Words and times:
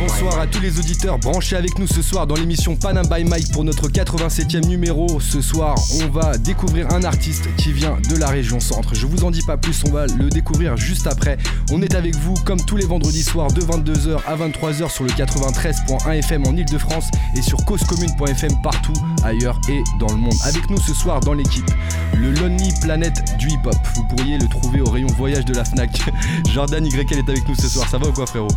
Bonsoir 0.00 0.38
à 0.38 0.46
tous 0.46 0.62
les 0.62 0.78
auditeurs 0.78 1.18
branchés 1.18 1.56
avec 1.56 1.78
nous 1.78 1.86
ce 1.86 2.00
soir 2.00 2.26
dans 2.26 2.34
l'émission 2.34 2.74
Panam 2.74 3.06
by 3.06 3.22
Mike 3.22 3.52
pour 3.52 3.64
notre 3.64 3.86
87e 3.86 4.66
numéro. 4.66 5.20
Ce 5.20 5.42
soir, 5.42 5.74
on 6.02 6.08
va 6.08 6.38
découvrir 6.38 6.90
un 6.90 7.04
artiste 7.04 7.54
qui 7.56 7.70
vient 7.70 7.98
de 8.08 8.16
la 8.16 8.28
région 8.28 8.60
centre. 8.60 8.94
Je 8.94 9.04
vous 9.04 9.24
en 9.24 9.30
dis 9.30 9.42
pas 9.42 9.58
plus, 9.58 9.84
on 9.86 9.90
va 9.90 10.06
le 10.06 10.30
découvrir 10.30 10.78
juste 10.78 11.06
après. 11.06 11.36
On 11.70 11.82
est 11.82 11.94
avec 11.94 12.16
vous 12.16 12.32
comme 12.46 12.64
tous 12.64 12.76
les 12.76 12.86
vendredis 12.86 13.22
soirs 13.22 13.52
de 13.52 13.60
22h 13.60 14.20
à 14.26 14.36
23h 14.36 14.90
sur 14.90 15.04
le 15.04 15.10
93.1 15.10 16.10
FM 16.14 16.46
en 16.46 16.56
Ile-de-France 16.56 17.10
et 17.36 17.42
sur 17.42 17.62
causecommune.fm 17.66 18.62
partout 18.62 18.94
ailleurs 19.22 19.60
et 19.68 19.82
dans 19.98 20.10
le 20.10 20.16
monde. 20.16 20.34
Avec 20.44 20.70
nous 20.70 20.80
ce 20.80 20.94
soir 20.94 21.20
dans 21.20 21.34
l'équipe, 21.34 21.70
le 22.16 22.30
Lonely 22.32 22.72
Planet 22.80 23.36
du 23.38 23.48
hip-hop. 23.48 23.76
Vous 23.94 24.04
pourriez 24.04 24.38
le 24.38 24.48
trouver 24.48 24.80
au 24.80 24.88
rayon 24.88 25.08
voyage 25.08 25.44
de 25.44 25.52
la 25.52 25.66
FNAC. 25.66 26.00
Jordan 26.50 26.86
YL 26.86 27.00
est 27.00 27.28
avec 27.28 27.46
nous 27.46 27.54
ce 27.54 27.68
soir. 27.68 27.86
Ça 27.90 27.98
va 27.98 28.08
ou 28.08 28.12
quoi 28.12 28.26
frérot? 28.26 28.48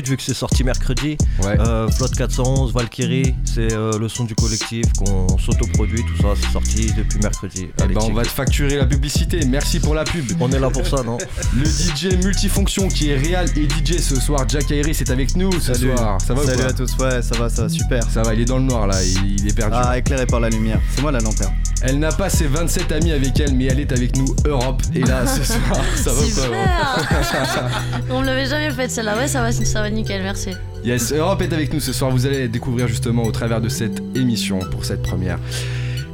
Vu 0.00 0.16
que 0.16 0.22
c'est 0.22 0.34
sorti 0.34 0.64
mercredi. 0.64 1.16
Ouais. 1.42 1.58
Euh, 1.60 1.88
Flotte 1.90 2.16
411, 2.16 2.72
Valkyrie, 2.72 3.34
c'est 3.44 3.72
euh, 3.72 3.98
le 3.98 4.08
son 4.08 4.24
du 4.24 4.34
collectif 4.34 4.86
qu'on 4.98 5.38
s'autoproduit, 5.38 6.02
tout 6.04 6.22
ça, 6.22 6.28
c'est 6.40 6.50
sorti 6.52 6.92
depuis 6.96 7.18
mercredi. 7.20 7.68
Eh 7.78 7.82
Allez, 7.82 7.94
ben, 7.94 8.02
on 8.04 8.12
va 8.14 8.22
te 8.22 8.28
facturer 8.28 8.76
la 8.76 8.86
publicité. 8.86 9.40
Merci 9.46 9.80
pour 9.80 9.94
la 9.94 10.04
pub. 10.04 10.24
On 10.40 10.50
est 10.50 10.58
là 10.58 10.70
pour 10.70 10.86
ça, 10.86 11.02
non 11.02 11.18
Le 11.56 11.64
DJ 11.64 12.16
multifonction 12.24 12.88
qui 12.88 13.10
est 13.10 13.16
réel 13.16 13.46
et 13.56 13.68
DJ 13.68 13.98
ce 13.98 14.16
soir, 14.16 14.48
Jack 14.48 14.70
Iris 14.70 15.00
est 15.00 15.10
avec 15.10 15.36
nous 15.36 15.52
ce 15.60 15.74
Salut. 15.74 15.94
soir. 15.96 16.18
Ça 16.20 16.34
va 16.34 16.42
ou 16.42 16.46
Salut 16.46 16.58
quoi 16.58 16.70
à 16.70 16.72
tous, 16.72 16.96
ouais, 16.98 17.22
ça 17.22 17.38
va, 17.38 17.48
ça 17.48 17.62
va, 17.62 17.68
super. 17.68 18.02
Ça 18.10 18.22
va, 18.22 18.34
il 18.34 18.40
est 18.40 18.46
dans 18.46 18.58
le 18.58 18.64
noir 18.64 18.86
là, 18.86 18.96
il, 19.02 19.40
il 19.40 19.48
est 19.48 19.54
perdu. 19.54 19.76
Ah, 19.78 19.98
éclairé 19.98 20.26
par 20.26 20.40
la 20.40 20.48
lumière. 20.48 20.80
C'est 20.94 21.02
moi 21.02 21.12
la 21.12 21.20
lanterne. 21.20 21.52
Elle 21.84 21.98
n'a 21.98 22.12
pas 22.12 22.30
ses 22.30 22.46
27 22.46 22.92
amis 22.92 23.10
avec 23.10 23.38
elle, 23.40 23.54
mais 23.54 23.64
elle 23.64 23.80
est 23.80 23.90
avec 23.90 24.16
nous, 24.16 24.36
Europe. 24.46 24.80
Et 24.94 25.00
là, 25.00 25.26
ce 25.26 25.42
soir, 25.52 25.80
ça 25.96 26.12
va 26.12 26.20
ou 26.22 26.30
pas 26.30 27.70
On 28.10 28.22
l'avait 28.22 28.46
jamais 28.46 28.70
fait 28.70 28.88
celle-là, 28.88 29.16
ouais 29.16 29.26
ça 29.26 29.42
va, 29.42 29.50
ça 29.52 29.80
va 29.80 29.81
nickel, 29.90 30.22
merci. 30.22 30.50
Yes, 30.84 31.12
Europe 31.12 31.42
est 31.42 31.52
avec 31.52 31.72
nous 31.72 31.80
ce 31.80 31.92
soir. 31.92 32.10
Vous 32.10 32.26
allez 32.26 32.48
découvrir 32.48 32.88
justement 32.88 33.22
au 33.24 33.32
travers 33.32 33.60
de 33.60 33.68
cette 33.68 34.02
émission 34.14 34.58
pour 34.58 34.84
cette 34.84 35.02
première. 35.02 35.38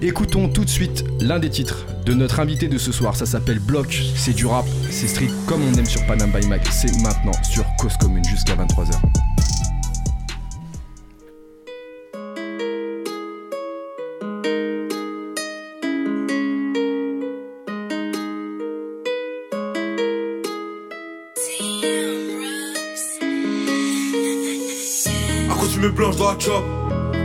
Écoutons 0.01 0.49
tout 0.49 0.65
de 0.65 0.71
suite 0.71 1.05
l'un 1.21 1.39
des 1.39 1.51
titres 1.51 1.87
de 2.05 2.15
notre 2.15 2.41
invité 2.41 2.69
de 2.69 2.79
ce 2.79 2.93
soir. 2.93 3.17
Ça 3.17 3.27
s'appelle 3.27 3.59
Block. 3.59 4.01
C'est 4.15 4.35
du 4.35 4.47
rap, 4.47 4.67
c'est 4.91 5.09
street 5.09 5.31
comme 5.47 5.61
on 5.63 5.77
aime 5.77 5.87
sur 5.87 6.05
Panam 6.07 6.31
by 6.31 6.47
Mac. 6.47 6.67
C'est 6.71 6.93
maintenant 7.03 7.33
sur 7.43 7.65
Cause 7.79 7.97
Commune 7.99 8.25
jusqu'à 8.25 8.55
23h. 8.55 8.93
À 25.99 26.01
blanches 26.01 26.17
dans 26.17 26.31
la 26.31 26.39
chop. 26.39 26.65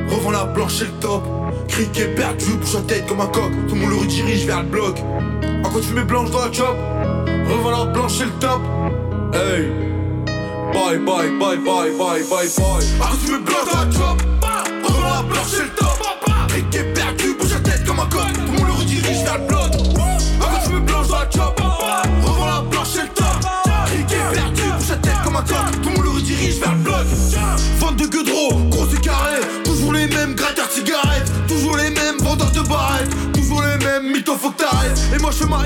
Revends 0.10 0.32
la 0.32 0.46
blanche 0.46 0.82
et 0.82 0.86
le 0.86 0.92
top. 0.94 1.24
Criquet 1.68 2.08
perdu, 2.16 2.56
bouge 2.56 2.74
la 2.74 2.82
tête 2.82 3.06
comme 3.06 3.22
un 3.22 3.28
coq. 3.28 3.52
Tout 3.68 3.76
le 3.76 3.82
monde 3.82 3.92
le 3.92 3.98
redirige 3.98 4.48
vers 4.48 4.64
le 4.64 4.70
bloc. 4.70 4.98
À 5.64 5.70
quoi 5.70 5.80
tu 5.80 5.94
me 5.94 6.04
blanches 6.04 6.32
dans 6.32 6.44
la 6.44 6.52
chop? 6.52 6.76
Revends 7.48 7.70
la 7.70 7.86
blanche 7.86 8.20
et 8.22 8.26
le 8.26 8.32
top. 8.40 8.62
Hey. 9.32 9.70
Bye 10.74 10.98
bye 10.98 11.30
bye 11.38 11.58
bye 11.58 11.92
bye 11.92 12.24
bye 12.24 12.24
bye. 12.30 12.48
À 13.00 13.06
quoi 13.06 13.18
tu 13.24 13.32
me 13.32 13.40
blanches 13.42 13.72
dans 13.72 13.86
la 13.86 13.92
chop? 13.92 14.22
Revends 14.84 15.16
la 15.18 15.22
blanche 15.22 15.54
et 15.54 15.64
le 15.66 15.70
top 15.76 16.13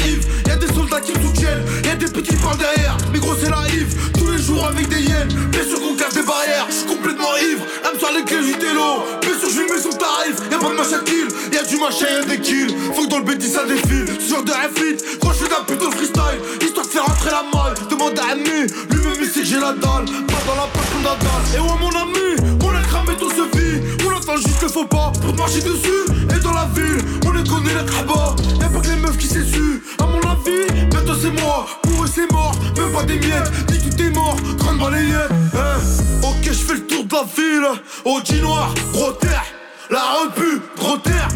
Yves 0.05 0.25
Y'a 0.47 0.55
des 0.55 0.67
soldats 0.67 1.01
qui 1.01 1.11
me 1.17 1.25
soutiennent 1.25 1.63
Y'a 1.85 1.95
des 1.95 2.07
petits 2.07 2.35
par 2.37 2.55
derrière. 2.55 2.97
Mais 3.11 3.19
gros 3.19 3.35
c'est 3.39 3.49
la 3.49 3.63
Yves 3.73 4.11
Tous 4.17 4.29
les 4.31 4.41
jours 4.41 4.65
avec 4.65 4.87
des 4.89 5.01
hyènes. 5.01 5.29
Bien 5.51 5.63
sûr 5.63 5.79
qu'on 5.79 5.95
casse 5.95 6.13
des 6.13 6.23
barrières. 6.23 6.67
Je 6.69 6.75
suis 6.75 6.85
complètement 6.87 7.35
ivre. 7.37 7.63
Elle 7.83 7.99
sort 7.99 8.11
les 8.15 8.23
clés 8.23 8.43
du 8.43 8.53
télo 8.53 9.05
Bien 9.21 9.39
sûr 9.39 9.49
je 9.49 9.61
mets 9.61 9.81
son 9.81 9.95
tarif 9.97 10.35
Y'a 10.51 10.57
pas 10.57 10.69
de 10.69 10.75
machin 10.75 10.99
kill. 11.05 11.27
Y'a 11.53 11.63
du 11.63 11.77
machin 11.77 12.07
y'a 12.09 12.23
des 12.23 12.39
kills. 12.39 12.75
Faut 12.95 13.05
que 13.05 13.09
dans 13.09 13.19
le 13.19 13.25
B10 13.25 13.51
ça 13.51 13.65
défile. 13.65 14.07
Ce 14.19 14.29
genre 14.33 14.43
de 14.43 14.51
réflit 14.51 14.97
Quand 15.21 15.31
je 15.33 15.43
fais 15.43 15.49
d'un 15.49 15.63
putain 15.65 15.91
freestyle. 15.91 16.39
Histoire 16.61 16.85
de 16.85 16.91
faire 16.91 17.05
rentrer 17.05 17.31
la 17.31 17.43
malle. 17.53 17.75
Demande 17.89 18.19
à 18.19 18.31
ami 18.33 18.67
Lui-même 18.89 19.19
il 19.21 19.27
sait 19.29 19.41
que 19.41 19.45
j'ai 19.45 19.59
la 19.59 19.73
dalle. 19.73 20.05
Pas 20.27 20.41
dans 20.47 20.55
la 20.55 20.67
poche 20.73 20.89
comme 20.93 21.03
la 21.03 21.15
dalle. 21.15 21.45
Et 21.55 21.59
ouais 21.59 21.77
mon 21.79 21.89
ami 21.89 22.26
juste 24.59 24.61
le 24.61 24.67
faux 24.69 24.85
pas 24.85 25.11
Pour 25.21 25.35
marcher 25.35 25.61
dessus. 25.61 26.05
Et 26.35 26.39
dans 26.39 26.53
la 26.53 26.65
ville 26.73 27.03
On 27.25 27.31
les 27.31 27.43
connaît 27.43 27.73
les 27.73 27.85
crabats 27.85 28.35
Y'a 28.59 28.69
pas 28.69 28.79
que 28.79 28.87
les 28.87 28.95
meufs 28.95 29.17
qui 29.17 29.27
s'essuient. 29.27 29.81
À 29.99 30.05
mon 30.05 30.19
avis 30.19 30.87
Bientôt 30.89 31.15
c'est 31.19 31.31
moi. 31.41 31.65
Pour 31.83 32.03
eux 32.03 32.07
c'est 32.07 32.31
mort. 32.31 32.53
Même 32.77 32.91
pas 32.91 33.03
des 33.03 33.19
miettes. 33.19 33.51
Dis 33.67 33.89
tout 33.89 34.01
est 34.01 34.11
mort. 34.11 34.35
Grande 34.57 34.79
balayette. 34.79 35.31
Eh, 35.53 36.25
Ok 36.25 36.43
je 36.43 36.51
fais 36.51 36.73
le 36.73 36.87
tour 36.87 37.05
de 37.05 37.13
la 37.13 37.23
ville. 37.23 37.81
Au 38.05 38.19
jean 38.23 38.41
noir 38.41 38.73
Gros 38.93 39.11
terre. 39.11 39.45
La 39.89 39.99
repu 40.21 40.61
Gros 40.77 40.97
terre 40.97 41.27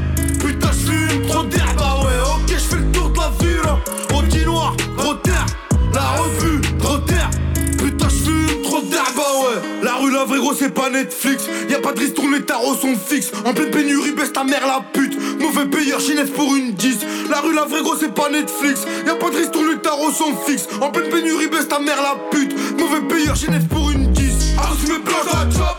c'est 10.58 10.74
pas 10.74 10.90
Netflix. 10.90 11.46
Y'a 11.70 11.80
pas 11.80 11.94
de 11.94 12.00
risque 12.00 12.16
tourner 12.16 12.42
tarots 12.42 12.76
sont 12.76 12.96
fixes. 12.96 13.32
En 13.46 13.54
pleine 13.54 13.72
pénurie 13.72 14.12
baisse 14.12 14.34
ta 14.34 14.44
mère 14.44 14.66
la 14.66 14.82
pute. 14.94 15.18
Mauvais 15.40 15.66
payeur 15.66 16.00
chinef 16.00 16.32
pour 16.32 16.56
une 16.56 16.74
10 16.74 17.00
La 17.30 17.42
rue 17.42 17.54
la 17.54 17.66
vraie 17.66 17.82
gros 17.82 17.96
c'est 18.00 18.14
pas 18.14 18.30
Netflix. 18.30 18.82
Y'a 19.06 19.16
pas 19.16 19.30
de 19.30 19.38
risque 19.38 19.52
tourner 19.52 19.78
tarots 19.78 20.12
sont 20.12 20.36
fixes. 20.46 20.68
En 20.82 20.90
pleine 20.90 21.10
pénurie 21.10 21.48
baisse 21.48 21.68
ta 21.68 21.80
mère 21.80 22.02
la 22.02 22.16
pute. 22.32 22.54
Mauvais 22.78 23.02
payeur 23.08 23.36
chinef 23.36 23.68
pour 23.68 23.92
une 23.92 24.12
10 24.12 24.56
Alors 24.58 24.78
tu 24.84 24.92
me 24.92 25.00
blanche 25.00 25.26
dans 25.32 25.40
la 25.40 25.52
chop 25.52 25.78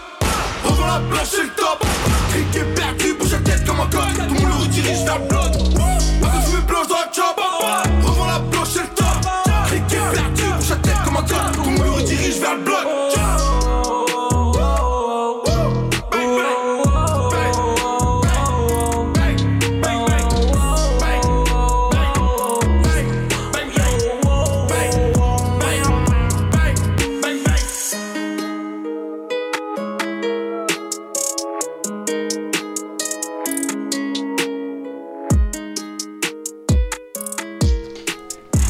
Revends 0.65 0.87
la 0.87 0.99
blanche 1.01 1.35
et 1.39 1.43
le 1.43 1.49
top. 1.51 1.85
Criquet 2.31 2.67
perdu 2.75 3.15
bouge 3.15 3.33
la 3.33 3.39
tête 3.39 3.67
comme 3.67 3.81
un 3.81 3.87
coq 3.87 4.29
Tout 4.29 4.35
le 4.35 4.41
monde 4.41 4.49
le 4.49 4.63
redirige 4.63 5.05
vers 5.05 5.19
le 5.19 5.29
bloc. 5.29 5.53
Alors 6.23 6.45
tu 6.49 6.57
me 6.57 6.61
blanche 6.63 6.89
dans 6.89 6.97
la 6.97 7.13
chop 7.13 7.41
Revends 8.05 8.27
la 8.27 8.39
blanche 8.39 8.77
et 8.77 8.81
le 8.81 8.95
top. 8.95 9.07
Criquet 9.67 9.97
perdu 10.13 10.43
bouge 10.57 10.71
la 10.71 10.77
tête 10.77 10.97
comme 11.05 11.17
un 11.17 11.23
coq 11.23 11.53
Tout 11.55 11.63
le 11.65 11.71
monde 11.71 11.85
le 11.85 11.91
redirige 11.91 12.39
vers 12.41 12.55
le 12.55 12.63
bloc 12.63 13.02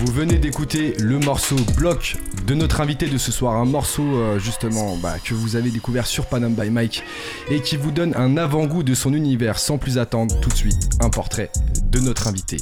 Vous 0.05 0.11
venez 0.11 0.37
d'écouter 0.37 0.95
le 0.99 1.21
morceau 1.21 1.55
Bloc 1.77 2.17
de 2.45 2.55
notre 2.55 2.81
invité 2.81 3.07
de 3.07 3.19
ce 3.19 3.31
soir. 3.31 3.55
Un 3.55 3.65
morceau 3.65 4.03
euh, 4.03 4.37
justement 4.41 4.97
bah, 4.97 5.15
que 5.25 5.33
vous 5.33 5.55
avez 5.55 5.71
découvert 5.71 6.09
sur 6.09 6.27
Panam 6.27 6.55
by 6.55 6.71
Mike 6.71 7.05
et 7.49 7.61
qui 7.61 7.77
vous 7.77 7.93
donne 7.93 8.13
un 8.17 8.37
avant-goût 8.37 8.83
de 8.83 8.95
son 8.95 9.15
univers. 9.15 9.61
Sans 9.61 9.79
plus 9.79 9.99
attendre, 9.99 10.41
tout 10.41 10.49
de 10.49 10.57
suite, 10.57 10.91
un 10.99 11.09
portrait 11.09 11.53
de 11.85 12.01
notre 12.01 12.27
invité. 12.27 12.57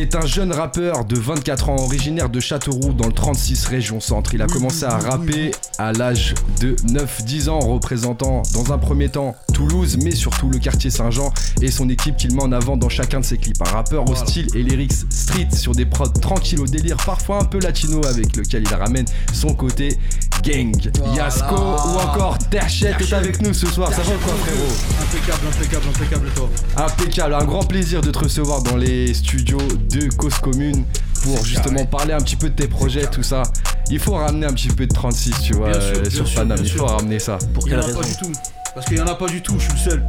C'est 0.00 0.14
un 0.14 0.24
jeune 0.26 0.52
rappeur 0.52 1.04
de 1.04 1.18
24 1.18 1.70
ans 1.70 1.76
originaire 1.80 2.28
de 2.28 2.38
Châteauroux 2.38 2.92
dans 2.92 3.08
le 3.08 3.12
36 3.12 3.66
région 3.66 3.98
centre. 3.98 4.32
Il 4.32 4.40
a 4.42 4.46
commencé 4.46 4.84
à 4.84 4.96
rapper 4.96 5.50
à 5.76 5.90
l'âge 5.90 6.36
de 6.60 6.76
9-10 6.86 7.48
ans 7.48 7.58
représentant 7.58 8.44
dans 8.54 8.72
un 8.72 8.78
premier 8.78 9.08
temps 9.08 9.34
Toulouse 9.52 9.98
mais 10.00 10.12
surtout 10.12 10.50
le 10.50 10.60
quartier 10.60 10.90
Saint-Jean 10.90 11.32
et 11.60 11.72
son 11.72 11.88
équipe 11.88 12.16
qu'il 12.16 12.32
met 12.36 12.44
en 12.44 12.52
avant 12.52 12.76
dans 12.76 12.88
chacun 12.88 13.18
de 13.18 13.24
ses 13.24 13.38
clips. 13.38 13.60
Un 13.60 13.72
rappeur 13.72 14.08
au 14.08 14.14
style 14.14 14.46
et 14.54 14.62
lyrics 14.62 14.92
street 15.10 15.48
sur 15.52 15.72
des 15.72 15.84
prods 15.84 16.10
tranquilles 16.10 16.60
au 16.60 16.66
délire 16.66 16.98
parfois 17.04 17.42
un 17.42 17.44
peu 17.44 17.58
latino 17.58 18.00
avec 18.06 18.36
lequel 18.36 18.62
il 18.70 18.74
ramène 18.76 19.06
son 19.32 19.52
côté 19.52 19.98
gang. 20.42 20.74
Yasko 21.14 21.54
ou 21.54 21.98
encore 21.98 22.38
Terchette 22.50 23.00
est 23.00 23.12
avec 23.12 23.40
nous 23.42 23.52
ce 23.54 23.66
soir. 23.66 23.90
Ça 23.90 24.02
va 24.02 24.12
quoi 24.24 24.34
frérot 24.34 24.72
Impeccable, 25.02 25.46
impeccable, 25.48 25.84
impeccable 25.94 26.28
toi. 26.34 26.50
Impeccable, 26.76 27.34
un 27.34 27.44
grand 27.44 27.64
plaisir 27.64 28.00
de 28.00 28.10
te 28.10 28.18
recevoir 28.18 28.62
dans 28.62 28.76
les 28.76 29.14
studios 29.14 29.58
de 29.90 30.08
Cause 30.14 30.38
Commune 30.38 30.84
pour 31.22 31.44
justement 31.44 31.84
parler 31.86 32.12
un 32.14 32.20
petit 32.20 32.36
peu 32.36 32.48
de 32.50 32.54
tes 32.54 32.68
projets, 32.68 33.06
tout 33.06 33.22
ça. 33.22 33.42
Il 33.90 33.98
faut 33.98 34.14
ramener 34.14 34.46
un 34.46 34.52
petit 34.52 34.68
peu 34.68 34.86
de 34.86 34.92
36, 34.92 35.34
tu 35.42 35.54
vois, 35.54 35.70
Bien 35.70 35.80
sûr, 35.80 35.96
euh, 35.96 36.00
bien 36.02 36.10
sur 36.10 36.26
sûr, 36.28 36.40
Paname, 36.40 36.58
il 36.62 36.70
faut 36.70 36.86
ramener 36.86 37.18
ça. 37.18 37.38
Pour 37.54 37.66
Il 37.66 37.68
y 37.68 37.70
quelle 37.70 37.78
en 37.80 37.82
a 37.82 37.86
raison 37.86 38.00
pas 38.00 38.06
du 38.06 38.16
tout. 38.16 38.32
Parce 38.74 38.86
qu'il 38.86 38.98
y 38.98 39.00
en 39.00 39.06
a 39.06 39.14
pas 39.14 39.26
du 39.26 39.40
tout, 39.42 39.54
je 39.58 39.64
suis 39.64 39.72
le 39.72 39.90
seul. 39.90 40.08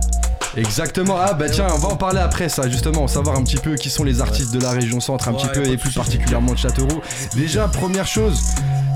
Exactement. 0.57 1.17
Ah 1.19 1.33
bah 1.33 1.49
tiens, 1.49 1.67
on 1.73 1.77
va 1.77 1.89
en 1.89 1.95
parler 1.95 2.19
après 2.19 2.49
ça, 2.49 2.67
justement, 2.69 3.07
savoir 3.07 3.37
un 3.37 3.43
petit 3.43 3.57
peu 3.57 3.75
qui 3.75 3.89
sont 3.89 4.03
les 4.03 4.19
artistes 4.21 4.51
de 4.53 4.59
la 4.59 4.71
région 4.71 4.99
centre, 4.99 5.27
un 5.27 5.33
Ouais, 5.33 5.37
petit 5.37 5.47
peu 5.59 5.65
et 5.67 5.77
plus 5.77 5.91
particulièrement 5.93 6.53
de 6.53 6.57
Châteauroux. 6.57 7.01
Déjà, 7.35 7.67
première 7.67 8.07
chose, 8.07 8.41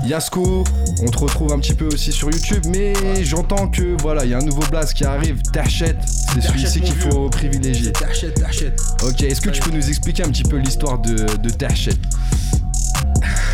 Yasko, 0.06 0.64
on 1.00 1.06
te 1.06 1.18
retrouve 1.18 1.52
un 1.52 1.58
petit 1.58 1.72
peu 1.72 1.86
aussi 1.86 2.12
sur 2.12 2.30
YouTube, 2.30 2.64
mais 2.68 2.92
j'entends 3.24 3.68
que 3.68 3.96
voilà, 4.02 4.24
il 4.24 4.30
y 4.32 4.34
a 4.34 4.38
un 4.38 4.44
nouveau 4.44 4.62
blast 4.70 4.92
qui 4.92 5.04
arrive, 5.04 5.40
Tachette, 5.52 5.96
c'est 6.06 6.42
celui-ci 6.42 6.80
qu'il 6.82 6.94
faut 6.94 7.30
privilégier. 7.30 7.90
T'achètes, 7.92 8.34
t'achètes. 8.34 8.78
Ok, 9.02 9.22
est-ce 9.22 9.40
que 9.40 9.48
tu 9.50 9.62
peux 9.62 9.70
nous 9.70 9.88
expliquer 9.88 10.24
un 10.24 10.28
petit 10.28 10.42
peu 10.42 10.56
l'histoire 10.58 10.98
de, 10.98 11.14
de 11.14 11.50
Tachette 11.50 11.98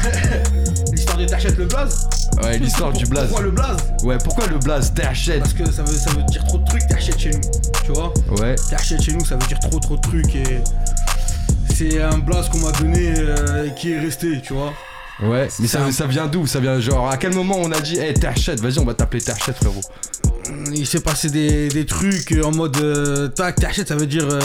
L'histoire 0.93 1.19
de 1.19 1.27
t'achètes 1.27 1.57
le 1.57 1.67
blaze 1.67 2.09
Ouais, 2.43 2.59
l'histoire 2.59 2.93
du 2.93 3.05
blaze. 3.07 3.29
Pourquoi 3.29 3.45
le 3.45 3.51
blaze 3.53 3.77
Ouais, 4.03 4.19
pourquoi 4.23 4.47
le 4.49 4.59
blaze 4.59 4.93
Tachette 4.93 5.41
Parce 5.41 5.53
que 5.53 5.71
ça 5.71 5.83
veut, 5.83 5.97
ça 5.97 6.11
veut 6.11 6.23
dire 6.25 6.45
trop 6.45 6.59
de 6.59 6.65
trucs, 6.65 6.87
t'achètes 6.89 7.19
chez 7.19 7.31
nous. 7.31 7.41
Tu 7.85 7.93
vois? 7.93 8.13
Ouais, 8.41 8.57
T'achètes 8.71 9.03
chez 9.03 9.13
nous, 9.13 9.25
ça 9.25 9.37
veut 9.37 9.47
dire 9.47 9.61
trop 9.61 9.79
trop 9.79 9.97
de 9.97 10.01
trucs 10.01 10.35
et. 10.35 10.61
C'est 11.75 12.03
un 12.03 12.19
blaze 12.19 12.49
qu'on 12.51 12.59
m'a 12.59 12.73
donné 12.73 13.15
euh, 13.17 13.67
et 13.69 13.75
qui 13.75 13.93
est 13.93 14.01
resté, 14.01 14.41
tu 14.43 14.53
vois? 14.53 14.73
Ouais, 15.23 15.49
mais 15.59 15.67
ça, 15.67 15.85
un- 15.85 15.93
ça 15.93 16.07
vient 16.07 16.27
d'où? 16.27 16.47
Ça 16.47 16.61
vient 16.61 16.79
genre, 16.81 17.09
à 17.11 17.17
quel 17.17 17.35
moment 17.35 17.57
on 17.59 17.71
a 17.73 17.81
dit, 17.81 17.99
hey 17.99 18.15
Tachette, 18.15 18.61
vas-y, 18.61 18.79
on 18.79 18.85
va 18.85 18.95
t'appeler 18.95 19.23
Tachette, 19.23 19.57
frérot 19.57 19.81
Il 20.73 20.87
s'est 20.87 21.01
passé 21.01 21.31
des, 21.31 21.69
des 21.69 21.87
trucs 21.87 22.35
en 22.43 22.51
mode 22.53 22.77
euh, 22.79 23.29
tac, 23.29 23.57
t'achètes, 23.57 23.89
ça 23.89 23.97
veut 23.97 24.07
dire. 24.07 24.27
euh, 24.29 24.41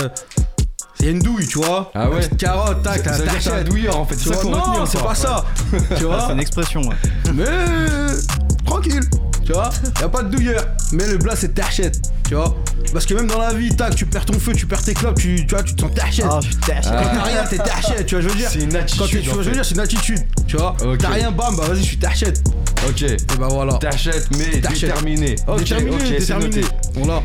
c'est 1.00 1.12
une 1.12 1.20
douille, 1.20 1.46
tu 1.46 1.58
vois. 1.60 1.92
Ah 1.94 2.10
ouais? 2.10 2.16
Une 2.16 2.22
petite 2.22 2.38
carotte, 2.40 2.82
tac, 2.82 3.04
Ça 3.04 3.18
que 3.18 3.44
t'es 3.44 3.50
un 3.52 3.64
douilleur 3.64 4.00
en 4.00 4.06
fait, 4.06 4.16
Tu 4.16 4.30
ça 4.30 4.36
vois, 4.36 4.52
non, 4.52 4.86
c'est 4.86 5.04
pas 5.04 5.14
ça. 5.16 5.46
tu 5.98 6.06
vois? 6.06 6.24
C'est 6.26 6.34
une 6.34 6.40
expression. 6.40 6.82
ouais. 6.82 6.96
Mais 7.34 7.44
euh, 7.48 8.18
tranquille, 8.90 9.10
tu 9.46 9.52
vois, 9.54 9.70
y 10.00 10.04
a 10.04 10.10
pas 10.10 10.24
de 10.24 10.30
douilleur. 10.30 10.66
Mais 10.92 11.08
le 11.08 11.18
blas 11.18 11.36
c'est 11.36 11.54
t'achètes, 11.54 12.00
tu 12.28 12.36
vois. 12.36 12.56
Parce 12.94 13.06
que 13.06 13.14
même 13.14 13.28
dans 13.28 13.40
la 13.40 13.54
vie, 13.54 13.76
tac, 13.76 13.96
tu 13.96 14.06
perds 14.06 14.26
ton 14.26 14.40
feu, 14.40 14.54
tu 14.54 14.66
perds 14.66 14.84
tes 14.84 14.94
clubs, 14.94 15.16
tu, 15.18 15.46
tu 15.46 15.54
vois, 15.56 15.64
tu 15.64 15.76
te 15.76 15.82
sens 15.82 15.92
t'achètes. 15.94 16.26
Ah. 16.30 16.40
Quand 16.72 16.90
t'as 17.16 17.24
rien, 17.24 17.44
t'es 17.50 17.58
t'achètes, 17.58 18.06
tu 18.06 18.16
vois, 18.16 18.24
je 18.24 18.30
veux 18.30 18.36
dire. 18.36 18.50
C'est 18.52 18.60
une 18.60 18.72
Quand 18.72 18.80
attitude. 18.80 19.10
t'es- 19.12 19.22
tu 19.22 19.30
vois, 19.30 19.40
en 19.40 19.42
je 19.42 19.50
veux 19.50 19.56
dire, 19.56 19.66
c'est 19.66 19.74
une 19.76 19.80
attitude, 19.82 20.20
tu 20.48 20.58
vois. 20.58 20.76
Ok. 20.86 20.98
T'as 21.00 21.10
rien, 21.10 21.32
bam, 21.32 21.56
bah 21.56 21.64
vas-y, 21.68 21.80
je 21.80 21.84
suis 21.84 21.98
t'achète. 21.98 22.42
Ok, 22.88 23.02
Et 23.02 23.18
bah 23.40 23.48
voilà. 23.50 23.74
T'achètes 23.74 24.28
mais 24.38 24.62
T'achètes. 24.62 24.82
déterminé. 24.90 25.36
Ok, 25.48 25.60
déterminé, 25.60 25.92
ok, 25.96 26.02
c'est 26.06 26.18
déterminé. 26.20 26.62
noté. 26.62 26.68
Voilà. 26.96 27.22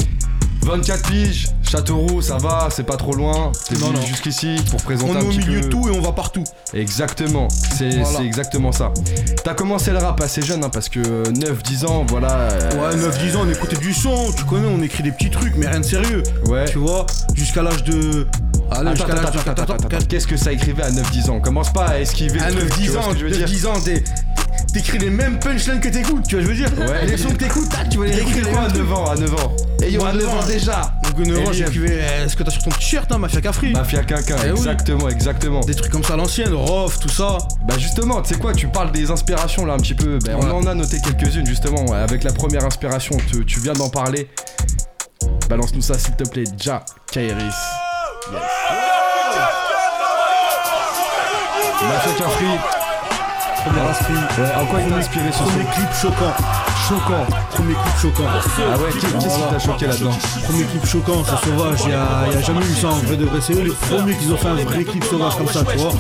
24 0.62 1.08
piges, 1.10 1.48
Châteauroux, 1.70 2.20
ça 2.20 2.36
va, 2.36 2.66
c'est 2.74 2.82
pas 2.82 2.96
trop 2.96 3.12
loin. 3.14 3.52
T'es 3.68 3.76
venu 3.76 3.96
jusqu'ici 4.04 4.56
pour 4.70 4.82
présenter 4.82 5.12
On 5.12 5.16
un 5.16 5.20
est 5.20 5.24
au 5.24 5.28
milieu 5.28 5.60
de 5.60 5.68
tout 5.68 5.88
et 5.88 5.92
on 5.96 6.00
va 6.00 6.10
partout. 6.10 6.42
Exactement, 6.74 7.46
c'est 7.78 7.90
Voilà. 8.00 8.22
exactement 8.24 8.72
ça. 8.72 8.92
T'as 9.44 9.54
commencé 9.54 9.92
le 9.92 9.98
rap 9.98 10.20
assez 10.20 10.42
jeune, 10.42 10.64
hein, 10.64 10.68
parce 10.72 10.88
que 10.88 10.98
9-10 11.30 11.86
ans, 11.86 12.04
voilà. 12.08 12.32
euh, 12.32 12.90
Ouais, 12.90 12.96
9-10 12.96 13.36
ans, 13.36 13.42
on 13.46 13.50
écoutait 13.52 13.76
du 13.76 13.94
son, 13.94 14.32
tu 14.36 14.42
connais, 14.44 14.66
on 14.66 14.82
écrit 14.82 15.04
des 15.04 15.12
petits 15.12 15.30
trucs, 15.30 15.54
mais 15.56 15.68
rien 15.68 15.78
de 15.78 15.84
sérieux. 15.84 16.24
Ouais. 16.46 16.64
Tu 16.64 16.78
vois, 16.78 17.06
jusqu'à 17.34 17.62
l'âge 17.62 17.84
de. 17.84 18.26
Allez, 18.72 18.90
Attends, 18.90 19.04
attends, 19.04 19.52
de. 19.52 19.74
attends. 19.86 20.06
Qu'est-ce 20.08 20.26
que 20.26 20.36
ça 20.36 20.50
écrivait 20.52 20.82
à 20.82 20.90
9-10 20.90 21.30
ans? 21.30 21.38
Commence 21.40 21.72
pas 21.72 21.86
à 21.86 21.98
esquiver 22.00 22.40
À 22.40 22.50
le 22.50 22.66
truc, 22.66 22.72
tu 22.74 22.80
9-10 22.82 22.90
vois 22.90 23.00
ans, 23.02 23.12
je 23.16 23.24
veux 23.26 23.30
dire? 23.30 23.46
9-10 23.46 23.66
ans, 23.68 23.80
t'es- 23.84 24.02
t'écris 24.72 24.98
les 24.98 25.10
mêmes 25.10 25.38
punchlines 25.38 25.78
que 25.80 25.88
t'écoutes, 25.88 26.26
tu 26.26 26.34
vois, 26.34 26.44
je 26.44 26.48
veux 26.48 26.54
dire? 26.56 26.70
Ouais. 26.78 27.06
Les 27.06 27.16
sons 27.16 27.28
que 27.30 27.34
t'écoutes, 27.44 27.68
tac, 27.68 27.88
tu 27.90 27.98
vas 27.98 28.06
les 28.06 28.10
T'écris 28.12 28.32
réécrire 28.34 28.58
à 28.58 28.68
mêmes 28.68 28.76
9 28.76 28.92
ans 28.92 29.04
À 29.10 29.14
9 29.16 29.34
ans? 29.34 29.52
Et 29.82 29.90
9 29.92 30.02
ans 30.02 30.12
9 30.12 30.28
ans. 30.44 30.46
déjà 30.46 30.92
Donc, 31.16 31.26
9 31.26 31.38
ans, 31.46 31.50
Et 31.50 31.54
j'écrivais. 31.54 31.98
euh, 32.02 32.24
Est-ce 32.26 32.36
que 32.36 32.42
t'as 32.42 32.50
sur 32.50 32.62
ton 32.62 32.70
t-shirt, 32.70 33.10
hein, 33.12 33.18
Mafia 33.18 33.40
Cafri 33.40 33.72
Mafia 33.72 34.02
Quinquin, 34.04 34.36
Eh 34.44 34.50
oui. 34.52 34.58
exactement, 34.58 35.08
exactement. 35.08 35.60
Des 35.60 35.74
trucs 35.74 35.90
comme 35.92 36.04
ça 36.04 36.14
à 36.14 36.16
l'ancienne, 36.16 36.52
Rof, 36.54 36.98
tout 37.00 37.08
ça. 37.08 37.38
Bah 37.66 37.74
justement, 37.78 38.22
tu 38.22 38.34
sais 38.34 38.40
quoi, 38.40 38.52
tu 38.52 38.66
parles 38.68 38.92
des 38.92 39.10
inspirations 39.10 39.64
là 39.66 39.74
un 39.74 39.78
petit 39.78 39.94
peu. 39.94 40.18
Ouais. 40.26 40.34
On 40.34 40.50
en 40.50 40.66
a 40.66 40.74
noté 40.74 40.98
quelques-unes 41.00 41.46
justement. 41.46 41.84
ouais. 41.86 41.98
Avec 41.98 42.22
la 42.24 42.32
première 42.32 42.64
inspiration, 42.64 43.16
tu, 43.30 43.44
tu 43.44 43.60
viens 43.60 43.72
d'en 43.74 43.88
parler. 43.90 44.28
Balance-nous 45.48 45.82
ça 45.82 45.98
s'il 45.98 46.14
te 46.14 46.28
plaît, 46.28 46.44
Ja 46.58 46.84
Kairis. 47.10 47.54
Mafia 51.82 52.12
Cafri. 52.18 52.46
Premier 53.64 53.80
inspire. 53.90 54.16
Ouais, 54.38 54.62
en 54.62 54.66
quoi 54.66 54.80
il 54.80 54.88
t'a 54.90 54.96
inspiré 54.96 55.32
ce 55.32 55.38
Premier 55.38 55.64
son 55.64 55.70
clip 55.72 55.92
choquant. 56.00 56.34
Choquant. 56.90 57.24
Premier 57.52 57.74
clip 57.74 57.96
choquant. 58.02 58.24
Ah 58.28 58.78
ouais, 58.78 58.90
qu'est- 58.92 59.18
qu'est-ce 59.18 59.34
qui 59.36 59.48
t'a 59.48 59.58
choqué 59.60 59.86
là-dedans 59.86 60.10
Premier 60.44 60.64
clip 60.64 60.86
choquant, 60.86 61.22
c'est 61.24 61.48
sauvage. 61.48 61.78
Il 61.84 61.90
y 61.90 61.92
a, 61.92 62.32
y 62.32 62.36
a 62.36 62.40
jamais 62.40 62.66
eu 62.66 62.74
ça 62.74 62.88
en 62.88 62.94
vrai 62.94 63.16
de 63.16 63.24
vrai. 63.26 63.38
C'est 63.40 63.52
eux 63.54 63.62
les 63.62 63.70
premiers 63.70 64.14
qui 64.16 64.26
ont 64.32 64.36
fait 64.36 64.48
un 64.48 64.54
vrai 64.56 64.82
clip 64.84 65.04
sauvage 65.04 65.36
comme 65.36 65.46
ça, 65.46 65.60
tu 65.64 65.76
vois. 65.78 65.92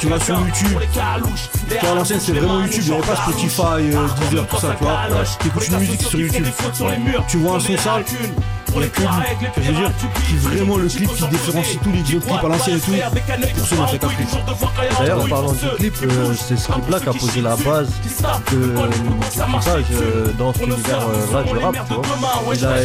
Tu 0.00 0.08
vas 0.08 0.18
sur 0.20 0.40
YouTube. 0.40 0.78
Tu 0.90 1.78
vois, 1.80 1.90
à 1.90 1.94
l'ancienne, 1.94 2.20
c'est 2.20 2.32
vraiment 2.32 2.60
YouTube. 2.62 2.82
Il 2.86 2.90
n'y 2.92 2.96
avait 2.96 3.06
pas 3.06 3.16
Spotify, 3.16 3.62
euh, 3.62 4.06
Deezer, 4.30 4.46
tout 4.46 4.56
ça, 4.56 4.68
tu 4.78 4.84
vois. 4.84 4.98
Tu 5.40 5.48
écoutes 5.48 5.68
une 5.68 5.78
musique 5.78 6.02
sur 6.02 6.18
YouTube. 6.18 6.46
Tu 7.28 7.36
vois 7.36 7.56
un 7.56 7.60
son 7.60 7.76
sale. 7.76 8.04
Je 8.82 9.62
veux 9.62 9.72
dire, 9.72 9.90
qui 10.26 10.34
vraiment 10.36 10.76
le 10.76 10.88
clip 10.88 11.08
qui 11.14 11.26
différencie 11.28 11.78
tous 11.82 11.92
les 11.92 12.16
autres 12.16 12.26
clips 12.26 12.44
à 12.44 12.48
l'ancienne 12.48 12.76
et 12.76 12.80
tout. 12.80 12.92
Pour 13.56 13.66
ceux 13.66 13.76
qui 13.76 13.82
ont 13.82 13.86
fait 13.86 14.04
un 14.04 14.08
clip. 14.08 14.28
D'ailleurs, 14.98 15.24
en 15.24 15.28
parlant 15.28 15.52
du 15.52 15.58
clip, 15.78 15.94
euh, 16.02 16.34
c'est 16.34 16.56
ce 16.58 16.72
clip-là 16.72 17.00
qui 17.00 17.08
a 17.08 17.12
posé 17.12 17.40
la 17.40 17.56
base 17.56 17.88
de, 18.52 18.56
du 18.56 19.52
passage 19.52 19.84
euh, 19.94 20.32
dans 20.38 20.52
cet 20.52 20.62
univers-là 20.66 21.42
du 21.42 21.58
rap, 21.58 21.76
tu 21.88 21.94
vois. 21.94 22.54
Il 22.54 22.64
a- 22.64 22.76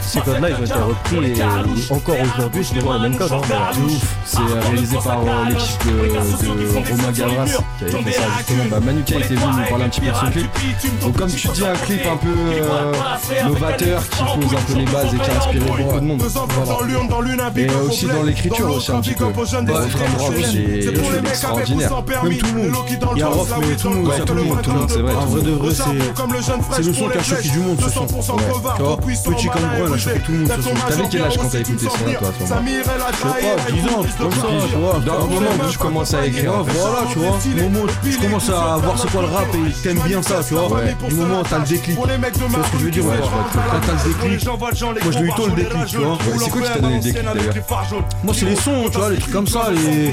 ces, 0.00 0.20
codes-là, 0.20 0.48
ils 0.50 0.54
ont 0.54 0.64
été 0.64 0.74
repris 0.74 1.30
et 1.30 1.42
euh, 1.42 1.94
encore 1.94 2.16
aujourd'hui, 2.20 2.64
c'est 2.64 2.74
toujours 2.74 2.92
les 2.94 3.00
mêmes 3.00 3.16
codes. 3.16 3.32
Hein, 3.32 3.40
De 3.74 3.80
ouf, 3.82 4.02
c'est 4.24 4.38
euh, 4.38 4.60
réalisé 4.62 4.96
par 5.02 5.20
euh, 5.20 5.44
l'équipe 5.48 5.84
de, 5.86 6.62
de 6.62 6.90
Romain 6.90 7.12
Gavras 7.12 7.44
qui 7.78 7.84
avait 7.84 8.02
fait 8.02 8.12
ça 8.12 8.22
justement. 8.38 8.64
Bah, 8.70 8.80
Manu 8.84 9.02
K 9.02 9.10
était 9.12 9.34
venu 9.34 9.40
nous 9.56 9.68
parler 9.68 9.84
un 9.84 9.88
petit 9.88 10.00
peu 10.00 10.06
de 10.06 10.14
ce 10.14 10.30
clip. 10.30 11.00
Donc 11.00 11.16
comme 11.16 11.30
tu 11.30 11.48
dis, 11.48 11.64
un 11.64 11.72
clip 11.74 12.00
un 12.06 12.16
peu 12.16 12.28
euh, 12.28 12.92
novateur 13.48 14.02
qui 14.08 14.16
pose 14.24 14.54
un 14.58 14.62
peu 14.72 14.78
les 14.78 14.84
bases 14.86 15.14
et 15.14 15.18
qui 15.18 15.29
a 15.30 15.36
inspiré 15.38 15.82
beaucoup 15.82 16.00
de 16.00 16.04
monde. 16.04 16.22
Et 17.56 17.68
euh, 17.68 17.88
aussi 17.88 18.06
dans 18.06 18.22
l'écriture 18.22 18.70
aussi 18.70 18.92
un 18.92 19.00
petit 19.00 19.14
peu. 19.14 19.24
Wolfram 19.24 19.66
Rock, 20.18 20.34
c'est 20.36 20.52
c'est 20.52 21.28
extraordinaire. 21.28 21.90
Même 22.22 22.36
tout 22.36 22.46
le 22.46 22.62
monde. 22.62 22.74
Il 23.14 23.18
y 23.18 23.22
a 23.22 23.28
Rof, 23.28 23.52
mais 23.60 23.76
tout 23.76 23.88
le 23.88 23.94
monde, 23.96 24.12
c'est 24.16 24.24
tout 24.24 24.34
le 24.34 24.42
monde, 24.42 24.62
tout 24.62 24.70
le 24.70 24.76
monde. 24.78 24.90
C'est 24.90 25.00
vrai, 25.00 25.14
En 25.14 25.26
vrai 25.26 25.42
de 25.42 25.50
vrai, 25.50 25.74
c'est. 25.74 26.80
Le 26.82 26.94
son 26.94 27.08
qui 27.08 27.18
a 27.18 27.22
choqué 27.22 27.48
du 27.48 27.58
monde, 27.58 27.80
ce 27.80 27.90
son. 27.90 28.06
Tu 28.06 28.82
vois, 28.82 28.96
petit 28.96 29.48
comme 29.48 29.62
brun, 29.62 29.88
il 29.88 29.94
a 29.94 29.98
choqué 29.98 30.20
tout 30.20 30.32
le 30.32 30.38
monde, 30.38 30.52
ce 30.56 30.62
son. 30.62 30.70
T'avais 30.88 31.08
quel 31.10 31.22
âge 31.22 31.38
quand 31.38 31.48
t'as 31.48 31.58
écouté 31.58 31.86
ce 31.86 31.98
son-là, 31.98 32.18
toi, 32.18 32.28
à 32.28 32.32
ce 32.32 32.54
moment 32.54 32.66
Je 33.12 33.16
sais 33.16 33.30
pas, 33.56 33.72
10 33.72 33.80
ans, 33.88 34.04
comme 34.18 34.32
ça, 34.32 34.46
tu 34.70 34.76
vois. 34.76 34.92
Dans 35.00 35.18
le 35.18 35.34
moment 35.34 35.50
où 35.64 35.70
tu 35.70 35.78
commences 35.78 36.14
à 36.14 36.26
écrire, 36.26 36.52
voilà, 36.62 36.98
tu 37.12 37.18
vois. 37.18 37.38
Moment 37.62 37.86
tu 38.02 38.16
commences 38.18 38.48
à 38.50 38.76
voir 38.76 38.98
c'est 38.98 39.10
quoi 39.10 39.22
le 39.22 39.28
rap 39.28 39.46
et 39.54 39.82
t'aimes 39.82 40.00
bien 40.00 40.22
ça, 40.22 40.40
tu 40.46 40.54
vois. 40.54 40.68
Du 41.08 41.14
moment 41.14 41.40
où 41.40 41.44
t'as 41.44 41.58
le 41.58 41.64
déclic. 41.64 41.96
Tu 41.98 42.06
vois 42.46 42.64
ce 42.64 42.72
que 42.72 42.78
je 42.78 42.84
veux 42.84 42.90
dire 42.90 43.04
ou 43.04 43.10
Ouais, 43.10 43.16
je 43.20 43.86
t'as 43.86 43.92
le 43.92 44.12
déclic. 44.12 44.46
Moi, 44.46 45.12
je 45.12 45.18
l'ai 45.20 45.28
eu 45.28 45.32
tôt 45.34 45.46
le 45.46 45.52
déclic, 45.52 45.86
tu 45.86 45.96
vois. 45.98 46.12
Ouais, 46.12 46.18
c'est 46.38 46.50
quoi 46.50 46.62
qui 46.62 46.72
t'a 46.72 46.78
donné 46.80 46.96
le 46.96 47.02
déclic 47.02 47.24
d'ailleurs 47.24 48.04
Moi, 48.24 48.34
c'est 48.34 48.46
les 48.46 48.56
sons, 48.56 48.84
tu 48.90 48.98
vois, 48.98 49.10
les 49.10 49.18
trucs 49.18 49.32
comme 49.32 49.46
ça, 49.46 49.70
les, 49.70 50.12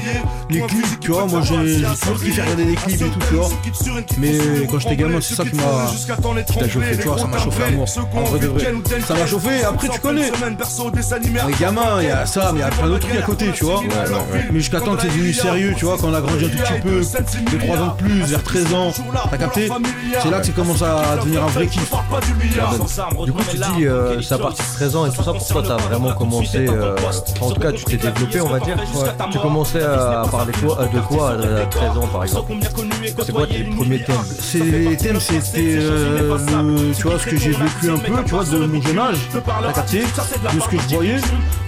les 0.50 0.66
clips, 0.66 1.00
tu 1.00 1.10
vois. 1.12 1.26
Moi, 1.26 1.40
j'ai 1.42 1.78
j'ai 1.78 1.84
toujours 1.84 2.18
kiffé 2.18 2.42
regarder 2.42 2.64
des 2.64 2.74
clips 2.74 3.02
et 3.02 3.10
tout, 3.10 3.18
tu 3.28 3.34
vois. 3.34 3.48
Mais 4.18 4.38
quand 4.70 4.78
j'étais 4.78 4.96
gamin, 4.96 5.20
c'est 5.20 5.34
ça 5.34 5.44
qui 5.44 5.56
m'a 5.56 6.42
qui 6.42 6.58
t'a 6.58 6.68
chauffé, 6.68 6.98
tu 6.98 7.08
vois. 7.08 7.18
Ça 7.18 7.26
m'a 7.26 7.38
chauffé 7.38 7.62
à 7.64 7.70
mort. 7.70 7.88
En 8.14 8.24
vrai 8.24 8.38
de 8.40 8.46
vrai. 8.46 8.74
Ça 9.06 9.14
m'a 9.14 9.26
chauffé. 9.26 9.64
Après, 9.64 9.88
tu 9.88 10.00
connais. 10.00 10.30
Les 11.46 11.54
gamins, 11.60 12.00
il 12.00 12.08
y 12.08 12.10
a 12.10 12.26
ça, 12.26 12.50
mais 12.52 12.60
il 12.60 12.62
y 12.62 12.64
a 12.64 12.70
plein 12.70 12.86
d'autres 12.88 13.06
trucs 13.06 13.18
à 13.18 13.22
côté, 13.22 13.50
tu 13.52 13.64
vois. 13.64 13.82
Mais 14.52 14.58
jusqu'à 14.60 14.80
temps 14.80 14.96
que 14.96 15.02
c'est 15.02 15.08
devenu 15.08 15.32
sérieux, 15.32 15.74
tu 15.76 15.84
vois, 15.84 15.96
quand 15.98 16.08
on 16.08 16.14
a 16.14 16.20
grandi 16.20 16.44
un 16.44 16.48
tout 16.48 16.58
petit 16.58 16.80
peu, 16.80 17.00
de 17.00 17.58
3 17.58 17.78
ans 17.78 17.96
de 17.96 18.02
plus, 18.02 18.22
vers 18.22 18.42
13 18.42 18.74
ans, 18.74 18.92
t'as 19.30 19.38
capté 19.38 19.68
C'est 20.22 20.30
là 20.30 20.40
que 20.40 20.46
c'est 20.46 20.54
commence 20.54 20.82
à 20.82 21.16
devenir 21.16 21.44
un 21.44 21.48
vrai 21.48 21.66
kiff. 21.66 21.90
Du 23.24 23.32
coup, 23.32 23.42
tu 23.50 23.56
dis, 23.56 23.86
euh, 23.86 24.20
c'est 24.20 24.34
à 24.34 24.38
partir 24.38 24.64
de 24.64 24.70
13 24.74 24.87
ans 24.96 25.06
et 25.06 25.10
tout 25.10 25.22
ça, 25.22 25.32
pour 25.32 25.46
toi, 25.46 25.62
t'as 25.66 25.76
vraiment 25.76 26.12
commencé, 26.14 26.66
euh, 26.68 26.94
en 27.40 27.50
tout 27.50 27.60
cas, 27.60 27.72
tu 27.72 27.84
t'es 27.84 27.96
développé, 27.96 28.40
on 28.40 28.48
va 28.48 28.60
dire. 28.60 28.76
Tu 29.30 29.38
commençais 29.38 29.82
à 29.82 30.24
parler 30.30 30.52
quoi, 30.60 30.86
de 30.92 31.00
quoi 31.00 31.30
à 31.30 31.66
13 31.66 31.90
ans, 31.98 32.06
par 32.12 32.24
exemple? 32.24 32.52
C'est 33.24 33.32
quoi 33.32 33.46
tes 33.46 33.64
premiers 33.64 34.02
thèmes? 34.02 34.16
C'est 34.40 34.58
les 34.58 34.96
thèmes, 34.96 35.20
c'était 35.20 35.76
euh, 35.78 36.36
le- 36.38 36.94
tu 36.94 37.02
vois 37.08 37.18
ce 37.18 37.26
que 37.26 37.36
j'ai 37.36 37.50
vécu 37.50 37.90
un 37.90 37.98
peu, 37.98 38.12
tu 38.24 38.34
vois, 38.34 38.44
de 38.44 38.58
mon 38.66 38.80
jeune 38.80 38.98
âge, 38.98 39.16
t'as 39.32 39.72
capté 39.72 40.00
De 40.00 40.60
ce 40.60 40.68
que 40.68 40.76
je 40.88 40.94
voyais, 40.94 41.16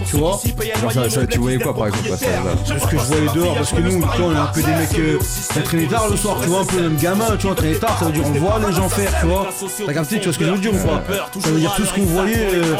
tu 0.09 0.17
vois, 0.17 0.39
Genre, 0.81 0.91
ça- 0.91 1.09
ça- 1.09 1.27
Tu 1.27 1.39
voyais 1.39 1.59
quoi 1.59 1.73
par 1.75 1.87
exemple 1.87 2.09
à 2.11 2.73
de 2.73 2.79
ce 2.79 2.85
que 2.87 2.97
je 2.97 3.03
voyais 3.05 3.27
dehors, 3.33 3.55
parce 3.55 3.71
que 3.71 3.79
nous, 3.81 3.89
tu 3.91 4.21
vois, 4.21 4.27
on 4.27 4.35
est 4.35 4.37
un 4.37 4.45
peu 4.47 4.61
des 4.61 4.71
mecs 4.71 4.99
euh, 4.99 5.87
tard 5.89 6.07
le 6.09 6.17
soir, 6.17 6.37
tu 6.41 6.47
vois, 6.49 6.61
un 6.61 6.65
peu 6.65 6.81
même 6.81 6.95
gamin, 6.97 7.25
tu 7.39 7.47
vois, 7.47 7.55
traîner 7.55 7.75
tard, 7.79 7.97
ça 7.99 8.05
veut 8.05 8.11
dire 8.11 8.23
on 8.25 8.31
voit 8.39 8.59
les 8.67 8.73
gens 8.73 8.89
faire, 8.89 9.11
tu 9.19 9.25
vois. 9.27 9.47
T'as 9.85 9.93
capté, 9.93 10.17
tu 10.19 10.23
vois 10.25 10.33
ce 10.33 10.39
que 10.39 10.45
je 10.45 10.51
veux 10.51 10.57
dire 10.59 10.73
ou 10.73 10.77
pas? 10.87 11.01
Ça 11.39 11.49
veut 11.49 11.59
dire 11.59 11.73
tout 11.75 11.85
ce 11.85 11.93
qu'on 11.93 12.05
voyait, 12.05 12.49
euh, 12.55 12.75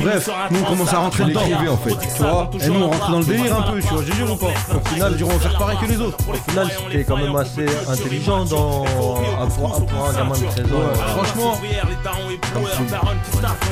Bref, 0.00 0.28
nous 0.50 0.60
on 0.60 0.64
commence 0.64 0.92
à 0.92 0.98
rentrer 0.98 1.24
dedans. 1.24 1.40
l'écrivais, 1.46 1.68
en 1.68 1.76
fait. 1.76 1.94
Tu 2.16 2.22
vois 2.22 2.50
Et 2.60 2.68
nous 2.68 2.80
on 2.80 2.90
rentre 2.90 3.10
dans 3.10 3.18
le 3.18 3.24
délire 3.24 3.58
un 3.58 3.62
peu, 3.62 3.80
tu 3.80 3.86
vois, 3.88 4.02
j'ai 4.06 4.12
dire 4.12 4.32
ou 4.32 4.36
pas 4.36 4.46
Au 4.46 4.88
final, 4.88 5.16
on 5.22 5.26
va 5.28 5.38
faire 5.38 5.58
pareil 5.58 5.78
que 5.80 5.86
les 5.86 6.00
autres. 6.00 6.18
Au 6.28 6.50
final, 6.50 6.70
c'était 6.90 7.04
quand 7.04 7.16
même 7.16 7.36
assez 7.36 7.66
intelligent 7.88 8.44
dans, 8.44 8.84
pour, 8.84 10.06
un 10.08 10.12
gamin 10.12 10.34
de 10.34 10.46
13 10.46 10.72
ans. 10.72 10.76
euh, 10.76 10.94
Franchement, 10.94 11.58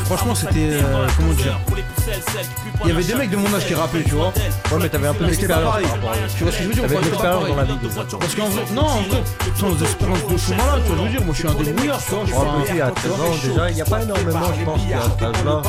franchement 0.04 0.35
c'était. 0.35 0.59
euh, 0.73 1.07
comment 1.16 1.33
dire 1.33 1.59
Il 2.85 2.88
y 2.88 2.92
avait 2.92 3.04
des 3.04 3.14
mecs 3.14 3.31
de 3.31 3.37
mon 3.37 3.54
âge 3.54 3.66
qui 3.66 3.75
rappaient, 3.75 4.02
tu 4.02 4.14
vois. 4.14 4.26
Ouais, 4.73 4.78
mais 4.81 4.88
t'avais 4.88 5.09
un 5.09 5.14
peu 5.14 5.25
d'expérience. 5.26 5.75
Tu 6.37 6.42
vois 6.45 6.52
ce 6.52 6.59
que 6.59 6.62
je 6.64 6.69
veux 6.69 6.75
dire 6.75 6.83
T'avais 6.83 6.97
de 6.97 7.00
l'expérience 7.04 7.49
dans 7.49 7.57
la 7.57 7.64
vie. 7.64 7.78
Parce 8.19 8.35
qu'en 8.35 8.49
vrai, 8.49 8.62
non, 8.73 8.83
en 8.83 9.02
vrai, 9.02 9.23
sans 9.57 9.83
expérience 9.83 10.19
de 10.26 10.35
tu 10.42 10.54
vois, 10.54 10.78
je 10.87 10.92
veux 11.02 11.09
dire, 11.09 11.25
moi 11.25 11.35
je 11.35 11.38
suis 11.38 11.49
un 11.49 11.54
débrouillard, 11.54 11.99
tu 12.04 12.11
vois. 12.11 12.21
je 12.25 12.33
suis 12.33 12.37
un 12.40 12.61
petit 12.62 12.81
à 12.81 12.90
13 12.90 13.12
ans, 13.12 13.16
déjà, 13.45 13.71
il 13.71 13.75
n'y 13.76 13.81
a 13.83 13.85
pas 13.85 14.02
énormément, 14.02 14.40
je 14.59 14.64
pense, 14.64 14.81
à 14.81 15.02
cet 15.02 15.23
âge-là. 15.23 15.62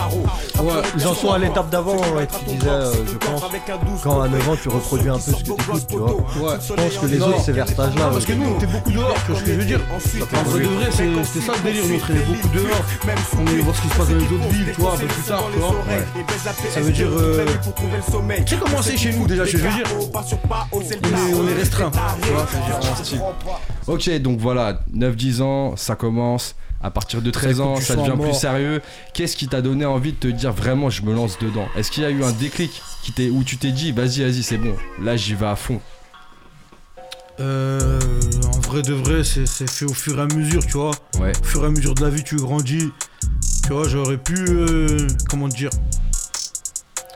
Ouais, 0.61 0.71
Ils 0.97 1.07
en 1.07 1.13
sont 1.13 1.31
à 1.31 1.37
l'étape 1.39 1.69
d'avant, 1.69 1.97
et 2.19 2.27
tu 2.27 2.55
disais, 2.55 2.69
euh, 2.69 2.93
je 3.07 3.17
pense, 3.17 3.41
quand 4.03 4.21
à 4.21 4.27
9 4.27 4.49
ans, 4.49 4.55
tu 4.61 4.69
reproduis 4.69 5.09
un 5.09 5.13
peu 5.15 5.19
ce 5.19 5.31
que 5.31 5.43
tu 5.43 5.51
écoutes, 5.51 5.87
tu 5.87 5.97
vois. 5.97 6.11
ouais. 6.13 6.57
Je 6.67 6.73
pense 6.73 6.97
que 7.01 7.05
les 7.07 7.17
Non. 7.17 7.27
autres, 7.27 7.41
c'est 7.43 7.51
vers 7.51 7.67
cet 7.67 7.79
âge-là. 7.79 8.09
Parce 8.11 8.25
que 8.25 8.33
nous, 8.33 8.45
on 8.49 8.55
était 8.57 8.67
beaucoup 8.67 8.91
dehors, 8.91 9.13
tu 9.25 9.31
vois 9.31 9.39
ce 9.39 9.45
que 9.45 9.53
je 9.53 9.59
veux 9.59 9.65
dire 9.65 9.79
En 9.91 10.43
vrai 10.43 10.59
de 10.61 10.65
vrai, 10.67 10.85
c'est- 10.91 11.23
c'était 11.25 11.45
ça 11.45 11.53
le 11.57 11.63
délire, 11.63 11.83
nous 11.87 11.95
on 11.95 11.99
traînait 11.99 12.19
beaucoup 12.21 12.47
dehors. 12.49 12.83
On 13.39 13.47
allait 13.47 13.57
voir 13.61 13.75
ce 13.75 13.81
qui 13.81 13.87
se 13.89 13.95
passe 13.95 14.09
dans 14.09 14.15
les 14.15 14.23
autres 14.23 14.49
villes, 14.49 14.71
tu 14.73 14.81
vois, 14.81 14.93
un 14.93 14.97
peu 14.97 15.05
plus 15.07 15.23
tard, 15.23 15.43
tu 15.53 15.59
vois. 15.59 15.75
Ça 16.73 16.79
veut 16.81 16.91
dire. 16.91 17.07
euh, 17.11 17.45
Tu 18.45 18.55
sais 18.55 18.61
comment 18.61 18.81
c'est 18.81 18.97
chez 18.97 19.13
nous 19.13 19.27
déjà, 19.27 19.45
je 19.45 19.57
veux 19.57 19.69
dire 19.69 19.83
On 20.71 20.79
est, 20.81 21.33
on 21.33 21.47
est 21.47 21.53
restreint, 21.53 21.91
tu 22.21 22.29
vois 22.29 22.45
je 22.51 22.57
veux 22.57 23.17
dire. 23.17 23.21
Ok, 23.87 24.09
donc 24.21 24.39
voilà, 24.39 24.79
9-10 24.93 25.41
ans, 25.41 25.73
ça 25.75 25.95
commence. 25.95 26.55
À 26.83 26.91
partir 26.91 27.21
de 27.21 27.31
13 27.31 27.57
Ça 27.57 27.63
ans, 27.63 27.75
ça 27.77 27.95
devient 27.95 28.21
plus 28.21 28.33
sérieux. 28.33 28.81
Qu'est-ce 29.13 29.37
qui 29.37 29.47
t'a 29.47 29.61
donné 29.61 29.85
envie 29.85 30.11
de 30.11 30.17
te 30.17 30.27
dire 30.27 30.51
vraiment, 30.51 30.89
je 30.89 31.01
me 31.03 31.13
lance 31.13 31.39
dedans? 31.39 31.65
Est-ce 31.77 31.89
qu'il 31.89 32.03
y 32.03 32.05
a 32.05 32.09
eu 32.09 32.23
un 32.23 32.31
déclic 32.33 32.81
qui 33.03 33.29
où 33.29 33.43
tu 33.43 33.57
t'es 33.57 33.71
dit, 33.71 33.91
vas-y, 33.93 34.21
vas-y, 34.21 34.43
c'est 34.43 34.57
bon, 34.57 34.75
là 35.01 35.15
j'y 35.15 35.33
vais 35.33 35.45
à 35.45 35.55
fond? 35.55 35.79
Euh, 37.39 37.99
en 38.53 38.59
vrai 38.59 38.81
de 38.81 38.93
vrai, 38.93 39.23
c'est 39.23 39.47
fait 39.69 39.85
au 39.85 39.93
fur 39.93 40.19
et 40.19 40.21
à 40.21 40.25
mesure, 40.35 40.63
tu 40.65 40.73
vois. 40.73 40.91
Ouais, 41.19 41.31
Au 41.41 41.43
fur 41.45 41.63
et 41.63 41.67
à 41.67 41.69
mesure 41.69 41.95
de 41.95 42.01
la 42.03 42.09
vie, 42.09 42.23
tu 42.23 42.35
grandis. 42.35 42.91
Tu 43.63 43.69
vois, 43.73 43.87
j'aurais 43.87 44.17
pu. 44.17 44.35
euh, 44.49 45.07
comment 45.29 45.47
dire 45.47 45.69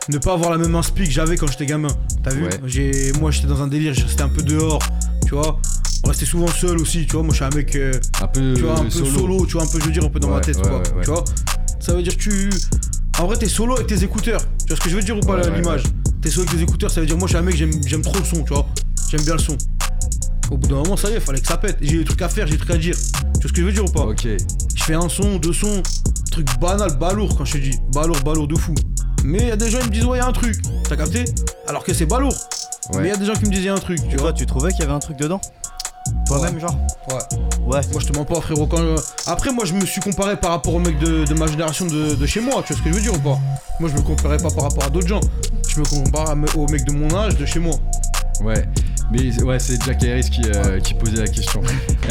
Ne 0.10 0.18
pas 0.18 0.34
avoir 0.34 0.50
la 0.52 0.58
même 0.58 0.76
inspi 0.76 1.04
que 1.04 1.12
j'avais 1.12 1.36
quand 1.36 1.48
j'étais 1.48 1.66
gamin. 1.66 1.90
T'as 2.24 2.32
vu? 2.32 2.46
Ouais. 2.46 3.12
Moi, 3.20 3.32
j'étais 3.32 3.48
dans 3.48 3.62
un 3.62 3.68
délire, 3.68 3.94
je 3.94 4.06
restais 4.06 4.24
un 4.24 4.30
peu 4.30 4.42
dehors. 4.42 4.80
Tu 5.26 5.36
vois 5.36 5.60
On 6.04 6.10
restait 6.10 6.26
souvent 6.26 6.48
seul 6.48 6.80
aussi, 6.80 7.06
tu 7.06 7.14
vois. 7.14 7.24
Moi, 7.24 7.32
je 7.32 7.38
suis 7.38 7.46
un 7.46 7.56
mec. 7.56 7.76
euh, 7.76 7.92
un 8.22 8.28
peu, 8.28 8.54
tu 8.56 8.62
vois, 8.64 8.80
un 8.80 8.84
peu 8.84 8.90
solo. 8.90 9.12
solo. 9.12 9.46
tu 9.46 9.54
vois, 9.54 9.64
un 9.64 9.68
peu, 9.68 9.80
je 9.80 9.86
veux 9.86 9.92
dire, 9.92 10.04
un 10.06 10.10
peu 10.10 10.20
dans 10.20 10.30
ma 10.30 10.40
tête, 10.40 10.58
ouais, 10.58 10.62
quoi. 10.64 10.72
ouais, 10.80 10.94
ouais. 10.96 11.02
Tu 11.04 11.10
vois 11.10 11.24
Ça 11.80 11.94
veut 11.94 12.04
dire 12.04 12.16
que 12.16 12.22
tu. 12.22 12.50
En 13.20 13.26
vrai, 13.26 13.38
t'es 13.38 13.48
solo 13.50 13.76
avec 13.76 13.88
tes 13.88 14.04
écouteurs. 14.04 14.42
Tu 14.60 14.68
vois 14.68 14.76
ce 14.78 14.82
que 14.82 14.90
je 14.90 14.96
veux 14.96 15.02
dire 15.02 15.18
ou 15.18 15.22
pas 15.22 15.34
Ouais, 15.36 15.42
là, 15.44 15.50
ouais, 15.50 15.58
l'image? 15.58 15.84
T'es 16.22 16.30
solo 16.30 16.48
avec 16.48 16.58
tes 16.58 16.64
écouteurs, 16.64 16.92
ça 16.92 17.02
veut 17.02 17.08
dire 17.08 17.18
moi, 17.18 17.28
je 17.28 17.32
suis 17.34 17.38
un 17.38 17.42
mec, 17.42 17.56
j'aime 17.56 17.72
j'aime 17.86 18.02
trop 18.02 18.18
le 18.20 18.26
son, 18.26 18.44
tu 18.44 18.54
vois. 18.54 18.68
J'aime 19.10 19.22
bien 19.24 19.34
le 19.34 19.40
son. 19.40 19.58
Au 20.52 20.58
bout 20.58 20.68
d'un 20.68 20.76
moment, 20.76 20.96
ça 20.96 21.10
y 21.10 21.14
est, 21.14 21.20
fallait 21.20 21.42
que 21.42 21.48
ça 21.48 21.58
pète. 21.58 21.78
J'ai 21.82 21.98
des 21.98 22.06
trucs 22.06 22.22
à 22.22 22.30
faire, 22.30 22.46
j'ai 22.48 22.54
des 22.54 22.58
trucs 22.60 22.72
à 22.72 22.78
dire. 22.78 22.96
Tu 22.96 23.42
vois 23.42 23.50
ce 23.50 23.54
que 23.54 23.62
je 23.62 23.66
veux 23.66 23.72
dire 23.74 23.84
ou 23.86 23.92
pas? 23.92 24.02
Ok, 24.06 24.26
Je 24.76 24.84
fais 24.84 24.94
un 24.94 25.10
son, 25.10 25.38
deux 25.38 25.52
sons, 25.52 25.82
truc 26.32 26.48
banal, 26.62 26.98
balourd 26.98 27.36
quand 27.38 27.44
je 27.46 27.54
te 27.54 27.58
dis. 27.58 27.78
Balourd, 27.94 28.18
balourd 28.24 28.48
de 28.48 28.56
fou. 28.56 28.74
Mais 29.26 29.40
il 29.40 29.48
y 29.48 29.52
a 29.52 29.58
des 29.58 29.70
gens 29.70 29.80
qui 29.80 29.88
me 29.88 29.94
disent, 29.94 30.06
ouais, 30.06 30.20
y 30.20 30.22
a 30.22 30.28
un 30.28 30.32
truc. 30.32 30.56
T'as 30.88 30.96
capté? 30.96 31.26
Alors 31.68 31.84
que 31.84 31.94
c'est 31.94 32.06
balourd. 32.06 32.34
Ouais. 32.94 33.02
Mais 33.02 33.08
il 33.08 33.12
y 33.12 33.14
a 33.14 33.18
des 33.18 33.26
gens 33.26 33.34
qui 33.34 33.46
me 33.46 33.50
disent, 33.52 33.64
y 33.66 33.70
a 33.70 33.74
un 33.74 33.78
truc, 33.78 34.00
tu 34.10 34.16
vois, 34.16 34.32
tu 34.32 34.46
trouvais 34.46 34.72
qu'il 34.72 34.82
y 34.82 34.84
avait 34.84 34.94
un 34.94 35.00
truc 35.00 35.18
dedans? 35.18 35.42
Toi-même, 36.26 36.60
genre 36.60 36.78
Ouais. 37.10 37.16
Ouais. 37.66 37.82
Moi, 37.92 38.00
je 38.02 38.06
te 38.08 38.14
mens 38.18 38.26
pas, 38.26 38.40
frérot. 38.42 38.68
Quand, 38.68 38.80
euh, 38.80 38.96
Après, 39.28 39.52
moi, 39.52 39.66
je 39.66 39.74
me 39.74 39.86
suis 39.86 40.02
comparé 40.02 40.36
par 40.38 40.52
rapport 40.52 40.74
aux 40.74 40.80
mecs 40.80 41.00
de, 41.00 41.26
de 41.26 41.34
ma 41.34 41.48
génération 41.48 41.86
de, 41.86 42.16
de 42.16 42.26
chez 42.26 42.42
moi. 42.42 42.64
Tu 42.66 42.74
vois 42.74 42.78
ce 42.78 42.84
que 42.84 42.90
je 42.90 42.96
veux 42.96 43.02
dire 43.02 43.14
ou 43.14 43.20
pas? 43.20 43.40
Moi, 43.80 43.90
je 43.90 43.96
me 43.98 44.02
comparais 44.02 44.38
pas 44.38 44.50
par 44.52 44.66
rapport 44.66 44.84
à 44.86 44.90
d'autres 44.90 45.08
gens. 45.08 45.22
Je 45.70 45.80
me 45.80 45.86
compare 45.86 46.36
aux 46.56 46.68
mecs 46.68 46.86
de 46.86 46.92
mon 46.94 47.14
âge, 47.16 47.38
de 47.38 47.46
chez 47.46 47.60
moi. 47.60 47.76
ouais. 48.44 48.66
Mais 49.10 49.42
ouais, 49.42 49.58
c'est 49.58 49.82
Jack 49.86 50.04
Harris 50.04 50.30
qui, 50.30 50.42
euh, 50.54 50.82
qui 50.82 50.94
posait 50.94 51.16
la 51.22 51.28
question. 51.30 51.62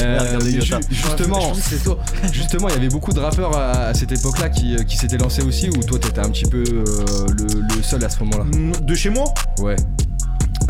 Euh, 0.01 0.41
ju- 0.41 0.61
justement, 0.91 1.53
justement, 2.33 2.69
il 2.71 2.75
y 2.75 2.77
avait 2.79 2.89
beaucoup 2.89 3.13
de 3.13 3.21
rappeurs 3.21 3.55
à, 3.55 3.89
à 3.89 3.93
cette 3.95 4.13
époque-là 4.13 4.49
qui, 4.49 4.75
euh, 4.77 4.83
qui 4.83 4.97
s'étaient 4.97 5.19
lancés 5.19 5.43
aussi, 5.43 5.69
ou 5.69 5.83
toi 5.83 5.99
t'étais 5.99 6.21
un 6.21 6.31
petit 6.31 6.47
peu 6.47 6.65
euh, 6.67 7.27
le, 7.37 7.61
le 7.77 7.83
seul 7.83 8.03
à 8.03 8.09
ce 8.09 8.19
moment-là? 8.25 8.45
De 8.81 8.95
chez 8.95 9.11
moi? 9.11 9.25
Ouais, 9.59 9.77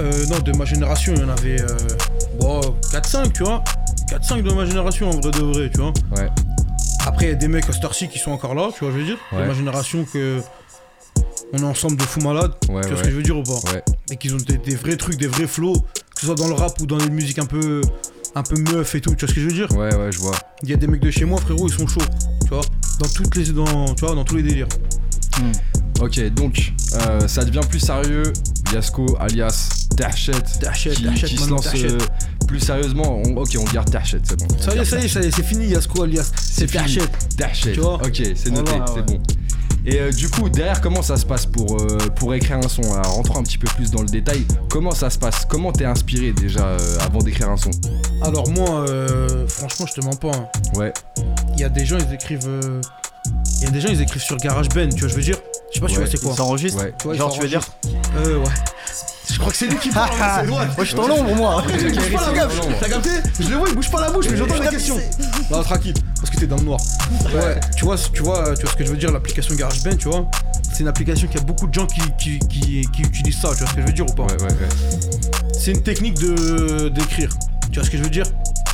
Euh, 0.00 0.26
non, 0.26 0.38
de 0.40 0.56
ma 0.56 0.64
génération, 0.64 1.14
il 1.16 1.20
y 1.22 1.24
en 1.24 1.28
avait 1.30 1.60
euh, 1.60 1.66
bon, 2.40 2.60
4-5, 2.92 3.32
tu 3.32 3.42
vois. 3.44 3.62
4-5 4.10 4.42
de 4.42 4.52
ma 4.52 4.64
génération, 4.66 5.08
en 5.08 5.18
vrai 5.20 5.30
de 5.30 5.40
vrai, 5.40 5.70
tu 5.70 5.80
vois. 5.80 5.92
ouais, 6.16 6.28
Après, 7.06 7.26
il 7.26 7.28
y 7.30 7.32
a 7.32 7.36
des 7.36 7.48
mecs 7.48 7.68
à 7.68 7.72
Starcy 7.72 8.08
qui 8.08 8.18
sont 8.18 8.30
encore 8.30 8.54
là, 8.54 8.68
tu 8.74 8.84
vois, 8.84 8.92
je 8.92 8.98
veux 8.98 9.04
dire. 9.04 9.18
Ouais. 9.32 9.42
De 9.42 9.46
ma 9.48 9.54
génération 9.54 10.04
que. 10.04 10.40
On 11.52 11.58
est 11.58 11.62
ensemble 11.64 11.96
de 11.96 12.02
fous 12.02 12.20
malades, 12.20 12.52
ouais, 12.68 12.82
tu 12.82 12.88
vois 12.88 12.96
ce 12.98 13.02
que 13.04 13.10
je 13.10 13.16
veux 13.16 13.22
dire 13.22 13.38
ou 13.38 13.42
pas 13.42 13.54
Ouais. 13.72 13.82
Et 14.10 14.16
qu'ils 14.16 14.34
ont 14.34 14.38
des, 14.38 14.58
des 14.58 14.74
vrais 14.74 14.96
trucs, 14.96 15.16
des 15.16 15.28
vrais 15.28 15.46
flows, 15.46 15.74
que 16.14 16.20
ce 16.20 16.26
soit 16.26 16.34
dans 16.34 16.48
le 16.48 16.54
rap 16.54 16.78
ou 16.80 16.86
dans 16.86 16.98
les 16.98 17.08
musiques 17.08 17.38
un 17.38 17.46
peu. 17.46 17.80
un 18.34 18.42
peu 18.42 18.56
meuf 18.60 18.94
et 18.96 19.00
tout, 19.00 19.14
tu 19.14 19.24
vois 19.24 19.28
ce 19.28 19.34
que 19.34 19.40
je 19.40 19.46
veux 19.46 19.52
dire 19.52 19.68
Ouais, 19.76 19.94
ouais, 19.94 20.10
je 20.12 20.18
vois. 20.18 20.34
Il 20.64 20.70
y 20.70 20.74
a 20.74 20.76
des 20.76 20.86
mecs 20.88 21.00
de 21.00 21.10
chez 21.10 21.24
moi, 21.24 21.40
frérot, 21.40 21.68
ils 21.68 21.72
sont 21.72 21.86
chauds, 21.86 22.00
tu 22.42 22.48
vois. 22.48 22.60
Dans 23.00 23.08
toutes 23.08 23.34
les. 23.36 23.44
Dans, 23.52 23.94
tu 23.94 24.04
vois, 24.04 24.14
dans 24.14 24.24
tous 24.24 24.36
les 24.36 24.42
délires. 24.42 24.66
Ok, 26.00 26.20
donc 26.34 26.72
euh, 26.94 27.26
ça 27.26 27.44
devient 27.44 27.66
plus 27.68 27.80
sérieux. 27.80 28.32
Yasko 28.72 29.16
alias 29.20 29.86
Terchet, 29.96 30.32
qui, 30.34 31.36
se 31.38 31.48
lance 31.48 31.68
euh, 31.74 31.98
plus 32.46 32.60
sérieusement. 32.60 33.22
On- 33.24 33.36
ok, 33.36 33.56
on 33.58 33.64
garde 33.72 33.90
Terchet, 33.90 34.20
c'est 34.22 34.38
bon. 34.38 34.46
Ça 34.60 34.74
y 34.74 34.78
est, 34.78 34.84
ça 34.84 34.98
y 35.00 35.04
est, 35.04 35.08
ça 35.08 35.20
y 35.20 35.26
est, 35.26 35.30
c'est 35.34 35.42
fini, 35.44 35.68
Yasko 35.68 36.02
alias. 36.02 36.30
C'est 36.38 36.66
fini. 36.68 36.82
Terchet. 36.84 37.08
Terchet. 37.38 37.72
Tu 37.72 37.80
vois 37.80 37.94
Ok, 37.94 38.22
c'est 38.34 38.50
noté, 38.50 38.72
Voilà, 38.72 38.84
c'est 38.88 38.94
ouais. 38.94 39.02
bon. 39.02 39.18
Et 39.86 40.00
euh, 40.00 40.10
du 40.10 40.28
coup, 40.28 40.48
derrière, 40.50 40.80
comment 40.80 41.00
ça 41.00 41.16
se 41.16 41.24
passe 41.24 41.46
pour, 41.46 41.80
euh, 41.80 41.96
pour 42.16 42.34
écrire 42.34 42.58
un 42.58 42.68
son? 42.68 42.82
Rentrons 42.82 43.38
un 43.38 43.42
petit 43.44 43.56
peu 43.56 43.68
plus 43.76 43.90
dans 43.92 44.02
le 44.02 44.08
détail. 44.08 44.44
Comment 44.68 44.90
ça 44.90 45.08
se 45.10 45.18
passe? 45.18 45.44
Comment 45.48 45.70
t'es 45.72 45.84
inspiré 45.84 46.32
déjà 46.32 46.66
euh, 46.66 46.78
avant 47.00 47.20
d'écrire 47.20 47.48
un 47.50 47.56
son? 47.56 47.70
Alors, 48.22 48.50
moi, 48.50 48.84
franchement, 49.48 49.86
je 49.86 50.00
te 50.00 50.04
mens 50.04 50.16
pas. 50.16 50.32
hein. 50.34 50.48
Ouais, 50.74 50.92
Il 51.54 51.60
y 51.60 51.64
a 51.64 51.68
des 51.68 51.86
gens, 51.86 51.96
ils 51.98 52.12
écrivent. 52.14 52.48
Il 53.60 53.64
y 53.64 53.66
a 53.66 53.70
des 53.70 53.80
gens, 53.80 53.88
ils 53.88 54.00
écrivent 54.02 54.22
sur 54.22 54.36
GarageBand, 54.36 54.88
tu 54.90 55.00
vois, 55.00 55.08
je 55.08 55.14
veux 55.14 55.22
dire? 55.22 55.36
Je 55.70 55.74
sais 55.74 55.80
pas, 55.80 55.86
tu 55.86 55.92
Ouais, 55.94 55.98
vois, 55.98 56.06
c'est 56.10 56.22
quoi 56.22 56.36
s'enregistre 56.36 56.82
ouais. 56.82 56.94
Tu 56.98 57.06
vois, 57.06 57.14
Genre, 57.16 57.32
tu 57.32 57.40
veux 57.40 57.48
dire 57.48 57.60
Euh, 58.16 58.38
ouais. 58.38 58.44
Je 59.28 59.38
crois 59.40 59.50
que 59.50 59.58
c'est 59.58 59.66
lui 59.66 59.76
qui 59.78 59.90
parle, 59.90 60.10
c'est 60.40 60.46
droite. 60.46 60.68
Moi, 60.76 60.84
je 60.84 60.84
suis 60.84 60.94
dans 60.94 61.08
l'ombre, 61.08 61.34
moi 61.34 61.62
bouge 61.66 62.12
pas 62.12 62.32
la 62.32 62.46
bouche, 62.46 62.60
t'as 62.80 62.88
capté 62.88 63.10
Je 63.40 63.48
le 63.48 63.56
vois, 63.56 63.68
il 63.68 63.74
bouge 63.74 63.90
pas 63.90 64.00
la 64.00 64.10
bouche, 64.10 64.26
mais 64.30 64.36
j'entends 64.36 64.54
la 64.62 64.68
question. 64.68 65.00
Non, 65.50 65.62
tranquille, 65.64 65.94
parce 66.20 66.30
que 66.30 66.36
t'es 66.36 66.46
dans 66.46 66.56
le 66.56 66.62
noir. 66.62 66.80
Ouais, 67.34 67.58
tu 67.76 67.84
vois, 67.84 67.96
tu 67.98 68.22
vois, 68.22 68.54
tu 68.54 68.62
vois 68.62 68.70
ce 68.70 68.76
que 68.76 68.84
je 68.84 68.90
veux 68.90 68.96
dire, 68.96 69.10
l'application 69.10 69.54
GarageBand, 69.56 69.96
tu 69.96 70.08
vois. 70.08 70.30
C'est 70.72 70.80
une 70.80 70.88
application 70.88 71.26
qui 71.26 71.38
a 71.38 71.40
beaucoup 71.40 71.66
de 71.66 71.74
gens 71.74 71.86
qui, 71.86 72.00
qui, 72.18 72.38
qui, 72.38 72.86
qui 72.92 73.02
utilisent 73.02 73.40
ça, 73.40 73.48
tu 73.50 73.58
vois 73.58 73.68
ce 73.68 73.74
que 73.74 73.80
je 73.80 73.86
veux 73.86 73.92
dire 73.92 74.06
ou 74.08 74.14
pas 74.14 74.22
ouais, 74.22 74.42
ouais, 74.42 74.48
ouais. 74.48 74.68
C'est 75.58 75.72
une 75.72 75.82
technique 75.82 76.14
de 76.20 76.88
d'écrire. 76.88 77.30
Tu 77.72 77.80
vois 77.80 77.84
ce 77.84 77.90
que 77.90 77.98
je 77.98 78.04
veux 78.04 78.10
dire? 78.10 78.26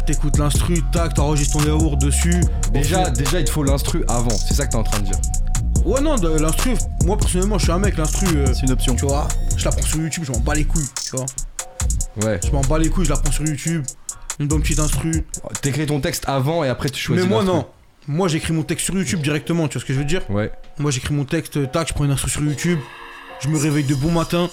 T'écoutes 0.05 0.37
l'instru, 0.37 0.83
tac, 0.93 1.15
t'enregistres 1.15 1.59
ton 1.59 1.65
yaourt 1.65 1.97
dessus. 1.99 2.41
Déjà, 2.73 3.09
déjà, 3.11 3.41
il 3.41 3.45
te 3.47 3.51
faut 3.51 3.63
l'instru 3.65 4.05
avant. 4.09 4.31
C'est 4.31 4.55
ça 4.55 4.67
que 4.67 4.73
t'es 4.73 4.77
en 4.77 4.83
train 4.83 4.99
de 4.99 5.05
dire. 5.07 5.19
Ouais, 5.85 6.01
non, 6.01 6.17
de 6.17 6.29
l'instru, 6.39 6.75
moi 7.05 7.17
personnellement, 7.17 7.59
je 7.59 7.65
suis 7.65 7.73
un 7.73 7.79
mec, 7.79 7.97
l'instru. 7.97 8.27
euh, 8.37 8.47
C'est 8.55 8.63
une 8.67 8.73
option. 8.73 8.95
tu 8.95 9.05
vois, 9.07 9.27
je 9.57 9.65
la 9.65 9.71
prends 9.73 9.83
sur 9.87 9.99
YouTube, 10.01 10.25
je 10.27 10.33
m'en 10.33 10.39
bats 10.41 10.55
les 10.55 10.65
couilles, 10.65 10.89
tu 11.05 11.17
vois. 11.17 11.27
Ouais. 12.25 12.41
Je 12.45 12.51
m'en 12.53 12.61
bats 12.63 12.79
les 12.79 12.89
couilles, 12.89 13.05
je 13.05 13.11
la 13.11 13.17
prends 13.17 13.33
sur 13.33 13.45
YouTube, 13.45 13.85
une 14.39 14.47
bonne 14.47 14.63
petite 14.63 14.79
instru. 14.79 15.25
T'écris 15.61 15.87
ton 15.87 16.01
texte 16.01 16.25
avant 16.29 16.63
et 16.65 16.69
après 16.69 16.89
tu 16.91 17.01
choisis. 17.01 17.25
Mais 17.25 17.29
moi 17.29 17.41
l'instru. 17.43 17.57
non. 17.59 17.67
Moi 18.09 18.29
j'écris 18.29 18.53
mon 18.53 18.63
texte 18.63 18.85
sur 18.87 18.95
YouTube 18.95 19.21
directement, 19.23 19.69
tu 19.69 19.75
vois 19.75 19.81
ce 19.83 19.87
que 19.87 19.93
je 19.95 19.99
veux 19.99 20.05
dire? 20.05 20.23
Ouais. 20.31 20.51
Moi 20.79 20.91
j'écris 20.91 21.15
mon 21.15 21.25
texte, 21.25 21.57
euh, 21.57 21.67
tac, 21.67 21.89
je 21.89 21.95
prends 21.95 22.05
une 22.05 22.11
instru 22.11 22.31
sur 22.31 22.43
YouTube, 22.43 22.79
je 23.41 23.49
me 23.49 23.59
réveille 23.59 23.85
de 23.85 23.95
bon 23.95 24.11
matin. 24.11 24.49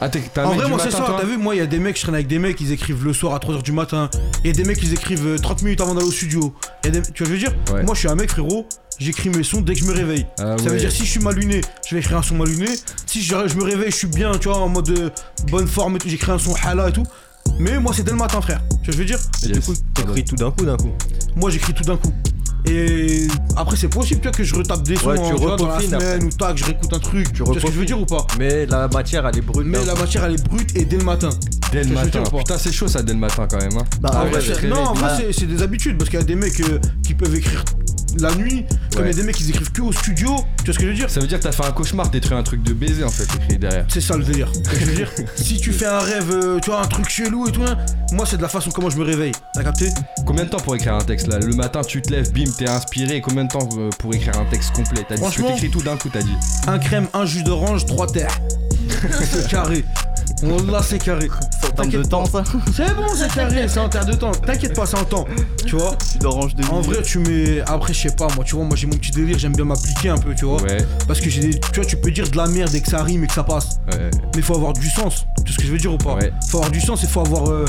Ah, 0.00 0.08
t'es 0.08 0.20
un 0.36 0.44
En 0.44 0.48
mec 0.50 0.56
vrai, 0.58 0.64
du 0.66 0.70
moi 0.70 0.78
c'est 0.80 0.86
matin, 0.86 0.98
ça, 0.98 1.04
toi 1.04 1.16
t'as 1.20 1.26
vu, 1.26 1.36
moi 1.36 1.54
il 1.54 1.58
y 1.58 1.60
a 1.60 1.66
des 1.66 1.78
mecs, 1.78 1.96
je 1.96 2.02
traîne 2.02 2.14
avec 2.16 2.26
des 2.26 2.40
mecs, 2.40 2.60
ils 2.60 2.72
écrivent 2.72 3.04
le 3.04 3.12
soir 3.12 3.34
à 3.34 3.38
3h 3.38 3.62
du 3.62 3.70
matin. 3.72 4.10
Il 4.42 4.48
y 4.48 4.50
a 4.50 4.52
des 4.52 4.64
mecs, 4.64 4.82
ils 4.82 4.92
écrivent 4.92 5.26
euh, 5.26 5.38
30 5.38 5.62
minutes 5.62 5.80
avant 5.80 5.94
d'aller 5.94 6.06
au 6.06 6.10
studio. 6.10 6.52
Y 6.84 6.88
a 6.88 6.90
des... 6.90 7.02
Tu 7.02 7.08
vois 7.08 7.12
ce 7.12 7.18
que 7.18 7.24
je 7.26 7.32
veux 7.32 7.38
dire 7.38 7.52
Ouais. 7.72 7.84
Moi 7.84 7.94
je 7.94 8.00
suis 8.00 8.08
un 8.08 8.16
mec, 8.16 8.30
frérot, 8.30 8.66
j'écris 8.98 9.28
mes 9.30 9.44
sons 9.44 9.60
dès 9.60 9.74
que 9.74 9.80
je 9.80 9.84
me 9.84 9.92
réveille. 9.92 10.26
Ah 10.40 10.56
Ça 10.58 10.64
ouais. 10.64 10.70
veut 10.70 10.76
dire 10.78 10.90
si 10.90 11.04
je 11.04 11.10
suis 11.10 11.20
mal 11.20 11.36
luné, 11.36 11.60
je 11.88 11.94
vais 11.94 12.00
écrire 12.00 12.18
un 12.18 12.22
son 12.22 12.34
mal 12.36 12.48
luné. 12.48 12.70
Si 13.06 13.22
je, 13.22 13.34
je 13.46 13.54
me 13.56 13.62
réveille, 13.62 13.90
je 13.92 13.96
suis 13.96 14.06
bien, 14.08 14.32
tu 14.38 14.48
vois, 14.48 14.58
en 14.58 14.68
mode 14.68 14.88
euh, 14.90 15.10
bonne 15.50 15.68
forme 15.68 15.94
et 15.96 15.98
tout, 15.98 16.08
j'écris 16.08 16.32
un 16.32 16.38
son 16.38 16.54
hala 16.64 16.88
et 16.88 16.92
tout. 16.92 17.04
Mais 17.60 17.78
moi 17.78 17.92
c'est 17.94 18.02
dès 18.02 18.10
le 18.12 18.16
matin, 18.16 18.40
frère. 18.40 18.60
Tu 18.68 18.74
vois 18.74 18.78
ce 18.80 18.86
que 18.86 18.92
je 18.92 18.98
veux 18.98 19.04
dire 19.04 19.18
Yes. 19.42 19.52
Du 19.52 19.60
coup, 19.60 19.74
t'écris 19.94 20.24
tout 20.24 20.36
d'un 20.36 20.50
coup, 20.50 20.64
d'un 20.64 20.76
coup. 20.76 20.90
Moi 21.36 21.50
j'écris 21.50 21.74
tout 21.74 21.84
d'un 21.84 21.96
coup. 21.96 22.12
Et 22.66 23.26
après 23.56 23.76
c'est 23.76 23.88
possible 23.88 24.20
tu 24.20 24.28
vois, 24.28 24.32
que 24.32 24.44
je 24.44 24.54
retape 24.54 24.82
des 24.82 24.96
sons 24.96 25.08
Ouais, 25.10 25.18
hein, 25.18 25.22
tu 25.34 25.40
vois, 25.42 25.56
dans 25.56 25.66
la 25.66 25.72
recompines 25.74 25.90
semaine 25.98 26.24
ou 26.24 26.28
tac, 26.30 26.56
je 26.56 26.64
réécoute 26.64 26.92
un 26.92 26.98
truc. 26.98 27.32
Tu 27.32 27.42
vois 27.42 27.54
ce 27.54 27.60
que 27.66 27.72
je 27.72 27.78
veux 27.78 27.84
dire 27.84 28.00
ou 28.00 28.06
pas? 28.06 28.26
Mais 28.38 28.66
la 28.66 28.88
matière, 28.88 29.26
elle 29.26 29.38
est 29.38 29.40
brute. 29.42 29.66
Mais 29.66 29.78
d'un 29.80 29.86
la 29.86 29.94
matière 29.96 30.24
elle 30.24 30.34
est 30.34 30.48
brute 30.48 30.76
et 30.76 30.84
dès 30.84 30.96
le 30.96 31.04
matin. 31.04 31.30
Dès 31.72 31.82
le 31.84 31.94
matin. 31.94 32.22
Putain, 32.22 32.58
c'est 32.58 32.72
chaud 32.72 32.86
ça 32.88 33.02
dès 33.02 33.12
le 33.14 33.18
matin 33.18 33.46
quand 33.50 33.58
même. 33.58 33.76
Hein. 33.78 33.84
Bah, 34.00 34.10
Ah 34.14 34.24
ouais, 34.24 34.30
ouais, 34.36 34.68
non, 34.68 34.76
en 34.76 34.92
réveille. 34.92 35.08
vrai 35.08 35.24
c'est- 35.32 35.40
c'est 35.40 35.46
des 35.46 35.62
habitudes 35.62 35.96
parce 35.98 36.08
qu'il 36.10 36.18
y 36.18 36.22
a 36.22 36.26
des 36.26 36.34
mecs 36.36 36.60
euh, 36.60 36.78
qui 37.02 37.14
peuvent 37.14 37.34
écrire 37.34 37.64
la 38.18 38.34
nuit, 38.34 38.64
comme 38.94 39.04
il 39.04 39.08
y 39.08 39.10
a 39.10 39.14
des 39.14 39.22
mecs 39.22 39.36
qui 39.36 39.48
écrivent 39.48 39.72
que 39.72 39.82
au 39.82 39.92
studio. 39.92 40.36
Tu 40.58 40.64
vois 40.66 40.74
ce 40.74 40.78
que 40.78 40.84
je 40.84 40.90
veux 40.90 40.94
dire 40.94 41.10
Ça 41.10 41.20
veut 41.20 41.26
dire 41.26 41.38
que 41.38 41.44
t'as 41.44 41.52
fait 41.52 41.64
un 41.64 41.72
cauchemar, 41.72 42.08
détruit 42.10 42.36
un 42.36 42.42
truc 42.42 42.62
de 42.62 42.72
baiser 42.72 43.04
en 43.04 43.10
fait, 43.10 43.24
écrit 43.36 43.58
derrière. 43.58 43.84
C'est 43.88 44.00
ça 44.00 44.16
le 44.16 44.24
délire. 44.24 44.50
Je 44.80 44.84
veux 44.84 44.94
dire 44.94 45.10
Si 45.36 45.58
tu 45.58 45.72
fais 45.72 45.86
un 45.86 45.98
rêve, 45.98 46.30
euh, 46.30 46.58
tu 46.60 46.70
vois, 46.70 46.80
un 46.80 46.86
truc 46.86 47.08
chelou 47.08 47.48
et 47.48 47.52
tout, 47.52 47.62
hein, 47.62 47.76
moi 48.12 48.26
c'est 48.26 48.36
de 48.36 48.42
la 48.42 48.48
façon 48.48 48.70
comment 48.70 48.90
je 48.90 48.96
me 48.96 49.04
réveille. 49.04 49.32
T'as 49.54 49.64
capté 49.64 49.88
Combien 50.26 50.44
de 50.44 50.50
temps 50.50 50.58
pour 50.58 50.74
écrire 50.74 50.94
un 50.94 51.04
texte 51.04 51.26
là? 51.28 51.38
Le 51.38 51.54
matin 51.54 51.82
tu 51.82 52.02
te 52.02 52.10
lèves, 52.10 52.32
bim, 52.32 52.50
t'es 52.56 52.68
inspiré. 52.68 53.20
Combien 53.20 53.44
de 53.44 53.50
temps 53.50 53.68
euh, 53.76 53.90
pour 53.98 54.14
écrire 54.14 54.38
un 54.38 54.44
texte 54.46 54.72
complet? 54.72 55.04
T'as 55.08 55.16
dit 55.16 55.22
que 55.22 55.42
t'écris 55.42 55.70
tout 55.70 55.82
d'un 55.82 55.96
coup, 55.96 56.08
t'as 56.12 56.22
dit. 56.22 56.36
Un 56.66 56.78
crème, 56.78 57.08
un 57.14 57.24
jus 57.24 57.42
d'orange, 57.42 57.86
trois 57.86 58.06
terres. 58.06 58.38
c'est 59.30 59.48
carré. 59.48 59.84
Wallah, 60.42 60.82
c'est 60.82 60.98
carré. 60.98 61.28
En 61.72 61.74
termes 61.74 61.88
de 61.90 61.96
T'inquiète 61.96 62.10
temps, 62.10 62.24
pas. 62.26 62.44
ça 62.44 62.52
C'est 62.76 62.94
bon, 62.94 63.06
c'est 63.14 63.32
carré, 63.34 63.66
c'est 63.68 63.80
en 63.80 63.88
terre 63.88 64.04
de 64.06 64.12
temps. 64.14 64.32
T'inquiète 64.32 64.74
pas, 64.74 64.86
c'est 64.86 64.98
en 64.98 65.04
temps. 65.04 65.26
Tu 65.66 65.76
vois 65.76 65.96
Tu 66.12 66.18
d'orange 66.18 66.54
de 66.54 66.64
En 66.66 66.80
vrai, 66.80 67.02
tu 67.02 67.18
mets. 67.18 67.60
Après, 67.66 67.92
je 67.94 68.00
sais 68.08 68.14
pas, 68.16 68.28
moi, 68.36 68.44
tu 68.44 68.54
vois, 68.56 68.64
moi 68.64 68.76
j'ai 68.76 68.86
mon 68.86 68.96
petit 68.96 69.10
délire, 69.10 69.38
j'aime 69.38 69.54
bien 69.54 69.64
m'appliquer 69.64 70.10
un 70.10 70.18
peu, 70.18 70.34
tu 70.34 70.44
vois. 70.44 70.60
Ouais, 70.62 70.78
Parce 71.06 71.20
que 71.20 71.30
j'ai 71.30 71.40
des. 71.40 71.60
Tu 71.60 71.74
vois, 71.80 71.84
tu 71.84 71.96
peux 71.96 72.10
dire 72.10 72.28
de 72.30 72.36
la 72.36 72.46
merde 72.46 72.74
et 72.74 72.80
que 72.80 72.88
ça 72.90 73.02
rime 73.02 73.24
et 73.24 73.26
que 73.26 73.32
ça 73.34 73.42
passe. 73.44 73.78
ouais. 73.92 74.10
Mais 74.36 74.42
faut 74.42 74.54
avoir 74.54 74.72
du 74.74 74.88
sens. 74.88 75.26
Tu 75.38 75.44
vois 75.44 75.52
ce 75.52 75.58
que 75.58 75.64
je 75.66 75.72
veux 75.72 75.78
dire 75.78 75.92
ou 75.94 75.98
pas 75.98 76.14
Ouais. 76.14 76.32
Faut 76.50 76.58
avoir 76.58 76.70
du 76.70 76.80
sens 76.80 77.02
et 77.04 77.06
faut 77.06 77.20
avoir 77.20 77.48
euh, 77.50 77.64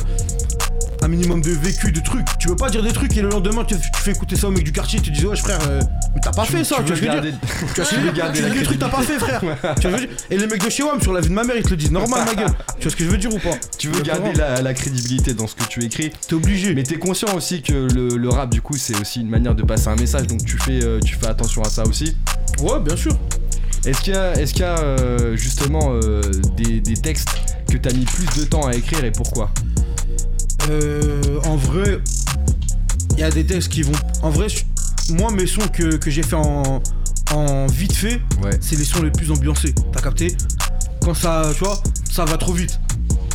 un 1.03 1.07
minimum 1.10 1.41
de 1.41 1.51
vécu, 1.51 1.91
de 1.91 2.00
trucs. 2.00 2.25
Tu 2.39 2.48
veux 2.48 2.55
pas 2.55 2.69
dire 2.69 2.81
des 2.81 2.93
trucs 2.93 3.15
et 3.17 3.22
le 3.22 3.29
lendemain 3.29 3.65
tu, 3.65 3.75
fais 3.95 4.12
écouter 4.12 4.36
ça 4.36 4.48
au 4.48 4.51
mec 4.51 4.63
du 4.63 4.72
quartier, 4.72 5.01
tu 5.01 5.12
te 5.12 5.17
dis 5.17 5.25
ouais 5.25 5.36
frère, 5.36 5.60
euh, 5.67 5.81
mais 6.15 6.22
t'as 6.22 6.31
pas 6.31 6.45
fait 6.45 6.63
ça, 6.63 6.77
tu, 6.86 6.93
veux 6.93 7.05
garder... 7.05 7.31
Tu 7.31 7.81
vois 7.81 7.86
ce 7.86 7.89
que 7.89 7.95
je 7.95 8.01
veux 8.01 8.12
dire 8.12 8.13
garder 8.13 8.39
Tu 8.39 8.50
des 8.51 8.63
trucs 8.63 8.79
t'as 8.79 8.89
pas 8.89 9.01
fait 9.01 9.19
frère. 9.19 9.41
tu 9.79 9.88
veux 9.88 9.98
dire 9.98 10.10
Et 10.29 10.38
les 10.38 10.48
mecs 10.48 10.63
de 10.63 10.69
chez 10.69 10.83
WAM 10.83 11.01
sur 11.01 11.12
la 11.12 11.19
vie 11.19 11.29
de 11.29 11.33
ma 11.33 11.43
mère 11.43 11.57
ils 11.57 11.63
te 11.63 11.69
le 11.69 11.75
disent 11.75 11.91
normal 11.91 12.24
ma 12.25 12.36
gueule. 12.36 12.53
Tu 12.77 12.83
vois 12.83 12.91
ce 12.91 12.95
que 12.95 13.03
je 13.03 13.10
veux 13.10 13.17
dire 13.17 13.33
ou 13.33 13.39
pas 13.39 13.55
Tu 13.77 13.89
veux 13.89 14.01
garder 14.01 14.33
la, 14.33 14.62
la 14.62 14.74
crédibilité 14.74 15.33
dans 15.33 15.48
ce 15.48 15.55
que 15.55 15.65
tu 15.65 15.83
écris, 15.83 16.12
T'es 16.27 16.36
obligé. 16.36 16.74
mais 16.74 16.83
t'es 16.83 16.98
conscient 16.98 17.36
aussi 17.36 17.62
que 17.62 17.74
le, 17.93 18.15
le 18.17 18.29
rap 18.29 18.50
du 18.50 18.62
coup 18.62 18.77
c'est 18.77 19.00
aussi 19.00 19.22
une 19.22 19.29
manière 19.29 19.55
de 19.55 19.63
passer 19.63 19.89
un 19.89 19.95
message, 19.95 20.27
donc 20.27 20.45
tu 20.45 20.57
fais, 20.57 20.83
euh, 20.83 21.00
tu 21.01 21.15
fais 21.15 21.27
attention 21.27 21.62
à 21.63 21.69
ça 21.69 21.83
aussi. 21.83 22.15
Ouais 22.62 22.79
bien 22.79 22.95
sûr. 22.95 23.17
Est-ce 23.86 24.01
qu'il 24.01 24.13
y 24.13 24.17
a, 24.17 24.31
est-ce 24.33 24.53
qu'il 24.53 24.62
y 24.62 24.65
a 24.65 24.79
euh, 24.79 25.36
justement 25.36 25.91
euh, 25.91 26.22
des, 26.55 26.79
des 26.79 26.93
textes 26.95 27.27
que 27.69 27.75
t'as 27.75 27.91
mis 27.91 28.05
plus 28.05 28.25
de 28.39 28.45
temps 28.45 28.65
à 28.65 28.74
écrire 28.75 29.03
et 29.03 29.12
pourquoi? 29.12 29.50
Euh, 30.70 31.39
en 31.46 31.55
vrai, 31.55 32.00
il 33.13 33.20
y 33.20 33.24
a 33.24 33.29
des 33.29 33.46
textes 33.46 33.70
qui 33.70 33.82
vont. 33.84 33.91
En 34.22 34.29
vrai, 34.29 34.48
moi 35.10 35.32
mes 35.32 35.46
sons 35.48 35.67
que, 35.72 35.96
que 35.98 36.10
j'ai 36.10 36.24
fait 36.24 36.36
en, 36.36 36.82
en 37.34 37.67
vite 37.67 37.93
fait, 37.93 38.22
Ouais. 38.43 38.58
c'est 38.62 38.75
les 38.77 38.86
sons 38.86 39.01
les 39.03 39.12
plus 39.12 39.32
ambiancés. 39.32 39.74
T'as 39.91 40.01
capté? 40.01 40.36
Quand 41.03 41.13
ça, 41.13 41.43
tu 41.53 41.63
vois, 41.63 41.82
ça 42.12 42.25
va 42.25 42.38
trop 42.38 42.53
vite. 42.53 42.79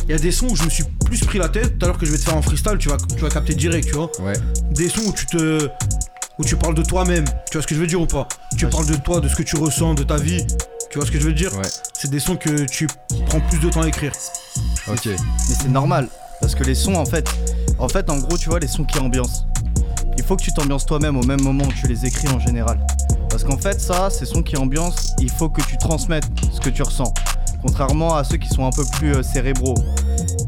Il 0.07 0.11
y 0.11 0.15
a 0.15 0.17
des 0.17 0.31
sons 0.31 0.47
où 0.47 0.55
je 0.55 0.63
me 0.63 0.69
suis 0.69 0.83
plus 1.05 1.19
pris 1.19 1.37
la 1.37 1.49
tête. 1.49 1.77
Tout 1.77 1.85
à 1.85 1.89
l'heure 1.89 1.97
que 1.99 2.05
je 2.05 2.11
vais 2.11 2.17
te 2.17 2.23
faire 2.23 2.35
en 2.35 2.41
freestyle, 2.41 2.77
tu 2.79 2.89
vas, 2.89 2.97
tu 3.15 3.21
vas 3.21 3.29
capter 3.29 3.53
direct, 3.53 3.87
tu 3.87 3.93
vois. 3.93 4.09
Ouais. 4.21 4.33
Des 4.71 4.89
sons 4.89 5.01
où 5.05 5.13
tu 5.13 5.27
te, 5.27 5.69
où 6.39 6.43
tu 6.43 6.55
parles 6.55 6.73
de 6.73 6.81
toi-même. 6.81 7.25
Tu 7.51 7.53
vois 7.57 7.61
ce 7.61 7.67
que 7.67 7.75
je 7.75 7.79
veux 7.79 7.85
dire 7.87 8.01
ou 8.01 8.07
pas? 8.07 8.27
Tu 8.57 8.65
Ouais, 8.65 8.71
parles 8.71 8.87
de 8.87 8.95
toi, 8.95 9.19
de 9.21 9.27
ce 9.29 9.35
que 9.35 9.43
tu 9.43 9.55
ressens, 9.55 9.93
de 9.93 10.01
ta 10.03 10.17
vie. 10.17 10.43
Tu 10.89 10.97
vois 10.97 11.05
ce 11.05 11.11
que 11.11 11.19
je 11.19 11.25
veux 11.25 11.33
dire? 11.33 11.53
Ouais. 11.55 11.61
C'est 11.93 12.09
des 12.09 12.19
sons 12.19 12.35
que 12.37 12.65
tu 12.65 12.87
prends 13.27 13.39
plus 13.41 13.59
de 13.59 13.69
temps 13.69 13.83
à 13.83 13.87
écrire. 13.87 14.11
Ok. 14.87 15.05
Mais 15.05 15.15
c'est 15.61 15.69
normal. 15.69 16.07
Parce 16.41 16.55
que 16.55 16.63
les 16.63 16.75
sons, 16.75 16.95
en 16.95 17.05
fait, 17.05 17.27
en 17.77 17.87
fait, 17.87 18.09
en 18.09 18.17
gros, 18.17 18.37
tu 18.37 18.49
vois, 18.49 18.59
les 18.59 18.67
sons 18.67 18.83
qui 18.83 18.99
ambiancent. 18.99 19.45
Il 20.17 20.23
faut 20.23 20.35
que 20.35 20.43
tu 20.43 20.51
t'ambiances 20.51 20.85
toi-même 20.85 21.17
au 21.17 21.23
même 21.23 21.41
moment 21.41 21.63
où 21.63 21.71
tu 21.73 21.87
les 21.87 22.05
écris 22.05 22.27
en 22.29 22.39
général. 22.39 22.79
Parce 23.29 23.43
qu'en 23.43 23.57
fait, 23.57 23.79
ça, 23.79 24.09
ces 24.09 24.25
sons 24.25 24.43
qui 24.43 24.57
ambiancent, 24.57 25.15
il 25.19 25.29
faut 25.29 25.49
que 25.49 25.61
tu 25.61 25.77
transmettes 25.77 26.27
ce 26.51 26.59
que 26.59 26.69
tu 26.69 26.81
ressens. 26.83 27.13
Contrairement 27.61 28.15
à 28.15 28.23
ceux 28.23 28.37
qui 28.37 28.47
sont 28.49 28.65
un 28.65 28.69
peu 28.71 28.83
plus 28.97 29.15
euh, 29.15 29.23
cérébraux. 29.23 29.75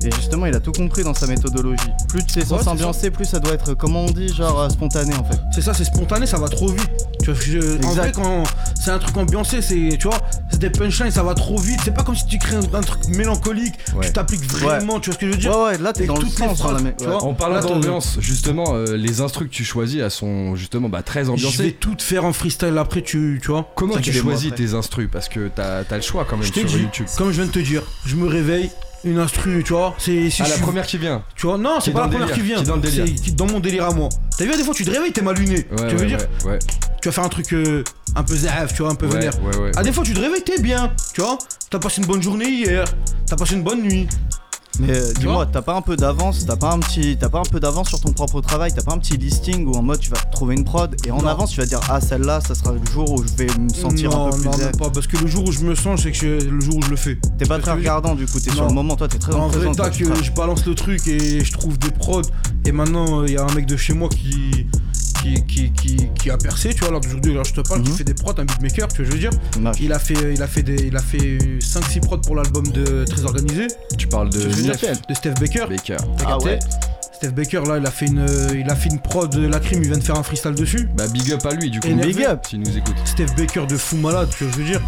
Et 0.04 0.12
justement, 0.12 0.46
il 0.46 0.56
a 0.56 0.60
tout 0.60 0.72
compris 0.72 1.04
dans 1.04 1.14
sa 1.14 1.28
méthodologie. 1.28 1.92
Plus 2.08 2.24
tu 2.26 2.40
Ouais, 2.40 2.46
censé 2.46 2.64
c'est 2.64 2.70
ambiancer, 2.70 3.12
plus 3.12 3.26
ça 3.26 3.40
doit 3.40 3.54
être, 3.54 3.74
comment 3.74 4.02
on 4.02 4.12
dit, 4.12 4.30
genre 4.30 4.62
euh, 4.62 4.70
spontané 4.70 5.14
en 5.16 5.24
fait. 5.24 5.40
C'est 5.54 5.62
ça, 5.62 5.74
c'est 5.74 5.84
spontané, 5.84 6.26
ça 6.26 6.38
va 6.38 6.48
trop 6.48 6.70
vite. 6.70 6.90
Tu 7.24 7.32
vois, 7.32 7.40
je- 7.40 7.86
en 7.86 7.92
vrai, 7.94 8.12
quand 8.14 8.44
c'est 8.82 8.92
un 8.92 8.98
truc 9.00 9.16
ambiancé, 9.18 9.62
c'est, 9.62 9.98
tu 10.00 10.08
vois, 10.08 10.18
c'est 10.50 10.60
des 10.60 10.70
punchlines, 10.70 11.12
ça 11.12 11.24
va 11.24 11.34
trop 11.36 11.58
vite. 11.58 11.80
C'est 11.84 11.94
pas 11.94 12.04
comme 12.04 12.16
si 12.16 12.26
tu 12.26 12.38
crées 12.40 12.56
un, 12.56 12.62
un 12.74 12.82
truc 12.82 13.08
mélancolique, 13.10 13.74
Ouais. 13.96 14.08
tu 14.08 14.14
t'appliques 14.14 14.46
vraiment, 14.46 15.00
tu 15.00 15.10
vois 15.10 15.16
ce 15.16 15.20
que 15.20 15.28
je 15.28 15.32
veux 15.32 15.38
dire? 15.38 15.52
Ouais, 15.56 15.64
ouais, 15.66 15.78
là 15.78 15.94
t'es 15.94 16.04
Et 16.04 16.08
dans 16.08 16.16
le 16.16 16.22
toutes 16.22 16.40
les 16.40 16.48
sens 16.48 16.58
phrases, 16.60 16.84
tu 16.98 17.06
vois. 17.06 17.34
Parlant 17.36 17.56
Là, 17.56 17.62
t'as- 17.62 17.68
d'ambiance, 17.70 18.18
justement, 18.20 18.74
euh, 18.76 18.96
les 18.98 19.22
instrus 19.22 19.48
que 19.50 19.54
tu 19.54 19.64
choisis, 19.64 20.00
elles 20.02 20.10
sont 20.12 20.56
justement 20.56 20.90
bah, 20.90 21.04
très 21.04 21.22
Je 21.22 21.26
vais 21.28 21.32
ambiancées. 21.34 21.78
tout 21.80 21.96
te 21.96 22.02
faire 22.04 22.26
en 22.26 22.34
freestyle 22.34 22.78
après, 22.78 23.02
tu, 23.02 23.40
tu 23.42 23.50
vois. 23.52 23.72
Comment 23.76 23.98
tu 23.98 24.12
choisis 24.14 24.54
tes 24.56 24.74
instrus? 24.74 25.10
Parce 25.12 25.30
que 25.30 25.50
t'as 25.54 25.84
as 25.90 25.96
le 25.96 26.02
choix 26.02 26.26
quand 26.28 26.38
même 26.38 26.46
Je 26.46 26.52
sur 26.54 26.66
dit, 26.66 26.78
YouTube. 26.80 27.06
comme 27.18 27.28
je 27.32 27.36
viens 27.38 27.46
de 27.46 27.52
te 27.52 27.60
dire, 27.60 27.84
je 28.06 28.16
me 28.16 28.28
réveille, 28.28 28.70
une 29.04 29.18
instru, 29.18 29.64
tu 29.64 29.74
vois. 29.74 29.96
C'est 29.98 30.30
Ah, 30.40 30.48
la 30.48 30.58
première 30.58 30.86
qui 30.86 30.98
vient. 30.98 31.24
Tu 31.36 31.48
vois, 31.48 31.58
non, 31.58 31.80
c'est 31.80 31.90
est 31.90 31.94
pas 31.94 32.02
la 32.02 32.06
le 32.06 32.12
première 32.12 32.28
délire, 32.28 32.44
qui 32.44 32.48
vient. 32.48 32.62
dans 32.64 32.76
le. 32.76 32.82
C'est 33.24 33.36
dans 33.36 33.48
mon 33.48 33.60
délire 33.60 33.86
à 33.86 33.94
moi. 33.94 34.10
T'as 34.38 34.46
vu, 34.46 34.52
des 34.56 34.64
fois, 34.64 34.74
tu 34.76 34.86
te 34.86 34.92
réveilles, 34.92 35.12
t'es 35.12 35.22
mal 35.24 35.36
luné. 35.36 35.56
Ouais, 35.56 35.66
tu 35.78 35.84
ouais, 35.84 35.94
veux 35.96 36.06
dire 36.06 36.20
ouais, 36.46 36.52
ouais, 36.52 36.60
Tu 37.02 37.08
vas 37.08 37.12
faire 37.14 37.24
un 37.24 37.30
truc 37.30 37.52
euh, 37.54 37.84
un 38.16 38.24
peu 38.24 38.36
zaf, 38.36 38.74
tu 38.74 38.84
vois, 38.84 38.92
un 38.92 38.96
peu 38.96 39.08
ouais, 39.08 39.14
vénère. 39.14 39.34
ouais, 39.44 39.58
ouais. 39.58 39.72
Ah, 39.76 39.84
des 39.84 39.92
fois, 39.92 40.04
tu 40.04 40.14
te 40.14 40.20
réveilles, 40.20 40.44
t'es 40.44 40.62
bien, 40.62 40.92
tu 41.14 41.22
vois. 41.22 41.38
T'as 41.70 41.80
passé 41.80 42.02
une 42.02 42.08
bonne 42.08 42.22
journée 42.22 42.46
hier, 42.50 42.86
t'as 43.26 43.36
passé 43.36 43.56
une 43.56 43.64
bonne 43.64 43.82
nuit. 43.82 44.08
Mais 44.80 44.96
euh, 44.96 45.14
dis-moi, 45.20 45.46
t'as 45.52 45.62
pas 45.62 45.76
un 45.76 45.82
peu 45.82 45.96
d'avance, 45.96 46.46
t'as 46.46 46.56
pas 46.56 46.72
un 46.72 46.80
petit, 46.80 47.18
t'as 47.20 47.28
pas 47.30 47.40
un 47.40 47.44
peu 47.50 47.60
d'avance 47.60 47.90
sur 47.90 48.00
ton 48.00 48.14
propre 48.14 48.40
travail, 48.42 48.72
t'as 48.74 48.82
pas 48.82 48.94
un 48.94 48.98
petit 49.00 49.18
listing 49.18 49.66
où 49.68 49.74
en 49.76 49.82
mode 49.82 50.00
tu 50.00 50.10
vas 50.10 50.16
trouver 50.32 50.56
une 50.56 50.64
prod 50.64 50.96
et 51.06 51.12
en 51.12 51.18
Non. 51.22 51.28
avance 51.28 51.52
tu 51.52 51.60
vas 51.60 51.66
dire 51.66 51.82
ah 51.90 52.00
celle-là 52.00 52.40
ça 52.40 52.56
sera 52.56 52.72
le 52.72 52.80
jour 52.92 53.12
où 53.12 53.22
je 53.22 53.34
vais 53.44 53.48
me 53.60 53.68
sentir 53.70 54.10
non, 54.12 54.28
un 54.28 54.30
peu 54.32 54.38
plus 54.38 54.46
non, 54.46 54.52
non, 54.58 54.72
pas, 54.80 54.90
parce 54.90 55.08
que 55.08 55.18
le 55.18 55.28
jour 55.28 55.46
où 55.48 55.52
je 55.52 55.60
me 55.60 55.76
sens, 55.76 56.02
c'est 56.04 56.12
que 56.12 56.18
je- 56.18 56.50
le 56.50 56.62
jour 56.62 56.78
où 56.78 56.82
je 56.84 56.90
le 56.90 56.96
fais. 56.96 57.18
T'es 57.38 57.46
pas 57.46 57.60
très 57.60 57.72
que- 57.72 57.78
regardant 57.78 58.16
du 58.16 58.26
coup, 58.26 58.40
t'es 58.40 58.50
sur 58.52 58.66
le 58.66 58.74
moment, 58.74 58.96
toi 58.96 59.08
t'es 59.10 59.20
très 59.20 59.34
En 59.36 59.50
vrai, 59.50 59.70
tac, 59.76 59.92
tu 59.92 60.06
euh, 60.06 60.16
je 60.24 60.32
balance 60.32 60.66
le 60.66 60.74
truc 60.74 61.06
et 61.08 61.44
je 61.44 61.52
trouve 61.52 61.78
des 61.78 61.92
prods. 61.92 62.22
Et 62.66 62.72
maintenant, 62.72 63.24
il 63.26 63.34
y 63.34 63.38
a 63.38 63.44
un 63.44 63.54
mec 63.54 63.66
de 63.66 63.76
chez 63.78 63.94
moi 63.94 64.08
qui. 64.10 64.68
Qui, 65.22 65.44
qui, 65.46 65.72
qui, 65.74 65.98
qui 66.16 66.32
a 66.32 66.38
percé, 66.38 66.70
tu 66.74 66.80
vois, 66.80 66.88
alors 66.90 67.02
d'aujourd'hui, 67.02 67.32
alors 67.34 67.44
je 67.46 67.54
te 67.54 67.62
parle, 67.62 67.84
qui 67.84 67.92
Mhm. 67.92 67.98
fait 67.98 68.04
des 68.04 68.14
prods, 68.16 68.34
un 68.40 68.46
beatmaker, 68.46 68.88
tu 68.88 69.04
vois, 69.04 69.06
je 69.06 69.12
veux 69.12 69.20
dire. 69.20 69.30
Il 69.80 69.94
a 69.94 70.00
fait, 70.00 70.16
il 70.34 70.42
a 70.42 70.48
fait, 70.48 70.64
des, 70.64 70.86
il 70.88 70.96
a 70.96 71.00
fait 71.02 71.38
5-6 71.60 72.00
prods 72.02 72.18
pour 72.22 72.36
l'album 72.36 72.68
de 72.70 73.06
Très 73.06 73.24
Organisé, 73.26 73.68
Tu 73.98 74.08
parles 74.08 74.30
de 74.32 74.40
Steph 74.52 74.94
de 75.08 75.14
Steph 75.14 75.34
Baker. 75.40 75.66
Baker. 75.70 75.98
T'as 76.18 76.26
Ah 76.28 76.38
ouais. 76.40 76.58
Steph 77.14 77.32
Baker, 77.34 77.62
là, 77.68 77.78
il 77.78 77.86
a 77.86 77.92
fait 77.92 78.08
une, 78.08 78.26
il 78.56 78.68
a 78.68 78.76
fait 78.76 78.90
une 78.90 79.00
prod 79.00 79.30
de 79.30 79.46
la 79.48 79.60
crime, 79.60 79.82
il 79.84 79.90
vient 79.90 79.98
de 80.00 80.04
faire 80.04 80.18
un 80.18 80.24
freestyle 80.24 80.56
dessus. 80.56 80.90
Bah, 80.98 81.08
big 81.08 81.32
up 81.32 81.46
à 81.46 81.54
lui, 81.54 81.70
du 81.70 81.80
coup. 81.80 81.88
Énervé. 81.88 82.14
Big 82.14 82.24
up. 82.26 82.44
S'il 82.50 82.62
nous 82.62 82.76
écoute. 82.76 82.96
Steph 83.06 83.36
Baker 83.38 83.68
de 83.68 83.78
fou 83.78 83.98
malade, 83.98 84.30
tu 84.36 84.46
vois, 84.46 84.54
je 84.54 84.58
veux 84.58 84.66
dire. 84.70 84.82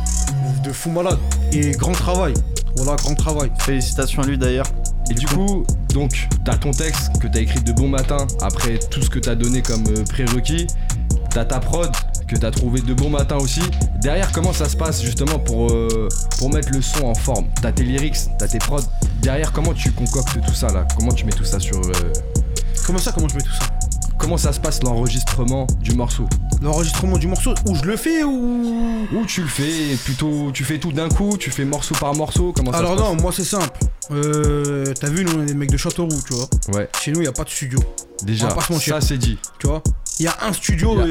De 0.63 0.71
fou 0.73 0.89
malade. 0.89 1.19
Et 1.51 1.71
grand 1.71 1.91
travail. 1.91 2.33
Voilà, 2.75 2.95
grand 2.95 3.13
travail. 3.13 3.51
Félicitations 3.59 4.23
à 4.23 4.25
lui 4.25 4.37
d'ailleurs. 4.39 4.65
Et 5.09 5.13
du 5.13 5.25
coup, 5.27 5.65
donc, 5.93 6.27
t'as 6.45 6.55
ton 6.57 6.71
texte 6.71 7.11
que 7.19 7.27
t'as 7.27 7.39
écrit 7.41 7.61
de 7.61 7.71
bon 7.73 7.87
matin 7.87 8.25
après 8.41 8.79
tout 8.79 9.01
ce 9.01 9.09
que 9.09 9.19
t'as 9.19 9.35
donné 9.35 9.61
comme 9.61 9.83
euh, 9.87 10.03
prérequis. 10.05 10.67
T'as 11.29 11.45
ta 11.45 11.59
prod 11.59 11.91
que 12.27 12.35
t'as 12.35 12.51
trouvé 12.51 12.81
de 12.81 12.93
bon 12.93 13.09
matin 13.09 13.37
aussi. 13.37 13.61
Derrière, 14.01 14.31
comment 14.31 14.53
ça 14.53 14.69
se 14.69 14.77
passe 14.77 15.01
justement 15.03 15.39
pour, 15.39 15.71
euh, 15.71 16.07
pour 16.37 16.51
mettre 16.53 16.69
le 16.71 16.81
son 16.81 17.05
en 17.05 17.15
forme? 17.15 17.45
T'as 17.61 17.71
tes 17.71 17.83
lyrics, 17.83 18.17
t'as 18.39 18.47
tes 18.47 18.59
prods. 18.59 18.81
Derrière, 19.21 19.51
comment 19.51 19.73
tu 19.73 19.91
concoctes 19.91 20.39
tout 20.45 20.53
ça 20.53 20.67
là? 20.71 20.87
Comment 20.95 21.11
tu 21.11 21.25
mets 21.25 21.31
tout 21.31 21.43
ça 21.45 21.59
sur. 21.59 21.77
euh, 21.77 21.91
Comment 22.85 22.99
ça, 22.99 23.11
comment 23.11 23.27
je 23.29 23.35
mets 23.35 23.41
tout 23.41 23.53
ça? 23.53 23.69
Comment 24.23 24.37
ça 24.37 24.53
se 24.53 24.59
passe 24.61 24.81
l'enregistrement 24.83 25.67
du 25.81 25.93
morceau 25.95 26.25
L'enregistrement 26.61 27.17
du 27.17 27.27
morceau, 27.27 27.53
où 27.67 27.75
je 27.75 27.83
le 27.83 27.97
fais 27.97 28.23
ou. 28.23 29.05
Ou 29.13 29.25
tu 29.25 29.41
le 29.41 29.47
fais 29.49 29.97
plutôt. 30.05 30.49
Tu 30.53 30.63
fais 30.63 30.79
tout 30.79 30.93
d'un 30.93 31.09
coup 31.09 31.35
Tu 31.37 31.51
fais 31.51 31.65
morceau 31.65 31.93
par 31.99 32.15
morceau 32.15 32.53
Comment 32.55 32.71
ça 32.71 32.77
Alors 32.77 32.93
se 32.93 32.97
passe 33.01 33.05
non, 33.09 33.21
moi 33.21 33.31
c'est 33.35 33.43
simple. 33.43 33.77
Euh, 34.11 34.93
T'as 34.97 35.09
vu, 35.09 35.25
nous 35.25 35.33
on 35.37 35.41
est 35.43 35.47
des 35.47 35.53
mecs 35.53 35.71
de 35.71 35.75
Châteauroux, 35.75 36.21
tu 36.25 36.33
vois. 36.35 36.47
Ouais, 36.73 36.89
Chez 37.01 37.11
nous, 37.11 37.19
il 37.21 37.27
a 37.27 37.33
pas 37.33 37.43
de 37.43 37.49
studio, 37.49 37.79
déjà, 38.23 38.45
On 38.45 38.49
va 38.49 38.55
pas 38.55 38.61
se 38.61 38.71
mentir. 38.71 38.95
ça 38.95 39.01
c'est 39.05 39.17
dit. 39.17 39.37
tu 39.59 39.67
vois. 39.67 39.83
Il 40.19 40.25
y 40.25 40.27
a 40.27 40.37
un 40.43 40.53
studio, 40.53 40.93
vas-y. 40.95 41.09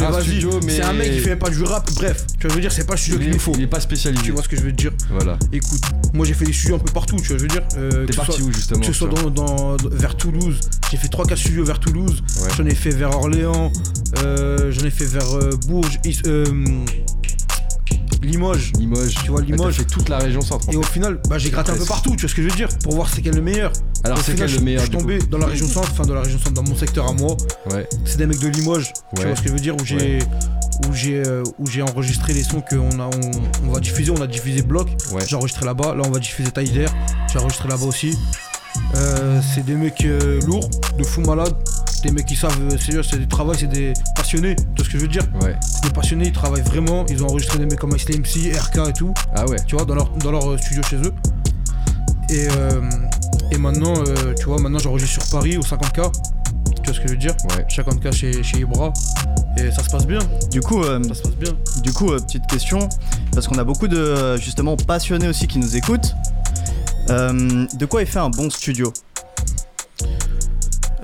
mais- 0.65 0.73
C'est 0.77 0.83
un 0.83 0.93
mec 0.93 1.13
qui 1.13 1.19
fait 1.19 1.35
pas 1.37 1.51
du 1.51 1.63
rap, 1.65 1.91
bref. 1.95 2.25
Tu 2.39 2.47
vois, 2.47 2.51
je 2.51 2.55
veux 2.55 2.61
dire, 2.61 2.71
c'est 2.73 2.87
pas 2.87 2.93
le 2.95 2.99
studio 2.99 3.19
Il 3.19 3.25
qu'il 3.25 3.33
nous 3.33 3.39
faut. 3.41 3.53
il 3.57 3.63
est 3.63 3.67
pas 3.67 3.81
spécialisé. 3.81 4.23
Tu 4.23 4.31
vois 4.31 4.43
ce 4.45 4.49
que 4.49 4.57
je 4.57 4.63
veux 4.63 4.71
te 4.71 4.77
dire 4.77 4.93
Voilà. 5.11 5.39
Écoute, 5.53 5.81
moi 6.15 6.25
j'ai 6.25 6.35
fait 6.35 6.45
des 6.45 6.53
studios 6.53 6.77
un 6.77 6.79
peu 6.79 6.93
partout, 6.93 7.17
tu 7.17 7.29
vois, 7.29 7.37
je 7.37 7.43
veux 7.43 7.49
dire. 7.49 7.63
euh, 7.77 7.91
T'es 7.91 8.07
que 8.07 8.13
ce 8.13 8.17
parti 8.19 8.41
soit- 8.41 8.49
où 8.49 8.53
justement 8.53 8.81
Que 8.81 8.87
ce 8.87 8.93
soit 8.93 9.09
dans, 9.09 9.29
dans- 9.31 9.77
vers 9.91 10.17
Toulouse, 10.17 10.61
j'ai 10.91 10.97
fait 10.97 11.09
3-4 11.09 11.37
studios 11.39 11.65
vers 11.65 11.81
Toulouse, 11.81 12.23
Ouais. 12.43 12.49
j'en 12.57 12.65
ai 12.67 12.75
fait 12.77 12.91
vers 12.91 13.11
Orléans, 13.17 13.73
euh, 14.23 14.71
j'en 14.71 14.85
ai 14.87 14.91
fait 14.91 15.05
vers 15.07 15.37
euh, 15.37 15.51
Bourges, 15.67 15.99
Is- 16.05 16.23
euh, 16.27 16.45
Limoges. 18.27 18.73
Limoges. 18.79 19.15
Tu 19.25 19.31
vois, 19.31 19.43
Limoges. 19.43 19.77
Fait 19.77 19.85
toute 19.85 20.09
la 20.09 20.19
région 20.19 20.41
centre. 20.41 20.69
en 20.69 20.73
Et 20.73 20.77
au 20.77 20.83
final, 20.83 21.21
bah, 21.29 21.39
j'ai 21.39 21.51
gratté 21.51 21.73
un 21.73 21.77
peu 21.77 21.85
partout, 21.85 22.11
tu 22.11 22.23
vois 22.23 22.29
ce 22.29 22.35
que 22.35 22.43
je 22.43 22.49
veux 22.49 22.57
dire, 22.57 22.69
pour 22.83 22.95
voir 22.95 23.09
c'est 23.13 23.23
quel 23.23 23.35
le 23.35 23.43
meilleur. 23.43 23.73
Alors 24.05 24.19
c'est 24.19 24.35
quel 24.35 24.51
le 24.53 24.61
meilleur 24.61 24.85
Je 24.85 24.91
suis 24.91 24.99
tombé 24.99 25.19
dans 25.19 25.39
la 25.39 25.47
région 25.47 25.67
centre, 25.67 25.89
enfin 25.93 26.05
dans 26.05 26.15
la 26.15 26.23
région 26.23 26.39
centre, 26.39 26.53
dans 26.53 26.63
mon 26.63 26.77
secteur 26.77 27.09
à 27.09 27.13
moi. 27.13 27.37
Ouais. 27.71 27.89
C'est 28.05 28.19
des 28.19 28.27
mecs 28.27 28.41
de 28.41 28.49
Limoges, 28.49 28.93
tu 29.17 29.23
vois 29.27 29.37
ce 29.37 29.43
que 29.43 29.49
je 29.49 29.53
veux 29.53 29.61
dire, 29.61 29.77
où 29.77 29.85
j'ai 29.85 30.19
où 30.89 30.93
j'ai 30.93 31.23
euh, 31.27 31.43
où 31.59 31.67
j'ai 31.67 31.83
enregistré 31.83 32.33
les 32.33 32.43
sons 32.43 32.63
qu'on 32.63 32.99
a 32.99 33.07
on, 33.07 33.69
on 33.69 33.73
va 33.73 33.81
diffuser, 33.81 34.11
on 34.11 34.21
a 34.21 34.27
diffusé 34.27 34.63
bloc. 34.63 34.89
Ouais. 35.13 35.23
J'ai 35.27 35.37
enregistré 35.37 35.65
là-bas, 35.67 35.95
là 35.95 36.03
on 36.05 36.11
va 36.11 36.19
diffuser 36.19 36.51
Taïder, 36.51 36.87
j'ai 37.33 37.39
enregistré 37.39 37.69
là-bas 37.69 37.85
aussi. 37.85 38.17
Euh, 38.95 39.41
c'est 39.55 39.65
des 39.65 39.75
mecs 39.75 40.05
euh, 40.05 40.41
lourds, 40.47 40.69
de 40.99 41.05
fous 41.05 41.21
malades, 41.21 41.55
des 42.03 42.11
mecs 42.13 42.27
qui 42.27 42.37
savent, 42.37 42.57
euh, 42.71 42.77
c'est 42.79 43.03
c'est 43.03 43.19
des 43.19 43.27
travail, 43.29 43.57
c'est 43.59 43.67
des 43.67 43.93
passionnés, 44.17 44.55
tu 44.57 44.63
vois 44.77 44.85
ce 44.85 44.91
que 44.91 44.99
je 44.99 45.03
veux 45.03 45.09
dire 45.09 45.23
Ouais. 45.43 45.55
C'est 45.61 45.85
des 45.85 45.91
passionnés, 45.91 46.27
ils 46.27 46.33
travaillent 46.33 46.63
vraiment, 46.63 47.05
ils 47.09 47.23
ont 47.25 47.29
enregistré 47.29 47.59
des 47.59 47.67
mecs 47.67 47.79
comme 47.79 47.95
Ice 47.97 48.09
MC, 48.09 48.53
RK 48.57 48.89
et 48.89 48.93
tout, 48.93 49.13
Ah 49.35 49.47
ouais. 49.47 49.57
tu 49.67 49.77
vois, 49.77 49.85
dans 49.85 49.95
leur, 49.95 50.11
dans 50.19 50.31
leur 50.33 50.51
euh, 50.51 50.59
studio 50.59 50.83
chez 50.83 50.97
eux. 50.97 51.13
Et, 52.31 52.49
euh, 52.57 52.81
et 53.51 53.59
maintenant, 53.59 53.95
euh, 54.07 54.35
tu 54.39 54.47
vois, 54.47 54.59
maintenant 54.61 54.79
j'enregistre 54.79 55.23
sur 55.23 55.31
Paris 55.39 55.57
au 55.57 55.63
50K. 55.63 56.11
Tu 56.83 56.91
vois 56.91 56.95
ce 56.95 57.01
que 57.01 57.07
je 57.09 57.13
veux 57.13 57.19
dire 57.19 57.35
Ouais. 57.57 57.65
50K 57.69 58.13
chez, 58.13 58.43
chez 58.43 58.59
Ibra. 58.61 58.93
Et 59.59 59.71
ça 59.71 59.83
se 59.85 59.91
passe 59.91 60.07
bien. 60.07 60.19
Du 60.51 60.61
coup, 60.61 60.83
euh, 60.83 61.03
Ça 61.05 61.15
se 61.15 61.23
passe 61.23 61.37
bien. 61.37 61.53
du 61.83 61.93
coup, 61.93 62.11
euh, 62.11 62.19
petite 62.19 62.47
question, 62.47 62.89
parce 63.35 63.47
qu'on 63.47 63.59
a 63.59 63.65
beaucoup 63.65 63.87
de 63.87 63.99
euh, 63.99 64.37
justement 64.39 64.77
passionnés 64.77 65.29
aussi 65.29 65.47
qui 65.47 65.59
nous 65.59 65.77
écoutent. 65.77 66.15
Euh, 67.11 67.67
de 67.75 67.85
quoi 67.87 68.01
il 68.01 68.07
fait 68.07 68.21
un 68.21 68.31
bon 68.31 68.49
studio? 68.49 68.93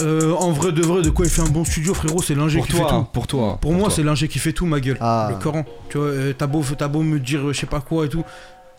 Euh, 0.01 0.33
en 0.35 0.53
vrai 0.53 0.73
de 0.73 0.83
vrai, 0.83 1.03
de 1.03 1.11
quoi 1.11 1.27
il 1.27 1.31
fait 1.31 1.43
un 1.43 1.47
bon 1.49 1.65
studio, 1.65 1.93
frérot, 1.95 2.23
c'est 2.23 2.35
l'ingé 2.35 2.61
qui 2.63 2.73
fait 2.73 2.79
tout. 2.87 3.05
pour 3.13 3.27
toi. 3.27 3.59
Pour 3.61 3.73
moi, 3.73 3.91
c'est 3.91 4.03
l'ingé 4.03 4.29
qui 4.29 4.39
fait 4.39 4.53
tout, 4.53 4.67
ma 4.67 4.81
gueule. 4.81 4.97
Ah. 5.01 5.29
Le 5.33 5.37
Coran. 5.43 5.65
Tu 5.91 5.99
vois, 5.99 6.07
euh, 6.07 6.33
t'as 6.37 6.47
beau, 6.47 6.63
t'as 6.77 6.89
beau 6.89 7.03
me 7.03 7.19
dire 7.19 7.41
euh, 7.49 7.53
je 7.53 7.59
sais 7.61 7.67
pas 7.67 7.81
quoi 7.81 8.07
et 8.07 8.09
tout. 8.09 8.25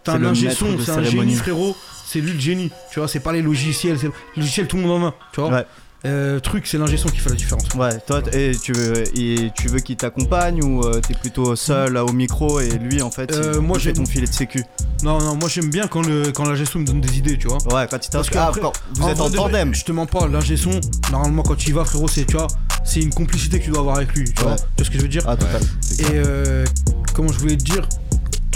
T'as 0.04 0.14
C'est 0.14 0.18
un 0.18 0.22
le 0.22 0.28
ingé 0.30 0.50
son, 0.52 0.78
c'est 0.80 0.92
un 0.92 1.04
génie, 1.04 1.36
frérot. 1.36 1.76
C'est 2.06 2.22
lui 2.22 2.32
le 2.34 2.40
génie. 2.40 2.72
Tu 2.92 3.00
vois, 3.00 3.08
c'est 3.08 3.20
pas 3.20 3.34
les 3.34 3.42
logiciels. 3.42 4.00
c'est- 4.00 4.08
Les 4.08 4.42
logiciels, 4.42 4.68
tout 4.68 4.78
le 4.78 4.84
monde 4.84 5.04
en 5.04 5.08
a. 5.08 5.14
Tu 5.34 5.42
vois 5.42 5.50
Ouais. 5.52 5.66
Euh, 6.06 6.40
Truc, 6.40 6.66
c'est 6.66 6.78
l'ingé 6.78 6.96
son 6.96 7.10
qui 7.10 7.18
fait 7.18 7.30
la 7.30 7.36
différence. 7.36 7.64
Ouais, 7.76 8.00
toi, 8.08 8.22
et 8.32 8.52
tu 8.62 8.72
veux, 8.72 9.04
et 9.20 9.52
tu 9.54 9.68
veux 9.68 9.80
qu'il 9.80 9.98
t'accompagne 9.98 10.64
ou 10.64 10.82
euh, 10.86 11.02
t'es 11.02 11.14
plutôt 11.14 11.56
seul 11.58 11.94
là, 11.94 12.06
au 12.06 12.14
micro 12.14 12.62
et 12.62 12.70
lui 12.78 13.02
en 13.02 13.12
fait, 13.12 13.32
Euh, 13.34 13.60
moi, 13.60 13.78
j'ai- 13.78 13.92
ton 13.92 14.06
filet 14.06 14.26
de 14.28 14.32
sécu? 14.34 14.64
Non, 15.04 15.20
non, 15.20 15.36
moi 15.36 15.50
j'aime 15.50 15.70
bien 15.70 15.88
quand, 15.88 16.02
le, 16.06 16.32
quand 16.32 16.46
l'ingé 16.46 16.66
son 16.66 16.80
me 16.80 16.86
donne 16.86 17.02
des 17.02 17.18
idées, 17.18 17.38
tu 17.38 17.48
vois. 17.48 17.58
Ouais, 17.74 17.86
quand 17.90 18.06
il 18.06 18.10
Parce 18.12 18.30
ah, 18.36 18.52
vous 18.94 19.10
êtes 19.10 19.20
en 19.20 19.30
tandem. 19.30 19.74
Je 19.76 19.84
te 19.84 19.92
mens 19.92 20.06
pas, 20.06 20.28
l'ingé 20.28 20.56
son, 20.56 20.80
normalement 21.12 21.44
quand 21.44 21.56
tu 21.56 21.70
y 21.70 21.74
vas, 21.74 21.84
frérot, 21.84 22.08
c'est, 22.08 22.26
tu 22.26 22.38
vois, 22.38 22.48
c'est 22.86 23.02
une 23.02 23.14
complicité 23.14 23.60
que 23.60 23.66
tu 23.66 23.72
dois 23.72 23.80
avoir 23.82 23.98
avec 23.98 24.14
lui, 24.14 24.24
tu 24.34 24.42
vois. 24.44 24.56
Tu 24.56 24.64
vois 24.78 24.86
ce 24.86 24.90
que 24.90 24.98
je 24.98 25.02
veux 25.02 25.08
dire? 25.10 25.24
Ah, 25.28 25.36
total. 25.36 25.62
Et 26.00 26.06
euh, 26.16 26.66
comment 27.14 27.32
je 27.32 27.40
voulais 27.40 27.58
te 27.58 27.64
dire, 27.64 27.88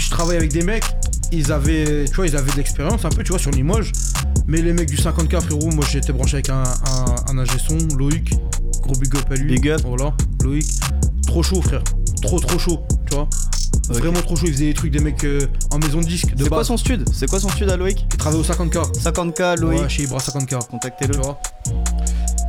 je 0.00 0.08
travaille 0.10 0.36
avec 0.38 0.50
des 0.52 0.62
mecs, 0.62 0.84
ils 1.32 1.52
avaient, 1.52 2.04
tu 2.06 2.14
vois, 2.14 2.26
ils 2.26 2.36
avaient 2.36 2.50
de 2.52 2.56
l'expérience 2.56 3.04
un 3.04 3.08
peu, 3.10 3.22
tu 3.22 3.30
vois, 3.30 3.38
sur 3.38 3.50
Limoges. 3.50 3.92
Mais 4.46 4.60
les 4.60 4.72
mecs 4.72 4.88
du 4.88 4.96
50K, 4.96 5.40
frérot, 5.40 5.70
moi 5.70 5.84
j'étais 5.90 6.12
branché 6.12 6.34
avec 6.36 6.50
un, 6.50 6.62
un, 6.62 7.14
un 7.32 7.38
ingé 7.38 7.58
son, 7.58 7.78
Loïc, 7.96 8.34
gros 8.82 8.94
big 8.94 9.14
up 9.16 9.24
à 9.30 9.34
lui. 9.34 9.54
Big 9.54 9.68
up. 9.70 9.80
Voilà, 9.84 10.12
Loïc. 10.42 10.66
Trop 11.26 11.42
chaud, 11.42 11.62
frère. 11.62 11.82
Trop, 12.22 12.38
trop 12.40 12.58
chaud, 12.58 12.80
tu 13.08 13.16
vois. 13.16 13.28
Vraiment 13.88 14.20
trop 14.20 14.34
chaud, 14.36 14.46
il 14.46 14.52
faisait 14.52 14.66
des 14.66 14.74
trucs 14.74 14.92
des 14.92 14.98
mecs 15.00 15.24
euh, 15.24 15.46
en 15.70 15.78
maison 15.78 16.00
de 16.00 16.06
disque, 16.06 16.34
de 16.34 16.44
C'est 16.44 16.48
quoi 16.48 16.64
son 16.64 16.76
stud? 16.76 17.06
C'est 17.12 17.28
quoi 17.28 17.38
son 17.40 17.48
stud 17.50 17.68
à 17.68 17.76
Loïc? 17.76 18.06
Il 18.12 18.16
travaille 18.16 18.40
au 18.40 18.42
50K. 18.44 18.98
50k 18.98 19.58
Loïc, 19.60 19.80
Ouais, 19.82 19.88
chez 19.88 20.02
Ibra 20.04 20.18
50K. 20.18 20.66
contactez-le. 20.68 21.14
Tu 21.14 21.20
vois 21.20 21.38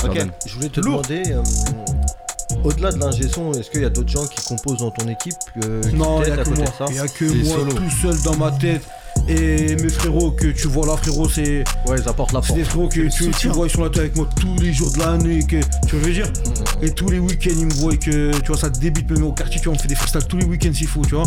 Ok. 0.04 0.14
Jordan. 0.16 0.32
Je 0.46 0.54
voulais 0.54 0.70
te 0.70 0.80
Lourd. 0.82 1.02
demander, 1.02 1.32
euh, 1.32 1.42
au-delà 2.66 2.92
de 2.92 3.00
l'ingé 3.00 3.28
son, 3.30 3.52
est-ce 3.54 3.70
qu'il 3.70 3.82
y 3.82 3.86
a 3.86 3.90
d'autres 3.90 4.10
gens 4.10 4.26
qui 4.26 4.44
composent 4.46 4.80
dans 4.80 4.92
ton 4.92 5.08
équipe 5.08 5.36
euh, 5.64 5.82
Non, 5.94 6.20
il 6.22 6.26
t'aident 6.26 6.38
y 6.38 6.40
a 6.40 6.44
que 6.44 6.50
moi. 6.50 6.92
y 6.94 7.00
a 7.00 7.08
que 7.08 7.44
moi 7.46 7.56
solo. 7.58 7.72
tout 7.74 7.90
seul 8.02 8.22
dans 8.24 8.36
ma 8.38 8.52
tête. 8.52 8.82
Et 9.30 9.76
mes 9.78 9.90
frérots 9.90 10.32
que 10.32 10.48
tu 10.48 10.68
vois 10.68 10.86
là, 10.86 10.98
frérot, 10.98 11.28
c'est 11.30 11.64
Ouais, 11.88 11.98
ils 12.00 12.08
apportent 12.10 12.34
la 12.34 12.42
c'est 12.42 12.48
force. 12.48 12.60
des 12.60 12.66
frérots 12.66 12.90
que 12.90 13.10
tu, 13.10 13.32
tu 13.32 13.48
vois, 13.48 13.66
ils 13.66 13.70
sont 13.72 13.84
là 13.84 13.90
avec 13.96 14.16
moi 14.16 14.28
tous 14.40 14.56
les 14.62 14.74
jours 14.74 14.92
de 14.92 15.00
l'année. 15.00 15.40
Que, 15.48 15.56
tu 15.56 15.62
vois 15.62 15.72
ce 15.84 15.88
que 15.88 15.98
je 16.00 16.06
veux 16.06 16.14
dire 16.14 16.28
Et 16.82 16.90
tous 16.92 17.10
les 17.10 17.18
week-ends, 17.20 17.50
ils 17.58 17.66
me 17.66 17.74
voient 17.74 17.94
et 17.94 17.98
que 17.98 18.32
tu 18.40 18.48
vois, 18.48 18.58
ça 18.58 18.70
débite 18.70 19.10
même 19.10 19.24
au 19.24 19.32
quartier. 19.32 19.60
Tu 19.60 19.70
vois, 19.70 19.76
on 19.78 19.80
fait 19.80 19.88
des 19.88 19.96
freestyles 19.96 20.26
tous 20.26 20.38
les 20.38 20.46
week-ends 20.46 20.74
s'il 20.74 20.88
faut, 20.88 21.02
tu 21.06 21.16
vois. 21.16 21.24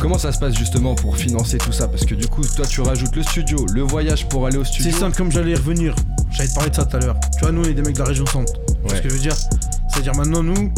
Comment 0.00 0.18
ça 0.18 0.32
se 0.32 0.38
passe 0.38 0.54
justement 0.56 0.94
pour 0.94 1.16
financer 1.16 1.58
tout 1.58 1.72
ça? 1.72 1.88
Parce 1.88 2.06
que 2.06 2.14
du 2.14 2.26
coup, 2.28 2.42
toi, 2.42 2.64
tu 2.64 2.80
rajoutes 2.80 3.16
le 3.16 3.22
studio, 3.22 3.66
le 3.72 3.82
voyage 3.82 4.28
pour 4.28 4.46
aller 4.46 4.56
au 4.56 4.64
C'est 4.64 4.74
studio. 4.74 4.98
simple 4.98 5.16
comme 5.16 5.30
j'allais 5.32 5.50
y 5.52 5.56
revenir. 5.56 5.94
J'allais 6.30 6.48
te 6.48 6.54
parler 6.54 6.70
de 6.70 6.76
ça 6.76 6.84
tout 6.86 6.96
à 6.96 7.00
l'heure. 7.00 7.16
Tu 7.34 7.40
vois, 7.40 7.52
nous, 7.52 7.62
on 7.62 7.64
est 7.64 7.74
des 7.74 7.82
mecs 7.82 7.94
de 7.94 7.98
la 8.00 8.06
région 8.06 8.24
centre. 8.26 8.52
Tu 8.52 8.60
vois 8.82 8.90
Ouais. 8.92 8.96
ce 8.98 9.02
que 9.02 9.08
je 9.10 9.14
veux 9.14 9.20
dire? 9.20 9.34
C'est-à-dire 9.92 10.14
maintenant, 10.14 10.42
nous, 10.42 10.72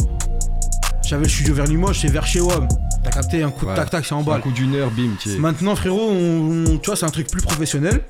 j'avais 1.07 1.23
le 1.23 1.29
studio 1.29 1.53
vers 1.53 1.65
Limoges, 1.65 1.99
c'est 2.01 2.07
vers 2.11 2.25
chez 2.25 2.41
WAM. 2.41 2.67
T'as 3.03 3.09
capté 3.11 3.43
un 3.43 3.51
coup 3.51 3.65
de 3.65 3.69
Ouais. 3.71 3.75
tac-tac, 3.75 4.05
c'est 4.05 4.13
en 4.13 4.19
Un 4.21 4.23
balle. 4.23 4.41
coup 4.41 4.51
d'une 4.51 4.75
heure, 4.75 4.91
bim. 4.91 5.11
Maintenant, 5.39 5.75
frérot, 5.75 6.09
on- 6.11 6.65
on- 6.67 6.77
tu 6.77 6.87
vois, 6.87 6.95
c'est 6.95 7.05
un 7.05 7.09
truc 7.09 7.29
plus 7.29 7.41
professionnel. 7.41 8.01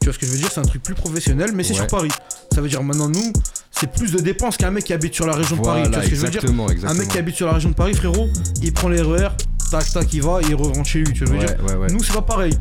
Tu 0.00 0.06
vois 0.06 0.14
ce 0.14 0.18
que 0.18 0.26
je 0.26 0.32
veux 0.32 0.38
dire 0.38 0.48
C'est 0.50 0.60
un 0.60 0.64
truc 0.64 0.82
plus 0.82 0.94
professionnel, 0.94 1.50
mais 1.54 1.62
c'est 1.62 1.70
Ouais. 1.74 1.76
sur 1.80 1.86
Paris. 1.86 2.10
Ça 2.52 2.60
veut 2.60 2.68
dire 2.68 2.82
maintenant, 2.82 3.08
nous, 3.08 3.32
c'est 3.70 3.90
plus 3.92 4.10
de 4.12 4.18
dépenses 4.20 4.56
qu'un 4.56 4.70
mec 4.70 4.84
qui 4.84 4.92
habite 4.92 5.14
sur 5.14 5.26
la 5.26 5.34
région 5.34 5.56
de 5.56 5.62
Paris. 5.62 5.82
Tu 5.84 5.90
vois 5.90 6.02
ce 6.02 6.08
que 6.08 6.16
je 6.16 6.20
veux 6.22 6.28
dire 6.30 6.40
exactement, 6.42 6.66
Un 6.90 6.94
mec 6.94 7.08
qui 7.08 7.18
habite 7.18 7.36
sur 7.36 7.46
la 7.46 7.52
région 7.54 7.70
de 7.70 7.74
Paris, 7.74 7.94
frérot, 7.94 8.26
il 8.62 8.72
prend 8.72 8.88
les 8.88 9.00
RER, 9.00 9.28
tac 9.70 9.90
tac, 9.92 10.12
il 10.12 10.22
va, 10.22 10.40
et 10.42 10.46
il 10.48 10.54
rentre 10.54 10.84
chez 10.84 11.00
lui. 11.00 11.12
Tu 11.12 11.24
vois 11.24 11.28
ce 11.40 11.46
que 11.46 11.48
je 11.58 11.62
veux 11.62 11.86
dire. 11.86 11.96
Nous, 11.96 12.02
c'est 12.02 12.14
pas 12.14 12.22
pareil. 12.22 12.52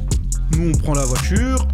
Nous, 0.55 0.71
on 0.73 0.77
prend 0.77 0.93
la 0.93 1.05
voiture. 1.05 1.67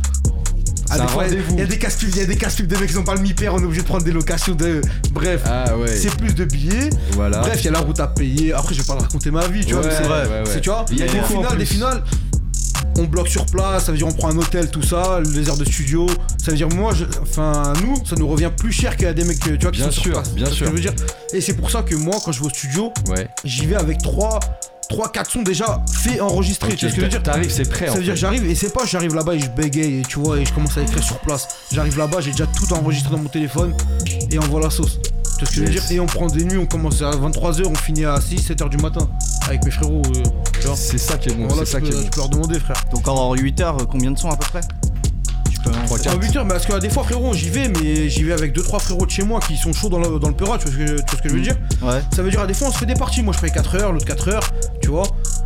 Ah, 0.89 0.97
des 1.27 1.37
il 1.53 1.59
y 1.59 1.61
a- 1.61 1.65
des 1.65 1.77
casse-pubs, 1.77 2.09
il 2.13 2.17
y 2.17 2.21
a 2.21 2.25
des 2.25 2.35
casse-pubs 2.37 2.67
de 2.67 2.77
mecs 2.77 2.89
qui 2.89 2.97
ont 2.97 3.03
pas 3.03 3.15
le 3.15 3.21
mi-père, 3.21 3.53
on 3.53 3.59
est 3.59 3.65
obligé 3.65 3.81
de 3.81 3.87
prendre 3.87 4.03
des 4.03 4.11
locations 4.11 4.55
de. 4.55 4.81
Bref, 5.11 5.41
Ah 5.45 5.75
ouais. 5.77 5.95
c'est 5.95 6.15
plus 6.15 6.33
de 6.33 6.45
billets. 6.45 6.89
Voilà. 7.13 7.39
Bref, 7.39 7.57
il 7.61 7.65
y 7.65 7.67
a 7.67 7.71
la 7.71 7.79
route 7.79 7.99
à 7.99 8.07
payer. 8.07 8.53
Après, 8.53 8.73
je 8.73 8.81
vais 8.81 8.87
pas 8.87 8.95
te 8.95 9.01
raconter 9.03 9.31
ma 9.31 9.47
vie, 9.47 9.65
tu 9.65 9.73
vois. 9.73 9.83
Mais 9.83 9.91
c'est 9.91 10.03
ouais, 10.03 10.43
ouais, 10.53 10.61
tu 10.61 10.69
vois. 10.69 10.85
Il 10.91 10.97
y 10.99 11.03
a 11.03 11.07
des 11.07 11.13
des 11.13 11.21
finales, 11.23 11.57
des 11.57 11.65
finales. 11.65 12.03
On 12.99 13.03
bloque 13.03 13.27
sur 13.27 13.45
place, 13.45 13.85
ça 13.85 13.91
veut 13.91 13.97
dire 13.97 14.07
on 14.07 14.11
prend 14.11 14.29
un 14.31 14.37
hôtel, 14.37 14.71
tout 14.71 14.81
ça, 14.81 15.19
les 15.23 15.47
heures 15.49 15.57
de 15.57 15.65
studio. 15.65 16.07
Ça 16.43 16.49
veut 16.51 16.57
dire 16.57 16.67
moi, 16.69 16.93
je- 16.95 17.05
enfin 17.21 17.73
nous, 17.83 17.95
ça 18.05 18.15
nous 18.17 18.27
revient 18.27 18.49
plus 18.55 18.71
cher 18.71 18.97
qu'à 18.97 19.13
des 19.13 19.23
mecs, 19.23 19.39
tu 19.39 19.49
vois, 19.57 19.71
qui 19.71 19.81
Bien 19.81 19.85
sont 19.85 19.91
sur 19.91 20.01
sûr, 20.03 20.11
place. 20.13 20.33
bien 20.33 20.45
sûr. 20.49 20.65
je 20.67 20.71
veux 20.71 20.79
dire? 20.79 20.93
Et 21.31 21.39
c'est 21.41 21.53
pour 21.53 21.69
ça 21.69 21.83
que 21.83 21.93
moi, 21.93 22.15
quand 22.25 22.31
je 22.31 22.39
vais 22.39 22.47
au 22.47 22.49
studio, 22.49 22.91
Ouais. 23.09 23.27
j'y 23.43 23.67
vais 23.67 23.75
avec 23.75 23.99
3 24.01 24.39
3 24.89 25.11
4 25.11 25.31
sons 25.31 25.41
déjà 25.43 25.83
faits 25.91 26.21
enregistrés. 26.21 26.75
Tu 26.75 26.85
vois 26.85 26.89
ce 26.91 26.95
que 26.95 27.01
je 27.01 27.05
veux 27.05 27.11
dire 27.11 27.23
T'arrives, 27.23 27.51
c'est 27.51 27.69
prêt. 27.69 27.87
ça 27.87 27.93
en 27.93 27.95
veut 27.95 28.03
dire 28.03 28.13
fait. 28.13 28.19
j'arrive 28.19 28.45
et 28.49 28.55
c'est 28.55 28.73
pas 28.73 28.85
j'arrive 28.85 29.13
là-bas 29.15 29.35
et 29.35 29.39
je 29.39 29.49
bégaye 29.49 29.99
et 29.99 30.01
tu 30.03 30.19
vois 30.19 30.39
et 30.39 30.45
je 30.45 30.53
commence 30.53 30.77
à 30.77 30.81
écrire 30.81 31.03
sur 31.03 31.19
place. 31.19 31.47
J'arrive 31.71 31.97
là-bas, 31.97 32.21
j'ai 32.21 32.31
déjà 32.31 32.45
tout 32.47 32.71
enregistré 32.73 33.11
dans 33.11 33.21
mon 33.21 33.29
téléphone 33.29 33.73
et 34.31 34.39
on 34.39 34.43
voit 34.43 34.61
la 34.61 34.69
sauce. 34.69 34.99
Tu 35.01 35.43
vois 35.45 35.45
ce 35.45 35.49
que 35.51 35.55
je 35.55 35.61
veux 35.65 35.69
dire? 35.69 35.83
Et 35.91 35.99
on 35.99 36.05
prend 36.05 36.27
des 36.27 36.43
nuits, 36.45 36.57
on 36.57 36.65
commence 36.65 37.01
à 37.01 37.11
23h, 37.11 37.65
on 37.67 37.75
finit 37.75 38.05
à 38.05 38.19
6 38.19 38.49
7h 38.51 38.69
du 38.69 38.77
matin 38.77 39.07
avec 39.47 39.63
mes 39.65 39.71
frérots. 39.71 40.01
euh, 40.15 40.23
tu 40.61 40.67
vois 40.67 40.75
C'est 40.75 40.97
ça 40.97 41.17
qui 41.17 41.29
est 41.29 41.33
bon. 41.33 41.47
Voilà, 41.47 41.65
c'est 41.65 41.73
ça 41.73 41.79
tu, 41.81 41.85
qui 41.85 41.91
peux, 41.91 41.97
est 41.97 41.99
bon. 41.99 42.03
tu 42.05 42.09
peux 42.11 42.19
leur 42.21 42.29
demander 42.29 42.59
frère. 42.59 42.81
Donc 42.91 43.07
en 43.07 43.33
8 43.35 43.61
heures, 43.61 43.77
combien 43.89 44.11
de 44.11 44.17
sons 44.17 44.29
à 44.31 44.37
peu 44.37 44.45
près? 44.47 44.61
Tu 45.63 45.69
peux 45.69 45.75
en- 45.75 45.85
Trois, 45.85 45.97
quatre. 45.99 46.15
En 46.15 46.19
8h, 46.19 46.43
mais 46.43 46.49
parce 46.49 46.65
que 46.65 46.79
des 46.79 46.89
fois 46.89 47.03
frérot 47.03 47.33
j'y 47.33 47.49
vais 47.49 47.67
mais 47.69 48.09
j'y 48.09 48.23
vais 48.23 48.33
avec 48.33 48.53
2-3 48.55 48.79
frérots 48.79 49.05
de 49.05 49.11
chez 49.11 49.23
moi 49.23 49.39
qui 49.39 49.57
sont 49.57 49.73
chauds 49.73 49.89
dans 49.89 49.99
le, 49.99 50.19
dans 50.19 50.29
le 50.29 50.35
tu 50.35 50.43
vois 50.43 50.59
ce 50.59 50.65
que, 50.65 50.69
tu 50.71 50.85
vois 50.85 50.97
ce 51.17 51.21
que 51.21 51.29
je 51.29 51.33
veux 51.35 51.41
dire 51.41 51.55
Ouais. 51.81 52.01
Ça 52.15 52.21
veut 52.23 52.29
dire 52.31 52.41
à 52.41 52.47
des 52.47 52.53
fois 52.53 52.67
on 52.67 52.71
se 52.71 52.77
fait 52.77 52.85
des 52.85 52.93
parties, 52.95 53.21
moi 53.23 53.33
je 53.33 53.39
fais 53.39 53.49
4 53.49 53.75
heures, 53.75 53.91
l'autre 53.91 54.05
4 54.05 54.29
heures, 54.29 54.43
tu 54.81 54.89
vois. 54.89 55.03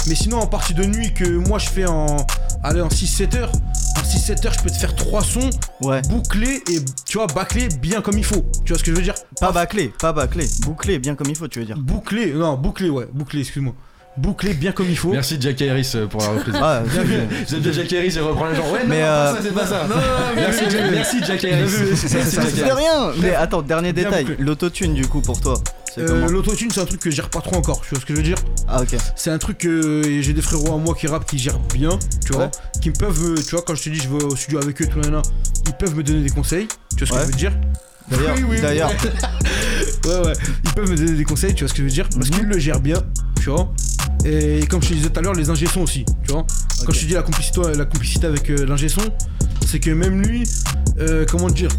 Mais 0.07 0.15
sinon 0.15 0.37
en 0.39 0.47
partie 0.47 0.73
de 0.73 0.83
nuit 0.83 1.13
que 1.13 1.25
moi 1.27 1.59
je 1.59 1.69
fais 1.69 1.85
en. 1.85 2.17
Allez 2.63 2.81
en 2.81 2.87
6-7 2.89 3.35
heures. 3.37 3.51
En 3.97 4.03
6-7 4.03 4.45
heures 4.47 4.53
je 4.53 4.63
peux 4.63 4.69
te 4.69 4.75
faire 4.77 4.95
3 4.95 5.21
sons 5.23 5.49
Ouais. 5.81 6.01
bouclés 6.09 6.61
et 6.71 6.79
tu 7.05 7.17
vois 7.17 7.27
bâclés 7.27 7.67
bien 7.81 8.01
comme 8.01 8.17
il 8.17 8.23
faut. 8.25 8.45
Tu 8.65 8.73
vois 8.73 8.79
ce 8.79 8.83
que 8.83 8.91
je 8.91 8.95
veux 8.97 9.01
dire 9.03 9.15
Pas 9.39 9.51
bâclé, 9.51 9.91
pas 9.99 10.11
bâclé. 10.13 10.47
Bouclé, 10.61 10.99
bien 10.99 11.15
comme 11.15 11.27
il 11.29 11.35
faut, 11.35 11.47
tu 11.47 11.59
veux 11.59 11.65
dire. 11.65 11.77
Bouclé, 11.77 12.33
non 12.33 12.55
bouclé 12.57 12.89
ouais, 12.89 13.07
bouclé 13.13 13.41
excuse-moi. 13.41 13.73
Bouclé 14.17 14.53
bien 14.53 14.73
comme 14.73 14.89
il 14.89 14.97
faut. 14.97 15.11
Merci 15.11 15.37
Jack 15.39 15.61
Harris 15.61 15.89
euh, 15.95 16.05
pour 16.05 16.21
la 16.21 16.27
reprise. 16.29 16.53
Ah, 16.61 16.83
Bien 16.85 17.03
vu. 17.03 17.15
J'aime 17.49 17.59
bien 17.61 17.71
Jack 17.71 17.93
Harris, 17.93 18.11
il 18.13 18.19
reprend 18.21 18.47
les 18.49 18.55
gens. 18.55 18.69
Ouais, 18.71 18.81
Mais, 18.85 18.99
non, 18.99 19.05
euh, 19.07 19.31
pas 19.33 19.37
ça, 19.37 19.41
c'est 19.43 19.53
pas 19.53 19.65
ça. 19.65 19.87
Non, 19.87 19.95
Merci, 20.35 20.63
merci 20.91 21.17
Jack 21.25 21.45
Harris. 21.45 21.69
C'est 21.95 22.07
ça, 22.09 22.75
rien 22.75 23.11
Mais 23.21 23.33
attends, 23.35 23.61
dernier 23.61 23.93
Bien 23.93 24.03
détail. 24.05 24.25
L'autotune 24.37 24.93
du 24.93 25.07
coup 25.07 25.21
pour 25.21 25.39
toi. 25.39 25.53
Euh, 25.97 26.27
L'autotune 26.29 26.69
c'est 26.71 26.81
un 26.81 26.85
truc 26.85 26.99
que 27.01 27.09
je 27.09 27.15
gère 27.15 27.29
pas 27.29 27.39
trop 27.41 27.55
encore, 27.55 27.81
tu 27.81 27.89
vois 27.89 27.99
ce 27.99 28.05
que 28.05 28.13
je 28.13 28.17
veux 28.17 28.23
dire? 28.23 28.37
Ah 28.67 28.81
ok. 28.81 28.95
C'est 29.15 29.29
un 29.29 29.37
truc 29.37 29.59
que 29.59 30.05
et 30.05 30.21
j'ai 30.21 30.33
des 30.33 30.41
frérots 30.41 30.73
à 30.73 30.77
moi 30.77 30.93
qui 30.93 31.07
rappent 31.07 31.25
qui 31.25 31.37
gèrent 31.37 31.59
bien, 31.73 31.97
tu 32.25 32.33
vois, 32.33 32.43
Ouais. 32.45 32.51
qui 32.81 32.89
me 32.89 32.95
peuvent, 32.95 33.23
euh, 33.23 33.35
tu 33.35 33.51
vois, 33.55 33.61
quand 33.61 33.75
je 33.75 33.83
te 33.83 33.89
dis 33.89 33.99
je 33.99 34.09
vais 34.09 34.23
au 34.23 34.35
studio 34.35 34.59
avec 34.61 34.81
eux, 34.81 34.87
tout 34.87 34.99
là, 35.01 35.09
là, 35.09 35.21
ils 35.67 35.73
peuvent 35.73 35.95
me 35.95 36.03
donner 36.03 36.21
des 36.23 36.29
conseils, 36.29 36.67
tu 36.97 37.03
vois 37.05 37.07
ce 37.07 37.13
Ouais. 37.13 37.19
que 37.19 37.25
je 37.27 37.31
veux 37.31 37.37
dire? 37.37 37.51
D'ailleurs, 38.09 38.35
Oui, 38.35 38.43
oui, 38.43 38.49
oui. 38.55 38.61
d'ailleurs, 38.61 38.89
Ouais, 40.05 40.27
ouais, 40.27 40.33
ils 40.65 40.71
peuvent 40.73 40.89
me 40.89 40.95
donner 40.97 41.11
des 41.13 41.23
conseils, 41.25 41.53
tu 41.53 41.63
vois 41.63 41.69
ce 41.69 41.73
que 41.73 41.79
je 41.79 41.83
veux 41.83 41.89
dire? 41.89 42.07
Parce 42.13 42.29
Mhm. 42.29 42.35
qu'ils 42.37 42.47
le 42.47 42.59
gèrent 42.59 42.79
bien, 42.79 42.97
tu 43.41 43.49
vois. 43.49 43.71
Et 44.25 44.65
comme 44.67 44.81
je 44.83 44.89
te 44.89 44.93
disais 44.93 45.09
tout 45.09 45.19
à 45.19 45.21
l'heure, 45.21 45.33
les 45.33 45.49
ingé 45.49 45.67
aussi, 45.81 46.05
tu 46.25 46.31
vois. 46.31 46.45
Quand 46.85 46.91
je 46.91 47.01
te 47.01 47.05
dis 47.05 47.13
la 47.13 47.23
complicité, 47.23 47.61
la 47.75 47.85
complicité 47.85 48.27
avec 48.27 48.49
euh, 48.49 48.65
l'ingé 48.65 48.87
c'est 49.65 49.79
que 49.79 49.91
même 49.91 50.21
lui, 50.21 50.43
euh, 50.99 51.25
comment 51.29 51.49
dire 51.49 51.69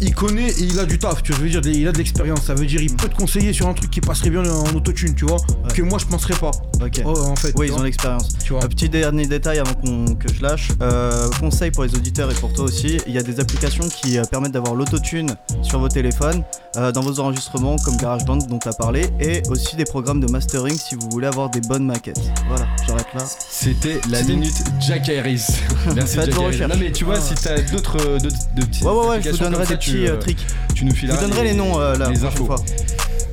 il 0.00 0.14
connaît 0.14 0.50
et 0.50 0.62
il 0.62 0.78
a 0.78 0.84
du 0.84 0.98
taf, 0.98 1.22
tu 1.22 1.32
vois, 1.32 1.40
je 1.40 1.44
veux 1.54 1.60
dire, 1.60 1.72
il 1.72 1.88
a 1.88 1.92
de 1.92 1.98
l'expérience. 1.98 2.42
Ça 2.44 2.54
veut 2.54 2.66
dire, 2.66 2.80
il 2.80 2.94
peut 2.94 3.08
te 3.08 3.16
conseiller 3.16 3.52
sur 3.52 3.68
un 3.68 3.74
truc 3.74 3.90
qui 3.90 4.00
passerait 4.00 4.30
bien 4.30 4.44
en 4.44 4.64
autotune, 4.74 5.14
tu 5.14 5.24
vois, 5.24 5.38
que 5.74 5.82
moi 5.82 5.98
je 5.98 6.06
penserais 6.06 6.34
pas. 6.34 6.50
ok. 6.82 7.02
Oh, 7.04 7.16
en 7.26 7.36
fait, 7.36 7.52
Oui, 7.56 7.68
ils 7.68 7.72
ont 7.74 7.82
l'expérience. 7.82 8.28
tu 8.44 8.52
vois. 8.52 8.64
Un 8.64 8.68
petit 8.68 8.88
dernier 8.88 9.26
détail 9.26 9.58
avant 9.58 9.74
que 9.74 10.32
je 10.32 10.42
lâche. 10.42 10.68
Euh, 10.82 11.28
conseil 11.40 11.70
pour 11.70 11.84
les 11.84 11.94
auditeurs 11.94 12.30
et 12.30 12.34
pour 12.34 12.52
toi 12.52 12.64
aussi. 12.64 12.98
Il 13.06 13.12
y 13.14 13.18
a 13.18 13.22
des 13.22 13.40
applications 13.40 13.88
qui 13.88 14.18
euh, 14.18 14.22
permettent 14.24 14.52
d'avoir 14.52 14.74
l'autotune 14.74 15.34
sur 15.62 15.78
vos 15.78 15.88
téléphones, 15.88 16.42
euh, 16.76 16.92
dans 16.92 17.00
vos 17.00 17.20
enregistrements 17.20 17.76
comme 17.84 17.96
GarageBand 17.96 18.38
dont 18.48 18.58
tu 18.58 18.68
as 18.68 18.72
parlé, 18.72 19.06
et 19.20 19.42
aussi 19.48 19.76
des 19.76 19.84
programmes 19.84 20.20
de 20.20 20.30
mastering 20.30 20.76
si 20.78 20.94
vous 20.94 21.08
voulez 21.10 21.26
avoir 21.26 21.50
des 21.50 21.60
bonnes 21.60 21.84
maquettes. 21.86 22.20
Voilà, 22.48 22.66
j'arrête 22.86 23.06
là. 23.14 23.24
C'était 23.48 24.00
la 24.10 24.22
minute 24.22 24.54
Jack 24.80 25.08
Harris. 25.08 25.46
Merci 25.94 26.16
Jack 26.16 26.34
Harris. 26.38 26.58
Non 26.60 26.76
mais 26.78 26.92
tu 26.92 27.04
vois, 27.04 27.16
Ah. 27.18 27.20
si 27.20 27.34
t'as 27.34 27.60
d'autres 27.62 27.96
d'autres- 28.18 28.36
de 28.56 28.64
petites 28.64 28.82
Ouais, 28.84 28.90
ouais, 28.92 29.06
ouais, 29.08 29.22
je 29.22 29.30
vous 29.30 29.38
donnerai 29.38 29.66
des 29.66 29.78
petits 29.92 30.06
euh, 30.06 30.12
euh, 30.14 30.18
tricks. 30.18 30.46
Tu 30.74 30.84
nous 30.84 30.94
fileras 30.94 31.20
donnerai 31.20 31.44
les 31.44 31.54
noms 31.54 31.80
euh, 31.80 31.96
la 31.96 32.10
les 32.10 32.24
infos. 32.24 32.46
fois. 32.46 32.56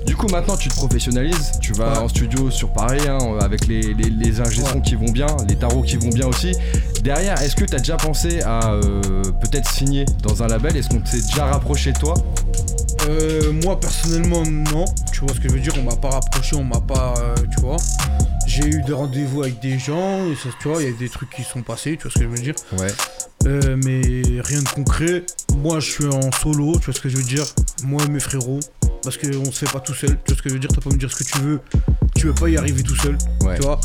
Du 0.05 0.15
coup, 0.15 0.27
maintenant, 0.27 0.57
tu 0.57 0.67
te 0.67 0.73
professionnalises. 0.75 1.51
Tu 1.61 1.73
vas 1.73 1.91
Ouais. 1.93 1.97
en 1.99 2.09
studio 2.09 2.49
sur 2.49 2.69
Paris, 2.73 2.99
hein, 3.07 3.19
avec 3.39 3.67
les, 3.67 3.81
les, 3.93 4.09
les 4.09 4.33
sons 4.33 4.81
qui 4.81 4.95
vont 4.95 5.11
bien, 5.11 5.27
les 5.47 5.55
tarots 5.55 5.83
qui 5.83 5.95
vont 5.97 6.09
bien 6.09 6.27
aussi. 6.27 6.53
Derrière, 7.03 7.39
est-ce 7.41 7.55
que 7.55 7.65
tu 7.65 7.75
as 7.75 7.79
déjà 7.79 7.97
pensé 7.97 8.41
à 8.41 8.71
euh, 8.73 8.81
peut-être 9.41 9.69
signer 9.71 10.05
dans 10.23 10.41
un 10.43 10.47
label? 10.47 10.75
Est-ce 10.75 10.89
qu'on 10.89 11.05
s'est 11.05 11.21
déjà 11.21 11.45
rapproché 11.45 11.91
de 11.93 11.99
toi? 11.99 12.15
Euh, 13.07 13.51
moi 13.63 13.79
personnellement 13.79 14.43
non, 14.43 14.85
tu 15.11 15.21
vois 15.21 15.33
ce 15.33 15.39
que 15.39 15.49
je 15.49 15.53
veux 15.53 15.59
dire, 15.59 15.73
on 15.79 15.83
m'a 15.83 15.95
pas 15.95 16.09
rapproché, 16.09 16.55
on 16.55 16.63
m'a 16.63 16.79
pas, 16.81 17.13
euh, 17.19 17.35
tu 17.55 17.61
vois. 17.61 17.77
J'ai 18.47 18.65
eu 18.67 18.81
des 18.83 18.93
rendez-vous 18.93 19.43
avec 19.43 19.59
des 19.59 19.79
gens, 19.79 20.25
et 20.29 20.35
ça, 20.35 20.49
tu 20.61 20.67
vois, 20.67 20.81
il 20.83 20.89
y 20.89 20.93
a 20.93 20.97
des 20.97 21.09
trucs 21.09 21.29
qui 21.29 21.43
sont 21.43 21.61
passés, 21.61 21.95
tu 21.97 22.03
vois 22.03 22.11
ce 22.11 22.19
que 22.19 22.25
je 22.25 22.29
veux 22.29 22.37
dire? 22.37 22.55
Ouais. 22.77 22.87
Euh, 23.47 23.75
mais 23.83 24.01
rien 24.41 24.61
de 24.61 24.69
concret. 24.69 25.23
Moi 25.57 25.79
je 25.79 25.89
suis 25.91 26.05
en 26.05 26.31
solo, 26.31 26.73
tu 26.79 26.85
vois 26.85 26.93
ce 26.93 27.01
que 27.01 27.09
je 27.09 27.17
veux 27.17 27.23
dire? 27.23 27.45
Moi 27.83 28.01
et 28.05 28.09
mes 28.09 28.19
frérots, 28.19 28.59
parce 29.03 29.17
qu'on 29.17 29.45
se 29.51 29.65
fait 29.65 29.71
pas 29.71 29.79
tout 29.79 29.95
seul. 29.95 30.11
Tu 30.25 30.33
vois 30.33 30.37
ce 30.37 30.41
que 30.43 30.49
je 30.49 30.53
veux 30.53 30.59
dire? 30.59 30.69
T'as 30.73 30.81
pas 30.81 30.91
me 30.91 30.97
dire 30.99 31.11
ce 31.11 31.23
que 31.23 31.29
tu 31.29 31.39
veux. 31.39 31.59
Tu 32.15 32.27
veux 32.27 32.33
pas 32.35 32.49
y 32.49 32.57
arriver 32.57 32.83
tout 32.83 32.95
seul. 32.95 33.17
Ouais. 33.43 33.55
Tu 33.55 33.63
vois 33.63 33.79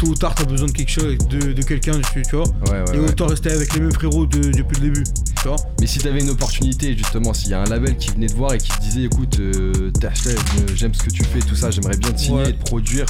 Tôt 0.00 0.06
ou 0.06 0.14
tard, 0.14 0.34
t'as 0.34 0.44
besoin 0.44 0.68
de 0.68 0.72
quelque 0.72 0.90
chose, 0.90 1.18
de, 1.28 1.52
de 1.52 1.62
quelqu'un, 1.62 2.00
tu 2.14 2.22
tu 2.22 2.36
vois 2.36 2.46
Ouais, 2.66 2.70
ouais, 2.70 2.96
Et 2.96 2.98
ouais. 2.98 3.08
autant 3.10 3.26
rester 3.26 3.50
avec 3.50 3.74
les 3.74 3.80
mêmes 3.80 3.92
frérots 3.92 4.24
de- 4.26 4.50
depuis 4.50 4.80
le 4.80 4.88
début. 4.88 5.04
Tu 5.42 5.48
vois 5.48 5.56
Mais 5.80 5.88
si 5.88 5.98
t'avais 5.98 6.20
une 6.20 6.30
opportunité, 6.30 6.96
justement, 6.96 7.34
s'il 7.34 7.50
y 7.50 7.54
a 7.54 7.60
un 7.60 7.64
label 7.64 7.96
qui 7.96 8.10
venait 8.10 8.28
te 8.28 8.34
voir 8.34 8.52
et 8.52 8.58
qui 8.58 8.68
te 8.68 8.80
disait, 8.80 9.02
écoute, 9.02 9.40
euh, 9.40 9.72
euh, 9.74 10.66
j'aime 10.76 10.94
ce 10.94 11.02
que 11.02 11.10
tu 11.10 11.24
fais, 11.24 11.40
tout 11.40 11.56
ça, 11.56 11.72
j'aimerais 11.72 11.96
bien 11.96 12.12
te 12.12 12.20
signer 12.20 12.42
Ouais. 12.42 12.50
et 12.50 12.52
te 12.52 12.62
produire, 12.64 13.06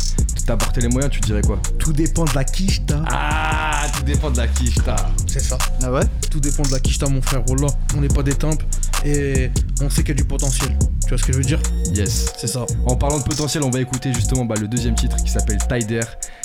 t'apporter 0.46 0.80
les 0.80 0.88
moyens, 0.88 1.12
tu 1.12 1.20
te 1.20 1.26
dirais 1.26 1.42
quoi? 1.42 1.60
Tout 1.78 1.92
dépend 1.92 2.24
de 2.24 2.34
la 2.34 2.44
quiche, 2.44 2.80
t'as. 2.86 3.02
Ah, 3.06 3.86
tout 3.94 4.02
dépend 4.04 4.30
de 4.30 4.38
la 4.38 4.48
quiche, 4.48 4.76
t'as. 4.82 4.96
C'est 5.26 5.40
ça. 5.42 5.58
Ah 5.82 5.92
ouais? 5.92 6.04
Tout 6.30 6.40
dépend 6.40 6.62
de 6.62 6.70
la 6.70 6.80
quiche, 6.80 6.98
t'as, 6.98 7.08
mon 7.10 7.20
frère. 7.20 7.42
Wallah, 7.50 7.68
on 7.96 8.00
n'est 8.00 8.08
pas 8.08 8.22
des 8.22 8.34
tempes 8.34 8.62
et 9.04 9.50
on 9.80 9.90
sait 9.90 10.02
qu'il 10.02 10.10
y 10.10 10.12
a 10.12 10.22
du 10.22 10.24
potentiel. 10.24 10.76
Tu 11.02 11.08
vois 11.08 11.18
ce 11.18 11.24
que 11.24 11.32
je 11.32 11.38
veux 11.38 11.44
dire? 11.44 11.60
Yes. 11.94 12.32
C'est 12.38 12.46
ça. 12.46 12.64
En 12.86 12.96
parlant 12.96 13.18
de 13.18 13.24
potentiel, 13.24 13.62
on 13.64 13.70
va 13.70 13.80
écouter 13.80 14.12
justement 14.12 14.44
bah, 14.44 14.54
le 14.60 14.68
deuxième 14.68 14.94
titre 14.94 15.16
qui 15.16 15.30
s'appelle 15.30 15.58
Tider. 15.68 16.00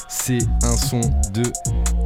C'est 0.09 0.39
un 0.63 0.77
son 0.77 1.01
de 1.33 1.43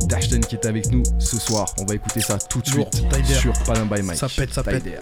Dashlane 0.08 0.42
qui 0.42 0.56
est 0.56 0.66
avec 0.66 0.92
nous 0.92 1.04
ce 1.20 1.38
soir. 1.38 1.74
On 1.80 1.86
va 1.86 1.96
écouter 1.96 2.22
ça 2.22 2.38
tout 2.38 2.62
de 2.62 2.68
suite 2.68 2.90
Tider. 2.92 3.34
sur 3.34 3.54
Panam 3.64 3.88
by 3.88 4.02
Mike. 4.02 4.18
Ça 4.18 4.28
pète, 4.28 4.54
ça 4.54 4.64
pète. 4.64 4.84
Tider. 4.84 4.98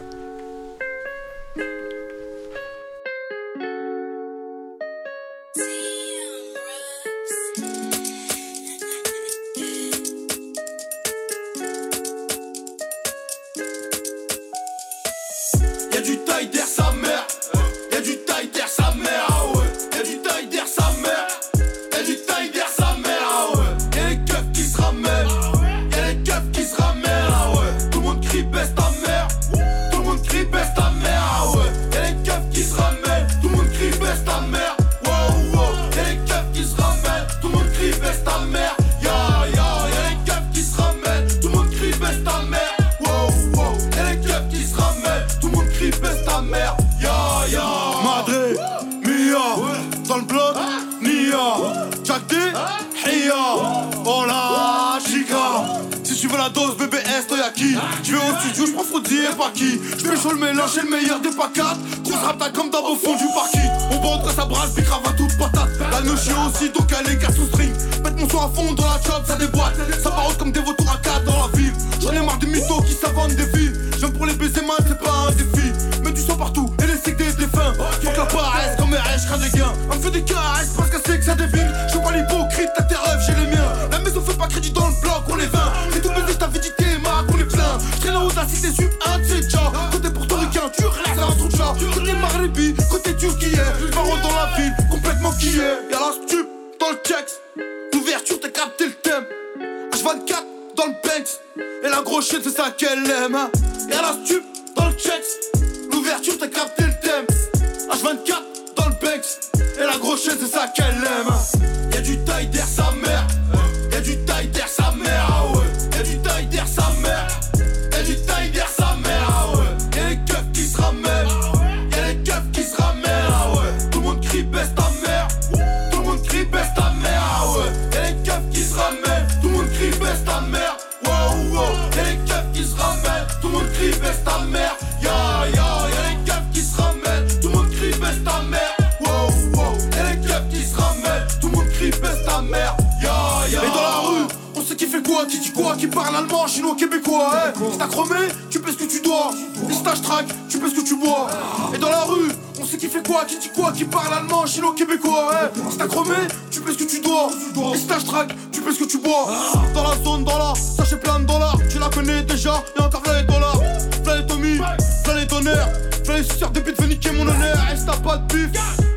Parle 146.62 146.74
allemand, 146.74 146.76
chinois, 146.76 146.76
québécois, 146.78 147.32
hein. 147.34 147.54
T'as 147.78 147.88
chromé, 147.88 148.28
tu 148.50 148.60
paies 148.60 148.72
ce 148.72 148.78
que 148.78 148.84
tu 148.86 149.02
dois. 149.02 149.32
Si 149.72 149.84
t'as 149.84 149.96
track, 149.96 150.28
tu 150.50 150.58
paies 150.60 150.70
ce 150.70 150.76
que 150.76 150.86
tu 150.86 150.96
bois. 150.96 151.28
Et 151.74 151.78
dans 151.78 151.90
la 151.90 152.04
rue, 152.04 152.30
on 152.60 152.66
sait 152.66 152.78
qui 152.78 152.88
fait 152.88 153.06
quoi, 153.06 153.26
qui 153.26 153.38
dit 153.38 153.50
quoi, 153.56 153.72
qui 153.72 153.86
parle 153.86 154.14
allemand, 154.14 154.46
chinois, 154.46 154.74
québécois, 154.76 155.32
hein. 155.34 155.50
T'as 155.78 155.88
chromé, 155.88 156.16
tu 156.52 156.62
paies 156.62 156.74
ce 156.74 156.78
que 156.78 156.90
tu 156.90 157.00
dois. 157.02 157.30
Si 157.76 157.86
t'as 157.88 158.00
track, 158.00 158.36
tu 158.52 158.62
paies 158.62 158.74
ce 158.74 158.80
que 158.80 158.90
tu 158.90 158.98
bois. 159.00 159.28
Dans 159.74 159.84
la 159.84 159.96
zone, 160.04 160.24
dans 160.24 160.38
la, 160.38 160.54
sachez 160.56 160.98
plein 160.98 161.20
de 161.20 161.26
dollars. 161.26 161.58
Tu 161.70 161.80
la 161.80 161.90
connais 161.90 162.24
déjà, 162.24 162.64
et 162.78 162.82
encore 162.82 163.02
plein 163.02 163.22
les 163.22 163.28
dollars. 163.28 163.60
Plein 164.04 164.18
les 164.18 164.26
Tommy, 164.26 164.58
plein 165.04 165.16
les 165.16 165.26
donneurs. 165.26 165.70
Plein 166.04 166.18
les 166.18 166.24
suceurs 166.24 166.52
des 166.52 166.62
veux 166.62 166.88
niquer 166.88 167.12
mon 167.12 167.28
honneur. 167.28 167.58
Est-ce 167.72 167.86
t'as 167.86 167.98
pas 167.98 168.18
de 168.18 168.34
bif? 168.34 168.50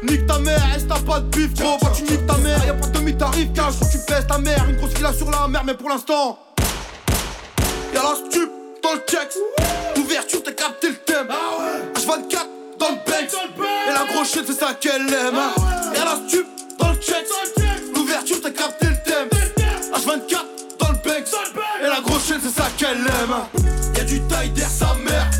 Nique 0.02 0.26
ta 0.26 0.38
mère, 0.38 0.62
est-ce 0.74 0.86
t'as 0.86 1.00
pas 1.00 1.20
de 1.20 1.26
bif? 1.36 1.54
Gros, 1.54 1.78
bah 1.80 1.92
tu 1.94 2.02
niques 2.02 2.26
ta 2.26 2.36
mère, 2.38 2.64
y'a 2.66 2.74
pas 2.74 2.86
de 2.86 2.92
demi-tarif 2.98 3.48
quand 3.54 3.70
tu 3.70 3.98
baisses 4.08 4.26
ta 4.26 4.38
mère, 4.38 4.64
une 4.68 4.76
grosse 4.76 4.94
fila 4.94 5.12
sur 5.12 5.30
la 5.30 5.46
mer 5.46 5.62
Mais 5.64 5.74
pour 5.74 5.88
l'instant 5.88 6.38
Y'a 8.02 8.08
la 8.08 8.16
stup 8.16 8.50
dans 8.82 8.94
le 8.94 8.98
checks 9.08 9.38
L'ouverture, 9.96 10.42
t'as 10.42 10.52
capté 10.52 10.88
le 10.88 10.94
thème. 10.96 11.28
H24 11.94 12.46
dans 12.78 12.88
le 12.88 12.94
Banks 12.96 13.34
Et 13.88 13.92
la 13.92 14.12
grosse 14.12 14.32
chaîne, 14.32 14.44
c'est 14.44 14.58
ça 14.58 14.74
qu'elle 14.74 15.02
aime. 15.02 15.38
Y'a 15.94 16.04
la 16.04 16.16
stup 16.28 16.46
dans 16.80 16.88
le 16.90 16.96
checks 16.96 17.28
L'ouverture, 17.94 18.40
t'as 18.42 18.50
capté 18.50 18.86
le 18.86 18.96
thème. 19.04 19.28
H24 19.94 20.78
dans 20.80 20.88
le 20.88 20.94
Banks 20.94 21.28
Et 21.80 21.86
la 21.86 22.00
grosse 22.00 22.26
chaîne, 22.26 22.40
c'est 22.42 22.60
ça 22.60 22.68
qu'elle 22.76 22.98
aime. 22.98 23.94
Y'a 23.96 24.04
du 24.04 24.20
taille 24.22 24.50
derrière 24.50 24.70
sa 24.70 24.94
mère 24.94 25.30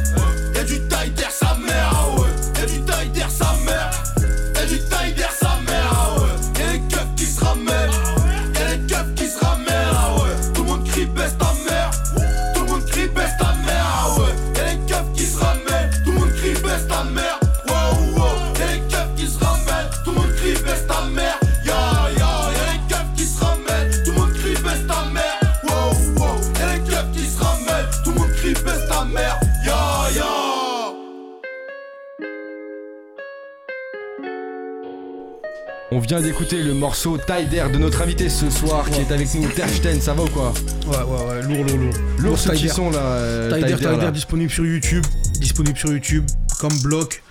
On 35.94 35.98
vient 35.98 36.22
d'écouter 36.22 36.62
le 36.62 36.72
morceau 36.72 37.18
Tider 37.18 37.64
de 37.70 37.76
notre 37.76 38.00
invité 38.00 38.30
ce 38.30 38.48
soir 38.48 38.88
qui 38.88 39.00
est 39.00 39.12
avec 39.12 39.34
nous, 39.34 39.46
Terchten, 39.46 40.00
ça 40.00 40.14
va 40.14 40.22
ou 40.22 40.28
quoi 40.28 40.54
Ouais, 40.86 40.96
ouais, 40.96 41.28
ouais, 41.28 41.42
lourd, 41.42 41.66
lourd, 41.66 41.76
lourd. 41.76 41.94
Lourd 42.18 42.38
ce 42.38 42.48
Tider. 42.48 42.68
petit 42.68 42.74
son 42.74 42.90
là, 42.90 42.98
euh, 42.98 43.52
Tider, 43.52 43.76
Tider. 43.76 43.90
Tider 43.92 44.10
disponible 44.10 44.50
sur 44.50 44.64
YouTube, 44.64 45.04
disponible 45.38 45.76
sur 45.76 45.92
YouTube, 45.92 46.24
comme 46.58 46.72
bloc 46.78 47.22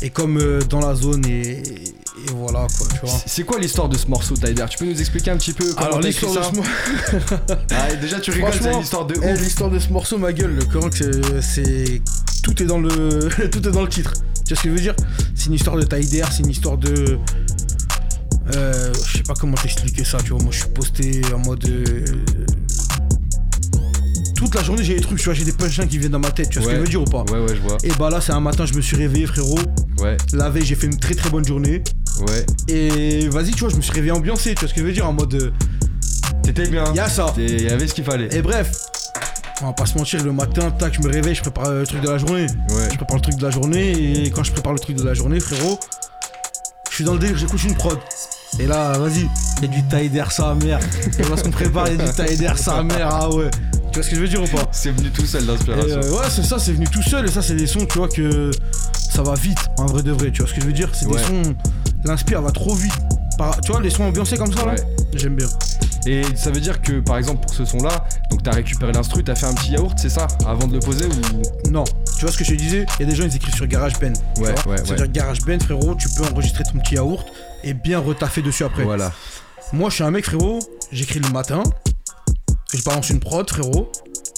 et 0.00 0.08
comme 0.08 0.38
euh, 0.38 0.60
dans 0.62 0.80
la 0.80 0.94
zone 0.94 1.26
et, 1.26 1.58
et 1.58 2.32
voilà 2.34 2.66
quoi, 2.78 2.86
tu 2.90 3.00
vois. 3.06 3.18
C'est 3.26 3.42
quoi 3.42 3.58
l'histoire 3.58 3.90
de 3.90 3.98
ce 3.98 4.06
morceau 4.06 4.34
Tider 4.34 4.64
Tu 4.70 4.78
peux 4.78 4.86
nous 4.86 4.98
expliquer 4.98 5.32
un 5.32 5.36
petit 5.36 5.52
peu 5.52 5.74
comment 5.74 5.86
Alors 5.86 6.00
l'histoire 6.00 6.32
de 6.32 6.42
ce 6.42 6.56
morceau, 6.56 6.70
Ah, 7.70 7.94
déjà 7.96 8.18
tu 8.18 8.30
rigoles, 8.30 8.50
c'est 8.58 8.78
l'histoire 8.78 9.04
de 9.04 9.14
eh, 9.22 9.34
l'histoire 9.34 9.68
de 9.70 9.78
ce 9.78 9.90
morceau, 9.90 10.16
ma 10.16 10.32
gueule, 10.32 10.54
le 10.54 11.42
c'est, 11.42 12.00
tout 12.42 12.62
est 12.62 12.66
dans 12.66 12.78
le 12.78 13.28
tout 13.50 13.68
est 13.68 13.72
dans 13.72 13.82
le 13.82 13.90
titre. 13.90 14.14
Tu 14.46 14.54
vois 14.54 14.62
ce 14.62 14.62
que 14.62 14.68
je 14.70 14.74
veux 14.74 14.80
dire? 14.80 14.94
C'est 15.34 15.46
une 15.46 15.54
histoire 15.54 15.76
de 15.76 15.82
d'air, 15.84 16.30
c'est 16.32 16.44
une 16.44 16.50
histoire 16.50 16.78
de. 16.78 17.18
Je 19.26 19.32
sais 19.32 19.34
pas 19.34 19.40
comment 19.40 19.56
t'expliquer 19.56 20.04
ça, 20.04 20.18
tu 20.22 20.30
vois. 20.30 20.38
Moi, 20.40 20.52
je 20.52 20.58
suis 20.60 20.68
posté 20.68 21.20
en 21.34 21.38
mode. 21.40 21.64
euh, 21.68 22.04
Toute 24.36 24.54
la 24.54 24.62
journée, 24.62 24.84
j'ai 24.84 24.94
des 24.94 25.00
trucs, 25.00 25.18
tu 25.18 25.24
vois, 25.24 25.34
j'ai 25.34 25.44
des 25.44 25.50
punchlines 25.50 25.88
qui 25.88 25.98
viennent 25.98 26.12
dans 26.12 26.20
ma 26.20 26.30
tête, 26.30 26.48
tu 26.48 26.60
vois 26.60 26.68
ce 26.68 26.70
que 26.70 26.76
je 26.76 26.80
veux 26.82 26.88
dire 26.88 27.02
ou 27.02 27.06
pas? 27.06 27.24
Ouais, 27.32 27.40
ouais, 27.40 27.56
je 27.56 27.60
vois. 27.60 27.76
Et 27.82 27.90
bah 27.98 28.08
là, 28.08 28.20
c'est 28.20 28.30
un 28.30 28.38
matin, 28.38 28.66
je 28.66 28.74
me 28.74 28.80
suis 28.80 28.94
réveillé, 28.94 29.26
frérot. 29.26 29.58
Ouais, 29.98 30.16
La 30.32 30.48
veille, 30.48 30.64
j'ai 30.64 30.76
fait 30.76 30.86
une 30.86 30.96
très 31.00 31.14
très 31.16 31.28
bonne 31.28 31.44
journée. 31.44 31.82
ouais. 32.20 32.46
Et 32.68 33.28
vas-y, 33.28 33.50
tu 33.50 33.58
vois, 33.64 33.70
je 33.70 33.74
me 33.74 33.80
suis 33.80 33.90
réveillé 33.94 34.12
ambiancé, 34.12 34.54
tu 34.54 34.60
vois 34.60 34.68
ce 34.68 34.74
que 34.74 34.80
je 34.80 34.86
veux 34.86 34.92
dire 34.92 35.08
En 35.08 35.12
mode. 35.12 35.34
euh, 35.34 35.50
T'étais 36.44 36.68
bien. 36.68 36.84
Y 36.94 37.00
a 37.00 37.08
ça. 37.08 37.34
Il 37.36 37.62
y 37.62 37.68
avait 37.68 37.88
ce 37.88 37.94
qu'il 37.94 38.04
fallait. 38.04 38.28
Et 38.32 38.42
bref, 38.42 38.70
on 39.60 39.66
va 39.66 39.72
pas 39.72 39.86
se 39.86 39.98
mentir, 39.98 40.22
le 40.22 40.30
matin, 40.30 40.70
tac, 40.70 40.94
je 40.94 41.00
me 41.04 41.12
réveille, 41.12 41.34
je 41.34 41.40
prépare 41.42 41.72
le 41.72 41.84
truc 41.84 42.00
de 42.00 42.08
la 42.10 42.18
journée. 42.18 42.46
Ouais. 42.70 42.88
Je 42.92 42.96
prépare 42.96 43.16
le 43.16 43.22
truc 43.22 43.34
de 43.34 43.42
la 43.42 43.50
journée 43.50 44.22
et 44.24 44.30
quand 44.30 44.44
je 44.44 44.52
prépare 44.52 44.72
le 44.74 44.78
truc 44.78 44.94
de 44.94 45.02
la 45.02 45.14
journée, 45.14 45.40
frérot, 45.40 45.80
je 46.90 46.94
suis 46.94 47.04
dans 47.04 47.14
le 47.14 47.18
délire, 47.18 47.36
j'écoute 47.36 47.64
une 47.64 47.74
prod. 47.74 47.98
Et 48.58 48.66
là, 48.66 48.92
vas-y, 48.98 49.28
il 49.58 49.62
y 49.62 49.64
a 49.64 49.68
du 49.98 50.08
d'air 50.08 50.32
sa 50.32 50.54
mère. 50.54 50.80
Et 51.18 51.22
ce 51.22 51.42
qu'on 51.42 51.50
prépare, 51.50 51.88
il 51.88 51.98
y 51.98 52.00
a 52.00 52.26
du 52.28 52.36
d'air 52.36 52.56
sa 52.58 52.82
mère, 52.82 53.08
ah 53.10 53.28
ouais. 53.30 53.50
Tu 53.92 54.00
vois 54.00 54.02
ce 54.02 54.10
que 54.10 54.16
je 54.16 54.20
veux 54.20 54.28
dire 54.28 54.42
ou 54.42 54.46
pas 54.46 54.66
C'est 54.72 54.90
venu 54.90 55.10
tout 55.10 55.24
seul 55.26 55.46
l'inspiration. 55.46 56.00
euh, 56.02 56.10
Ouais, 56.18 56.26
c'est 56.30 56.42
ça, 56.44 56.58
c'est 56.58 56.72
venu 56.72 56.86
tout 56.86 57.02
seul 57.02 57.26
et 57.26 57.30
ça, 57.30 57.42
c'est 57.42 57.54
des 57.54 57.66
sons, 57.66 57.86
tu 57.86 57.98
vois, 57.98 58.08
que 58.08 58.50
ça 59.10 59.22
va 59.22 59.34
vite, 59.34 59.58
en 59.78 59.86
vrai 59.86 60.02
de 60.02 60.12
vrai. 60.12 60.30
Tu 60.30 60.42
vois 60.42 60.48
ce 60.50 60.54
que 60.54 60.60
je 60.60 60.66
veux 60.66 60.72
dire 60.72 60.88
C'est 60.92 61.06
Ouais. 61.06 61.18
des 61.20 61.24
sons, 61.44 61.54
l'inspire 62.04 62.42
va 62.42 62.50
trop 62.50 62.74
vite. 62.74 62.92
Par- 63.38 63.60
tu 63.60 63.72
vois, 63.72 63.80
les 63.82 63.90
sons 63.90 64.04
ambiancés 64.04 64.36
comme 64.38 64.52
ça, 64.52 64.66
Ouais. 64.66 64.76
J'aime 65.14 65.36
bien. 65.36 65.46
Et 66.06 66.22
ça 66.36 66.50
veut 66.50 66.60
dire 66.60 66.80
que 66.82 67.00
par 67.00 67.16
exemple 67.18 67.40
pour 67.44 67.52
ce 67.54 67.64
son 67.64 67.78
là, 67.78 68.04
donc 68.30 68.40
t'as 68.42 68.52
récupéré 68.52 68.92
l'instru, 68.92 69.24
t'as 69.24 69.34
fait 69.34 69.46
un 69.46 69.54
petit 69.54 69.72
yaourt, 69.72 69.98
c'est 69.98 70.08
ça 70.08 70.28
Avant 70.46 70.68
de 70.68 70.74
le 70.74 70.78
poser 70.78 71.04
ou? 71.06 71.70
Non, 71.70 71.82
tu 72.16 72.22
vois 72.24 72.32
ce 72.32 72.38
que 72.38 72.44
je 72.44 72.50
te 72.50 72.56
disais? 72.56 72.86
Il 72.98 73.06
y 73.06 73.08
a 73.08 73.10
des 73.10 73.16
gens, 73.16 73.24
ils 73.24 73.36
écrivent 73.36 73.54
sur 73.54 73.66
GarageBand. 73.66 74.12
tu 74.34 74.42
Ouais, 74.42 74.54
vois 74.64 74.72
ouais, 74.72 74.78
C'est-à-dire 74.84 75.08
GarageBand, 75.08 75.58
frérot, 75.60 75.94
tu 75.96 76.08
peux 76.10 76.24
enregistrer 76.24 76.64
ton 76.64 76.78
petit 76.78 76.94
yaourt 76.94 77.26
et 77.62 77.74
bien 77.74 77.98
retaffer 77.98 78.42
dessus 78.42 78.64
après. 78.64 78.84
Voilà. 78.84 79.12
Moi, 79.72 79.90
je 79.90 79.96
suis 79.96 80.04
un 80.04 80.10
mec, 80.10 80.24
frérot, 80.24 80.60
j'écris 80.92 81.20
le 81.20 81.28
matin, 81.30 81.62
je 82.72 82.82
balance 82.82 83.10
une 83.10 83.20
prod, 83.20 83.48
frérot, 83.48 83.90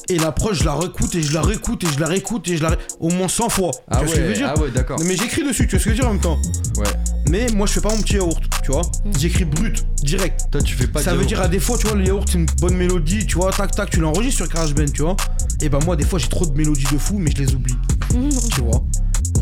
et 0.08 0.18
la 0.18 0.32
prod, 0.32 0.54
je 0.54 0.64
la 0.64 0.74
réécoute 0.74 1.14
et 1.14 1.22
je 1.22 1.34
la 1.34 1.42
réécoute 1.42 1.84
et 1.84 1.86
je 1.86 2.00
la 2.00 2.06
réécoute 2.06 2.48
et 2.48 2.56
je 2.56 2.62
la 2.62 2.70
ré... 2.70 2.76
au 2.98 3.10
moins 3.10 3.28
100 3.28 3.48
fois. 3.50 3.70
Ah 3.90 3.98
tu 3.98 4.04
vois 4.06 4.08
ce 4.08 4.14
que 4.14 4.20
je 4.20 4.22
veux 4.22 4.28
ouais, 4.30 4.34
dire? 4.34 4.52
ah 4.56 4.58
ouais, 4.60 4.70
d'accord. 4.70 4.98
Mais 5.04 5.16
j'écris 5.16 5.44
dessus, 5.44 5.66
tu 5.66 5.76
vois 5.76 5.80
ce 5.80 5.84
que 5.84 5.90
je 5.90 5.96
veux 5.96 6.00
dire 6.00 6.08
en 6.08 6.12
même 6.12 6.20
temps? 6.20 6.38
Ouais. 6.78 6.86
Mais 7.30 7.46
moi, 7.54 7.66
je 7.66 7.72
fais 7.72 7.80
pas 7.80 7.90
mon 7.94 8.00
petit 8.00 8.14
yaourt, 8.14 8.42
tu 8.62 8.72
vois. 8.72 8.82
J'écris 9.18 9.44
brut, 9.44 9.84
direct. 10.02 10.46
Toi 10.50 10.62
tu 10.62 10.74
fais 10.74 10.86
pas 10.86 11.00
Ça 11.02 11.10
veut 11.12 11.18
yaourt. 11.18 11.28
dire 11.28 11.40
à 11.42 11.48
des 11.48 11.60
fois, 11.60 11.76
tu 11.78 11.86
vois, 11.86 11.96
le 11.96 12.04
yaourt, 12.06 12.26
c'est 12.30 12.38
une 12.38 12.46
bonne 12.60 12.76
mélodie, 12.76 13.26
tu 13.26 13.36
vois, 13.36 13.50
tac 13.52 13.70
tac, 13.72 13.90
tu 13.90 14.00
l'enregistres 14.00 14.44
sur 14.44 14.48
GarageBand, 14.48 14.86
tu 14.92 15.02
vois. 15.02 15.16
Et 15.60 15.68
bah, 15.68 15.78
moi, 15.84 15.96
des 15.96 16.04
fois, 16.04 16.18
j'ai 16.18 16.28
trop 16.28 16.46
de 16.46 16.56
mélodies 16.56 16.86
de 16.92 16.98
fou, 16.98 17.18
mais 17.18 17.30
je 17.36 17.42
les 17.42 17.54
oublie, 17.54 17.76
tu 18.54 18.60
vois. 18.62 18.82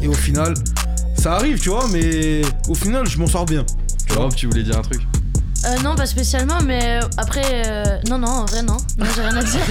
Et 0.02 0.08
au 0.08 0.12
final, 0.12 0.54
ça 1.16 1.34
arrive, 1.34 1.58
tu 1.60 1.68
vois, 1.68 1.86
mais 1.92 2.42
au 2.68 2.74
final, 2.74 3.06
je 3.08 3.18
m'en 3.18 3.26
sors 3.26 3.44
bien. 3.46 3.64
Tu 4.08 4.14
vois. 4.14 4.28
Tu 4.30 4.46
voulais 4.46 4.62
dire 4.62 4.78
un 4.78 4.82
truc 4.82 5.00
Euh, 5.64 5.76
non, 5.82 5.96
pas 5.96 6.06
spécialement, 6.06 6.60
mais 6.64 7.00
après. 7.16 7.42
euh, 7.66 7.84
Non, 8.08 8.18
non, 8.18 8.28
en 8.28 8.44
vrai, 8.44 8.62
non. 8.62 8.76
Moi, 8.98 9.08
j'ai 9.14 9.22
rien 9.22 9.36
à 9.36 9.42
dire. 9.42 9.60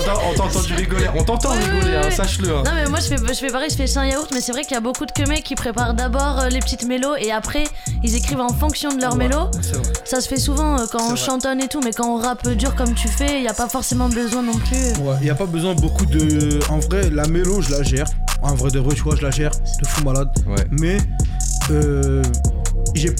On 0.00 0.04
t'a- 0.04 0.18
on 0.30 0.34
t'a 0.34 0.42
entendu 0.44 0.74
rigoler, 0.74 1.06
on 1.14 1.22
t'entend 1.24 1.50
Ouais, 1.52 1.58
rigoler, 1.58 1.92
ouais, 1.92 1.96
hein, 1.96 2.02
ouais. 2.04 2.10
sache-le. 2.10 2.50
hein. 2.54 2.62
Non, 2.66 2.70
mais 2.74 2.86
moi, 2.90 2.98
je 3.00 3.06
fais, 3.06 3.16
je 3.16 3.32
fais 3.34 3.46
pareil, 3.50 3.70
je 3.70 3.76
fais 3.76 3.86
sans 3.86 4.02
yaourt, 4.02 4.28
mais 4.34 4.40
c'est 4.40 4.52
vrai 4.52 4.62
qu'il 4.62 4.72
y 4.72 4.76
a 4.76 4.80
beaucoup 4.80 5.06
de 5.06 5.12
que 5.12 5.26
mecs 5.28 5.44
qui 5.44 5.54
préparent 5.54 5.94
d'abord 5.94 6.40
euh, 6.40 6.48
les 6.48 6.58
petites 6.58 6.86
mélos 6.86 7.14
et 7.18 7.32
après, 7.32 7.64
ils 8.02 8.14
écrivent 8.16 8.40
en 8.40 8.52
fonction 8.52 8.94
de 8.94 9.00
leur 9.00 9.16
mélo. 9.16 9.50
C'est 9.62 9.76
vrai. 9.76 9.92
Ça 10.04 10.20
se 10.20 10.28
fait 10.28 10.36
souvent 10.38 10.78
euh, 10.78 10.84
quand 10.90 11.02
on 11.02 11.08
vrai. 11.14 11.16
chantonne 11.16 11.60
et 11.62 11.68
tout, 11.68 11.80
mais 11.82 11.92
quand 11.92 12.08
on 12.08 12.18
rappe 12.20 12.46
dur 12.50 12.74
comme 12.74 12.94
tu 12.94 13.08
fais, 13.08 13.36
il 13.38 13.42
n'y 13.42 13.48
a 13.48 13.54
pas 13.54 13.68
forcément 13.68 14.08
besoin 14.08 14.42
non 14.42 14.58
plus. 14.58 14.92
Ouais, 15.02 15.16
y 15.22 15.30
a 15.30 15.34
pas 15.34 15.46
besoin 15.46 15.74
beaucoup 15.74 16.04
de. 16.06 16.58
En 16.68 16.78
vrai, 16.80 17.08
la 17.10 17.26
mélo, 17.26 17.60
je 17.62 17.70
la 17.70 17.82
gère. 17.82 18.06
En 18.42 18.54
vrai 18.54 18.70
de 18.70 18.78
vrai, 18.80 18.94
tu 18.94 19.02
vois, 19.02 19.16
je 19.16 19.22
la 19.22 19.30
gère 19.30 19.52
de 19.52 19.86
fou 19.86 20.04
malade. 20.04 20.28
Ouais. 20.46 20.66
Mais, 20.70 20.98
euh. 21.70 22.22
J'ai- 22.94 23.14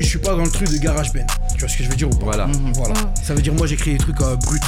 Je 0.00 0.06
suis 0.06 0.18
pas 0.20 0.30
dans 0.36 0.44
le 0.44 0.50
truc 0.50 0.70
de 0.70 0.78
GarageBand. 0.78 1.26
Tu 1.54 1.58
vois 1.60 1.68
ce 1.68 1.76
que 1.76 1.82
je 1.82 1.88
veux 1.88 1.96
dire 1.96 2.06
ou 2.08 2.14
pas 2.14 2.24
Voilà. 2.26 2.48
Voilà. 2.74 2.94
Mm. 2.94 3.14
Ça 3.24 3.34
veut 3.34 3.42
dire, 3.42 3.52
moi, 3.54 3.66
j'écris 3.66 3.92
des 3.92 3.98
trucs 3.98 4.20
euh, 4.20 4.36
bruts. 4.36 4.60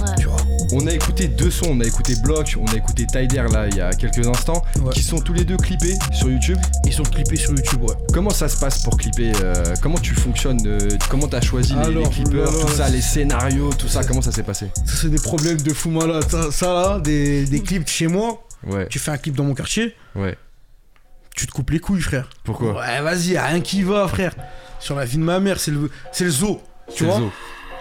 Ouais. 0.00 0.06
Tu 0.18 0.26
vois. 0.28 0.36
On 0.72 0.86
a 0.86 0.92
écouté 0.92 1.26
deux 1.28 1.50
sons, 1.50 1.66
on 1.70 1.80
a 1.80 1.84
écouté 1.84 2.14
Block, 2.22 2.56
on 2.58 2.64
a 2.72 2.76
écouté 2.76 3.04
Tider 3.06 3.44
là 3.52 3.66
il 3.68 3.76
y 3.76 3.80
a 3.80 3.90
quelques 3.92 4.26
instants, 4.26 4.62
Ouais. 4.80 4.92
qui 4.94 5.02
sont 5.02 5.18
tous 5.18 5.32
les 5.34 5.44
deux 5.44 5.56
clippés 5.58 5.98
sur 6.12 6.30
YouTube. 6.30 6.56
Ils 6.86 6.92
sont 6.92 7.02
clippés 7.02 7.36
sur 7.36 7.50
YouTube, 7.50 7.82
ouais. 7.82 7.94
Comment 8.14 8.30
ça 8.30 8.48
se 8.48 8.56
passe 8.58 8.82
pour 8.82 8.96
clipper 8.96 9.32
euh, 9.42 9.74
Comment 9.82 9.98
tu 9.98 10.14
fonctionnes 10.14 10.60
euh, 10.66 10.78
Comment 11.10 11.26
t'as 11.28 11.40
choisi 11.42 11.74
les- 11.74 12.02
clippers, 12.08 12.50
voilà, 12.50 12.66
tout 12.66 12.72
ça, 12.76 12.88
les 12.88 13.02
scénarios, 13.02 13.70
tout 13.74 13.88
ça 13.88 14.04
Comment 14.04 14.22
ça 14.22 14.30
s'est 14.32 14.44
passé? 14.44 14.70
Ça, 14.86 14.94
c'est 15.02 15.10
des 15.10 15.18
problèmes 15.20 15.60
de 15.60 15.72
fou 15.74 15.90
malade. 15.90 16.24
Ça, 16.30 16.50
ça, 16.52 16.66
là, 16.72 17.00
des, 17.00 17.44
des 17.44 17.60
clips 17.64 17.88
chez 17.88 18.06
moi. 18.06 18.42
Ouais, 18.66 18.86
Tu 18.88 18.98
fais 19.00 19.10
un 19.10 19.18
clip 19.18 19.34
dans 19.34 19.44
mon 19.44 19.54
quartier, 19.54 19.94
ouais. 20.14 20.36
Tu 21.36 21.46
te 21.46 21.52
coupes 21.52 21.70
les 21.70 21.80
couilles, 21.80 22.00
frère. 22.02 22.28
Pourquoi? 22.44 22.78
Ouais, 22.80 23.00
vas-y, 23.00 23.32
y'a 23.32 23.46
rien 23.46 23.60
qui 23.60 23.82
va, 23.82 24.06
frère. 24.08 24.32
Sur 24.78 24.96
la 24.96 25.04
vie 25.04 25.18
de 25.18 25.22
ma 25.22 25.40
mère, 25.40 25.58
c'est 25.60 25.70
le, 25.70 25.90
c'est 26.12 26.24
le 26.24 26.30
zoo. 26.30 26.60
C'est 26.88 26.94
Tu 26.96 27.04
le 27.04 27.10
vois? 27.10 27.18
zoo. 27.18 27.32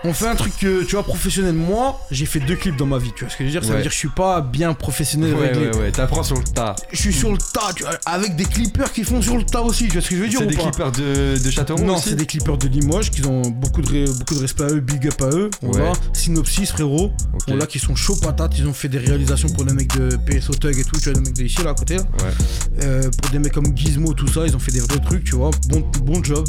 On 0.05 0.13
fait 0.13 0.27
un 0.27 0.35
truc, 0.35 0.53
que, 0.57 0.83
tu 0.83 0.95
vois, 0.95 1.03
professionnel. 1.03 1.53
Moi, 1.53 1.99
j'ai 2.09 2.25
fait 2.25 2.39
deux 2.39 2.55
clips 2.55 2.77
dans 2.77 2.85
ma 2.85 2.97
vie, 2.97 3.11
tu 3.15 3.25
vois 3.25 3.31
ce 3.33 3.37
que 3.37 3.43
je 3.43 3.49
veux 3.49 3.51
dire? 3.51 3.63
Ça 3.65 3.73
veut 3.73 3.81
dire 3.81 3.89
que 3.89 3.93
je 3.93 3.99
suis 3.99 4.07
pas 4.09 4.39
bien 4.41 4.73
professionnel 4.73 5.33
Ouais, 5.33 5.47
réglé. 5.47 5.67
ouais, 5.67 5.75
ouais, 5.77 5.91
t'apprends 5.91 6.23
sur 6.23 6.37
le 6.37 6.43
tas. 6.43 6.75
Je 6.91 6.97
suis 7.01 7.13
sur 7.13 7.31
le 7.31 7.37
tas, 7.37 7.73
tu 7.75 7.83
vois, 7.83 7.91
avec 8.05 8.35
des 8.37 8.45
clippers 8.45 8.91
qui 8.93 9.03
font 9.03 9.21
sur 9.21 9.35
le 9.37 9.43
tas 9.43 9.61
aussi, 9.61 9.87
tu 9.87 9.93
vois 9.93 10.01
ce 10.01 10.09
que 10.09 10.15
je 10.15 10.21
veux 10.21 10.27
dire 10.29 10.39
C'est 10.39 10.47
des 10.47 10.55
clippers 10.55 10.91
de, 10.93 11.37
de 11.43 11.51
Châteauroux 11.51 11.83
Non, 11.83 11.97
c'est 11.97 12.15
des 12.15 12.25
clippers 12.25 12.57
de 12.57 12.67
Limoges 12.69 13.11
qui 13.11 13.25
ont 13.25 13.41
beaucoup 13.41 13.81
de, 13.81 14.09
beaucoup 14.17 14.35
de 14.35 14.39
respect 14.39 14.63
à 14.63 14.67
eux, 14.67 14.79
big 14.79 15.05
up 15.07 15.21
à 15.21 15.35
eux. 15.35 15.49
On 15.63 15.69
Ouais. 15.71 15.91
Synopsis, 16.13 16.71
frérot. 16.71 17.11
Ok. 17.33 17.41
On 17.49 17.55
l'a 17.55 17.65
qui 17.67 17.79
sont 17.79 17.95
chauds 17.95 18.15
patates. 18.15 18.57
Ils 18.57 18.67
ont 18.67 18.73
fait 18.73 18.87
des 18.89 18.97
réalisations 18.99 19.49
pour 19.49 19.63
les 19.65 19.73
mecs 19.73 19.95
de 19.97 20.15
PSO 20.17 20.53
Tug 20.53 20.77
et 20.77 20.83
tout, 20.83 20.97
tu 20.99 21.09
vois, 21.09 21.13
les 21.13 21.25
mecs 21.25 21.35
de 21.35 21.43
ici, 21.43 21.61
là, 21.63 21.71
à 21.71 21.73
côté. 21.73 21.97
là. 21.97 22.03
Ouais. 22.03 22.83
Euh, 22.85 23.09
pour 23.21 23.31
des 23.31 23.39
mecs 23.39 23.53
comme 23.53 23.75
Gizmo, 23.77 24.13
tout 24.13 24.27
ça, 24.27 24.41
ils 24.45 24.55
ont 24.55 24.59
fait 24.59 24.71
des 24.71 24.79
vrais 24.79 24.99
trucs, 24.99 25.23
tu 25.25 25.35
vois. 25.35 25.51
Bon, 25.67 25.81
bon 26.03 26.23
job. 26.23 26.47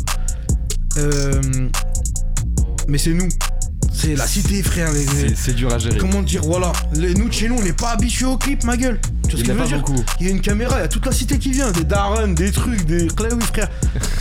Euh, 0.98 1.40
mais 2.88 2.98
c'est 2.98 3.12
nous. 3.12 3.28
C'est 3.92 4.14
la 4.14 4.26
cité, 4.26 4.62
frère. 4.62 4.92
les- 4.92 5.34
C'est- 5.34 5.52
dur 5.52 5.72
à 5.72 5.78
gérer. 5.78 5.98
Comment 5.98 6.22
dire, 6.22 6.42
voilà. 6.44 6.72
Les- 6.94 7.12
nous, 7.14 7.28
de 7.28 7.32
chez 7.32 7.48
nous, 7.48 7.56
on 7.56 7.62
n'est 7.62 7.72
pas 7.72 7.90
habitués 7.90 8.24
au 8.26 8.36
clip, 8.38 8.64
ma 8.64 8.76
gueule. 8.76 8.98
Tu 9.00 9.08
vois 9.10 9.20
Il 9.30 9.30
ce 9.30 9.36
y 9.36 9.42
que 9.42 9.44
je 9.46 9.50
a 9.52 9.54
veux 9.62 9.66
dire 9.68 9.78
beaucoup. 9.84 10.02
Il 10.20 10.26
y 10.26 10.28
a 10.28 10.32
une 10.32 10.40
caméra, 10.40 10.78
il 10.78 10.82
y 10.82 10.84
a 10.84 10.88
toute 10.88 11.04
la 11.06 11.12
cité 11.12 11.38
qui 11.38 11.50
vient. 11.52 11.70
Des 11.72 11.84
darren, 11.84 12.28
des 12.34 12.50
trucs, 12.52 12.84
des. 12.86 13.02
Oui, 13.04 13.44
frère. 13.52 13.68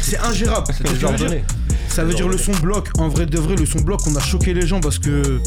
C'est 0.01 0.19
ingérable. 0.19 0.67
Tu 0.67 0.83
vois 0.83 0.91
ce 0.91 0.95
que 0.95 0.99
je 1.17 1.23
veux 1.23 1.29
dire 1.29 1.41
Ça 1.87 2.03
veut 2.03 2.13
dire 2.13 2.27
le 2.27 2.37
son 2.37 2.51
bloc. 2.53 2.89
En 2.97 3.07
vrai 3.09 3.25
de 3.25 3.37
vrai, 3.39 3.55
le 3.55 3.65
son 3.65 3.79
bloc, 3.79 4.01
on 4.07 4.15
a 4.15 4.19
choqué 4.19 4.53
les 4.53 4.67
gens 4.67 4.79
parce 4.79 4.99
que. 4.99 5.39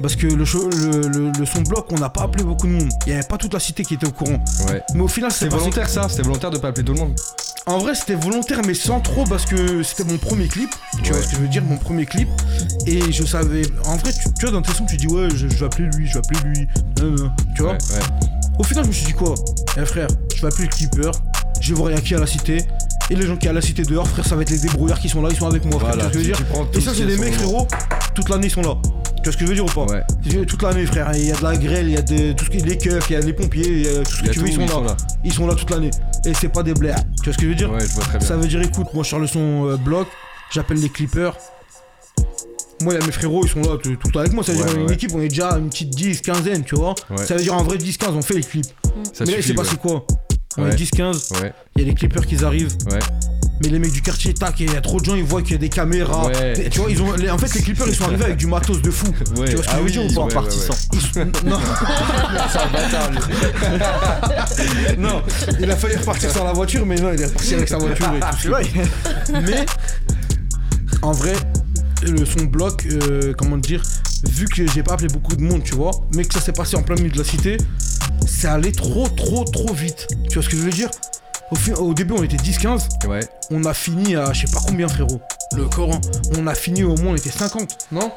Parce 0.00 0.16
que 0.16 0.26
le, 0.28 0.44
cho- 0.46 0.70
le, 0.70 1.08
le- 1.08 1.32
le 1.38 1.44
son 1.46 1.60
bloc, 1.60 1.86
on 1.90 1.98
n'a 1.98 2.08
pas 2.08 2.22
appelé 2.22 2.42
beaucoup 2.42 2.66
de 2.66 2.72
monde. 2.72 2.88
Il 3.06 3.12
n'y 3.12 3.18
avait 3.18 3.28
pas 3.28 3.36
toute 3.36 3.52
la 3.52 3.60
cité 3.60 3.82
qui 3.84 3.94
était 3.94 4.06
au 4.06 4.12
courant. 4.12 4.42
Ouais. 4.68 4.80
Mais 4.94 5.02
au 5.02 5.08
final, 5.08 5.30
C'est 5.30 5.48
volontaire 5.48 5.90
ça 5.90 6.08
C'était 6.08 6.22
volontaire 6.22 6.48
de 6.50 6.56
pas 6.56 6.68
appeler 6.68 6.84
tout 6.86 6.94
le 6.94 7.00
monde 7.00 7.14
En 7.66 7.78
vrai, 7.78 7.94
c'était 7.94 8.14
volontaire, 8.14 8.60
mais 8.66 8.74
sans 8.74 9.00
trop 9.00 9.24
parce 9.24 9.44
que 9.44 9.82
c'était 9.82 10.04
mon 10.04 10.18
premier 10.18 10.48
clip. 10.48 10.70
Tu 11.02 11.12
Ouais. 11.12 11.18
vois 11.18 11.22
ce 11.22 11.28
que 11.30 11.36
je 11.36 11.40
veux 11.42 11.48
dire 11.48 11.62
Mon 11.62 11.76
premier 11.76 12.06
clip. 12.06 12.28
Et 12.86 13.12
je 13.12 13.24
savais. 13.24 13.62
En 13.84 13.96
vrai, 13.96 14.12
tu, 14.12 14.24
tu 14.38 14.46
vois, 14.46 14.50
dans 14.50 14.62
tes 14.62 14.72
sons, 14.72 14.86
tu 14.86 14.96
dis 14.96 15.06
ouais, 15.06 15.28
je, 15.30 15.46
je 15.48 15.56
vais 15.56 15.66
appeler 15.66 15.88
lui, 15.96 16.06
je 16.06 16.14
vais 16.14 16.18
appeler 16.18 16.40
lui. 16.50 16.68
Euh, 17.02 17.16
tu 17.54 17.62
vois 17.62 17.72
Ouais, 17.72 17.78
ouais. 17.92 18.00
Au 18.58 18.64
final, 18.64 18.84
je 18.84 18.88
me 18.88 18.92
suis 18.94 19.06
dit 19.06 19.12
quoi 19.12 19.34
Eh 19.80 19.84
frère, 19.86 20.08
je 20.34 20.40
vais 20.40 20.48
appeler 20.48 20.64
le 20.64 20.70
clipper. 20.70 21.10
Je 21.60 21.74
vais 21.74 21.80
voir 21.80 21.94
qui 22.02 22.14
à 22.14 22.18
la 22.18 22.26
cité. 22.26 22.64
Et 23.10 23.14
les 23.14 23.26
gens 23.26 23.36
qui 23.36 23.48
à 23.48 23.52
la 23.52 23.60
cité 23.60 23.82
dehors, 23.82 24.06
frère, 24.08 24.24
ça 24.26 24.36
va 24.36 24.42
être 24.42 24.50
les 24.50 24.58
débrouillards 24.58 24.98
qui 25.00 25.08
sont 25.08 25.20
là, 25.22 25.28
ils 25.30 25.36
sont 25.36 25.46
avec 25.46 25.64
moi, 25.64 25.78
frère. 25.80 25.94
Voilà, 25.94 26.10
tu 26.10 26.18
vois 26.18 26.22
ce 26.24 26.28
que 26.28 26.34
je 26.34 26.38
tu- 26.38 26.42
veux 26.42 26.46
tu 26.48 26.52
prends 26.52 26.64
dire 26.64 26.78
Et 26.78 26.80
ça, 26.80 26.90
ce 26.92 26.96
c'est 26.98 27.06
des 27.06 27.16
mecs, 27.18 27.34
frérot. 27.34 27.66
Toute 28.14 28.28
l'année, 28.28 28.46
ils 28.46 28.50
sont 28.50 28.62
là. 28.62 28.74
Tu 29.22 29.24
vois 29.24 29.32
ce 29.32 29.36
que 29.36 29.44
je 29.44 29.48
veux 29.50 29.54
dire 29.54 29.64
ou 29.64 29.68
pas 29.68 29.84
Ouais. 29.92 30.44
Toute 30.46 30.62
l'année, 30.62 30.86
frère. 30.86 31.10
Il 31.14 31.26
y 31.26 31.32
a 31.32 31.36
de 31.36 31.42
la 31.42 31.56
grêle, 31.56 31.88
il 31.88 31.94
y 31.94 31.96
a 31.96 32.02
de, 32.02 32.32
tout 32.32 32.46
ce 32.46 32.50
qui 32.50 32.56
est 32.58 32.64
les 32.66 32.78
keufs, 32.78 33.10
il 33.10 33.12
y 33.12 33.16
a 33.16 33.20
les 33.20 33.32
pompiers, 33.34 33.66
il 33.68 33.82
y 33.84 33.88
a 33.88 34.02
tout 34.02 34.10
ce 34.12 34.22
que 34.22 34.30
tu 34.30 34.38
veux, 34.40 34.48
ils 34.48 34.68
sont, 34.68 34.82
là. 34.82 34.96
Ils 35.24 35.32
sont 35.32 35.46
là 35.46 35.54
toute 35.54 35.70
l'année. 35.70 35.90
Et 36.24 36.32
c'est 36.34 36.48
pas 36.48 36.62
des 36.62 36.72
blairs. 36.74 36.96
Tu 37.22 37.24
vois 37.24 37.32
ce 37.34 37.38
que 37.38 37.44
je 37.44 37.48
veux 37.48 37.54
dire 37.54 37.70
Ouais, 37.70 37.80
je 37.80 37.92
vois 37.92 38.04
très 38.04 38.18
bien. 38.18 38.26
ça 38.26 38.36
veut 38.36 38.48
dire, 38.48 38.62
écoute, 38.62 38.88
moi 38.94 39.04
je 39.04 39.16
le 39.16 39.26
son 39.26 39.66
euh, 39.66 39.76
bloc, 39.76 40.08
j'appelle 40.50 40.78
les 40.80 40.88
clippers. 40.88 41.36
Moi, 42.82 42.94
il 42.94 43.00
y 43.00 43.02
a 43.02 43.04
mes 43.04 43.12
frérots, 43.12 43.44
ils 43.44 43.50
sont 43.50 43.60
là 43.60 43.76
tout, 43.82 43.94
tout 43.96 44.06
le 44.08 44.12
temps 44.12 44.20
avec 44.20 44.32
moi. 44.32 44.42
Ça 44.42 44.52
veut 44.52 44.58
Ouais, 44.60 44.64
dire, 44.64 44.74
ouais, 44.74 44.80
une 44.80 44.88
ouais. 44.88 44.94
équipe, 44.94 45.10
on 45.14 45.20
est 45.20 45.28
déjà 45.28 45.50
une 45.58 45.68
petite 45.68 45.90
10, 45.90 46.22
quinzaine, 46.22 46.64
tu 46.64 46.76
vois. 46.76 46.94
Ça 47.26 47.34
veut 47.36 47.42
dire, 47.42 47.54
en 47.54 47.62
vrai, 47.62 47.76
10, 47.76 47.98
15, 47.98 48.14
on 48.14 48.22
fait 48.22 48.34
les 48.34 48.42
clips. 48.42 48.64
Ça 49.12 49.24
Mais 49.26 49.32
là, 49.32 49.38
il 49.38 49.44
s'est 49.44 49.52
passé 49.52 49.76
quoi? 49.76 50.06
On 50.56 50.66
est 50.66 50.74
10, 50.74 50.90
15, 50.92 51.28
Ouais, 51.42 51.52
il 51.76 51.82
y 51.82 51.84
a 51.84 51.88
les 51.88 51.94
clippers 51.94 52.24
qui 52.26 52.42
arrivent. 52.42 52.74
ouais. 52.90 52.98
Mais 53.62 53.68
les 53.68 53.78
mecs 53.78 53.92
du 53.92 54.00
quartier, 54.00 54.32
tac, 54.32 54.58
il 54.60 54.72
y 54.72 54.76
a 54.76 54.80
trop 54.80 54.98
de 55.00 55.04
gens, 55.04 55.14
ils 55.14 55.22
voient 55.24 55.42
qu'il 55.42 55.52
y 55.52 55.54
a 55.54 55.58
des 55.58 55.68
caméras. 55.68 56.28
Ouais. 56.28 56.68
Tu 56.70 56.78
vois, 56.80 56.90
ils 56.90 57.02
ont, 57.02 57.12
les- 57.14 57.28
en 57.30 57.36
fait, 57.36 57.52
les 57.54 57.60
clippers, 57.62 57.86
ils 57.88 57.94
sont 57.94 58.04
arrivés 58.04 58.24
avec 58.24 58.36
du 58.38 58.46
matos 58.46 58.80
de 58.80 58.90
fou. 58.90 59.06
Ouais. 59.36 59.48
Tu 59.50 59.56
vois 59.56 59.64
ce 59.64 59.68
que 59.68 59.68
Ah 59.68 59.72
je 59.72 59.76
veux 59.78 59.84
oui, 59.84 59.92
dire 59.92 60.04
ou 60.04 60.14
pas 60.14 60.22
ouais, 60.24 60.32
Partissant. 60.34 60.72
Sont- 60.72 61.26
Non, 61.44 61.58
non, 64.98 65.22
il 65.60 65.70
a 65.70 65.76
failli 65.76 65.96
repartir 65.96 66.30
sans 66.30 66.44
la 66.44 66.52
voiture, 66.52 66.84
mais 66.86 66.96
non, 66.96 67.12
il 67.12 67.20
est 67.20 67.26
reparti 67.26 67.54
avec 67.54 67.68
sa 67.68 67.78
voiture 67.78 68.10
et 68.14 68.20
tout. 68.20 68.48
Mais 69.32 69.66
en 71.02 71.12
vrai, 71.12 71.32
le 72.02 72.24
son 72.24 72.44
bloc, 72.44 72.86
euh, 72.86 73.32
comment 73.36 73.56
dire, 73.58 73.82
vu 74.28 74.46
que 74.46 74.66
j'ai 74.70 74.82
pas 74.82 74.94
appelé 74.94 75.08
beaucoup 75.08 75.36
de 75.36 75.42
monde, 75.42 75.62
tu 75.64 75.74
vois, 75.74 75.90
mais 76.14 76.24
que 76.24 76.32
ça 76.34 76.40
s'est 76.40 76.52
passé 76.52 76.76
en 76.76 76.82
plein 76.82 76.96
milieu 76.96 77.10
de 77.10 77.18
la 77.18 77.24
cité, 77.24 77.56
c'est 78.26 78.48
allé 78.48 78.72
trop, 78.72 79.06
trop, 79.08 79.44
trop 79.44 79.72
vite. 79.74 80.06
Tu 80.28 80.34
vois 80.34 80.42
ce 80.42 80.48
que 80.48 80.56
je 80.56 80.62
veux 80.62 80.70
dire? 80.70 80.90
Au, 81.50 81.54
fin- 81.56 81.74
au 81.74 81.94
début, 81.94 82.14
on 82.16 82.22
était 82.22 82.36
10-15, 82.36 83.06
Ouais. 83.08 83.20
on 83.50 83.64
a 83.64 83.74
fini 83.74 84.16
à 84.16 84.32
je 84.32 84.46
sais 84.46 84.52
pas 84.52 84.60
combien, 84.66 84.88
frérot. 84.88 85.20
Le 85.56 85.64
Coran, 85.66 86.00
on 86.38 86.46
a 86.46 86.54
fini 86.54 86.84
au 86.84 86.96
moins, 86.96 87.12
on 87.12 87.16
était 87.16 87.30
50, 87.30 87.76
non? 87.92 88.10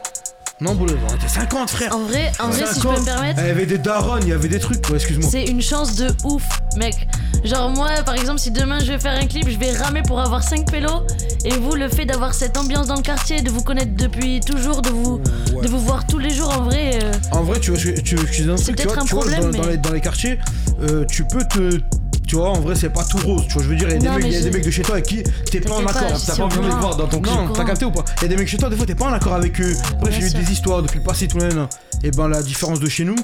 Non, 0.62 0.76
Boulogne, 0.76 0.98
on 1.12 1.16
était 1.16 1.28
50, 1.28 1.70
frère. 1.72 1.94
En 1.96 2.04
vrai, 2.06 2.32
en 2.40 2.48
vrai, 2.50 2.60
si 2.60 2.76
je 2.80 2.88
peux 2.88 2.90
50. 2.96 3.00
me 3.00 3.06
permettre, 3.06 3.40
Il 3.42 3.48
y 3.48 3.50
avait 3.50 3.66
des 3.66 3.80
darons, 3.80 4.18
il 4.22 4.28
y 4.30 4.32
avait 4.32 4.48
des 4.48 4.60
trucs. 4.60 4.88
Ouais, 4.88 4.96
excuse-moi. 4.96 5.28
c'est 5.30 5.46
une 5.46 5.62
chance 5.62 5.96
de 5.96 6.08
ouf, 6.24 6.44
mec. 6.78 7.08
Genre 7.44 7.70
moi, 7.72 7.90
par 8.06 8.14
exemple, 8.16 8.40
si 8.40 8.52
demain 8.52 8.80
je 8.80 8.86
vais 8.86 9.00
faire 9.00 9.20
un 9.20 9.26
clip, 9.26 9.50
je 9.50 9.58
vais 9.58 9.72
ramer 9.74 10.04
pour 10.04 10.22
avoir 10.22 10.42
5 10.44 10.70
pélos. 10.72 11.02
Et 11.44 11.50
vous, 11.58 11.76
le 11.76 11.90
fait 11.90 12.06
d'avoir 12.06 12.34
cette 12.34 12.56
ambiance 12.56 12.88
dans 12.88 12.96
le 12.96 13.02
quartier, 13.02 13.42
de 13.42 13.50
vous 13.50 13.64
connaître 13.64 13.94
depuis 13.98 14.40
toujours, 14.40 14.82
de 14.84 14.90
vous, 14.90 15.20
Ouais. 15.54 15.64
de 15.64 15.68
vous 15.68 15.80
voir 15.80 16.06
tous 16.08 16.20
les 16.20 16.30
jours, 16.30 16.56
en 16.58 16.64
vrai. 16.64 17.00
euh, 17.04 17.12
En 17.32 17.42
vrai, 17.44 17.60
tu 17.60 17.72
vois, 17.72 17.80
tu, 17.80 17.94
te 17.96 18.00
dis 18.42 18.50
un 18.50 18.56
C'est 18.56 18.64
truc, 18.64 18.76
tu 18.78 18.84
peut-être 18.88 18.94
vois, 18.94 19.04
un 19.04 19.06
tu 19.06 19.16
vois, 19.16 19.22
problème, 19.26 19.52
dans, 19.52 19.58
dans 19.58 19.64
mais- 19.66 19.72
les, 19.72 19.78
dans 19.78 19.92
les 19.92 20.02
quartiers, 20.02 20.38
euh, 20.84 21.04
tu 21.12 21.26
peux 21.26 21.44
te. 21.44 21.80
Tu 22.28 22.36
vois, 22.36 22.50
en 22.50 22.60
vrai, 22.62 22.76
c'est 22.76 22.90
pas 22.90 23.04
tout 23.04 23.18
rose. 23.18 23.44
Tu 23.48 23.54
vois, 23.54 23.64
je 23.64 23.70
veux 23.70 23.76
dire, 23.76 23.90
il 23.90 23.94
y 23.94 23.96
a, 23.96 24.00
des 24.00 24.08
Non, 24.08 24.16
mecs, 24.16 24.26
il 24.26 24.32
y 24.32 24.36
a 24.36 24.50
des 24.50 24.62
de 24.62 24.72
chez 24.72 24.82
toi 24.82 24.96
avec 24.96 25.06
qui 25.06 25.24
t'es 25.52 25.60
pas 25.60 25.76
en 25.76 25.86
accord. 25.86 26.22
T'as 26.26 26.36
pas 26.36 26.44
envie 26.44 26.58
de 26.58 26.64
les 26.64 26.70
voir 26.70 26.96
dans 26.96 27.08
ton 27.08 27.20
clip. 27.20 27.36
Non, 27.36 27.50
t'as 27.54 27.66
capté 27.66 27.86
ou 27.86 27.92
pas 27.92 28.06
Il 28.18 28.22
y 28.24 28.26
a 28.26 28.28
des 28.30 28.38
mecs 28.38 28.48
chez 28.48 28.58
toi, 28.58 28.70
des 28.70 28.76
fois 28.76 28.86
t'es 28.86 28.96
pas 28.96 29.06
en 29.06 29.14
accord 29.14 29.34
avec 29.34 29.60
eux. 29.62 29.74
Bref, 30.00 30.10
Bien 30.12 30.20
j'ai 30.20 30.26
eu 30.26 30.30
sûr. 30.30 30.40
des 30.40 30.52
histoires 30.52 30.82
depuis 30.82 31.00
le 31.00 31.04
passé, 31.04 31.28
tout 31.28 31.38
le 31.38 31.50
monde. 31.54 31.68
Et 32.04 32.12
ben 32.12 32.28
la 32.28 32.42
différence 32.42 32.80
de 32.80 32.88
chez 32.90 33.04
nous, 33.06 33.16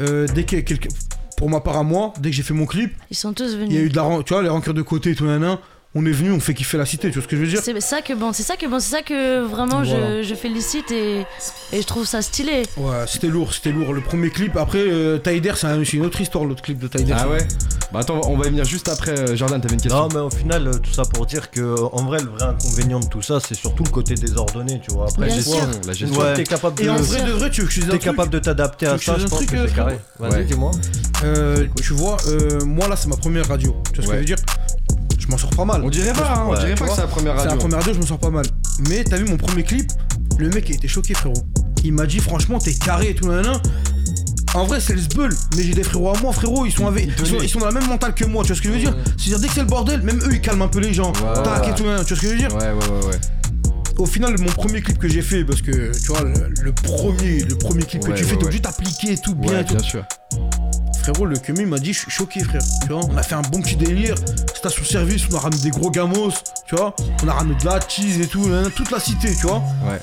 euh, 0.00 0.26
dès 0.34 0.42
y 0.42 0.56
a 0.56 0.62
quelqu'un. 0.62 0.88
Pour 1.36 1.48
ma 1.48 1.60
part 1.60 1.78
à 1.78 1.82
moi, 1.82 2.12
dès 2.20 2.30
que 2.30 2.36
j'ai 2.36 2.42
fait 2.42 2.52
mon 2.52 2.66
clip, 2.66 2.92
Ils 3.10 3.16
sont 3.16 3.32
tous 3.32 3.44
il 3.44 3.50
y 3.52 3.54
a 3.54 3.64
venus. 3.66 3.78
eu 3.86 3.88
de 3.88 3.96
la 3.96 4.22
tu 4.24 4.34
vois, 4.34 4.42
les 4.42 4.48
rancœurs 4.50 4.74
de 4.74 4.82
côté 4.82 5.10
et 5.12 5.14
tout, 5.14 5.24
nan. 5.24 5.56
On 5.94 6.06
est 6.06 6.12
venu, 6.12 6.30
on 6.30 6.38
fait 6.38 6.54
kiffer 6.54 6.78
la 6.78 6.86
cité, 6.86 7.08
tu 7.08 7.14
vois 7.14 7.22
ce 7.24 7.28
que 7.28 7.34
je 7.36 7.40
veux 7.42 7.48
dire 7.48 7.60
C'est 7.64 7.80
ça 7.80 8.00
que 8.00 8.12
bon, 8.14 8.32
c'est 8.32 8.44
ça 8.44 8.56
que 8.56 8.64
bon, 8.66 8.78
c'est 8.78 8.90
ça 8.92 9.02
que 9.02 9.40
vraiment 9.44 9.82
Voilà. 9.82 10.22
je, 10.22 10.28
je 10.28 10.34
félicite 10.36 10.92
et, 10.92 11.26
et 11.72 11.82
je 11.82 11.86
trouve 11.86 12.04
ça 12.06 12.22
stylé. 12.22 12.62
Ouais, 12.76 13.04
c'était 13.08 13.26
lourd, 13.26 13.52
c'était 13.52 13.72
lourd. 13.72 13.92
Le 13.92 14.00
premier 14.00 14.30
clip, 14.30 14.56
après, 14.56 14.78
euh, 14.86 15.18
Taider, 15.18 15.52
c'est 15.56 15.66
un- 15.66 15.84
c'est 15.84 15.96
une 15.96 16.06
autre 16.06 16.20
histoire, 16.20 16.44
l'autre 16.44 16.62
clip 16.62 16.78
de 16.78 16.86
Taider. 16.86 17.12
Ah 17.16 17.28
ouais 17.28 17.38
Bah 17.92 18.00
attends, 18.00 18.20
on 18.28 18.36
va 18.36 18.46
y 18.46 18.50
venir 18.50 18.64
juste 18.64 18.88
après. 18.88 19.18
euh, 19.18 19.34
Jordan, 19.34 19.60
t'avais 19.60 19.74
une 19.74 19.80
question 19.80 19.98
Non, 20.02 20.08
mais 20.14 20.20
au 20.20 20.30
final, 20.30 20.68
euh, 20.68 20.74
tout 20.78 20.92
ça 20.92 21.02
pour 21.12 21.26
dire 21.26 21.50
que, 21.50 21.74
en 21.92 22.04
vrai, 22.04 22.20
le 22.22 22.28
vrai 22.28 22.44
inconvénient 22.44 23.00
de 23.00 23.06
tout 23.08 23.22
ça, 23.22 23.40
c'est 23.40 23.56
surtout 23.56 23.82
le 23.82 23.90
côté 23.90 24.14
désordonné, 24.14 24.80
tu 24.86 24.92
vois. 24.94 25.06
Après, 25.08 25.22
La 25.22 25.26
Bien 25.26 25.36
gestion, 25.36 25.54
sûr. 25.58 25.80
la 25.88 25.92
gestion. 25.92 26.20
Ouais. 26.20 26.34
t'es 26.34 26.44
capable 26.44 26.80
Et 26.82 26.84
de. 26.84 26.90
en 26.90 26.94
Bien 26.94 27.02
vrai, 27.02 27.22
de 27.24 27.32
vrai, 27.32 27.50
tu 27.50 27.62
veux 27.62 27.66
que 27.66 27.72
je 27.72 27.80
T'es 27.82 27.98
capable 27.98 28.30
de 28.30 28.38
t'adapter 28.38 28.86
à 28.86 28.96
ça, 28.96 29.16
je 29.18 29.26
pense 29.26 29.40
que 29.40 29.46
c'est 29.50 29.56
euh, 29.56 29.66
carré. 29.74 29.98
Vas-y, 30.20 30.32
Ouais. 30.34 30.44
dis-moi. 30.44 30.70
Euh, 31.24 31.66
tu 31.82 31.94
vois, 31.94 32.16
euh, 32.28 32.64
moi 32.64 32.86
là, 32.86 32.94
c'est 32.94 33.08
ma 33.08 33.16
première 33.16 33.48
radio. 33.48 33.74
Tu 33.92 34.00
vois 34.00 34.04
ce 34.04 34.08
que 34.10 34.14
je 34.14 34.18
veux 34.20 34.24
dire 34.24 34.36
Je 35.30 35.34
m'en 35.36 35.38
sors 35.38 35.50
pas 35.50 35.64
mal. 35.64 35.82
On 35.84 35.90
dirait 35.90 36.12
pas, 36.12 36.34
hein, 36.38 36.46
on 36.48 36.54
dirait 36.54 36.74
pas 36.74 36.86
que 36.86 36.92
c'est 36.92 37.00
la 37.02 37.06
première 37.06 37.34
C'est 37.34 37.38
radio. 37.42 37.50
la 37.52 37.56
première 37.58 37.78
radio, 37.78 37.94
je 37.94 38.00
m'en 38.00 38.06
sors 38.06 38.18
pas 38.18 38.30
mal. 38.30 38.44
Mais 38.88 39.04
t'as 39.04 39.16
vu 39.16 39.26
mon 39.26 39.36
premier 39.36 39.62
clip? 39.62 39.88
Le 40.38 40.48
mec 40.50 40.68
il 40.68 40.74
était 40.74 40.88
choqué, 40.88 41.14
frérot. 41.14 41.34
Il 41.84 41.92
m'a 41.92 42.04
dit, 42.06 42.18
franchement, 42.18 42.58
t'es 42.58 42.74
carré 42.74 43.10
et 43.10 43.14
tout, 43.14 43.28
nanana. 43.28 43.60
En 44.54 44.64
vrai, 44.64 44.80
c'est 44.80 44.94
le 44.94 45.00
sbull, 45.00 45.32
mais 45.56 45.62
j'ai 45.62 45.74
des 45.74 45.84
frérots 45.84 46.10
à 46.16 46.18
moi, 46.20 46.32
frérot. 46.32 46.66
Ils 46.66 46.72
sont, 46.72 46.88
avec, 46.88 47.04
Ils 47.06 47.12
sont, 47.26 47.34
tenaient. 47.36 47.44
ils 47.44 47.48
sont 47.48 47.60
dans 47.60 47.66
la 47.66 47.72
même 47.72 47.86
mentale 47.88 48.12
que 48.14 48.24
moi, 48.24 48.42
tu 48.42 48.48
vois 48.48 48.56
ce 48.56 48.62
que 48.62 48.68
je 48.68 48.72
veux 48.74 48.80
dire? 48.80 48.96
C'est-à-dire, 49.16 49.38
dès 49.38 49.46
que 49.46 49.54
c'est 49.54 49.60
le 49.60 49.66
bordel, 49.66 50.02
même 50.02 50.18
eux 50.18 50.32
ils 50.32 50.40
calment 50.40 50.62
un 50.62 50.68
peu 50.68 50.80
les 50.80 50.92
gens. 50.92 51.12
Ouais, 51.12 51.42
Tac 51.44 51.62
ouais. 51.62 51.70
et 51.70 51.74
tout, 51.76 51.84
nanana, 51.84 52.02
tu 52.04 52.14
vois 52.14 52.16
ce 52.16 52.22
que 52.22 52.26
je 52.26 52.32
veux 52.32 52.38
dire? 52.38 52.52
Ouais, 52.56 52.64
ouais, 52.72 52.72
ouais, 52.72 53.06
ouais. 53.06 53.20
Au 53.98 54.06
final, 54.06 54.34
mon 54.40 54.46
premier 54.50 54.80
clip 54.82 54.98
que 54.98 55.06
j'ai 55.08 55.22
fait, 55.22 55.44
parce 55.44 55.62
que 55.62 55.92
tu 55.96 56.06
vois, 56.08 56.22
le, 56.22 56.32
le 56.62 56.72
premier, 56.72 57.44
le 57.44 57.54
premier 57.56 57.84
clip 57.84 58.02
Ouais, 58.02 58.10
que 58.10 58.16
tu 58.18 58.24
fais, 58.24 58.36
t'es 58.36 58.44
obligé 58.44 58.60
d'appliquer 58.60 59.16
tout 59.22 59.34
bien 59.36 59.60
et 59.60 59.64
tout. 59.64 59.74
bien 59.76 59.84
sûr. 59.84 60.04
Frérot, 61.10 61.26
le 61.26 61.36
Kemi 61.38 61.64
m'a 61.64 61.78
dit, 61.78 61.92
je 61.92 62.00
suis 62.00 62.10
choqué, 62.10 62.40
frère. 62.44 62.62
Tu 62.82 62.88
vois, 62.92 63.00
on 63.10 63.16
a 63.16 63.22
fait 63.22 63.34
un 63.34 63.42
bon 63.42 63.60
petit 63.60 63.74
délire. 63.74 64.14
Station 64.54 64.84
service, 64.84 65.24
on 65.32 65.36
a 65.36 65.40
ramené 65.40 65.60
des 65.62 65.70
gros 65.70 65.90
gamos, 65.90 66.30
tu 66.66 66.76
vois. 66.76 66.94
On 67.24 67.28
a 67.28 67.32
ramené 67.32 67.56
de 67.58 67.64
la 67.64 67.80
cheese 67.80 68.20
et 68.20 68.26
tout, 68.28 68.46
nanana, 68.46 68.70
toute 68.70 68.90
la 68.92 69.00
cité, 69.00 69.34
tu 69.34 69.46
vois. 69.46 69.60
Ouais. 69.88 69.98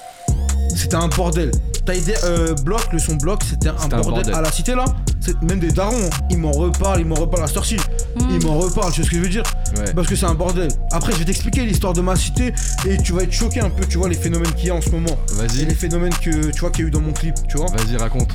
C'était 0.75 0.95
un 0.95 1.07
bordel. 1.07 1.51
T'as 1.85 1.95
idée, 1.95 2.13
euh, 2.25 2.53
bloc, 2.55 2.81
le 2.91 2.99
son 2.99 3.15
bloc, 3.15 3.41
c'était 3.47 3.69
un, 3.69 3.75
C'était 3.81 3.93
un 3.93 4.01
bordel. 4.01 4.13
bordel. 4.25 4.35
À 4.35 4.41
la 4.41 4.51
cité 4.51 4.75
là, 4.75 4.83
c'est 5.21 5.41
même 5.43 5.59
des 5.59 5.71
darons, 5.71 6.09
ils 6.29 6.37
m'en 6.37 6.51
reparlent, 6.51 6.99
ils 6.99 7.05
m'en 7.05 7.15
reparlent 7.15 7.45
à 7.45 7.47
cette 7.47 7.57
heure-ci. 7.57 7.77
Mm. 8.19 8.29
Ils 8.31 8.45
m'en 8.45 8.57
reparlent, 8.57 8.91
tu 8.91 8.99
vois 9.01 9.05
ce 9.05 9.11
que 9.11 9.17
je 9.17 9.21
veux 9.21 9.29
dire 9.29 9.43
Ouais. 9.77 9.93
Parce 9.93 10.07
que 10.07 10.15
c'est 10.17 10.25
un 10.25 10.33
bordel. 10.35 10.67
Après, 10.91 11.13
je 11.13 11.17
vais 11.19 11.25
t'expliquer 11.25 11.65
l'histoire 11.65 11.93
de 11.93 12.01
ma 12.01 12.15
cité 12.17 12.53
et 12.85 12.97
tu 12.97 13.13
vas 13.13 13.23
être 13.23 13.31
choqué 13.31 13.61
un 13.61 13.69
peu, 13.69 13.85
tu 13.85 13.97
vois, 13.97 14.09
les 14.09 14.15
phénomènes 14.15 14.51
qu'il 14.53 14.67
y 14.67 14.71
a 14.71 14.75
en 14.75 14.81
ce 14.81 14.89
moment. 14.89 15.17
Et 15.31 15.35
Vas-y, 15.35 15.65
les 15.65 15.73
phénomènes 15.75 16.13
que 16.15 16.51
tu 16.51 16.59
vois 16.59 16.69
qu'il 16.71 16.81
y 16.81 16.85
a 16.85 16.87
eu 16.89 16.91
dans 16.91 17.01
mon 17.01 17.13
clip, 17.13 17.35
tu 17.47 17.57
vois. 17.57 17.67
vas-y, 17.67 17.95
raconte. 17.95 18.29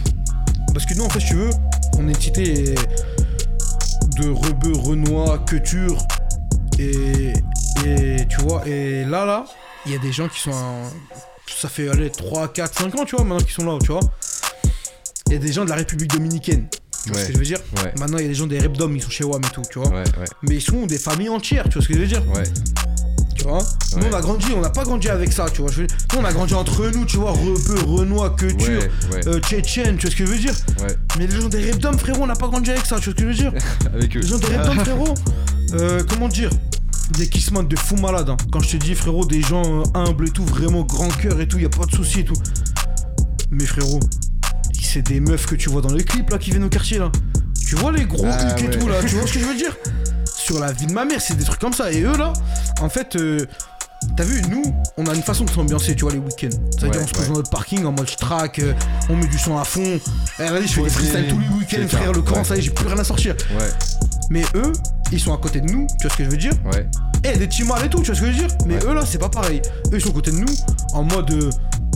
Parce 0.73 0.87
que 0.87 0.95
nous, 0.95 1.05
en 1.05 1.09
fait, 1.11 1.21
si 1.21 1.27
tu 1.27 1.35
veux, 1.35 1.51
on 1.99 2.09
est 2.09 2.21
cité 2.21 2.75
de 4.17 4.29
rebeux, 4.31 4.77
renois, 4.77 5.39
queuture. 5.39 5.99
Et, 6.79 7.33
et 7.87 8.27
tu 8.29 8.41
vois, 8.41 8.67
et 8.67 9.05
là, 9.05 9.25
là, 9.25 9.45
il 9.87 9.93
y 9.93 9.95
a 9.95 9.99
des 9.99 10.13
gens 10.13 10.29
qui 10.29 10.41
sont. 10.41 10.51
en- 10.53 10.91
ça 11.55 11.69
fait 11.69 11.89
aller 11.89 12.11
3, 12.11 12.49
4, 12.53 12.79
5 12.81 12.95
ans, 12.99 13.05
tu 13.05 13.15
vois, 13.15 13.25
maintenant 13.25 13.45
qu'ils 13.45 13.53
sont 13.55 13.65
là, 13.65 13.79
tu 13.81 13.93
vois. 13.93 14.01
Il 15.29 15.35
y 15.35 15.37
a 15.37 15.39
des 15.39 15.53
gens 15.53 15.65
de 15.65 15.71
la 15.71 15.77
République 15.77 16.11
dominicaine. 16.11 16.67
Tu 17.05 17.11
vois 17.11 17.19
Ouais. 17.19 17.23
ce 17.25 17.29
que 17.29 17.33
je 17.35 17.39
veux 17.39 17.45
dire? 17.45 17.59
Ouais. 17.83 17.93
Maintenant, 17.99 18.19
il 18.19 18.23
y 18.23 18.27
a 18.27 18.29
des 18.29 18.35
gens 18.35 18.47
des 18.47 18.59
Repdom, 18.59 18.93
ils 18.95 19.03
sont 19.03 19.11
chez 19.11 19.25
WAM 19.25 19.43
et 19.45 19.49
tout, 19.53 19.63
tu 19.71 19.79
vois. 19.79 19.89
Ouais, 19.89 20.05
Mais 20.43 20.57
ils 20.57 20.61
sont 20.63 20.87
des 20.87 20.99
familles 20.99 21.29
entières, 21.29 21.65
tu 21.65 21.75
vois 21.75 21.83
ce 21.83 21.89
que 21.89 21.95
je 21.95 21.99
veux 22.01 22.07
dire? 22.07 22.23
Ouais. 22.33 22.43
Tu 23.43 23.49
vois 23.49 23.59
Nous, 23.97 24.07
on 24.11 24.15
a 24.17 24.21
grandi, 24.21 24.47
on 24.57 24.61
n'a 24.61 24.71
pas 24.71 24.85
grandi 24.85 25.09
avec 25.09 25.33
ça, 25.33 25.47
tu 25.53 25.63
vois. 25.63 25.71
Je 25.71 25.83
veux- 25.83 25.87
Nous, 26.13 26.19
on 26.21 26.25
a 26.25 26.33
grandi 26.33 26.55
entre 26.55 26.87
nous, 26.91 27.05
tu 27.05 27.17
vois, 27.17 27.33
rebeux, 27.33 27.81
renois, 27.87 28.31
queuture, 28.31 28.83
Ouais, 29.13 29.21
euh, 29.27 29.41
tchétchène, 29.41 29.97
tu 29.97 30.07
vois 30.07 30.11
ce 30.11 30.17
que 30.17 30.27
je 30.27 30.31
veux 30.33 30.39
dire 30.39 30.55
ouais. 30.81 30.97
mais 31.19 31.27
les 31.27 31.41
gens 31.41 31.49
des 31.49 31.71
Repdom, 31.71 31.97
frérot, 31.99 32.23
on 32.23 32.27
n'a 32.27 32.37
pas 32.37 32.49
grandi 32.49 32.71
avec 32.71 32.87
ça, 32.87 32.97
tu 33.01 33.11
vois 33.11 33.15
ce 33.19 33.25
que 33.25 33.33
je 33.33 33.43
veux 33.45 33.51
dire 33.51 33.53
Avec 33.95 34.17
eux. 34.17 34.21
Les 34.21 34.27
gens 34.27 34.39
des 34.39 34.47
Repdom, 34.57 34.75
frérot, 34.85 35.15
euh, 35.75 36.03
comment 36.09 36.29
dire 36.29 36.51
Des 37.19 37.29
kissman 37.29 37.67
de 37.67 37.77
fous 37.77 37.97
malades. 37.97 38.31
hein. 38.31 38.37
Quand 38.53 38.61
je 38.61 38.71
te 38.71 38.77
dis, 38.77 38.95
frérot, 38.95 39.25
des 39.27 39.43
gens 39.43 39.63
euh, 39.65 39.83
humbles 39.95 40.29
et 40.29 40.31
tout, 40.31 40.45
vraiment 40.45 40.83
grand 40.83 41.09
cœur 41.09 41.41
et 41.41 41.49
tout, 41.49 41.59
y 41.59 41.65
a 41.67 41.69
pas 41.69 41.85
de 41.87 41.95
souci 41.95 42.21
et 42.21 42.25
tout. 42.25 42.37
Mais 43.51 43.67
frérot, 43.67 44.01
c'est 44.81 45.03
des 45.03 45.21
meufs 45.21 45.47
que 45.47 45.55
tu 45.55 45.69
vois 45.71 45.81
dans 45.83 45.93
les 45.93 46.05
clips 46.05 46.29
là 46.31 46.39
qui 46.39 46.51
viennent 46.51 46.65
au 46.65 46.69
quartier 46.69 46.99
là. 46.99 47.11
Tu 47.67 47.77
vois 47.77 47.93
les 47.93 48.05
gros 48.05 48.27
Ah, 48.27 48.55
et 48.59 48.71
tout 48.71 48.87
là, 48.89 48.97
tu 49.07 49.15
vois 49.17 49.27
ce 49.27 49.33
que 49.35 49.39
je 49.41 49.45
veux 49.47 49.57
dire? 49.57 49.75
Sur 50.45 50.59
la 50.59 50.73
vie 50.73 50.87
de 50.87 50.93
ma 50.93 51.05
mère, 51.05 51.21
c'est 51.21 51.37
des 51.37 51.45
trucs 51.45 51.61
comme 51.61 51.73
ça. 51.73 51.93
Et 51.93 52.03
eux 52.03 52.17
là, 52.17 52.33
en 52.81 52.89
fait, 52.89 53.17
euh, 53.17 53.47
T'as 54.17 54.25
vu, 54.25 54.43
nous, 54.51 54.65
on 54.97 55.07
a 55.07 55.15
une 55.15 55.23
façon 55.23 55.45
de 55.45 55.51
s'ambiancer, 55.51 55.95
tu 55.95 56.03
vois, 56.03 56.13
les 56.13 56.19
week-ends. 56.19 56.49
C'est-à-dire, 56.73 57.01
Ouais, 57.01 57.05
on 57.05 57.07
se 57.07 57.13
pose 57.13 57.23
ouais. 57.23 57.29
dans 57.29 57.35
notre 57.35 57.51
parking 57.51 57.85
en 57.85 57.93
mode 57.93 58.15
track, 58.17 58.59
euh, 58.59 58.75
on 59.09 59.17
met 59.17 59.27
du 59.27 59.39
son 59.39 59.57
à 59.57 59.65
fond. 59.65 60.01
Eh, 60.41 60.43
vas-y, 60.43 60.67
je 60.67 60.73
fais 60.73 60.83
des 60.83 60.91
freestyles 60.91 61.29
tous 61.29 61.39
les 61.39 61.49
week-ends, 61.49 61.89
frère, 61.89 62.13
le 62.13 62.21
Coran, 62.21 62.39
ouais. 62.41 62.45
ça 62.45 62.57
y 62.57 62.59
est, 62.59 62.63
j'ai 62.63 62.71
plus 62.71 62.87
rien 62.87 62.99
à 62.99 63.05
sortir. 63.05 63.37
Ouais, 63.59 63.69
Mais 64.29 64.43
eux, 64.55 64.73
ils 65.13 65.21
sont 65.21 65.33
à 65.33 65.39
côté 65.39 65.61
de 65.61 65.71
nous, 65.71 65.87
tu 66.01 66.07
vois 66.07 66.11
ce 66.11 66.17
que 66.17 66.25
je 66.25 66.31
veux 66.31 66.37
dire 66.37 66.53
ouais. 66.73 66.87
Eh, 67.25 67.39
des 67.39 67.49
timales 67.49 67.85
et 67.85 67.89
tout, 67.89 68.01
tu 68.01 68.07
vois 68.07 68.15
ce 68.17 68.21
que 68.21 68.27
je 68.27 68.33
veux 68.33 68.39
dire 68.39 68.49
Mais 68.67 68.77
eux 68.85 68.93
là, 68.95 69.05
c'est 69.07 69.19
pas 69.19 69.29
pareil. 69.29 69.63
Eux, 69.87 69.95
ils 69.95 70.01
sont 70.01 70.11
à 70.11 70.15
côté 70.15 70.33
de 70.33 70.37
nous, 70.39 70.53
en 70.95 71.05
mode 71.05 71.31
euh, 71.31 71.51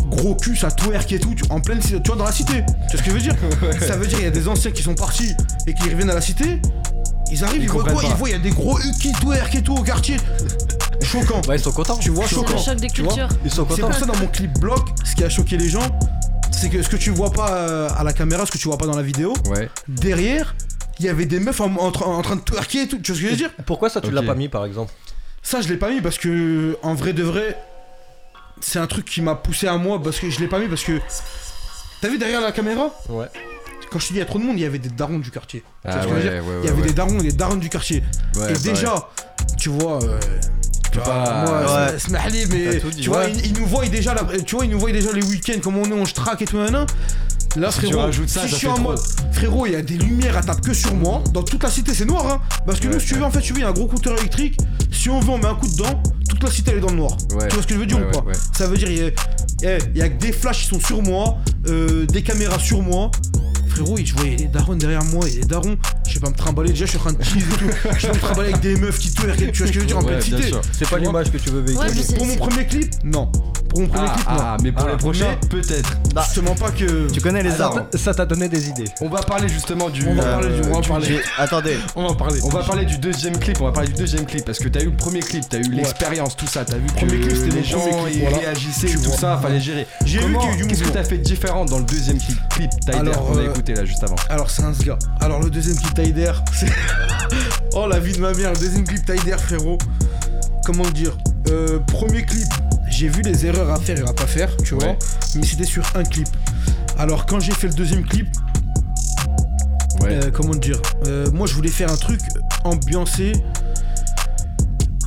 gros 0.09 0.37
cul, 0.37 0.57
ça 0.57 0.71
twerk 0.71 1.11
et 1.13 1.19
tout, 1.19 1.35
en 1.51 1.61
pleine, 1.61 1.81
tu 1.81 1.97
vois, 2.07 2.17
dans 2.17 2.25
la 2.25 2.33
cité. 2.33 2.65
Tu 2.89 2.97
vois 2.97 2.99
ce 2.99 3.03
que 3.03 3.11
je 3.11 3.11
veux 3.11 3.21
dire 3.21 3.35
Ça 3.87 3.97
veut 3.97 4.07
dire, 4.07 4.19
il 4.21 4.25
y 4.25 4.29
a 4.29 4.31
des 4.31 4.47
anciens 4.47 4.71
qui 4.71 4.83
sont 4.83 4.95
partis 4.95 5.35
et 5.67 5.75
qui 5.75 5.91
reviennent 5.91 6.11
à 6.11 6.15
la 6.15 6.21
cité. 6.21 6.61
Ils 7.31 7.43
arrivent, 7.45 7.63
Ils 7.63 7.65
ils, 7.65 7.71
voient 7.71 7.83
quoi 7.85 7.95
pas. 7.95 8.03
Ils 8.05 8.15
voient, 8.15 8.29
il 8.29 8.33
y 8.33 8.35
a 8.35 8.39
des 8.39 8.51
gros 8.51 8.79
qui 9.01 9.13
twerk 9.13 9.55
et 9.55 9.63
tout 9.63 9.75
au 9.75 9.83
quartier. 9.83 10.17
Choquant. 11.03 11.41
Bah, 11.47 11.57
ils 11.57 11.61
sont 11.63 11.73
contents. 11.73 11.97
Tu 11.99 12.11
vois, 12.11 12.27
C'est 12.29 12.37
le 12.37 12.43
choquant. 12.43 12.59
choc 12.59 12.77
des 12.77 12.89
cultures. 12.89 13.29
Ils 13.45 13.51
sont 13.51 13.67
c'est 13.69 13.81
contents. 13.83 13.89
pour 13.91 13.99
ça 13.99 14.07
dans 14.07 14.17
mon 14.17 14.27
clip 14.29 14.53
bloc, 14.59 14.87
ce 15.05 15.15
qui 15.15 15.25
a 15.25 15.29
choqué 15.29 15.57
les 15.57 15.69
gens, 15.69 15.87
c'est 16.53 16.69
que 16.71 16.83
ce 16.83 16.89
que 16.89 16.97
tu 16.97 17.11
vois 17.11 17.31
pas 17.33 17.51
euh, 17.53 17.89
à 17.97 18.03
la 18.05 18.13
caméra, 18.13 18.47
ce 18.47 18.51
que 18.53 18.59
tu 18.59 18.69
vois 18.69 18.79
pas 18.79 18.87
dans 18.87 18.97
la 18.97 19.03
vidéo, 19.03 19.35
Ouais. 19.51 19.69
derrière, 19.89 20.55
il 20.99 21.05
y 21.05 21.09
avait 21.09 21.27
des 21.27 21.39
meufs 21.41 21.61
en, 21.61 21.75
en 21.77 21.91
train- 21.93 22.07
en 22.07 22.23
train 22.23 22.37
de 22.37 22.41
twerker 22.41 22.83
et 22.83 22.89
tout. 22.89 22.99
Tu 22.99 23.13
vois 23.13 23.17
ce 23.19 23.23
que 23.23 23.27
je 23.27 23.31
veux 23.33 23.37
dire? 23.37 23.51
Pourquoi 23.67 23.91
ça, 23.91 24.01
tu 24.01 24.11
l'as 24.11 24.23
pas 24.23 24.35
mis 24.35 24.49
par 24.49 24.65
exemple? 24.65 24.93
Ça, 25.43 25.61
je 25.61 25.69
l'ai 25.69 25.77
pas 25.77 25.91
mis 25.91 26.01
parce 26.01 26.19
que, 26.19 26.77
en 26.83 26.95
vrai 26.95 27.13
de 27.13 27.23
vrai, 27.23 27.57
c'est 28.61 28.79
un 28.79 28.87
truc 28.87 29.05
qui 29.05 29.21
m'a 29.23 29.35
poussé 29.35 29.67
à 29.69 29.77
moi 29.77 30.03
parce 30.03 30.19
que 30.19 30.31
je 30.31 30.41
l'ai 30.41 30.49
pas 30.49 30.59
mis 30.59 30.67
parce 30.69 30.83
que. 30.83 31.01
T'as 32.01 32.09
vu 32.09 32.19
derrière 32.19 32.41
la 32.41 32.53
caméra? 32.53 32.91
Ouais. 33.09 33.27
Quand 33.91 33.99
je 33.99 34.09
te 34.09 34.13
dis 34.13 34.19
il 34.19 34.21
y 34.21 34.23
a 34.23 34.27
trop 34.27 34.39
de 34.39 34.45
monde, 34.45 34.57
il 34.59 34.63
y 34.63 34.67
avait 34.67 34.79
des 34.79 34.89
darons 34.89 35.19
du 35.19 35.31
quartier. 35.31 35.63
Tu 35.85 35.91
vois 35.91 35.99
Ah 35.99 36.03
ce 36.03 36.07
que 36.09 36.11
je 36.11 36.15
veux 36.17 36.23
dire 36.31 36.45
ouais, 36.45 36.55
Il 36.63 36.67
y 36.67 36.73
avait 36.73 36.83
des 36.83 36.93
darons 36.93 37.19
et 37.19 37.23
des 37.23 37.33
darons 37.33 37.57
du 37.57 37.69
quartier. 37.69 38.03
Et 38.51 38.59
déjà, 38.59 39.09
tu 39.59 39.69
vois. 39.71 40.03
euh, 40.03 40.19
tu 40.93 40.99
vois, 40.99 41.05
pas- 41.05 41.45
moi, 41.47 41.99
smahli, 41.99 42.47
mais 42.51 42.77
dit, 42.91 43.03
tu 43.03 43.09
vois, 43.11 43.25
ils, 43.27 43.53
nous 43.53 43.67
voient 43.67 43.87
déjà, 43.87 44.15
la- 44.15 44.25
tu 44.41 44.55
vois, 44.57 44.65
ils 44.65 44.71
nous 44.71 44.79
voient 44.79 44.93
déjà 44.93 45.13
les 45.13 45.23
week-ends, 45.23 45.61
comme 45.63 45.77
on 45.77 45.85
est, 45.85 45.93
on 45.93 46.05
se 46.07 46.15
traque 46.15 46.43
et 46.43 46.47
tout, 46.47 46.57
Là, 47.57 47.71
Si 47.71 47.79
frérot, 47.81 48.13
ça, 48.13 48.19
si 48.27 48.29
ça 48.29 48.47
je 48.49 48.55
suis 48.55 48.67
en 48.67 48.79
mode, 48.79 48.99
frérot, 49.33 49.65
il 49.67 49.73
y 49.73 49.77
a 49.77 49.83
des 49.83 49.97
lumières 49.97 50.37
à 50.37 50.43
tape 50.43 50.61
que 50.61 50.75
sur 50.75 50.95
moi. 50.95 51.23
Dans 51.33 51.43
toute 51.43 51.63
la 51.63 51.71
cité, 51.71 51.95
c'est 51.95 52.05
noir, 52.05 52.27
hein. 52.31 52.41
Parce 52.67 52.81
que 52.81 52.87
Ouais, 52.87 52.95
nous, 52.95 53.01
si 53.01 53.07
tu 53.07 53.15
veux, 53.15 53.25
en 53.25 53.31
fait, 53.31 53.41
tu 53.41 53.55
veux, 53.55 53.61
il 53.61 53.63
y 53.63 53.65
a 53.65 53.69
un 53.69 53.73
gros 53.73 53.87
compteur 53.87 54.19
électrique. 54.19 54.59
Si 54.93 55.09
on 55.09 55.21
veut, 55.21 55.31
on 55.31 55.39
met 55.39 55.47
un 55.47 55.55
coup 55.55 55.67
dedans. 55.69 56.03
Toute 56.29 56.43
la 56.43 56.51
cité, 56.51 56.73
elle 56.73 56.79
est 56.79 56.81
dans 56.83 56.91
le 56.91 56.97
noir. 56.97 57.13
Ouais. 57.35 57.49
Tu 57.49 57.55
vois 57.55 57.63
ce 57.63 57.67
que 57.67 57.73
je 57.75 57.79
veux 57.79 57.87
dire 57.87 57.99
Ouais, 57.99 58.09
ou 58.15 58.23
pas. 58.23 58.33
Ça 58.53 58.67
veut 58.67 58.77
dire, 58.77 58.91
il 58.91 58.99
y, 58.99 59.03
a- 59.05 59.11
eh, 59.63 59.79
il 59.95 59.99
y 59.99 60.03
a 60.03 60.09
que 60.11 60.19
des 60.21 60.33
flashs 60.33 60.65
qui 60.65 60.69
sont 60.69 60.81
sur 60.81 61.01
moi, 61.03 61.39
euh, 61.69 62.05
des 62.05 62.23
caméras 62.23 62.59
sur 62.59 62.83
moi. 62.83 63.11
Frérot, 63.77 63.97
je 64.03 64.15
voyais 64.15 64.37
les 64.37 64.45
darons 64.47 64.75
derrière 64.75 65.05
moi 65.05 65.27
et 65.29 65.33
les 65.33 65.45
darons, 65.45 65.77
je 66.09 66.15
vais 66.15 66.21
pas 66.21 66.31
me 66.31 66.35
trimballer. 66.35 66.71
Déjà, 66.71 66.85
je 66.87 66.91
suis 66.91 66.99
en 66.99 67.03
train 67.03 67.13
de 67.13 67.23
cheese 67.23 67.39
et 67.43 67.57
tout. 67.59 67.91
Je 67.99 68.07
vais 68.07 68.13
me 68.15 68.19
trimballer 68.19 68.49
avec 68.53 68.61
des 68.63 68.77
meufs 68.77 68.99
qui 68.99 69.13
twerk. 69.13 69.37
Tu 69.39 69.45
vois 69.45 69.53
ce 69.53 69.63
que 69.65 69.73
je 69.73 69.81
veux 69.81 69.87
dire 69.87 69.99
en 69.99 70.03
Ouais, 70.03 70.07
pleine 70.19 70.23
cité. 70.23 70.51
C'est 70.73 70.89
pas 70.89 70.99
l'image 70.99 71.31
que 71.31 71.39
tu 71.39 71.51
veux 71.51 71.61
véhiculer. 71.61 71.89
Ouais, 71.91 71.95
je. 71.95 72.15
Pour 72.15 72.27
mon 72.27 72.37
premier 72.37 72.67
clip, 72.67 72.91
non. 73.05 73.27
Pour 73.69 73.81
mon 73.81 73.89
premier 73.89 74.09
Ah, 74.09 74.15
clip, 74.17 74.29
non. 74.29 74.35
ah, 74.39 74.57
mais 74.63 74.73
pour 74.73 74.87
Ah, 74.87 74.91
les 74.93 74.97
prochains, 74.97 75.37
peut-être. 75.51 75.99
Je 76.31 76.35
te 76.35 76.41
mens 76.41 76.55
pas 76.55 76.71
que. 76.71 77.11
Tu 77.11 77.21
connais 77.21 77.43
les 77.43 77.51
Ça 77.51 77.67
armes 77.67 77.85
Ça 77.95 78.15
t'a 78.15 78.25
donné 78.25 78.49
des 78.49 78.69
idées. 78.69 78.85
On 79.01 79.09
va 79.09 79.21
parler 79.23 79.49
justement 79.49 79.91
du. 79.91 80.07
On 80.07 80.15
va 80.15 80.23
euh, 80.23 80.33
parler 80.33 80.49
du- 80.61 80.69
on 80.69 80.73
va 80.75 80.81
du- 80.81 80.89
parler. 80.89 81.21
Attendez, 81.39 81.77
On 81.97 82.03
va 82.05 82.09
en 82.11 82.15
parler. 82.15 82.41
On 82.45 82.49
va 82.49 82.63
parler 82.63 82.85
du 82.87 82.97
deuxième 82.99 83.39
clip, 83.39 83.61
on 83.61 83.65
va 83.67 83.73
parler 83.73 83.89
du 83.89 83.95
deuxième 83.97 84.25
clip 84.25 84.45
parce 84.45 84.59
que 84.59 84.69
t'as 84.69 84.81
eu 84.83 84.87
le 84.87 84.97
premier 84.97 85.21
clip, 85.21 85.45
t'as 85.49 85.59
eu 85.59 85.71
l'expérience, 85.73 86.37
tout 86.37 86.47
ça, 86.47 86.65
t'as 86.65 86.77
vu 86.79 86.87
que 86.87 86.93
Premier 86.95 87.19
clip, 87.21 87.37
c'était 87.37 87.57
les 87.57 87.65
gens 87.65 88.07
ils 88.13 88.27
réagissaient, 88.27 88.95
tout 88.95 89.11
ça, 89.19 89.39
fallait 89.43 89.61
gérer. 89.61 89.87
J'ai 90.05 90.19
vu 90.19 90.25
Comment- 90.25 90.41
qu'il 90.41 90.49
y 90.49 90.53
a 90.53 90.55
eu 90.55 90.63
du 90.63 90.69
Qu'est-ce 90.69 90.83
que 90.85 90.89
t'as 90.89 91.05
fait 91.05 91.19
de 91.19 91.23
différent 91.23 91.65
dans 91.67 91.79
le 91.79 91.85
deuxième 91.85 92.19
clip, 92.19 92.39
clip 92.51 92.71
Tyler 92.81 92.97
a 93.13 93.19
euh, 93.19 93.53
écouté 93.67 93.75
là 93.75 93.85
juste 93.85 94.03
avant 94.05 94.17
Alors 94.29 94.51
c'est 94.51 94.63
un 94.63 94.73
gars. 94.73 94.99
Alors 95.21 95.41
le 95.43 95.51
deuxième 95.51 95.77
clip 95.77 95.95
Taider, 95.95 96.33
c'est. 96.53 96.67
oh 97.75 97.87
la 97.89 97.99
vie 97.99 98.13
de 98.13 98.21
ma 98.21 98.33
mère, 98.33 98.53
le 98.53 98.59
deuxième 98.59 98.85
clip 98.85 99.05
Taider 99.05 99.37
frérot. 99.39 99.79
Comment 100.65 100.89
dire 100.91 101.17
Euh, 101.49 101.79
Premier 101.81 102.25
clip, 102.25 102.49
j'ai 102.89 103.09
vu 103.09 103.23
les 103.23 103.47
erreurs 103.47 103.71
à 103.71 103.77
faire 103.81 103.99
et 103.99 104.09
à 104.09 104.13
pas 104.13 104.27
faire, 104.27 104.57
tu 104.59 104.75
vois. 104.75 104.85
Ouais. 104.85 104.99
Mais 105.37 105.45
c'était 105.47 105.65
sur 105.65 105.85
un 105.95 106.03
clip. 106.05 106.29
Alors 106.99 107.27
quand 107.27 107.41
j'ai 107.41 107.53
fait 107.53 107.69
le 107.69 107.75
deuxième 107.75 108.05
clip, 108.05 108.29
Ouais. 110.03 110.11
euh, 110.25 110.31
comment 110.31 110.55
dire 110.55 110.81
euh, 111.07 111.31
Moi 111.33 111.47
je 111.47 111.55
voulais 111.55 111.71
faire 111.71 111.91
un 111.91 111.97
truc 111.97 112.21
ambiancé. 112.65 113.33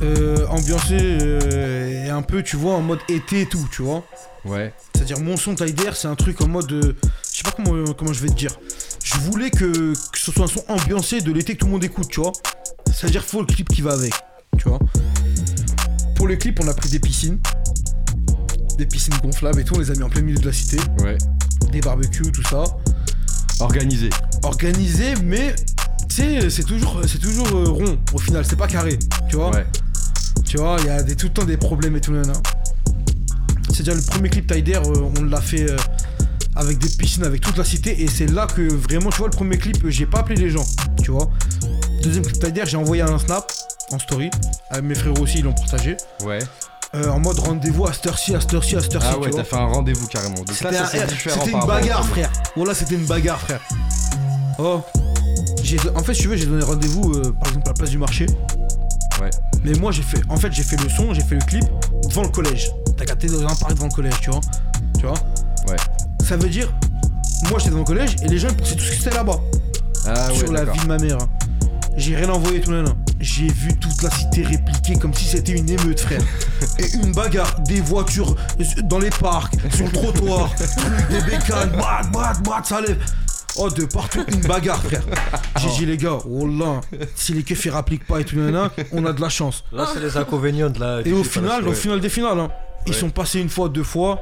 euh, 0.02 0.46
ambiancé 0.48 0.96
euh, 0.98 2.06
et 2.06 2.10
un 2.10 2.22
peu, 2.22 2.42
tu 2.42 2.56
vois, 2.56 2.74
en 2.74 2.80
mode 2.80 3.00
été 3.08 3.42
et 3.42 3.46
tout, 3.46 3.68
tu 3.70 3.82
vois. 3.82 4.02
Ouais. 4.46 4.72
C'est-à-dire 4.94 5.20
mon 5.20 5.36
son 5.36 5.52
d'air, 5.52 5.94
c'est 5.96 6.08
un 6.08 6.14
truc 6.16 6.40
en 6.40 6.48
mode. 6.48 6.72
euh, 6.72 6.96
sais 7.42 7.50
pas 7.50 7.52
comment, 7.62 7.92
comment 7.94 8.12
je 8.12 8.20
vais 8.20 8.28
te 8.28 8.34
dire. 8.34 8.58
Je 9.02 9.18
voulais 9.18 9.50
que, 9.50 9.92
que 9.92 10.18
ce 10.18 10.30
soit 10.30 10.44
un 10.44 10.48
son 10.48 10.64
ambiancé 10.68 11.20
de 11.20 11.32
l'été 11.32 11.54
que 11.54 11.60
tout 11.60 11.66
le 11.66 11.72
monde 11.72 11.84
écoute, 11.84 12.08
tu 12.08 12.20
vois. 12.20 12.32
C'est-à-dire 12.92 13.24
faut 13.24 13.40
le 13.40 13.46
clip 13.46 13.68
qui 13.68 13.82
va 13.82 13.92
avec, 13.92 14.12
tu 14.58 14.68
vois. 14.68 14.78
Pour 16.16 16.26
le 16.28 16.36
clip, 16.36 16.60
on 16.62 16.68
a 16.68 16.74
pris 16.74 16.90
des 16.90 17.00
piscines. 17.00 17.40
Des 18.76 18.86
piscines 18.86 19.14
gonflables 19.22 19.60
et 19.60 19.64
tout, 19.64 19.74
on 19.74 19.78
les 19.78 19.90
a 19.90 19.94
mis 19.94 20.02
en 20.02 20.10
plein 20.10 20.22
milieu 20.22 20.38
de 20.38 20.46
la 20.46 20.52
cité. 20.52 20.78
Ouais. 21.02 21.16
Des 21.72 21.80
barbecues, 21.80 22.30
tout 22.32 22.44
ça. 22.44 22.64
Organisé. 23.60 24.10
Organisé, 24.42 25.14
mais 25.24 25.54
tu 26.08 26.16
sais, 26.16 26.50
c'est 26.50 26.64
toujours, 26.64 27.00
c'est 27.06 27.20
toujours 27.20 27.48
euh, 27.54 27.68
rond 27.68 27.98
au 28.12 28.18
final, 28.18 28.44
c'est 28.44 28.56
pas 28.56 28.66
carré, 28.66 28.98
tu 29.28 29.36
vois. 29.36 29.50
Ouais. 29.50 29.66
Tu 30.44 30.56
vois, 30.56 30.76
il 30.80 30.86
y 30.86 30.90
a 30.90 31.02
des, 31.02 31.14
tout 31.14 31.26
le 31.26 31.32
temps 31.32 31.44
des 31.44 31.56
problèmes 31.56 31.96
et 31.96 32.00
tout, 32.00 32.12
nana. 32.12 32.32
C'est-à-dire, 33.72 33.94
le 33.94 34.02
premier 34.02 34.28
clip 34.28 34.52
Tider, 34.52 34.80
euh, 34.84 35.10
on 35.18 35.24
l'a 35.24 35.40
fait 35.40 35.70
euh, 35.70 35.76
avec 36.56 36.78
des 36.78 36.88
piscines, 36.88 37.24
avec 37.24 37.40
toute 37.40 37.56
la 37.56 37.64
cité, 37.64 38.02
et 38.02 38.08
c'est 38.08 38.26
là 38.26 38.46
que 38.46 38.62
vraiment, 38.62 39.10
tu 39.10 39.18
vois, 39.18 39.28
le 39.28 39.36
premier 39.36 39.56
clip, 39.58 39.88
j'ai 39.88 40.06
pas 40.06 40.20
appelé 40.20 40.36
les 40.40 40.50
gens, 40.50 40.66
tu 41.02 41.10
vois. 41.10 41.30
Deuxième 42.02 42.24
clip 42.24 42.42
Tider, 42.42 42.62
j'ai 42.66 42.76
envoyé 42.76 43.02
un 43.02 43.18
snap 43.18 43.50
en 43.92 43.98
story, 43.98 44.30
avec 44.70 44.84
mes 44.84 44.94
frères 44.94 45.18
aussi, 45.20 45.38
ils 45.38 45.44
l'ont 45.44 45.52
partagé, 45.52 45.96
Ouais. 46.24 46.38
euh, 46.94 47.08
en 47.10 47.20
mode 47.20 47.38
rendez-vous 47.38 47.86
à 47.86 47.92
cette 47.92 48.06
heure-ci, 48.06 48.34
à 48.34 48.40
cette 48.40 48.54
heure-ci, 48.54 48.76
à 48.76 48.80
cette 48.80 48.94
heure-ci, 48.96 49.08
Ah 49.12 49.18
ouais, 49.18 49.30
t'as 49.30 49.44
fait 49.44 49.56
un 49.56 49.66
rendez-vous 49.66 50.06
carrément. 50.08 50.34
Donc 50.36 50.48
là, 50.48 50.54
C'était 50.54 50.74
ça 50.74 50.82
un- 50.82 50.86
c'est 50.86 51.06
différent 51.06 51.44
c'était 51.44 51.56
une 51.56 51.66
bagarre, 51.66 52.04
frère. 52.06 52.32
Voilà, 52.56 52.74
c'était 52.74 52.94
une 52.96 53.06
bagarre, 53.06 53.40
frère. 53.40 53.60
Oh. 54.58 54.80
J'ai- 55.62 55.78
En 55.94 56.02
fait, 56.02 56.14
si 56.14 56.22
tu 56.22 56.28
veux, 56.28 56.36
j'ai 56.36 56.46
donné 56.46 56.64
rendez-vous, 56.64 57.12
euh, 57.14 57.32
par 57.38 57.48
exemple, 57.48 57.66
à 57.66 57.70
la 57.70 57.74
place 57.74 57.90
du 57.90 57.98
marché. 57.98 58.26
Ouais. 59.20 59.30
Mais 59.64 59.72
moi, 59.74 59.92
j'ai 59.92 60.02
fait. 60.02 60.20
En 60.28 60.36
fait, 60.36 60.50
j'ai 60.52 60.62
fait 60.62 60.76
le 60.82 60.88
son, 60.88 61.12
j'ai 61.14 61.22
fait 61.22 61.34
le 61.36 61.42
clip 61.44 61.64
devant 62.08 62.22
le 62.22 62.28
collège. 62.28 62.70
T'as 62.96 63.04
capté 63.04 63.28
dans 63.28 63.42
un 63.42 63.54
parc 63.54 63.74
devant 63.74 63.86
le 63.86 63.92
collège, 63.92 64.14
tu 64.22 64.30
vois. 64.30 64.40
Tu 64.98 65.06
vois. 65.06 65.14
Ça 66.30 66.36
veut 66.36 66.48
dire, 66.48 66.72
moi, 67.50 67.58
j'étais 67.58 67.70
devant 67.70 67.80
le 67.80 67.84
collège 67.86 68.14
et 68.22 68.28
les 68.28 68.38
gens 68.38 68.46
ils 68.50 68.54
pensaient 68.54 68.76
tout 68.76 68.84
ce 68.84 68.90
que 68.90 68.96
c'était 68.98 69.16
là-bas. 69.16 69.40
Ah 70.06 70.28
ouais, 70.28 70.38
sur 70.38 70.52
la 70.52 70.64
vie 70.64 70.78
de 70.78 70.86
ma 70.86 70.96
mère. 70.96 71.16
hein. 71.20 71.28
J'ai 71.96 72.14
rien 72.14 72.28
envoyé 72.28 72.60
tout 72.60 72.70
là. 72.70 72.84
J'ai 73.18 73.48
vu 73.48 73.76
toute 73.80 74.00
la 74.00 74.10
cité 74.10 74.44
répliquer 74.44 74.94
comme 74.96 75.12
si 75.12 75.24
c'était 75.24 75.54
une 75.58 75.68
émeute, 75.68 75.98
frère. 75.98 76.22
Et 76.78 76.86
une 76.94 77.10
bagarre, 77.10 77.58
des 77.62 77.80
voitures 77.80 78.36
dans 78.84 79.00
les 79.00 79.10
parcs, 79.10 79.54
sur 79.74 79.86
le 79.86 79.90
trottoir, 79.90 80.54
trucs, 80.54 81.08
des 81.10 81.20
bécanes, 81.32 81.70
bat, 81.70 82.02
bat, 82.12 82.32
bat, 82.44 82.62
ça 82.62 82.80
lève. 82.80 82.98
Oh, 83.56 83.68
de 83.68 83.84
partout, 83.86 84.24
une 84.28 84.42
bagarre, 84.42 84.80
frère. 84.84 85.02
J'ai 85.56 85.68
dit, 85.80 85.86
les 85.86 85.96
gars, 85.96 86.18
oh 86.30 86.46
là, 86.46 86.80
si 87.16 87.32
les 87.32 87.42
keufs 87.42 87.64
ils 87.64 87.70
rappliquent 87.70 88.06
pas 88.06 88.20
et 88.20 88.24
tout, 88.24 88.36
nanana, 88.36 88.70
on 88.92 89.04
a 89.04 89.12
de 89.12 89.20
la 89.20 89.30
chance. 89.30 89.64
Là, 89.72 89.84
c'est 89.92 89.98
les 89.98 90.16
inconvénients 90.16 90.70
de 90.70 90.78
la. 90.78 91.00
Et 91.04 91.12
au 91.12 91.24
final, 91.24 91.66
au 91.66 91.72
final 91.72 91.98
des 92.00 92.08
finales, 92.08 92.38
hein, 92.38 92.50
ils 92.86 92.94
sont 92.94 93.10
passés 93.10 93.40
une 93.40 93.48
fois, 93.50 93.68
deux 93.68 93.82
fois, 93.82 94.20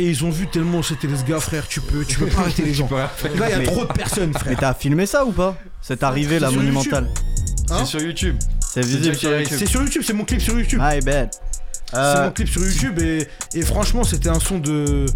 et 0.00 0.08
ils 0.10 0.24
ont 0.24 0.30
vu 0.30 0.46
tellement 0.46 0.82
c'était 0.82 1.06
les 1.06 1.22
gars, 1.28 1.40
frère, 1.40 1.66
tu 1.68 1.80
peux, 1.80 2.04
tu 2.04 2.18
peux 2.18 2.26
pas 2.26 2.40
arrêter 2.42 2.62
les 2.62 2.74
gens. 2.74 2.88
Là, 2.90 3.10
il 3.24 3.38
y 3.38 3.42
a 3.52 3.58
Mais- 3.58 3.64
trop 3.64 3.84
de 3.84 3.92
personnes, 3.92 4.30
Mais 4.32 4.38
frère. 4.38 4.56
t'as 4.58 4.74
filmé 4.74 5.06
ça 5.06 5.24
ou 5.24 5.32
pas 5.32 5.56
Cette 5.82 6.02
arrivée 6.02 6.34
C'est 6.36 6.40
la 6.40 6.48
sur 6.48 6.56
monumentale. 6.58 7.08
Hein 7.70 7.76
C'est 7.80 7.84
sur 7.86 8.00
YouTube. 8.00 8.36
C'est 8.60 8.84
visible 8.84 9.14
sur 9.16 9.30
YouTube. 9.38 9.56
C'est 9.58 9.66
sur 9.66 9.82
YouTube, 9.82 10.02
c'est 10.06 10.12
mon 10.12 10.24
clip 10.24 10.40
sur 10.40 10.58
YouTube. 10.58 10.78
Bad. 10.80 11.30
C'est 11.92 11.96
Euh, 11.98 12.24
mon 12.26 12.30
clip 12.30 12.48
sur 12.48 12.62
YouTube 12.64 12.98
et, 13.00 13.26
et 13.54 13.62
franchement 13.62 14.04
c'était 14.04 14.28
un 14.28 14.38
son 14.40 14.58
de... 14.58 15.06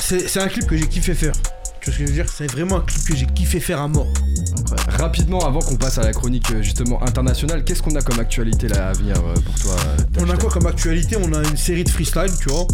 C'est 0.00 0.28
c'est 0.28 0.40
un 0.40 0.48
clip 0.48 0.66
que 0.66 0.76
j'ai 0.76 0.86
kiffé 0.86 1.14
faire. 1.14 1.32
Tu 1.80 1.90
vois 1.90 1.94
ce 1.94 1.98
que 1.98 2.04
je 2.04 2.08
veux 2.10 2.12
dire? 2.14 2.26
C'est 2.28 2.50
vraiment 2.50 2.76
un 2.76 2.80
clip 2.82 3.04
que 3.04 3.16
j'ai 3.16 3.26
kiffé 3.26 3.58
faire 3.60 3.80
à 3.80 3.88
mort. 3.88 4.06
incroyable. 4.58 5.02
Rapidement, 5.02 5.46
avant 5.46 5.60
qu'on 5.60 5.76
passe 5.76 5.98
à 5.98 6.02
la 6.02 6.12
chronique 6.12 6.50
euh, 6.52 6.62
justement 6.62 7.02
internationale, 7.02 7.64
qu'est-ce 7.64 7.82
qu'on 7.82 7.94
a 7.96 8.02
comme 8.02 8.20
actualité 8.20 8.68
là 8.68 8.88
à 8.88 8.92
venir 8.92 9.16
euh, 9.16 9.34
pour 9.34 9.54
toi 9.60 9.74
euh, 9.98 10.20
On 10.20 10.30
a 10.30 10.36
quoi 10.36 10.50
comme 10.50 10.66
actualité? 10.66 11.16
On 11.16 11.32
a 11.32 11.38
une 11.48 11.56
série 11.56 11.84
de 11.84 11.88
freestyle, 11.90 12.30
tu 12.40 12.48
vois. 12.50 12.66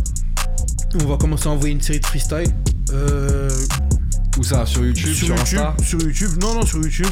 On 0.95 1.07
va 1.07 1.17
commencer 1.17 1.49
à 1.49 1.51
envoyer 1.51 1.73
une 1.75 1.81
série 1.81 2.01
de 2.01 2.07
freestyle. 2.07 2.53
Euh, 2.93 3.49
Où 4.39 4.43
ça 4.45 4.67
Sur 4.67 4.85
YouTube 4.85 5.15
Sur, 5.15 5.29
YouTube, 5.29 5.39
Insta 5.41 5.75
sur 5.83 6.01
YouTube, 6.03 6.31
non 6.41 6.55
non 6.55 6.67
sur 6.67 6.79
YouTube. 6.79 7.07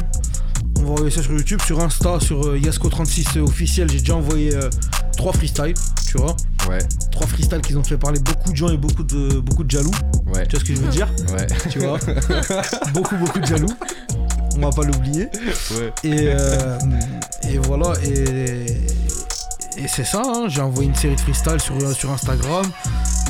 On 0.79 0.83
va 0.83 0.89
envoyer 0.91 1.11
ça 1.11 1.21
sur 1.23 1.31
YouTube, 1.33 1.59
sur 1.65 1.79
Insta, 1.79 2.19
sur 2.19 2.47
euh, 2.47 2.57
Yasko36 2.59 3.39
officiel. 3.39 3.89
J'ai 3.89 3.99
déjà 3.99 4.15
envoyé 4.15 4.53
euh, 4.55 4.69
trois 5.17 5.33
freestyles, 5.33 5.73
tu 6.07 6.17
vois. 6.17 6.35
Ouais, 6.69 6.77
Trois 7.11 7.25
freestyles 7.25 7.61
qui 7.61 7.75
ont 7.75 7.83
fait 7.83 7.97
parler 7.97 8.19
beaucoup 8.19 8.51
de 8.51 8.55
gens 8.55 8.69
et 8.69 8.77
beaucoup 8.77 9.03
de 9.03 9.39
beaucoup 9.39 9.63
de 9.63 9.71
jaloux. 9.71 9.91
ouais, 10.33 10.45
Tu 10.45 10.55
vois 10.55 10.59
ce 10.59 10.65
que 10.65 10.75
je 10.75 10.81
veux 10.81 10.89
dire 10.91 11.07
ouais. 11.33 11.47
Tu 11.69 11.79
vois 11.79 11.97
Beaucoup 12.93 13.15
beaucoup 13.17 13.39
de 13.39 13.45
jaloux. 13.45 13.73
On 14.57 14.59
va 14.59 14.69
pas 14.69 14.83
l'oublier. 14.83 15.27
ouais. 15.71 15.93
Et, 16.03 16.27
euh, 16.27 16.77
et 17.49 17.57
voilà, 17.57 17.93
et, 18.03 18.65
et 19.77 19.87
c'est 19.87 20.03
ça, 20.03 20.21
hein, 20.23 20.45
j'ai 20.49 20.61
envoyé 20.61 20.89
une 20.89 20.95
série 20.95 21.15
de 21.15 21.21
freestyle 21.21 21.59
sur, 21.59 21.75
sur 21.95 22.11
Instagram, 22.11 22.65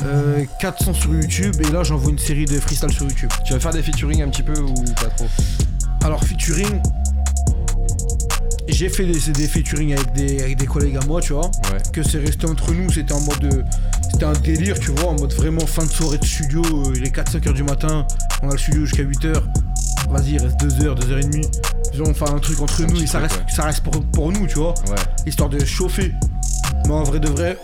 euh, 0.04 0.44
400 0.60 0.94
sur 0.94 1.14
YouTube, 1.14 1.54
et 1.60 1.70
là 1.70 1.82
j'envoie 1.82 2.10
une 2.10 2.18
série 2.18 2.44
de 2.44 2.58
freestyle 2.60 2.90
sur 2.92 3.04
YouTube. 3.06 3.30
Tu 3.44 3.52
vas 3.52 3.60
faire 3.60 3.72
des 3.72 3.82
featuring 3.82 4.22
un 4.22 4.28
petit 4.28 4.42
peu 4.42 4.58
ou 4.58 4.72
pas 4.94 5.06
trop 5.16 5.26
Alors, 6.04 6.22
featuring, 6.24 6.80
j'ai 8.68 8.88
fait 8.88 9.04
des, 9.04 9.32
des 9.32 9.48
featuring 9.48 9.92
avec 9.94 10.12
des, 10.12 10.40
avec 10.42 10.56
des 10.56 10.66
collègues 10.66 10.96
à 10.96 11.04
moi, 11.06 11.20
tu 11.20 11.32
vois, 11.32 11.46
Ouais. 11.72 11.78
que 11.92 12.02
c'est 12.02 12.18
resté 12.18 12.46
entre 12.48 12.72
nous, 12.72 12.90
c'était 12.90 13.12
en 13.12 13.20
mode. 13.20 13.44
euh, 13.44 13.62
C'était 14.10 14.24
un 14.24 14.32
délire, 14.32 14.78
tu 14.78 14.90
vois, 14.90 15.10
en 15.10 15.14
mode 15.18 15.32
vraiment 15.32 15.66
fin 15.66 15.84
de 15.84 15.90
soirée 15.90 16.18
de 16.18 16.24
studio, 16.24 16.62
euh, 16.62 16.92
il 16.94 17.04
est 17.06 17.14
4-5 17.14 17.48
heures 17.48 17.54
du 17.54 17.62
matin, 17.62 18.06
on 18.42 18.48
a 18.50 18.52
le 18.52 18.58
studio 18.58 18.84
jusqu'à 18.84 19.02
8 19.02 19.24
heures. 19.26 19.46
Vas-y, 20.10 20.32
il 20.32 20.38
reste 20.42 20.60
2 20.60 20.84
heures, 20.84 20.94
2 20.94 21.10
heures 21.12 21.18
et 21.18 21.22
demie. 21.24 21.46
On 22.04 22.12
fait 22.14 22.28
un 22.28 22.38
truc 22.38 22.60
entre 22.60 22.82
nous 22.82 23.02
et 23.02 23.06
ça 23.06 23.18
truc, 23.20 23.30
reste, 23.32 23.40
ouais. 23.46 23.54
ça 23.54 23.62
reste 23.64 23.80
pour, 23.80 24.02
pour 24.10 24.32
nous, 24.32 24.46
tu 24.46 24.56
vois 24.56 24.74
Ouais. 24.88 24.96
histoire 25.26 25.48
de 25.48 25.64
chauffer. 25.64 26.12
Mais 26.86 26.92
en 26.92 27.04
vrai 27.04 27.20
de 27.20 27.28
vrai, 27.28 27.56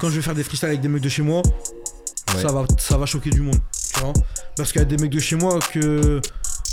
quand 0.00 0.10
je 0.10 0.16
vais 0.16 0.22
faire 0.22 0.34
des 0.34 0.42
freestyles 0.44 0.68
avec 0.68 0.80
des 0.80 0.88
mecs 0.88 1.02
de 1.02 1.08
chez 1.08 1.22
moi, 1.22 1.42
Ouais. 2.34 2.42
ça, 2.42 2.48
va, 2.52 2.64
ça 2.78 2.98
va 2.98 3.06
choquer 3.06 3.30
du 3.30 3.40
monde, 3.40 3.58
tu 3.94 4.00
vois. 4.00 4.12
Parce 4.56 4.72
qu'il 4.72 4.80
y 4.80 4.82
a 4.82 4.84
des 4.86 4.96
mecs 4.96 5.12
de 5.12 5.20
chez 5.20 5.36
moi 5.36 5.58
que. 5.72 6.20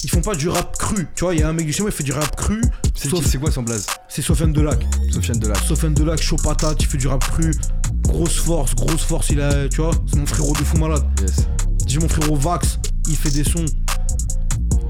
Ils 0.05 0.09
font 0.09 0.21
pas 0.21 0.36
du 0.36 0.49
rap 0.49 0.76
cru, 0.78 1.07
tu 1.15 1.24
vois. 1.24 1.34
Il 1.34 1.39
y 1.39 1.43
a 1.43 1.47
un 1.47 1.53
mec 1.53 1.65
de 1.65 1.71
chez 1.71 1.82
moi, 1.82 1.89
il 1.89 1.95
fait 1.95 2.03
du 2.03 2.11
rap 2.11 2.36
cru. 2.36 2.59
C'est 2.93 3.07
Sauf- 3.07 3.24
qui- 3.24 3.30
c'est 3.30 3.38
quoi 3.38 3.51
son 3.51 3.63
blaze? 3.63 3.86
C'est 4.09 4.21
Sofiane 4.21 4.51
Delac. 4.51 4.86
Sofiane 5.11 5.39
Delac. 5.39 5.57
Sofiane 5.65 5.93
Delac, 5.93 6.21
chaud 6.21 6.36
patate, 6.43 6.82
il 6.82 6.88
fait 6.88 6.97
du 6.97 7.07
rap 7.07 7.24
cru. 7.24 7.51
Grosse 8.01 8.36
force, 8.36 8.76
grosse 8.76 9.03
force, 9.03 9.30
il 9.30 9.39
a. 9.39 9.69
Tu 9.69 9.78
vois, 9.80 9.91
c'est 10.11 10.17
mon 10.17 10.26
frérot 10.26 10.51
de 10.53 10.63
fou 10.65 10.76
malade. 10.78 11.05
Yes. 11.21 11.47
J'ai 11.88 11.99
mon 11.99 12.09
frérot 12.09 12.36
Vax, 12.36 12.80
il 13.07 13.15
fait 13.15 13.30
des 13.32 13.45
sons. 13.45 13.63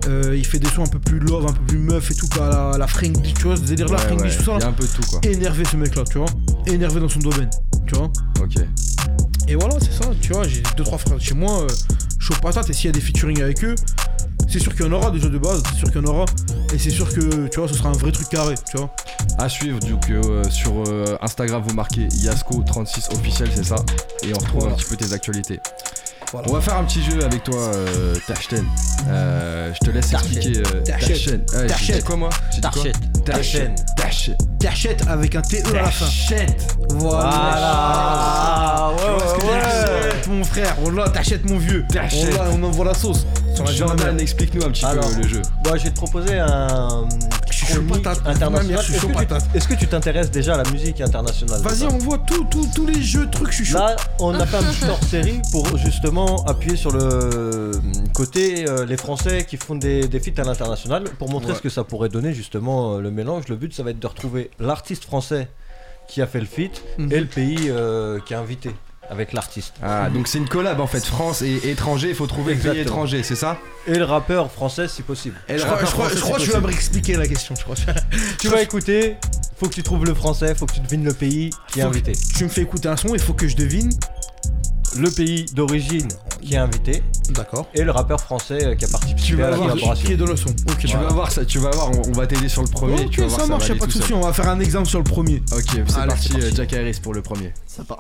Euh, 0.08 0.36
il 0.36 0.46
fait 0.46 0.60
des 0.60 0.68
sons 0.70 0.84
un 0.84 0.88
peu 0.88 1.00
plus 1.00 1.20
love, 1.20 1.46
un 1.48 1.54
peu 1.54 1.62
plus 1.64 1.78
meuf 1.78 2.12
et 2.12 2.16
tout, 2.16 2.28
à 2.42 2.50
la, 2.50 2.78
la 2.78 2.86
D, 2.86 3.34
tu 3.38 3.44
vois, 3.44 3.56
ce 3.56 3.62
délire 3.62 3.88
là, 3.88 3.98
Ouais, 4.08 4.22
ouais. 4.22 4.30
tout 4.36 4.44
ça. 4.44 4.54
Il 4.58 4.62
y 4.62 4.64
a 4.64 4.68
un 4.68 4.74
peu 4.74 4.84
de 4.84 4.90
tout 4.92 5.02
quoi. 5.10 5.20
Énervé 5.24 5.64
ce 5.66 5.76
mec 5.78 5.96
là, 5.96 6.04
tu 6.10 6.18
vois. 6.18 6.28
Énervé 6.68 7.00
dans 7.00 7.10
son 7.10 7.20
domaine, 7.20 7.50
tu 7.88 7.96
vois. 7.96 8.12
Ok. 8.42 8.56
Et 9.48 9.56
voilà, 9.56 9.76
c'est 9.80 9.92
ça, 9.92 10.10
tu 10.22 10.32
vois, 10.34 10.48
j'ai 10.48 10.64
deux 10.78 10.84
trois 10.84 10.98
frères 10.98 11.20
chez 11.20 11.36
moi, 11.36 11.62
euh, 11.64 11.68
chaud 12.20 12.34
patate, 12.42 12.70
et 12.70 12.74
s'il 12.74 12.86
y 12.86 12.90
a 12.90 12.92
des 12.94 13.02
featuring 13.02 13.42
avec 13.42 13.64
eux, 13.66 13.76
c'est 14.50 14.60
sûr 14.60 14.74
qu'il 14.76 14.86
y 14.86 14.90
en 14.90 14.92
aura 14.94 15.12
déjà 15.12 15.28
de 15.30 15.38
base, 15.38 15.62
c'est 15.70 15.80
sûr 15.80 15.92
qu'il 15.92 16.02
y 16.02 16.06
en 16.06 16.08
aura, 16.08 16.26
et 16.74 16.78
c'est 16.78 16.90
sûr 16.90 17.12
que, 17.14 17.48
tu 17.50 17.60
vois, 17.60 17.68
ce 17.68 17.74
sera 17.74 17.90
un 17.90 17.94
vrai 17.94 18.12
truc 18.12 18.30
carré, 18.30 18.56
tu 18.72 18.78
vois. 18.78 18.94
À 19.38 19.50
suivre, 19.50 19.80
donc 19.80 20.10
euh, 20.10 20.44
sur 20.50 20.72
euh, 20.88 21.18
Instagram, 21.22 21.62
vous 21.66 21.74
marquez 21.74 22.08
Yasko36 22.08 23.14
officiel, 23.18 23.50
c'est 23.54 23.66
ça. 23.66 23.76
Et 24.24 24.34
on 24.34 24.38
retrouve 24.38 24.62
Voilà. 24.62 24.76
un 24.76 24.78
petit 24.78 24.90
peu 24.90 24.96
tes 24.96 25.12
actualités. 25.14 25.60
Voilà. 26.34 26.48
On 26.50 26.54
va 26.54 26.62
faire 26.62 26.78
un 26.78 26.84
petit 26.84 27.04
jeu 27.04 27.24
avec 27.24 27.44
toi, 27.44 27.60
euh, 27.60 28.16
Tachten. 28.26 28.66
Euh, 29.08 29.72
je 29.72 29.78
te 29.86 29.92
laisse 29.92 30.12
expliquer. 30.12 30.64
Euh, 30.66 30.82
Tachette. 30.84 31.46
Tachten. 31.46 31.62
Ouais, 31.62 31.68
Tachette. 31.68 31.98
dit 31.98 32.04
quoi 32.04 32.16
moi. 32.16 32.30
Tachette. 32.60 32.96
Tachette. 33.96 34.38
T'achètes 34.60 35.08
avec 35.08 35.36
un 35.36 35.44
TE 35.44 35.58
à 35.70 35.74
la 35.74 35.92
fin. 35.92 36.06
Tachette. 36.06 36.76
Voilà. 36.90 38.94
Voilà. 38.96 38.98
Tu 38.98 39.12
vois 39.12 39.28
ce 39.28 39.34
que 39.36 39.42
je 39.42 39.46
veux 39.46 39.52
dire 39.52 39.62
T'achètes, 39.62 40.28
mon 40.28 40.44
frère, 40.44 40.76
voilà, 40.82 41.08
t'achètes 41.10 41.48
mon 41.48 41.60
vieux. 41.60 41.86
Voilà, 41.92 42.50
on 42.52 42.64
envoie 42.64 42.86
la 42.86 42.96
sauce. 42.96 43.28
Jordan, 43.76 44.20
explique-nous 44.20 44.66
un 44.66 44.72
petit 44.72 44.86
Alors. 44.86 45.08
peu 45.08 45.18
le 45.22 45.28
jeu. 45.28 45.42
Bon, 45.64 45.78
je 45.78 45.84
vais 45.84 45.92
te 45.92 45.96
proposer 45.96 46.40
un 46.40 47.08
Je 47.54 47.66
suis 47.66 47.74
chaud 47.76 47.82
patate. 47.84 48.20
international. 48.26 48.80
Je 48.80 48.84
suis 48.84 48.94
Est-ce 48.94 49.02
chaud 49.02 49.08
que 49.08 49.14
tu- 49.14 49.20
patate. 49.28 49.44
Est-ce 49.56 49.68
que 49.68 49.74
tu 49.76 49.88
t'intéresses 49.88 50.32
déjà 50.32 50.56
à 50.56 50.64
la 50.64 50.70
musique 50.72 51.00
internationale 51.02 51.62
Vas-y, 51.62 51.86
on 51.86 51.98
voit 52.00 52.18
tout, 52.20 52.44
tout, 52.46 52.68
tous 52.76 52.86
les 52.86 53.02
jeux, 53.02 53.30
trucs, 53.30 53.52
je 53.52 53.56
suis 53.58 53.66
chaud. 53.66 53.78
Là, 53.78 53.96
on 54.20 54.34
a 54.34 54.46
fait 54.46 54.58
un 54.58 54.64
petit 54.64 54.86
hors-série 54.90 55.42
pour 55.52 55.78
justement 55.78 56.44
appuyer 56.46 56.76
sur 56.76 56.92
le 56.92 57.72
côté 58.14 58.68
euh, 58.68 58.86
les 58.86 58.98
Français 58.98 59.46
qui 59.46 59.58
font 59.58 59.76
des, 59.76 60.08
des 60.08 60.20
feats 60.20 60.40
à 60.42 60.44
l'international 60.46 61.04
pour 61.20 61.30
montrer 61.30 61.52
Ouais. 61.52 61.58
ce 61.58 61.62
que 61.62 61.70
ça 61.70 61.84
pourrait 61.84 62.10
donner 62.10 62.34
justement 62.34 62.96
euh, 62.96 63.02
le 63.02 63.12
mélange. 63.12 63.48
Le 63.50 63.56
but, 63.56 63.74
ça 63.74 63.84
va 63.84 63.92
être 63.92 64.00
de 64.00 64.08
retrouver 64.08 64.50
l'artiste 64.60 65.04
français 65.04 65.48
qui 66.08 66.22
a 66.22 66.28
fait 66.28 66.40
le 66.40 66.46
feat 66.46 66.82
Mhm. 66.98 67.12
et 67.12 67.20
le 67.20 67.26
pays 67.28 67.58
euh, 67.70 68.20
qui 68.26 68.34
a 68.34 68.40
invité 68.40 68.72
avec 69.10 69.34
l'artiste. 69.34 69.74
Ah, 69.84 70.10
donc 70.10 70.28
c'est 70.28 70.38
une 70.38 70.48
collab 70.48 70.80
en 70.80 70.88
fait, 70.88 71.04
France 71.06 71.42
et 71.42 71.70
étranger, 71.70 72.10
il 72.10 72.16
faut 72.16 72.26
trouver 72.28 72.56
le 72.56 72.60
pays 72.62 72.80
étranger, 72.80 73.22
c'est 73.24 73.36
ça 73.36 73.58
Et 73.88 73.96
le 73.96 74.04
rappeur 74.06 74.52
français 74.52 74.88
si 74.88 75.02
possible. 75.02 75.36
Et 75.50 75.58
Je 75.58 75.64
crois, 75.66 75.78
je 75.82 75.86
crois- 75.86 76.06
français, 76.10 76.16
je 76.18 76.22
crois 76.22 76.38
que 76.40 76.44
tu 76.44 76.50
vas 76.52 76.58
me 76.58 76.62
possible. 76.64 76.74
réexpliquer 76.74 77.16
la 77.18 77.28
question, 77.28 77.56
je 77.56 77.64
crois. 77.64 77.76
Tu 78.40 78.48
vas 78.48 78.62
écouter, 78.62 79.18
faut 79.58 79.68
que 79.70 79.74
tu 79.76 79.84
trouves 79.84 80.06
le 80.06 80.14
français, 80.14 80.56
faut 80.56 80.66
que 80.66 80.74
tu 80.74 80.80
devines 80.80 81.04
le 81.06 81.14
pays 81.14 81.50
qui 81.68 81.80
est 81.80 81.84
invité. 81.84 82.14
Tu 82.38 82.44
me 82.46 82.50
fais 82.50 82.62
écouter 82.62 82.88
un 82.90 82.98
son, 82.98 83.14
il 83.14 83.20
faut 83.22 83.34
que 83.34 83.48
je 83.48 83.56
devine. 83.56 83.90
Le 84.98 85.10
pays 85.10 85.46
d'origine 85.54 86.08
qui 86.42 86.54
est 86.54 86.58
invité 86.58 87.04
D'accord. 87.30 87.68
et 87.74 87.84
le 87.84 87.92
rappeur 87.92 88.20
français 88.20 88.64
euh, 88.66 88.76
qui 88.76 88.86
a 88.86 88.88
participé 88.88 89.42
à 89.44 89.50
la 89.50 89.56
voir, 89.56 89.70
collaboration. 89.70 90.06
Qui 90.06 90.14
est 90.14 90.18
de 90.18 90.26
le 90.26 90.36
son. 90.36 90.50
Ok, 90.50 90.78
Tu 90.80 90.88
vas 90.98 91.08
voir 91.10 91.32
ça, 91.32 91.46
tu 91.46 91.60
vas 91.60 91.72
voir, 91.72 91.90
on, 91.92 92.10
on 92.10 92.12
va 92.12 92.28
t'aider 92.28 92.50
sur 92.50 92.62
le 92.62 92.68
premier. 92.68 93.08
tu 93.10 93.22
vas 93.22 93.28
Ok, 93.28 93.30
voir, 93.32 93.42
ça 93.42 93.48
marche, 93.48 93.62
va 93.64 93.68
y'a 93.68 93.72
aller 93.72 93.80
pas 93.80 93.86
de 93.88 93.92
seul. 93.92 94.14
on 94.14 94.22
va 94.22 94.34
faire 94.34 94.50
un 94.50 94.60
exemple 94.60 94.88
sur 94.88 95.00
le 95.00 95.04
premier. 95.06 95.42
Ok, 95.52 95.64
c'est 95.88 96.06
parti, 96.08 96.32
euh, 96.42 96.52
Jack 96.56 96.74
Harris 96.74 97.00
pour 97.02 97.14
le 97.14 97.22
premier. 97.22 97.54
Ça 97.68 97.84
part. 97.84 98.00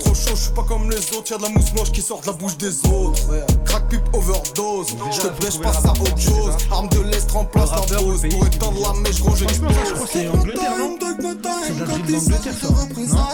Trop 0.00 0.14
chaud, 0.14 0.30
je 0.30 0.34
suis 0.34 0.52
pas 0.52 0.62
comme 0.64 0.90
les 0.90 0.96
autres. 1.16 1.30
Y'a 1.30 1.38
de 1.38 1.42
la 1.42 1.48
mousse 1.48 1.72
noche 1.74 1.92
qui 1.92 2.02
sort 2.02 2.20
de 2.20 2.26
la 2.26 2.32
bouche 2.32 2.56
des 2.58 2.86
autres. 2.86 3.22
Crack 3.64 3.88
pipe 3.88 4.02
overdose. 4.12 4.88
Je 5.12 5.20
te 5.20 5.26
prêche, 5.28 5.58
passe 5.60 5.84
à 5.84 5.90
autre 5.92 6.18
chose. 6.18 6.54
Arme 6.70 6.88
de 6.88 7.00
l'Est 7.10 7.30
remplace 7.30 7.70
la 7.70 7.96
pose. 7.98 8.22
Pour 8.30 8.46
éteindre 8.46 8.92
la 8.94 9.00
mèche, 9.00 9.20
gros, 9.20 9.34
Franchement, 9.36 9.68
ça, 9.70 9.84
je 9.88 9.92
crois 9.94 10.06
que 10.06 10.12
c'est 10.12 10.28
Angleterre, 10.28 10.78
non 10.78 10.96
C'est 11.00 11.74
de 11.74 11.80
la 11.80 11.86
d'Angleterre, 11.86 12.54
ça. 12.60 12.68
Non 12.68 13.26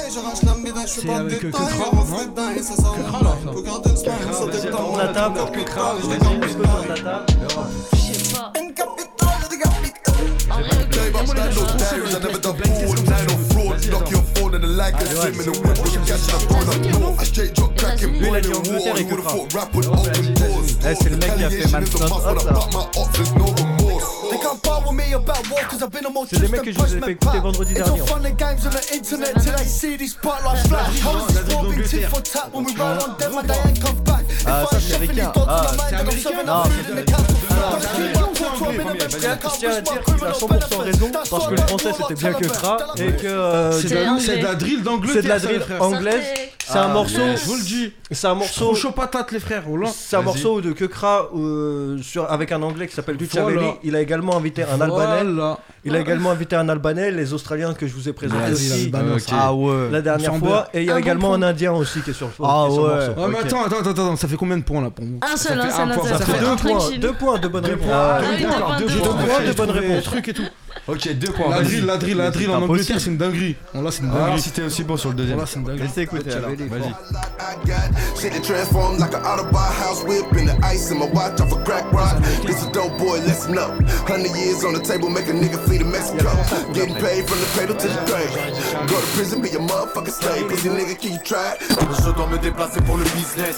C'est 0.87 1.11
avec 1.11 1.45
euh, 1.45 1.51
non 1.51 3.22
Kekra, 3.23 3.31
là, 3.83 3.95
ça. 3.95 4.11
On 4.93 4.97
la 4.97 5.09
table, 5.09 5.39
Je 5.95 6.03
sais 6.03 6.19
pas. 8.33 8.53
En 10.51 10.57
vrai, 10.57 10.77
ok, 10.83 10.97
je 10.97 11.01
connais 11.13 11.29
pas. 15.75 15.83
Lui, 18.01 18.27
il 18.29 18.35
a 18.37 18.41
dit 18.41 18.53
Angleterre 18.53 18.97
et 18.99 19.05
Kekra. 19.05 19.35
Eh, 20.85 20.95
c'est 21.01 21.11
le 21.11 21.17
mec 21.17 21.37
qui 21.37 21.45
a 21.45 21.51
fait 21.51 21.71
Man 21.73 21.85
Not 21.85 22.17
Hot, 22.17 22.35
là. 22.35 22.41
C'est 26.31 26.41
des 26.41 26.49
mecs 26.49 26.63
que 26.63 26.73
je 26.73 26.79
vous 26.79 26.97
ai 26.97 27.01
fait 27.01 27.13
écouter 27.13 27.39
vendredi 27.41 27.75
dernier. 27.75 28.01
en 28.03 28.05
fait. 28.07 28.13
Ah, 34.47 34.65
ça 34.71 34.77
c'est 34.81 34.95
américain. 34.97 35.33
Ah, 35.49 35.67
C'est 35.89 35.95
américain 35.97 36.31
non, 36.47 36.63
je 39.09 39.49
tiens 39.59 39.71
à 39.71 39.81
dire 39.81 40.01
qu'il 40.05 40.25
a 40.25 40.33
100% 40.33 40.79
raison 40.83 41.11
parce 41.13 41.47
que 41.47 41.51
le 41.55 41.57
français 41.63 41.91
c'était 41.97 42.15
bien 42.15 42.33
que 42.33 42.47
Kra 42.47 42.77
et 42.97 43.13
que 43.17 43.27
euh, 43.27 43.73
C'est 43.73 43.89
C'est 44.21 44.39
de 44.39 44.43
la- 44.45 44.55
drill 44.55 44.83
d'Angleterre. 44.83 45.15
c'est 45.15 45.23
de 45.23 45.29
la 45.29 45.39
drill 45.39 45.63
anglaise. 45.81 46.25
C'est 46.73 46.79
un 46.79 46.89
morceau, 46.89 47.21
Je 47.37 47.45
vous 47.47 47.57
le 47.57 47.63
dis. 47.63 47.93
c'est 48.11 48.27
un 48.27 48.35
morceau, 48.35 48.65
Trop 48.67 48.75
chaud 48.75 48.93
patate, 48.93 49.33
les 49.33 49.41
frères. 49.41 49.65
Oh 49.71 49.79
c'est 49.93 50.17
un 50.17 50.23
morceau 50.23 50.61
de 50.61 50.73
Kekra 50.73 51.29
euh, 51.37 51.99
sur 52.03 52.31
avec 52.31 52.53
un 52.53 52.63
anglais 52.63 52.87
qui 52.89 52.95
s'appelle 52.95 53.17
Duchavelli. 53.17 53.57
Voilà. 53.57 53.75
Il 53.83 53.95
a 53.97 54.01
également 54.01 54.37
invité 54.37 54.63
un 54.65 54.81
albanais. 54.81 55.25
Voilà. 55.25 55.59
Il 55.85 55.95
a 55.97 56.01
également 56.01 56.31
invité 56.31 56.55
un 56.57 56.69
albanais, 56.69 57.11
les 57.11 57.33
Australiens 57.33 57.75
que 57.75 57.87
je 57.87 57.93
vous 57.95 58.09
ai 58.09 58.13
présentés 58.13 58.53
aussi 58.53 58.91
l'Albanais. 58.91 59.15
Ok. 59.15 59.23
Ah 59.33 59.53
ouais. 59.53 59.91
la 59.91 60.01
dernière 60.01 60.37
fois. 60.37 60.69
Et 60.73 60.81
il 60.83 60.87
y 60.87 60.91
a 60.91 60.93
Un 60.93 60.97
bon 60.97 61.03
également 61.03 61.29
point. 61.29 61.43
un 61.43 61.43
Indien 61.43 61.73
aussi 61.73 62.01
qui 62.03 62.11
est 62.11 62.15
sur, 62.15 62.29
Ah 62.43 62.67
le 62.69 62.73
ouais. 62.75 62.79
morceau. 62.79 63.21
Ouais, 63.21 63.29
mais 63.29 63.39
Ok. 63.41 63.45
attends, 63.47 63.65
attends, 63.65 63.91
attends, 63.91 64.17
ça 64.17 64.29
fait 64.29 64.37
combien 64.37 64.57
de 64.59 64.63
points 64.63 64.81
là 64.81 64.91
pour 64.91 65.05
moi 65.05 65.19
Un 65.23 65.37
seul, 65.37 65.59
Ça 65.61 65.67
un 65.67 65.71
seul, 65.71 65.91
un 65.91 65.95
seul. 66.05 66.19
ça 66.19 66.25
fait 66.25 66.39
deux 66.41 66.57
points, 66.57 66.91
deux 66.99 67.13
points 67.13 67.39
de 67.39 67.49
bonnes 67.49 67.67
réponses. 67.67 67.89
Ah 67.93 68.19
Ah, 68.21 68.25
oui, 68.31 68.41
deux 68.43 68.47
points, 68.47 68.79
de 68.79 69.53
bonnes 69.53 69.69
Trouver 69.69 69.81
réponses. 69.89 70.05
trucs 70.05 70.29
et 70.29 70.33
tout. 70.35 70.43
Ok, 70.89 71.13
deux 71.15 71.33
points. 71.33 71.51
La 71.51 71.63
drill, 71.63 71.87
la 71.87 71.97
drill, 71.97 72.17
la 72.17 72.31
drill 72.31 72.51
en 72.51 72.63
Angleterre, 72.63 73.01
c'est 73.01 73.11
une 73.11 73.17
dinguerie. 73.17 73.57
Bon, 73.73 73.83
là, 73.83 73.91
c'est 73.91 74.03
une 74.03 74.11
voir 74.11 74.27
dinguerie. 74.27 74.43
si 74.43 74.51
t'es 74.51 74.63
aussi 74.63 74.85
bon 74.85 74.97
sur 74.97 75.11
le 75.11 75.15
deuxième. 75.17 75.37
Bon, 75.37 75.43
là, 75.43 75.49
c'est 75.49 75.59
une 75.59 75.65
dinguerie. 75.65 75.87
Laissez 75.87 76.03
écouter 76.03 76.33
alors. 76.33 76.51
Vas-y. 76.51 76.95
Shit 78.21 78.33
that 78.33 78.45
transformed 78.45 79.01
like 79.01 79.15
an 79.15 79.41
of 79.41 79.51
house 79.53 80.03
whip 80.05 80.27
in 80.39 80.47
the 80.47 80.57
ice 80.65 80.91
in 80.91 80.99
my 80.99 81.07
watch 81.07 81.41
off 81.41 81.53
a 81.53 81.63
crack 81.65 81.91
rock. 81.93 82.17
This 82.47 82.65
a 82.65 82.71
dope 82.73 82.97
boy, 82.99 83.19
listen 83.21 83.59
up. 83.59 83.75
Hundred 84.07 84.31
years 84.37 84.65
on 84.65 84.75
the 84.75 84.81
table, 84.81 85.11
make 85.11 85.27
a 85.29 85.33
nigga 85.33 85.59
flee 85.67 85.79
to 85.79 85.85
Mexico. 85.85 86.31
Getting 86.73 86.95
paid 86.97 87.27
from 87.27 87.39
the 87.41 87.47
cradle 87.55 87.77
to 87.77 87.89
the 87.89 88.03
grave. 88.07 88.31
Go 88.89 89.01
to 89.01 89.07
prison, 89.15 89.43
be 89.43 89.49
a 89.51 89.59
motherfucking 89.59 90.13
slave. 90.13 90.49
Pussy 90.49 90.69
nigga, 90.69 90.99
keep 90.99 91.23
trying. 91.25 91.59
Je 92.03 92.11
dois 92.11 92.27
me 92.27 92.39
déplacer 92.39 92.81
pour 92.83 92.97
le 92.97 93.05
business 93.05 93.57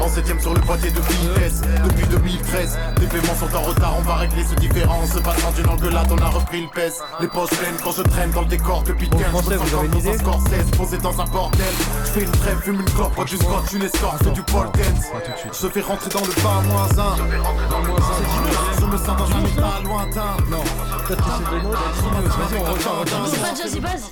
En 0.00 0.08
septième 0.08 0.40
sur 0.40 0.54
le 0.54 0.60
boîtier 0.60 0.90
de 0.90 1.00
vitesse 1.00 1.60
Depuis 1.84 2.06
2013 2.06 2.78
Les 3.00 3.06
paiements 3.06 3.34
sont 3.34 3.54
en 3.54 3.62
retard 3.62 3.94
On 3.98 4.02
va 4.02 4.16
régler 4.16 4.44
ce 4.44 4.54
différence 4.56 5.10
Passant 5.22 5.52
d'une 5.52 5.68
engueulade 5.68 6.08
on 6.10 6.18
a 6.18 6.28
repris 6.28 6.51
pèse. 6.74 7.00
Les 7.20 7.28
poches 7.28 7.50
pleines 7.50 7.76
quand 7.82 7.92
je 7.92 8.02
traîne 8.02 8.30
dans 8.30 8.42
le 8.42 8.46
décor 8.46 8.82
Depuis 8.82 9.08
15 9.08 9.22
français, 9.22 9.56
je 9.70 9.76
me 9.76 9.88
dans 9.88 10.10
un 10.10 10.18
Scorsese 10.18 10.70
Posé 10.76 10.98
dans 10.98 11.20
un 11.20 11.24
bordel. 11.24 11.60
Je 12.04 12.10
fais 12.10 12.20
une 12.22 12.30
trêve, 12.30 12.58
fume 12.62 12.80
une 12.80 12.84
clope 12.94 13.14
Bois 13.14 13.24
du 13.24 13.36
scotch, 13.36 13.72
une 13.74 13.82
escorte, 13.82 14.32
du 14.32 14.42
pole 14.42 14.66
dance. 14.74 15.06
Je 15.60 15.68
fais 15.68 15.80
rentrer 15.80 16.10
dans 16.10 16.20
le 16.20 16.42
bas 16.42 16.62
moins 16.68 16.84
un 16.84 17.16
Je 18.78 18.86
me 18.86 18.96
sens 18.96 19.06
dans 19.06 19.36
un 19.36 19.44
état 19.44 19.80
lointain. 19.84 20.36
C'est 23.26 23.40
pas 23.40 23.54
Jazzy 23.54 23.80
Bass 23.80 24.10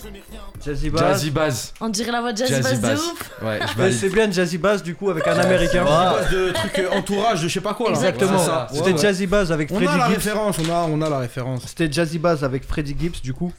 Jazzy 0.65 0.91
Bass. 0.91 1.01
Jazzy 1.03 1.31
Bass. 1.31 1.73
On 1.81 1.89
dirait 1.89 2.13
la 2.13 2.21
voix 2.21 2.33
de 2.33 2.39
Jazzy, 2.39 2.61
Bass 2.61 2.81
de 2.81 2.95
ouf. 2.95 3.31
Ouais, 3.43 3.61
c'est 3.93 4.11
bien 4.11 4.31
Jazzy 4.31 4.59
Bass 4.59 4.83
du 4.83 4.95
coup 4.95 5.09
avec 5.11 5.27
un 5.27 5.39
américain. 5.39 5.85
Base 5.85 6.31
de 6.31 6.51
trucs 6.53 6.79
euh, 6.81 6.91
entourage 6.99 7.43
de 7.43 7.49
je 7.49 7.55
sais 7.55 7.61
pas 7.61 7.75
quoi 7.75 7.91
là. 7.91 7.97
Exactement. 7.97 8.39
C'était. 8.73 8.97
Jazzy 8.97 9.27
Bass 9.27 9.51
avec 9.51 9.71
On 9.71 9.77
Freddie 9.77 9.93
a 9.93 9.97
la 9.97 10.07
Gibbs. 10.09 10.15
référence, 10.17 10.57
on 10.59 10.71
a, 10.71 10.87
on 10.91 11.01
a 11.01 11.09
la 11.09 11.19
référence. 11.19 11.63
C'était 11.67 11.91
Jazzy 11.91 12.19
Avec 12.43 12.67
Freddie 12.67 12.97
Gibbs 12.99 13.21
du 13.23 13.35
coup. 13.35 13.53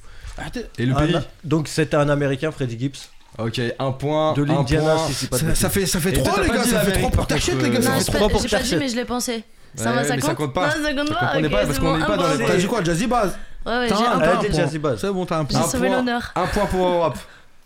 Et 0.77 0.85
le 0.85 0.95
Un- 0.95 0.99
pays 1.05 1.17
donc 1.43 1.67
c'était 1.67 1.97
un 1.97 2.09
américain 2.09 2.51
Freddie 2.51 2.79
Gibbs 2.79 2.97
Ok, 3.37 3.61
un 3.79 3.91
point. 3.91 4.33
de 4.33 4.43
un 4.43 4.45
l'Indiana 4.45 4.95
point. 4.95 5.07
si 5.07 5.13
c'est 5.13 5.29
pas 5.29 5.37
de 5.37 5.41
Ça, 5.41 5.55
ça 5.55 5.67
bêtises. 5.67 5.81
fait, 5.81 5.85
ça 5.85 5.99
fait 5.99 6.09
Et 6.09 6.13
3 6.21 6.35
t'as 6.35 6.41
les 6.41 6.47
pas 6.49 6.55
gars, 6.55 6.63
dit 6.63 6.69
ça 6.69 6.79
fait 6.79 6.85
l'Amérique, 6.91 7.01
3 7.11 7.11
pour 7.11 7.27
t'achètes 7.27 7.53
contre, 7.55 7.65
les 7.65 7.71
gars. 7.71 7.77
euh, 7.77 7.81
ça 7.81 7.89
Non, 7.89 7.95
fait 7.95 7.99
j'ai 8.01 8.05
trois 8.11 8.19
pas, 8.27 8.33
pour 8.33 8.41
j'ai 8.41 8.49
pas 8.57 8.63
dit, 8.63 8.75
mais 8.77 8.87
je 8.89 8.95
l'ai 8.95 9.05
pensé. 9.05 9.43
Ça 9.75 9.89
Ouais, 9.89 9.95
va, 9.95 10.03
ça 10.03 10.15
mais 10.15 10.21
compte 10.21 10.29
ça 10.29 10.35
compte 10.35 10.53
pas. 10.53 10.67
Non, 10.67 10.83
ça 10.83 10.93
compte 10.93 11.07
Ça 11.07 11.13
pas. 11.15 11.25
compte 11.33 11.45
ok, 11.45 11.51
pas 11.51 11.57
parce 11.57 11.73
c'est 11.73 11.79
qu'on 11.79 11.85
bon, 11.85 11.97
n'est 11.97 12.03
un 12.03 12.07
pas 12.07 12.17
dans 12.17 12.23
point. 12.23 12.35
les 12.37 12.45
T'as 12.45 12.55
dit 12.57 12.67
quoi, 12.67 12.83
Jazzy 12.83 13.07
Baz 13.07 13.37
Ouais, 13.65 13.71
ouais, 13.77 13.87
T'as 13.87 13.95
j'ai 13.95 14.05
un- 14.05 14.11
un 14.11 14.19
Elle 14.21 14.29
a 14.29 14.31
point. 14.37 14.49
dit 14.49 14.55
Jazzy 14.57 14.79
Bass. 14.79 14.99
C'est 14.99 15.11
bon, 15.11 15.25
t'as 15.25 15.37
un 15.37 15.47
J'ai 15.49 15.57
point. 15.57 15.67
sauvé 15.69 15.87
point. 15.87 15.97
l'honneur. 15.97 16.31
Un 16.35 16.47
point 16.47 16.65
pour 16.65 16.87
Europe. 16.87 17.17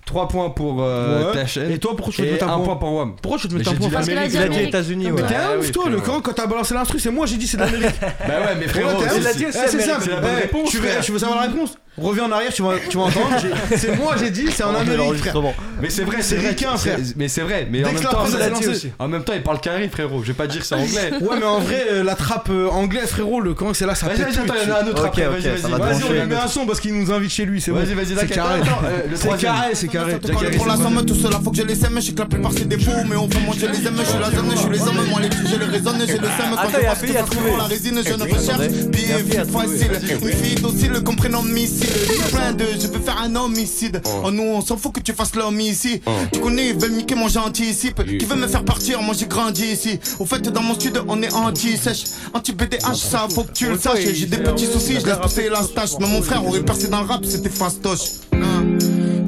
3 0.06 0.28
points 0.28 0.50
pour 0.52 0.84
euh, 0.84 1.28
Ouais. 1.32 1.34
Tachen. 1.34 1.72
Et 1.72 1.80
toi, 1.80 1.96
pourquoi 1.96 2.14
tu 2.14 2.22
veux 2.22 2.28
te 2.28 2.30
Et 2.30 2.34
mettre 2.34 2.48
un 2.48 2.54
un 2.54 2.58
point 2.60 2.66
point 2.66 2.76
pour 2.76 2.94
WAM. 2.94 3.16
Pourquoi 3.22 3.40
tu 3.40 3.48
te 3.48 3.54
Mais 3.54 3.60
mets 3.62 3.68
un 3.68 3.72
j'ai 3.72 3.78
point 3.78 3.88
dit 3.88 3.94
Parce 3.94 4.08
l'Amérique. 4.08 4.32
dit 4.32 4.38
Il 4.38 4.42
a 4.42 4.44
dit 4.48 4.54
Amérique. 4.54 4.70
États-Unis, 4.70 5.06
ouais. 5.12 5.22
Mais 5.22 5.28
t'es 5.28 5.36
un 5.36 5.58
ouf 5.58 5.66
oui, 5.66 5.72
toi, 5.72 5.90
le 5.90 5.98
frérot. 5.98 6.16
quand, 6.18 6.22
quand 6.22 6.34
t'as 6.34 6.48
balancé 6.48 6.74
l'instru, 6.76 7.00
c'est 7.00 7.12
moi 7.12 7.26
j'ai 7.26 7.38
dit 7.38 7.48
c'est 7.48 7.58
de 7.58 7.64
l'Amérique. 7.64 7.96
Bah 8.02 8.34
ouais, 8.46 8.56
mais 8.60 8.68
frérot, 8.68 9.02
Ouais, 9.02 9.08
c'est- 9.10 9.18
il 9.20 9.28
a 9.28 9.34
dit 9.34 9.46
Eh, 9.48 9.52
c'est 9.52 9.80
simple, 9.82 10.02
C'est 10.04 10.10
la 10.12 10.20
bonne 10.22 10.30
Eh, 10.38 10.42
réponse, 10.42 10.70
tu 10.70 10.78
veux, 10.78 10.88
frère. 10.88 11.02
tu 11.04 11.12
veux 11.12 11.20
savoir 11.20 11.42
la 11.42 11.48
réponse 11.48 11.76
Reviens 11.98 12.26
en 12.26 12.32
arrière, 12.32 12.54
tu 12.54 12.62
vas, 12.62 12.74
tu 12.90 12.98
vas 12.98 13.04
entendre. 13.04 13.30
j'ai- 13.42 13.78
C'est 13.78 13.96
moi 13.98 14.16
j'ai 14.20 14.30
dit, 14.30 14.48
c'est 14.54 14.64
en 14.64 14.76
Amérique, 14.76 15.18
frère. 15.18 15.34
Mais 15.82 15.90
c'est 15.90 16.04
vrai, 16.04 16.18
C'est 16.22 16.38
ricain, 16.38 16.72
c'est- 16.76 16.90
frère. 16.90 17.00
Mais 17.16 17.28
c'est 17.30 17.42
vrai, 17.42 17.68
mais 17.72 17.80
Dès 17.80 17.86
en 17.86 17.90
que 17.90 17.94
même 17.96 18.04
la 18.04 18.10
temps, 18.10 18.18
presse, 18.26 18.68
aussi. 18.68 18.92
En 19.00 19.08
même 19.08 19.24
il 19.34 19.42
parle 19.44 19.62
carré, 19.62 19.88
frérot. 19.88 20.22
Je 20.22 20.28
vais 20.28 20.34
pas 20.34 20.48
dire 20.48 20.60
que 20.62 20.66
c'est 20.68 20.76
anglais. 20.76 21.12
Ouais, 21.22 21.38
mais 21.40 21.46
en 21.46 21.60
vrai, 21.60 21.86
euh, 21.92 22.04
la 22.04 22.16
trappe 22.16 22.50
euh, 22.50 22.68
anglaise, 22.70 23.10
frérot, 23.10 23.40
le 23.40 23.54
quand 23.54 23.74
c'est 23.74 23.86
là, 23.86 23.96
ça 23.96 24.08
Vas-y, 24.08 24.18
pète 24.18 24.26
vas-y, 24.28 24.36
tout. 24.36 24.42
attends, 24.52 24.54
il 24.62 24.70
y 24.70 24.72
en 24.72 24.76
a 24.76 24.80
un 24.84 24.88
autre 24.88 25.02
Ok, 25.04 25.08
après. 25.08 25.26
ok, 25.28 25.32
Vas-y, 25.34 25.42
ça 25.44 25.50
vas-y. 25.50 25.72
va 25.72 25.78
Vas-y, 25.78 26.00
trancher. 26.00 26.06
on 26.10 26.22
lui 26.22 26.30
met 26.30 26.36
un 26.36 26.48
son 26.48 26.66
parce 26.66 26.80
qu'il 26.82 26.94
nous 27.00 27.12
invite 27.12 27.32
chez 27.32 27.46
lui, 27.46 27.62
c'est 27.62 27.72
bon. 27.72 27.78
Vas-y, 27.78 27.94
vas-y, 27.94 28.16
C'est 28.20 28.28
carré. 28.28 28.60
Attends, 28.62 28.72
euh, 28.84 29.10
le 29.10 29.16
C'est 29.16 29.28
troisième. 29.28 29.54
carré, 29.54 29.70
c'est 29.76 29.88
carré. 29.88 30.12
La 30.12 30.20
c'est 30.22 30.84
somme, 30.84 30.94
quoi 30.94 31.04
tout 31.04 31.16
cela, 31.16 31.40
faut 31.44 31.52
que 31.52 31.58
je 31.58 31.62
les 31.64 31.86
aime. 31.86 31.96
Je 31.96 32.02
sais 32.02 32.12
que 32.14 32.20
la 32.20 32.26
plupart 32.26 32.52
c'est 32.58 32.68
des 32.68 32.78
fous, 32.78 32.92
mais 33.10 33.16
au 33.16 33.28
fond, 33.30 33.40
moi 33.46 33.56
je 33.58 33.66
les 33.68 33.88
aime. 33.88 33.96
Je 34.00 34.04
suis 34.04 34.20
la 34.20 34.32
zone, 34.32 34.52
je 34.52 34.58
suis 34.58 34.70
les 34.70 34.82
hommes. 34.82 35.06
Moi, 35.10 35.22
les 35.22 35.32
filles, 35.32 35.48
je 35.54 35.60
les 35.60 35.66
raisonne. 35.66 35.98
J'ai 36.06 36.18
le 36.18 36.28
seum. 36.28 36.50
Quand 36.52 36.58
Attends, 36.58 36.72
je 36.74 36.82
y 37.08 37.18
a 37.18 37.22
y 37.22 37.58
la 37.58 37.64
résine, 37.64 38.02
je 38.06 38.14
ne 38.14 38.24
recherche 38.24 38.66
Y 38.66 39.34
y 39.34 39.52
facile. 39.52 40.20
Une 40.22 40.30
fille 40.30 40.56
docile, 40.62 41.04
comprenant 41.04 41.42
missile 41.44 41.85
Plein 42.33 42.53
de, 42.53 42.65
je 42.81 42.87
veux 42.87 43.01
faire 43.01 43.21
un 43.23 43.35
homicide. 43.37 44.01
Oh 44.25 44.31
non, 44.31 44.57
on 44.57 44.61
s'en 44.61 44.77
fout 44.77 44.93
que 44.93 45.01
tu 45.01 45.13
fasses 45.13 45.35
l'homme 45.35 45.61
ici. 45.61 46.01
Tu 46.33 46.41
connais, 46.41 46.69
ils 46.71 46.79
veulent 46.79 46.93
niquer 46.93 47.15
mon 47.15 47.29
j'anticipe. 47.29 48.03
Qui 48.19 48.25
veut 48.25 48.37
me 48.37 48.47
faire 48.47 48.65
partir, 48.65 49.03
moi 49.03 49.15
j'ai 49.19 49.27
grandi 49.27 49.65
ici. 49.67 49.99
Au 50.19 50.25
fait, 50.25 50.41
dans 50.41 50.63
mon 50.63 50.75
studio, 50.75 51.03
on 51.09 51.23
est 51.23 51.33
anti-sèche. 51.33 52.05
Anti-BDH, 52.33 52.95
ça 52.95 53.27
faut 53.31 53.45
que 53.45 53.53
tu 53.53 53.69
le 53.69 53.79
saches. 53.79 54.01
J'ai 54.13 54.27
des 54.27 54.39
petits 54.39 54.67
soucis, 54.67 54.99
je 55.01 55.07
laisse 55.07 55.19
pousser 55.19 55.49
la 55.49 55.63
stache. 55.63 55.91
Mais 56.01 56.07
mon 56.07 56.23
frère 56.23 56.47
aurait 56.47 56.63
percé 56.63 56.89
dans 56.89 57.01
le 57.01 57.07
rap, 57.07 57.25
c'était 57.25 57.51
fastoche. 57.51 58.21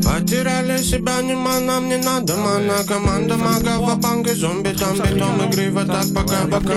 Потеряли 0.03 0.79
себя, 0.79 1.23
нема 1.23 1.61
нам 1.61 1.89
не 1.89 1.97
надо 1.97 2.37
Мана 2.37 2.85
команда 2.87 3.37
мага 3.37 3.79
в 3.79 3.99
банке 3.99 4.35
Зомби 4.35 4.73
там 4.79 4.95
бетон 4.99 5.49
игрива 5.49 5.85
так 5.85 6.07
пока-пока 6.15 6.77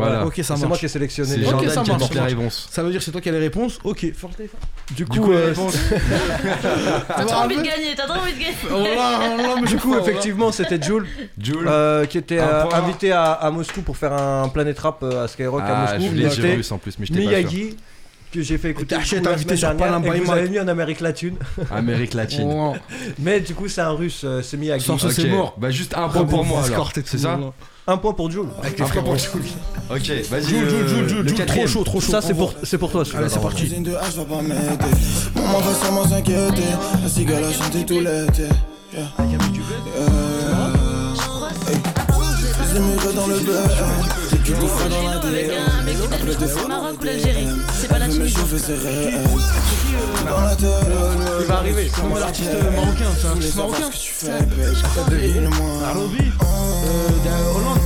Voilà. 0.01 0.25
Ok, 0.25 0.39
ça 0.43 0.55
C'est 0.55 0.65
moi 0.67 0.77
qui 0.77 0.85
ai 0.85 0.87
sélectionné 0.89 1.29
C'est 1.29 1.37
les 1.37 1.45
Ok, 1.47 1.63
gens. 1.65 1.69
ça 1.69 1.83
marche, 1.97 2.13
ça 2.13 2.23
réponses. 2.23 2.67
Ça 2.71 2.83
veut 2.83 2.91
dire 2.91 3.01
c'est 3.01 3.11
toi 3.11 3.21
qui 3.21 3.29
as 3.29 3.33
les 3.33 3.39
réponses 3.39 3.79
Ok, 3.83 4.05
force 4.15 4.35
téléphone. 4.35 4.59
Du 4.95 5.05
Du 5.05 5.19
coup, 5.19 5.31
euh, 5.31 5.47
réponses. 5.47 5.77
T'as 7.07 7.25
trop 7.25 7.41
envie 7.41 7.57
de 7.57 7.61
gagner, 7.61 7.95
t'as 7.95 8.05
trop 8.07 8.19
envie 8.21 8.33
de 8.33 8.39
gagner. 8.39 8.55
Oh 8.71 8.95
là, 8.95 9.19
oh 9.61 9.65
du 9.65 9.77
coup, 9.77 9.95
effectivement, 9.97 10.51
c'était 10.51 10.81
Jules 10.81 11.07
Jules. 11.37 11.67
euh, 11.67 12.05
qui 12.05 12.17
était 12.17 12.39
euh, 12.39 12.69
invité 12.71 13.11
à, 13.11 13.31
à 13.33 13.51
Moscou 13.51 13.81
pour 13.81 13.97
faire 13.97 14.13
un 14.13 14.49
Planet 14.49 14.77
Rap 14.79 14.99
euh, 15.03 15.23
à 15.25 15.27
Skyrock 15.27 15.61
à 15.61 15.85
Ah, 15.87 15.97
Moscou. 15.97 16.15
je 16.15 16.41
russe 16.47 16.71
en 16.71 16.77
plus, 16.77 16.97
mais 16.99 17.05
j'étais 17.05 17.19
pas 17.23 17.29
sûr. 17.29 17.39
Miyagi, 17.39 17.77
que 18.31 18.41
j'ai 18.41 18.57
fait 18.57 18.69
écouter 18.69 18.95
T'achètes, 18.95 19.27
invité 19.27 19.55
sur 19.57 19.75
Panama 19.75 20.15
et 20.15 20.19
vous 20.19 20.31
avez 20.31 20.49
mis 20.49 20.59
en 20.59 20.67
Amérique 20.67 21.01
latine. 21.01 21.35
Amérique 21.71 22.13
latine. 22.13 22.49
Oh, 22.51 22.73
Mais 23.19 23.39
du 23.41 23.53
coup, 23.53 23.67
c'est 23.67 23.81
un 23.81 23.91
russe 23.91 24.21
euh, 24.23 24.41
semi-agri. 24.41 24.85
Sans 24.85 24.97
ça, 24.97 25.09
c'est 25.11 25.27
mort. 25.27 25.55
Bah 25.57 25.69
juste 25.69 25.95
un 25.97 26.07
point 26.09 26.23
pour 26.25 26.45
moi 26.45 26.61
C'est 26.63 27.03
tout, 27.03 27.17
ça 27.17 27.37
là. 27.37 27.39
Un 27.87 27.97
point 27.97 28.13
pour 28.13 28.29
Jules. 28.31 28.45
Avec 28.61 28.77
les 28.77 28.83
Un 28.83 28.87
frères 28.87 29.03
point 29.03 29.15
pour 29.15 29.27
pour 29.31 29.95
Ok, 29.95 30.11
vas-y. 30.29 30.43
Jules, 30.45 30.61
le- 30.63 30.69
Jules, 30.69 30.87
Jules, 30.87 30.97
le 31.23 31.27
Jules, 31.27 31.35
Jules, 31.37 31.45
trop 31.45 31.67
chaud, 31.67 31.83
trop 31.83 31.99
chaud. 31.99 32.11
Ça, 32.11 32.21
c'est 32.21 32.33
pour, 32.33 32.53
c'est 32.63 32.77
pour 32.77 32.91
toi. 32.91 33.03
Allez, 33.15 33.27
c'est 33.29 33.41
parti. 33.41 33.73
Maman 35.35 35.59
va 35.59 35.73
sûrement 35.83 36.07
s'inquiéter. 36.07 36.61
La 37.03 37.09
cigale 37.09 37.43
a 37.43 37.51
chanté 37.51 37.85
tout 37.85 37.99
l'été. 37.99 38.43
Yeah. 38.93 39.07
Les 42.61 42.77
émigrés 42.77 43.13
dans 43.15 43.27
le 43.27 43.39
dans 43.39 43.53
la 46.61 46.67
Maroc 46.67 47.01
ou 47.01 47.03
l'Algérie. 47.05 47.47
C'est 48.09 48.57
c'est 48.57 48.77
réel. 48.77 49.13
Dans 50.27 50.41
la. 50.41 50.55
Il 51.39 51.45
va 51.45 51.57
arriver. 51.57 51.91
Comment 51.95 52.17
l'artiste 52.17 52.51
marocain 52.51 53.05
C'est 53.19 53.27
un 53.27 53.31
artiste 53.31 53.55
marocain 53.55 53.77
Ce 53.77 53.89
que 53.89 53.97
tu 53.97 54.11
fais. 54.11 55.11
Devine-moi. 55.11 55.87
Arobi 55.87 56.31
euh, 56.41 57.55
Hollande 57.55 57.79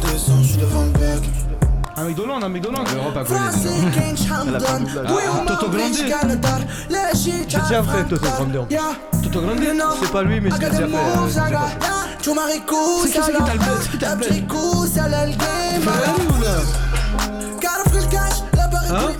Descends, 0.00 0.42
je 0.42 0.48
suis 0.48 0.56
devant 0.56 0.84
le 0.84 0.90
bec. 0.90 1.22
Un 1.98 2.04
mec 2.04 2.16
d'Hollande, 2.16 2.44
un 2.44 2.48
mec 2.48 2.62
d'Hollande 2.62 2.88
L'Europe 2.94 3.16
a 3.16 3.24
connu 3.24 3.40
déjà. 3.54 4.42
Toto 5.46 5.68
Grande 5.68 5.94
J'ai 7.14 7.44
déjà 7.44 7.82
fait 7.82 8.04
Toto 8.08 8.26
Grande. 8.26 8.68
Toto 9.22 9.40
Grande 9.40 9.60
C'est 10.02 10.12
pas 10.12 10.22
lui, 10.22 10.40
mais 10.40 10.50
déjà 10.50 10.66
euh, 10.66 10.70
j'ai 10.72 10.84
déjà. 10.84 11.66
C'est 12.20 12.30
qui 12.30 13.12
c'est 13.12 13.20
qui 13.20 13.32
le 13.32 13.38
bled 13.38 13.82
C'est 13.92 13.98
t'as 13.98 14.16
bled 14.16 14.46
Hein 18.88 19.12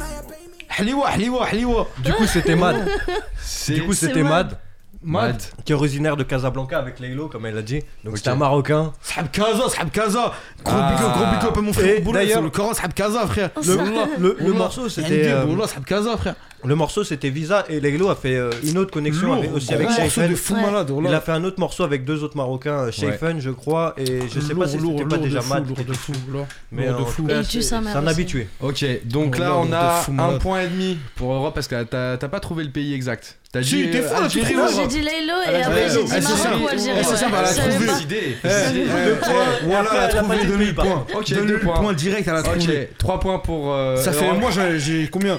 Hliwa, 0.78 1.10
Hliwa, 1.10 1.46
Hliwa 1.50 1.88
Du 1.98 2.12
coup, 2.12 2.26
c'était 2.26 2.54
Mad. 2.54 2.86
Du 3.68 3.82
coup, 3.84 3.94
c'était 3.94 4.22
Mad. 4.22 4.58
Mad. 5.06 5.40
Qui 5.64 5.72
est 5.72 5.74
originaire 5.74 6.16
de 6.16 6.24
Casablanca 6.24 6.78
avec 6.78 6.98
Laylo, 7.00 7.28
comme 7.28 7.46
elle 7.46 7.56
a 7.56 7.62
dit. 7.62 7.80
Donc 8.04 8.16
c'était 8.18 8.30
un 8.30 8.36
Marocain. 8.36 8.92
Sahab 9.00 9.30
Kaza, 9.30 9.68
Sahab 9.68 9.90
Kaza 9.90 10.32
Gros 10.64 10.74
Ah. 10.76 10.94
up, 10.94 11.40
gros 11.40 11.48
up 11.50 11.56
à 11.56 11.60
mon 11.60 11.72
frère 11.72 12.02
d'ailleurs- 12.12 12.42
le 12.42 12.50
Coran, 12.50 12.74
Sahab 12.74 12.92
Kaza 12.92 13.26
frère 13.26 13.50
Le, 13.64 14.52
morceau 14.52 14.88
c'était 14.88 15.28
euh, 15.28 15.66
Sahab 15.66 15.84
Kaza 15.84 16.16
frère 16.16 16.34
le 16.64 16.74
morceau 16.74 17.04
c'était 17.04 17.28
Visa 17.30 17.64
et 17.68 17.78
Laylo 17.78 18.08
a 18.08 18.16
fait 18.16 18.34
euh, 18.34 18.50
une 18.64 18.78
autre 18.78 18.90
connexion 18.90 19.32
avec- 19.34 19.54
aussi 19.54 19.72
avec 19.72 19.86
morceau 19.88 20.02
Shaifen. 20.02 20.30
de 20.30 20.34
fou 20.34 20.54
Ouais. 20.54 20.62
malade 20.62 20.90
Il 21.04 21.14
a 21.14 21.20
fait 21.20 21.30
un 21.32 21.44
autre 21.44 21.60
morceau 21.60 21.84
avec 21.84 22.04
deux 22.04 22.24
autres 22.24 22.36
Marocains, 22.36 22.86
euh, 22.86 22.90
Shaifen 22.90 23.38
je 23.40 23.50
crois, 23.50 23.94
et 23.96 24.22
je 24.28 24.40
sais 24.40 24.54
pas 24.54 24.66
si 24.66 24.78
lourd, 24.78 24.94
c'était 24.98 25.08
pas 25.08 25.16
lourd 25.16 25.24
déjà 25.24 25.40
lourd 25.40 25.84
de 25.86 25.92
fou 25.92 26.12
lourd. 26.28 26.46
Mais 26.72 26.88
Lourd 26.88 27.00
de 27.00 27.04
fou. 27.04 27.26
c'est 27.44 27.62
c'est 27.62 27.74
un 27.74 28.06
habitué. 28.06 28.48
Ok, 28.60 28.84
donc 29.04 29.34
Oh 29.36 29.40
là 29.40 29.54
on 29.56 29.72
a 29.72 30.02
un 30.18 30.38
point 30.38 30.62
et 30.62 30.68
demi 30.68 30.98
pour 31.14 31.32
Europe 31.32 31.54
parce 31.54 31.68
que 31.68 31.82
t'as 31.84 32.16
t'as 32.16 32.28
pas 32.28 32.40
trouvé 32.40 32.64
le 32.64 32.70
pays 32.70 32.94
exact. 32.94 33.38
T'as 33.56 33.62
Si, 33.62 33.76
dit 33.76 33.90
t'es 33.90 33.98
euh, 34.00 34.02
fou, 34.08 34.22
là, 34.22 34.28
tu 34.28 34.40
trouves 34.40 34.56
Non, 34.56 34.66
j'ai 34.76 34.86
dit 34.86 35.00
Laylo 35.02 35.32
Elle 35.46 35.54
et 35.54 35.62
a 35.62 35.66
après 35.66 35.88
j'ai 35.88 36.02
dit 36.04 36.12
Eh, 36.16 36.20
Maroc 36.20 36.62
ou 36.62 36.68
Algérie. 36.68 36.98
Eh, 37.00 37.04
c'est 37.04 37.16
ça, 37.16 37.26
bah, 37.28 37.36
elle 37.40 37.44
a 37.44 37.48
Je 37.48 37.54
savais 37.54 37.86
trouvé. 37.86 38.36
Eh, 38.44 38.48
eh, 38.48 39.04
Deux 39.06 39.14
points. 39.16 39.30
eh, 39.62 39.64
Voilà, 39.66 39.90
elle 39.92 39.98
a 39.98 40.04
a 40.04 40.08
trouvé 40.08 40.36
donne 40.46 40.58
le 40.58 40.74
point 40.74 41.06
Donne 41.30 41.46
le 41.46 41.58
point 41.60 41.92
direct, 41.94 42.28
elle 42.28 42.34
a 42.36 42.42
trouvé 42.42 42.90
3 42.98 43.20
points 43.20 43.38
pour. 43.38 43.72
euh, 43.72 43.96
Ça 43.96 44.12
fait 44.12 44.30
moi 44.32 44.50
j'ai 44.78 45.08
combien? 45.08 45.38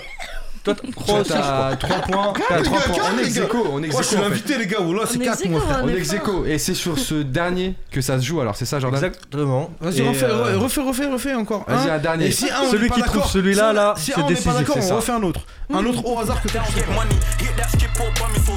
Toi, 0.76 0.96
Toi, 1.06 1.24
t'as 1.28 1.76
3 1.76 1.98
points. 2.02 2.34
T'as 2.50 2.58
les 2.58 2.64
3 2.64 2.80
gars, 2.80 2.86
points. 2.86 2.96
calme, 2.96 3.08
On 3.16 3.20
est 3.20 3.26
ex 3.28 3.38
aequo, 3.38 3.68
on 3.72 3.84
est 3.84 3.86
ex 3.86 3.94
Moi 3.94 4.02
je 4.02 4.08
suis 4.08 4.16
aequo, 4.16 4.24
en 4.26 4.26
fait. 4.26 4.30
l'invité 4.30 4.58
les 4.58 4.68
gars, 4.68 4.82
Wallah 4.82 5.02
c'est 5.06 5.18
On 5.18 5.22
est 5.22 5.26
4 5.26 5.40
ex 5.42 5.50
mon 5.50 5.58
aequo, 5.58 5.66
frère 5.68 5.82
On 5.84 5.88
est 5.88 5.92
est 5.94 5.98
ex 5.98 6.08
fort. 6.10 6.16
aequo. 6.20 6.46
Et 6.46 6.58
c'est 6.58 6.74
sur 6.74 7.00
ce 7.00 7.16
dernier 7.16 7.76
que 7.92 8.02
ça 8.02 8.20
se 8.20 8.26
joue 8.26 8.42
alors, 8.42 8.56
c'est 8.56 8.66
ça 8.66 8.80
Jordan? 8.80 9.04
Exactement. 9.04 9.72
Vas-y 9.80 10.00
Et, 10.02 10.08
refais, 10.10 10.26
euh, 10.26 10.58
refais, 10.58 10.82
refais, 10.82 11.06
refais 11.08 11.36
encore 11.36 11.66
Vas-y, 11.68 11.90
un 11.90 11.98
dernier. 12.00 12.28
Et 12.28 12.32
si 12.32 12.50
un 12.50 12.62
on 12.64 12.72
Celui 12.72 12.86
est 12.86 12.90
pas 12.90 12.96
qui 12.96 13.02
trouve 13.02 13.14
d'accord, 13.16 13.30
celui-là, 13.32 13.70
si- 13.70 13.76
là, 13.76 13.94
Si 13.98 14.06
c'est 14.12 14.20
un 14.20 14.24
on 14.24 14.26
est 14.26 14.30
décisif, 14.30 14.52
pas 14.52 14.60
d'accord, 14.60 14.76
c'est 14.80 14.84
on 14.86 14.88
ça. 14.88 14.96
refait 14.96 15.12
un 15.14 15.24
autre 15.24 15.42
Un 15.74 15.86
autre 15.86 16.06
au 16.06 16.20
hasard 16.20 16.42
que 16.42 16.48
t'as 16.48 16.64
Get 16.64 16.86
money, 16.94 17.16
hit 17.40 17.56
that 17.56 17.68
skip 17.70 17.90
so 17.98 18.54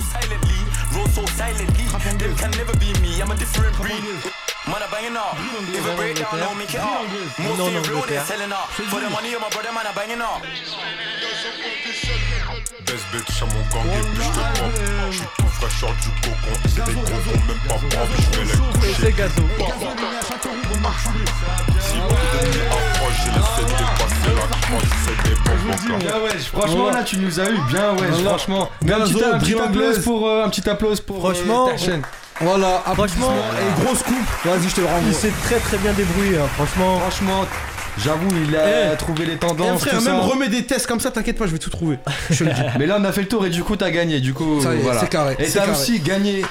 silently. 1.40 1.84
Them 2.20 2.36
can 2.36 2.50
never 2.60 2.76
be 2.76 2.92
me, 3.00 3.20
I'm 3.20 3.30
a 3.30 3.36
different 3.36 3.74
breed. 3.80 4.04
Man, 4.68 4.82
I'm 4.84 4.90
banging 4.92 5.16
up. 5.16 5.34
If 5.72 5.86
a 5.88 5.96
breakdown, 5.96 6.38
don't 6.38 6.58
make 6.58 6.74
it 6.74 6.80
up. 6.80 7.00
Most 7.40 7.58
Non, 7.58 7.68
stay 7.68 7.80
real, 7.88 8.04
they're 8.04 8.20
Angleterre. 8.20 8.24
selling 8.28 8.52
up. 8.52 8.68
For 8.92 9.00
the 9.00 9.08
money 9.08 9.32
of 9.32 9.40
my 9.40 9.48
brother, 9.48 9.72
man, 9.72 9.86
I'm 9.88 9.94
banging 9.94 10.20
up. 10.20 10.44
Baisse 12.86 13.06
bitch 13.12 13.42
à 13.42 13.46
mon 13.46 13.62
gang 13.72 13.86
et 13.86 14.02
puis 14.02 14.24
je 14.24 14.30
te 14.30 14.40
prends 14.58 15.10
J'suis 15.10 15.24
tout 15.38 15.46
frais, 15.46 15.70
short 15.70 15.94
du 16.02 16.10
cocon 16.20 16.54
C'est 16.66 16.84
des 16.84 16.92
cons, 16.92 17.00
même 17.46 17.60
pas 17.68 17.74
envie, 17.74 18.22
j'vais 18.32 18.44
les 18.44 18.52
Et 18.52 18.56
coucher 18.56 18.94
c'est 19.00 19.16
Gazo. 19.16 19.42
Si 21.78 21.96
mon 21.96 22.08
ennemi 22.08 22.60
approche, 22.66 23.18
j'ai 23.24 23.30
laissé 23.30 23.62
dépasser 23.78 24.32
la 24.34 24.44
C'est 25.04 25.18
des 25.28 25.40
Bien 25.98 26.20
ouais, 26.20 26.38
franchement 26.38 26.90
là 26.90 27.02
tu 27.04 27.16
nous 27.18 27.40
as 27.40 27.50
eu 27.50 27.58
bien 27.68 27.94
ouais, 27.94 28.12
franchement. 28.24 28.70
Mais 28.82 28.92
un 28.92 29.00
petit, 29.00 29.54
pour 30.02 30.28
euh, 30.28 30.44
un 30.44 30.48
petit 30.48 30.68
applause 30.68 31.00
pour 31.00 31.29
Franchement, 31.34 31.66
ta 31.68 31.76
chaîne. 31.76 32.02
Voilà, 32.42 32.82
Franchement, 32.94 33.32
et 33.60 33.82
grosse 33.84 34.02
coupe 34.02 34.16
Vas-y 34.46 34.68
je 34.70 34.74
te 34.74 34.80
le 34.80 34.86
Il 34.86 34.90
renvoie 34.92 35.12
s'est 35.12 35.32
très 35.44 35.58
très 35.58 35.76
bien 35.78 35.92
débrouillé, 35.92 36.38
hein, 36.38 36.48
franchement. 36.56 36.98
Franchement, 37.00 37.44
j'avoue, 38.02 38.28
il 38.48 38.56
a 38.56 38.92
Eh. 38.92 38.96
trouvé 38.96 39.26
les 39.26 39.34
Eh, 39.34 39.36
tendances 39.36 39.80
frère, 39.82 39.98
tout 39.98 40.04
même 40.04 40.14
ça. 40.20 40.26
remets 40.26 40.48
des 40.48 40.64
tests 40.64 40.86
comme 40.86 41.00
ça, 41.00 41.10
t'inquiète 41.10 41.36
pas, 41.36 41.46
je 41.46 41.52
vais 41.52 41.58
tout 41.58 41.68
trouver. 41.68 41.98
Je 42.30 42.44
le 42.44 42.52
dis. 42.52 42.62
Mais 42.78 42.86
là 42.86 42.96
on 42.98 43.04
a 43.04 43.12
fait 43.12 43.20
le 43.22 43.28
tour 43.28 43.44
et 43.44 43.50
du 43.50 43.62
coup 43.62 43.76
t'as 43.76 43.90
gagné, 43.90 44.20
du 44.20 44.32
coup 44.32 44.60
Ça 44.62 44.70
voilà. 44.74 45.00
c'est 45.00 45.08
carré, 45.10 45.36
Et 45.38 45.50
t'as 45.50 45.70
aussi 45.70 46.00
gagné 46.00 46.42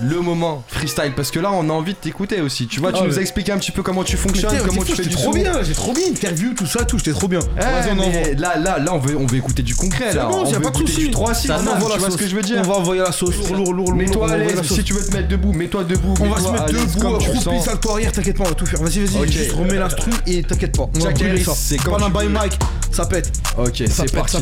le 0.00 0.20
moment 0.20 0.62
freestyle 0.68 1.12
parce 1.16 1.30
que 1.30 1.40
là 1.40 1.50
on 1.52 1.70
a 1.70 1.72
envie 1.72 1.94
de 1.94 1.98
t'écouter 1.98 2.40
aussi. 2.40 2.66
Tu 2.66 2.80
vois, 2.80 2.92
tu 2.92 2.98
Ah 3.00 3.06
nous 3.06 3.12
ouais. 3.12 3.18
as 3.18 3.22
expliqué 3.22 3.52
un 3.52 3.58
petit 3.58 3.70
peu 3.72 3.82
comment 3.82 4.04
tu 4.04 4.16
fonctionnes, 4.16 4.58
comment 4.66 4.82
tu 4.82 4.92
fou, 4.92 5.02
fais 5.02 5.08
du 5.08 5.14
trop 5.16 5.32
son. 5.32 5.38
bien, 5.38 5.62
j'ai 5.62 5.72
trop 5.72 5.92
bien, 5.92 6.06
interview, 6.06 6.52
tout 6.54 6.66
ça, 6.66 6.84
tout, 6.84 6.98
j'étais 6.98 7.12
trop 7.12 7.28
bien. 7.28 7.40
Eh, 7.58 7.94
mais 7.94 8.34
là, 8.34 8.58
là, 8.58 8.78
là, 8.78 8.92
on 8.94 8.98
veut, 8.98 9.16
on 9.16 9.26
veut 9.26 9.38
écouter 9.38 9.62
du 9.62 9.74
concret 9.74 10.12
là. 10.12 10.26
bon, 10.26 10.40
on 10.40 10.44
veut 10.44 10.60
pas 10.60 10.70
de 10.70 10.76
écouter 10.76 10.92
soucis. 10.92 11.06
du 11.06 11.10
3 11.10 11.34
6 11.34 11.46
Ça, 11.46 11.60
on 11.62 11.66
envoie 11.66 11.88
la 11.88 11.94
tu 11.94 12.00
vois 12.00 12.10
ce 12.10 12.16
que 12.16 12.26
je 12.26 12.36
veux 12.36 12.42
dire 12.42 12.58
On 12.58 12.68
va 12.68 12.74
envoyer 12.74 13.02
la 13.02 13.12
sauce. 13.12 13.36
Lourd, 13.50 13.72
lourd, 13.72 13.92
lourd, 13.92 14.28
à 14.28 14.36
l'aise, 14.36 14.56
la 14.56 14.62
si 14.62 14.84
tu 14.84 14.92
veux 14.92 15.04
te 15.04 15.14
mettre 15.14 15.28
debout, 15.28 15.52
mets-toi 15.52 15.84
debout. 15.84 16.14
On 16.20 16.28
va 16.28 16.40
se 16.40 16.50
mettre 16.50 16.66
debout, 16.66 17.16
accroupi, 17.16 17.60
salto 17.62 17.90
arrière, 17.90 18.12
t'inquiète 18.12 18.36
pas, 18.36 18.44
on 18.44 18.48
va 18.48 18.54
tout 18.54 18.66
faire. 18.66 18.82
Vas-y, 18.82 19.04
vas-y, 19.04 19.32
juste 19.32 19.52
remets 19.52 19.78
l'instru 19.78 20.10
et 20.26 20.42
t'inquiète 20.42 20.76
pas. 20.76 20.88
On 20.94 20.98
va 20.98 21.10
Jack 21.10 21.22
Harris, 21.22 21.46
c'est 21.56 21.76
quand 21.78 21.96
tu 21.96 22.10
by 22.10 22.18
veux. 22.24 22.28
Mike, 22.28 22.58
ça 22.90 23.06
pète. 23.06 23.32
Ok, 23.56 23.82
c'est 23.88 24.12
parti. 24.12 24.38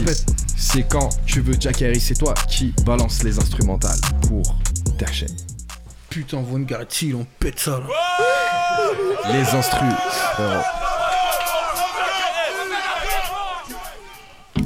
C'est 0.57 0.83
quand 0.89 1.09
tu 1.27 1.41
veux 1.41 1.55
Jack 1.59 1.83
Harris, 1.83 2.01
c'est 2.01 2.19
toi 2.19 2.35
qui 2.49 2.73
balance 2.85 3.23
les 3.23 3.39
instrumentales 3.39 3.99
pour 4.29 4.57
chaîne. 5.13 5.37
Putain, 6.11 6.43
garde 6.61 6.91
chill, 6.91 7.15
on 7.17 7.27
pète 7.39 7.59
ça 7.59 7.81
là. 7.81 7.87
Les 9.33 9.57
instrus, 9.57 9.95
frérot. 10.35 10.63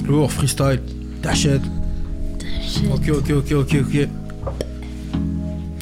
Lourd, 0.07 0.33
freestyle, 0.33 0.83
t'achètes. 1.23 1.63
Ok, 2.91 3.09
ok, 3.09 3.31
ok, 3.31 3.53
ok, 3.53 3.77
ok. 3.81 4.09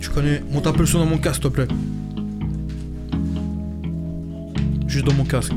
Tu 0.00 0.08
connais, 0.10 0.42
monte 0.50 0.66
un 0.66 0.72
peu 0.72 0.80
le 0.80 0.86
son 0.86 0.98
dans 0.98 1.06
mon 1.06 1.18
casque, 1.18 1.42
s'il 1.42 1.50
te 1.50 1.54
plaît. 1.54 1.68
Juste 4.86 5.04
dans 5.04 5.14
mon 5.14 5.24
casque. 5.24 5.52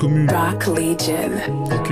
Commune. 0.00 0.26
Rock 0.30 0.66
Legion. 0.66 1.32
Ok. 1.70 1.90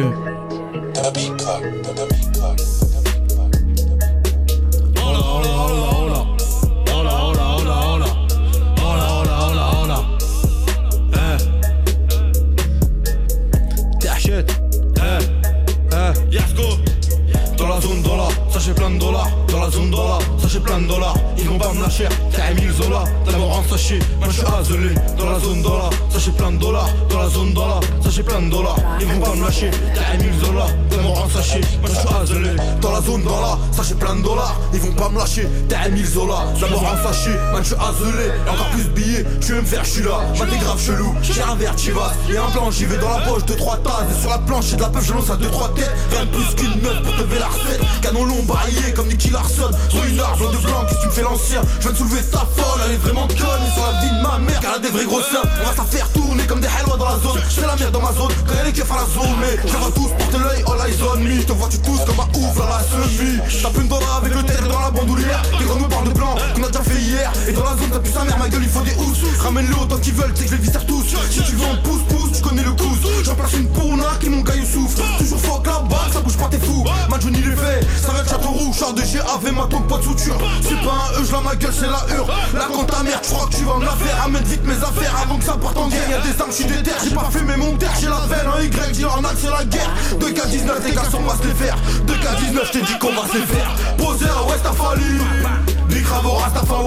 Lâcher, 35.39 35.49
t'as 35.68 35.89
Emile 35.89 36.07
Zola 36.07 36.45
D'abord 36.61 36.84
en 36.84 37.07
sachet, 37.07 37.39
man 37.53 37.62
je 37.62 37.68
suis 37.68 37.76
azelé 37.76 38.30
Encore 38.51 38.70
plus 38.70 38.84
de 38.84 38.89
billets, 38.91 39.24
je 39.41 39.55
vais 39.55 39.61
me 39.61 39.66
faire, 39.66 39.84
je 39.84 39.91
suis 39.91 40.03
là? 40.03 40.20
Man 40.39 40.49
t'es 40.49 40.59
grave 40.59 40.80
chelou, 40.80 41.14
j'ai 41.22 41.43
un 41.43 41.55
verre 41.55 41.78
chivas 41.78 42.12
Et 42.30 42.36
un 42.36 42.51
plan, 42.51 42.70
j'y 42.70 42.84
vais 42.84 42.99
dans 42.99 43.11
la 43.11 43.24
poche, 43.24 43.45
deux 43.47 43.57
trois 43.57 43.76
tasses. 43.78 44.16
Et 44.16 44.20
sur 44.20 44.30
la 44.30 44.39
planche, 44.39 44.66
j'ai 44.70 44.76
de 44.76 44.82
la 44.82 44.89
peuf, 44.89 45.07
je 45.07 45.12
lance 45.12 45.30
à 45.30 45.36
deux 45.36 45.49
trois 45.51 45.72
têtes. 45.74 45.93
Rien 46.11 46.24
de 46.24 46.30
plus 46.30 46.55
qu'une 46.55 46.80
meuf 46.80 47.03
pour 47.03 47.16
te 47.16 47.20
lever 47.22 47.39
la 47.39 47.47
recette. 47.47 47.80
Canon 48.03 48.24
long 48.24 48.43
baillé 48.43 48.93
comme 48.95 49.09
Nicky 49.09 49.30
Larson. 49.30 49.70
Arbre 50.20 50.51
de 50.51 50.57
de 50.57 50.62
blanc, 50.62 50.84
qu'est-ce 50.89 50.99
que 50.99 51.03
tu 51.03 51.09
me 51.09 51.12
fais 51.12 51.22
l'ancien? 51.22 51.62
Je 51.78 51.82
viens 51.82 51.93
de 51.93 51.97
soulever 51.97 52.22
ta 52.22 52.39
folle, 52.39 52.80
elle 52.86 52.93
est 52.93 52.97
vraiment 52.97 53.26
conne. 53.28 53.39
Et 53.39 53.74
sur 53.74 53.86
la 53.86 54.01
vie 54.01 54.16
de 54.16 54.22
ma 54.22 54.39
mère, 54.39 54.61
car 54.61 54.72
elle 54.74 54.80
a 54.80 54.82
des 54.82 54.91
vrais 54.91 55.05
gros 55.05 55.20
seins. 55.20 55.43
On 55.62 55.68
va 55.68 55.76
s'en 55.76 55.84
faire 55.84 56.09
comme 56.47 56.61
des 56.61 56.68
hellois 56.68 56.97
dans 56.97 57.09
la 57.09 57.18
zone. 57.18 57.41
Je 57.49 57.61
fais 57.61 57.66
la 57.66 57.76
merde 57.76 57.93
dans 57.93 58.03
ma 58.03 58.12
zone, 58.12 58.32
quand 58.47 58.66
est 58.66 58.72
keufs 58.72 58.91
à 58.91 58.97
la 58.97 59.07
zone. 59.07 59.36
Mais 59.41 59.57
je 59.57 59.72
les 59.72 59.78
vois 59.78 59.93
tous 59.95 60.09
porter 60.18 60.39
l'œil, 60.39 60.64
all 60.66 60.89
eyes 60.89 60.99
on 61.03 61.18
me 61.18 61.43
te 61.43 61.53
vois 61.53 61.68
tu 61.68 61.78
tous 61.78 62.01
comme 62.07 62.20
un 62.20 62.28
ouf 62.39 62.55
dans 62.57 62.68
la 62.68 62.80
semi 62.80 63.39
plus 63.72 63.82
une 63.82 63.89
dollar 63.89 64.20
avec 64.22 64.34
le 64.34 64.43
tête 64.43 64.62
dans 64.68 64.80
la 64.80 64.91
bandoulière. 64.91 65.43
Des 65.59 65.64
grands 65.64 65.78
nous 65.78 65.89
parlent 65.89 66.09
de 66.09 66.14
blanc, 66.14 66.36
qu'on 66.55 66.62
a 66.62 66.68
déjà 66.68 66.82
fait 66.82 67.01
hier. 67.01 67.32
Et 67.49 67.53
dans 67.53 67.64
la 67.64 67.76
zone 67.76 67.91
t'as 67.93 67.99
plus 68.01 68.12
sa 68.12 68.24
mère, 68.24 68.39
ma 68.39 68.49
gueule 68.49 68.62
il 68.62 68.68
faut 68.68 68.80
des 68.82 68.95
housses. 68.95 69.41
Ramène-le 69.41 69.74
autant 69.76 69.99
qu'ils 69.99 70.14
veulent, 70.14 70.32
c'est 70.34 70.45
que 70.45 70.51
je 70.51 70.57
les 70.57 70.62
viscère 70.62 70.86
tous. 70.86 71.05
Si 71.30 71.43
tu 71.43 71.57
veux 71.57 71.66
on 71.66 71.82
pousse 71.82 72.03
pousse, 72.09 72.32
tu 72.36 72.43
connais 72.43 72.62
le 72.62 72.72
cousse 72.72 72.99
J'en 73.24 73.34
place 73.34 73.53
une 73.55 73.68
pour 73.68 73.89
qui 74.20 74.30
mon 74.30 74.41
gars 74.43 74.55
souffre 74.64 75.03
Toujours 75.18 75.41
fuck 75.41 75.66
la 75.66 75.80
balle, 75.80 76.12
ça 76.12 76.20
bouge 76.20 76.36
pas 76.36 76.49
t'es 76.51 76.59
fou. 76.59 76.84
Ma 77.11 77.18
Johnny 77.18 77.41
les 77.41 77.57
fait, 77.57 77.86
ça 78.01 78.12
va 78.12 78.20
être 78.20 78.30
château 78.30 78.49
rouge 78.49 78.76
Char 78.78 78.93
de 78.93 79.03
GAV, 79.03 79.53
ma 79.55 79.66
tombe 79.66 79.86
pas 79.86 79.99
de 79.99 80.03
suture 80.03 80.39
C'est 80.62 80.80
pas 80.82 81.16
un 81.16 81.20
E, 81.20 81.24
je 81.24 81.45
ma 81.45 81.55
gueule 81.57 81.72
c'est 81.72 81.86
la 81.86 82.14
hure 82.14 82.26
Là 82.55 82.68
quand 82.72 82.84
ta 82.84 83.03
mère, 83.03 83.20
tu 83.20 83.32
crois 83.32 83.47
que 83.47 83.57
tu 83.57 83.64
vas 83.64 83.76
me 83.76 83.84
la 83.84 83.93
faire. 83.93 84.24
Amène 84.24 84.45
vite 84.45 84.64
mes 84.64 84.76
affaires 84.76 85.14
avant 85.22 85.36
que 85.36 85.45
ça 85.45 85.55
parte 85.55 85.76
en 85.76 85.89
guerre 85.89 86.22
armes, 86.41 86.53
j'suis 86.53 86.64
déter, 86.64 86.91
j'ai 87.03 87.14
pas 87.14 87.29
fumé 87.31 87.57
mon 87.57 87.76
terre 87.76 87.93
J'ai 88.01 88.09
la 88.09 88.26
veine 88.29 88.49
en 88.49 88.61
Y, 88.61 88.93
dis 88.93 89.05
en 89.05 89.22
c'est 89.37 89.51
la 89.51 89.64
guerre. 89.64 89.91
2K19, 90.18 90.85
les 90.85 90.93
gars 90.93 91.03
on 91.14 91.22
va 91.22 91.37
se 91.37 91.47
les 91.47 91.55
faire. 91.55 91.76
2K19, 92.07 92.66
j't'ai 92.66 92.83
dit 92.83 92.99
qu'on 92.99 93.12
va 93.12 93.29
se 93.29 93.35
les 93.35 93.47
faire. 93.47 93.74
Posé 93.97 94.26
à 94.26 94.43
West 94.49 94.66
Afali 94.66 95.18
Big 95.89 96.07
Ravo 96.07 96.31
Rastafari 96.31 96.85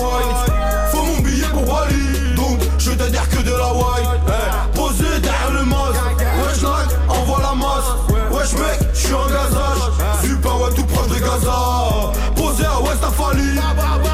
Faut 0.92 1.04
mon 1.04 1.20
billet 1.22 1.48
pour 1.52 1.68
Wally. 1.68 2.36
Donc 2.36 2.60
je 2.78 2.92
te 2.92 3.10
dire 3.10 3.28
que 3.30 3.38
de 3.38 3.52
la 3.52 3.74
white 3.74 4.08
hey. 4.28 4.74
Posé 4.74 5.20
derrière 5.22 5.52
le 5.54 5.66
masque 5.66 6.22
Wesh 6.44 6.62
like, 6.62 6.98
envoie 7.10 7.42
la 7.42 7.56
masse. 7.56 7.92
Wesh 8.32 8.54
mec, 8.54 8.80
j'suis 8.94 9.14
en 9.14 9.26
gazage. 9.26 10.24
Super 10.24 10.62
ouais 10.62 10.74
tout 10.76 10.86
proche 10.86 11.08
de 11.08 11.20
Gaza. 11.20 12.12
Posé 12.36 12.66
à 12.66 12.80
West 12.82 13.04
Afali 13.04 13.60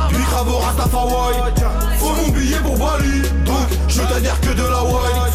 Big 0.10 0.28
Ravo 0.34 0.58
Rastafari 0.58 1.36
Faut 2.00 2.14
mon 2.14 2.30
billet 2.30 2.60
pour 2.64 2.78
Donc 2.78 3.47
je 3.98 4.04
te 4.04 4.20
dire 4.20 4.40
que 4.42 4.50
de 4.50 4.62
la 4.62 4.84
white 4.84 5.27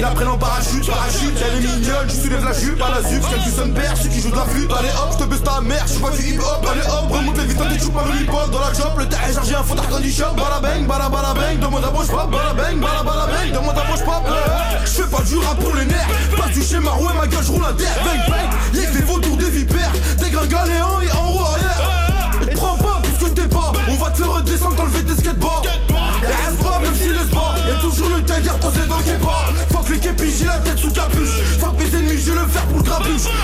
il 0.00 0.04
a 0.04 0.10
pris 0.10 0.24
en 0.24 0.38
parachute 0.38 0.86
Parachute, 0.86 1.36
elle 1.44 1.64
est 1.64 1.68
mignonne, 1.68 2.08
je 2.08 2.14
soulève 2.14 2.44
la 2.44 2.52
jupe 2.52 2.80
À 2.80 2.90
la 2.90 3.02
zup, 3.02 3.22
quel 3.28 3.42
du 3.42 3.50
son 3.50 3.70
père, 3.70 3.94
ceux 3.96 4.08
qui 4.08 4.20
jouent 4.20 4.30
de 4.30 4.36
la 4.36 4.44
flûte. 4.46 4.70
Allez 4.78 4.88
hop, 4.88 5.10
je 5.12 5.24
te 5.24 5.28
baisse 5.28 5.42
ta 5.42 5.60
mère, 5.60 5.84
je 5.86 5.98
pas 5.98 6.10
du 6.10 6.22
hip 6.26 6.38
hop 6.40 6.66
Allez 6.70 6.86
hop, 6.88 7.10
remonte 7.10 7.36
les 7.36 7.44
des 7.44 7.78
choupes 7.78 7.94
par 7.94 8.06
le 8.06 8.14
hip 8.16 8.30
hop 8.32 8.50
Dans 8.50 8.60
la 8.60 8.72
chop, 8.72 8.98
le 8.98 9.06
terre 9.06 9.20
est 9.28 9.34
chargé, 9.34 9.54
un 9.54 9.62
fond 9.62 9.74
d'arc 9.74 10.00
du 10.00 10.10
shop. 10.10 10.32
Bala 10.36 10.60
bang, 10.60 10.86
bala 10.86 11.08
bala 11.08 11.34
bang, 11.34 11.58
demande 11.60 11.84
à 11.84 11.90
bouche 11.90 12.08
pop 12.08 12.30
Bala 12.30 12.54
bang, 12.54 12.80
bala 12.80 13.02
bala 13.04 13.26
bang, 13.26 13.52
demande 13.52 13.76
à 13.76 13.84
bouche 13.84 14.04
pop. 14.04 14.24
Je 14.84 14.90
fais 14.90 15.10
pas 15.10 15.22
du 15.22 15.36
rap 15.36 15.58
pour 15.58 15.74
les 15.74 15.84
nerfs 15.84 16.08
Pas 16.36 16.48
du 16.48 16.62
schéma, 16.62 16.92
ouais 16.96 17.14
ma 17.18 17.26
gueule, 17.26 17.44
je 17.44 17.52
roule 17.52 17.64
un 17.68 17.74
terre. 17.74 17.96
Bang 18.04 18.22
bang, 18.28 18.48
y'a 18.72 18.90
des 18.90 19.04
vautours, 19.04 19.36
des 19.36 19.50
vipères 19.50 19.92
Des 20.18 20.30
gringalés 20.30 20.80
en 20.80 21.00
et 21.00 21.12
en 21.12 21.28
roue 21.28 21.44
arrière. 21.44 22.56
Prends 22.56 22.76
pas 22.76 23.00
puisque 23.02 23.34
t'es 23.34 23.48
pas 23.48 23.72
On 23.88 23.94
va 23.96 24.10
te 24.10 24.22
redescendre 24.22 24.84
le 24.94 25.04
tes 25.04 25.20
skateboards 25.20 25.69
j'ai 30.40 30.46
la 30.46 30.58
tête 30.58 30.78
sous 30.78 30.90
capuche. 30.90 31.58
Que 31.60 31.82
mes 31.82 31.98
ennemis, 31.98 32.22
j'ai 32.24 32.32
le 32.32 32.46
fer 32.46 32.64
pour 32.66 32.79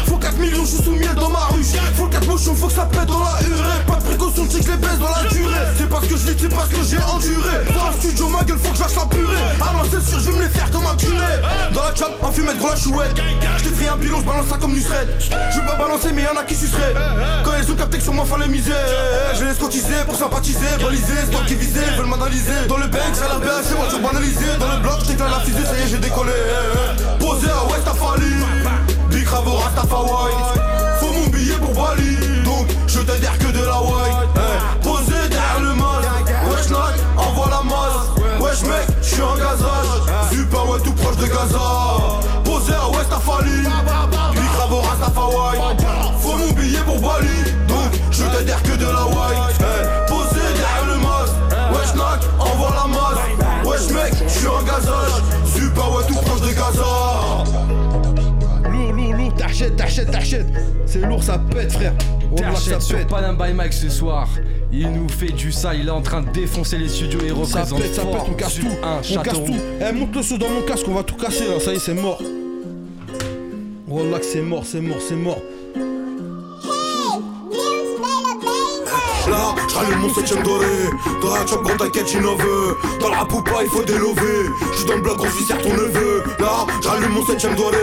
Faut 0.07 0.17
4 0.17 0.39
millions, 0.39 0.65
je 0.65 0.71
suis 0.71 0.83
sous 0.83 0.93
miel 0.93 1.15
dans 1.15 1.31
ma 1.31 1.47
ruche. 1.47 1.79
Faut 1.95 2.07
4 2.07 2.27
motions, 2.27 2.55
faut 2.55 2.67
que 2.67 2.73
ça 2.73 2.87
pète 2.87 3.07
dans 3.07 3.21
la 3.21 3.41
urée. 3.47 3.85
Pas 3.87 3.97
de 3.97 4.05
précaution, 4.05 4.47
c'est 4.51 4.59
que 4.59 4.67
je 4.67 4.71
les 4.73 4.77
baisse 4.77 4.99
dans 4.99 5.09
la 5.09 5.29
durée. 5.29 5.67
C'est 5.79 5.89
parce 5.89 6.07
que 6.07 6.17
je 6.17 6.27
lis, 6.27 6.37
c'est 6.39 6.55
parce 6.55 6.69
que 6.69 6.83
j'ai 6.83 6.99
enduré. 6.99 7.65
Dans 7.75 7.91
le 7.91 7.97
studio, 8.01 8.29
ma 8.29 8.43
gueule, 8.43 8.59
faut 8.59 8.71
que 8.71 8.77
j'lâche 8.77 8.97
la 8.97 9.07
purée. 9.07 9.37
Ah 9.61 9.73
non, 9.73 9.89
c'est 9.91 10.03
sûr, 10.03 10.19
je 10.19 10.31
vais 10.31 10.39
me 10.39 10.43
les 10.43 10.49
faire 10.49 10.71
comme 10.71 10.87
un 10.87 10.97
curé 10.97 11.33
Dans 11.73 11.83
la 11.83 11.95
chop, 11.95 12.13
en 12.23 12.33
fumette, 12.33 12.59
gros 12.59 12.71
la 12.71 12.77
chouette. 12.77 13.17
Je 13.63 13.89
un 13.89 13.97
pilon, 13.99 14.19
je 14.21 14.25
balance 14.25 14.47
ça 14.49 14.57
comme 14.61 14.75
du 14.75 14.83
thread 14.83 15.09
Je 15.21 15.61
veux 15.61 15.67
pas 15.67 15.77
balancer, 15.77 16.11
mais 16.13 16.23
y'en 16.23 16.37
a 16.37 16.45
qui 16.45 16.57
suceraient 16.57 16.95
Quand 17.45 17.53
ils 17.63 17.71
ont 17.71 17.77
capté 17.77 17.99
que 17.99 18.03
sur 18.03 18.15
moi 18.15 18.25
fallait 18.25 18.49
miser. 18.49 18.73
Je 19.39 19.45
les 19.45 19.55
cotiser 19.55 20.03
pour 20.07 20.17
sympathiser, 20.17 20.67
baliser, 20.83 21.23
qui 21.47 21.55
visais, 21.55 21.87
veulent 21.97 22.07
m'analyser. 22.07 22.67
Dans 22.69 22.79
le 22.79 22.89
bank, 22.89 23.15
ça 23.15 23.29
la 23.29 23.39
BH, 23.39 23.63
c'est 23.63 23.77
moi 23.77 23.87
toujours 23.87 24.01
banalisé 24.01 24.47
Dans 24.59 24.75
le 24.75 24.81
bloc, 24.81 24.99
j'déclare 25.05 25.31
la 25.31 25.41
fusée, 25.41 25.65
ça 25.65 25.77
y 25.79 25.83
est, 25.83 25.89
j'ai 25.89 25.99
décollé. 25.99 26.33
Posé 27.21 27.49
à 27.49 27.65
West 27.71 27.87
Afali 27.87 28.27
Big 28.27 28.86
Faut 30.99 31.13
mon 31.13 31.27
billet 31.29 31.55
pour 31.55 31.75
Bali. 31.75 32.17
Donc 32.45 32.67
je 32.87 33.01
te 33.01 33.19
dire 33.19 33.37
que 33.39 33.47
de 33.47 33.65
la 33.65 33.81
white 33.81 34.37
hey. 34.37 34.83
Posé 34.83 35.29
derrière 35.29 35.61
le 35.61 35.75
masque. 35.75 36.09
Wesh 36.49 36.69
like, 36.71 37.01
envoie 37.17 37.51
la 37.51 37.63
masse. 37.63 38.41
Wesh 38.41 38.63
mec, 38.63 38.87
j'suis 39.03 39.23
en 39.23 39.35
gazage. 39.35 40.31
Super 40.31 40.69
ouais 40.69 40.81
tout 40.81 40.93
proche 40.93 41.17
de 41.17 41.27
Gaza. 41.27 41.59
Posé 42.45 42.75
à 42.75 42.89
West 42.91 43.13
Afali 43.13 43.63
Big 44.33 44.51
Ravo 44.59 44.81
Rastafari. 44.81 45.59
Faut 46.21 46.37
mon 46.37 46.53
billet 46.53 46.81
pour 46.81 46.99
Bali 47.01 47.56
t'achètes, 59.57 59.77
t'achètes, 59.77 60.11
t'achètes. 60.11 60.47
C'est 60.85 61.01
lourd, 61.01 61.23
ça 61.23 61.39
pète, 61.39 61.73
frère. 61.73 61.95
Ça 62.37 62.45
Terchet 62.45 62.81
sur 62.81 62.99
pète. 62.99 63.09
Panam 63.09 63.37
by 63.37 63.55
Mike 63.55 63.73
ce 63.73 63.89
soir. 63.89 64.29
Il 64.73 64.91
nous 64.91 65.09
fait 65.09 65.33
du 65.33 65.53
ça, 65.53 65.75
il 65.75 65.87
est 65.87 65.91
en 65.91 66.03
train 66.03 66.23
de 66.23 66.31
défoncer 66.31 66.77
les 66.77 66.89
studios 66.89 67.21
et 67.21 67.29
Ça 67.47 67.61
représente 67.63 67.81
pète, 67.81 67.95
ça 67.95 68.03
pète, 68.03 68.21
on 68.29 68.35
casse 68.35 68.55
tout. 68.59 68.67
un 68.83 68.99
on 68.99 69.23
casse 69.23 69.35
tout. 69.35 69.55
Eh, 69.81 69.93
monte 69.93 70.15
le 70.15 70.23
son 70.23 70.37
dans 70.37 70.51
mon 70.51 70.63
casque, 70.63 70.87
on 70.89 70.95
va 70.95 71.03
tout 71.03 71.17
casser 71.17 71.47
là. 71.47 71.61
Ça 71.61 71.73
y 71.73 71.77
est, 71.77 71.79
c'est 71.79 71.95
mort. 71.95 72.21
Wallah, 73.89 74.19
que 74.19 74.25
c'est 74.25 74.43
mort, 74.43 74.65
c'est 74.67 74.81
mort, 74.81 74.99
c'est 75.01 75.17
mort. 75.17 75.41
Là, 79.77 79.83
j'rallume 79.83 80.01
mon 80.01 80.15
septième 80.15 80.43
doré. 80.43 80.67
Dans 81.21 81.35
la 81.35 81.47
chop, 81.47 81.63
gros 81.63 81.77
t'inquiète, 81.77 82.09
j'innoveux 82.09 82.77
Dans 82.99 83.11
la 83.11 83.25
poupa, 83.25 83.63
il 83.63 83.69
faut 83.69 83.83
délover 83.83 84.49
J'suis 84.73 84.87
dans 84.87 84.95
le 84.95 85.03
bloc, 85.03 85.19
gros, 85.19 85.27
j'suis 85.27 85.47
ton 85.47 85.69
neveu. 85.69 86.23
Là, 86.39 86.67
j'rallume 86.83 87.13
mon 87.13 87.27
septième 87.27 87.55
doré. 87.57 87.77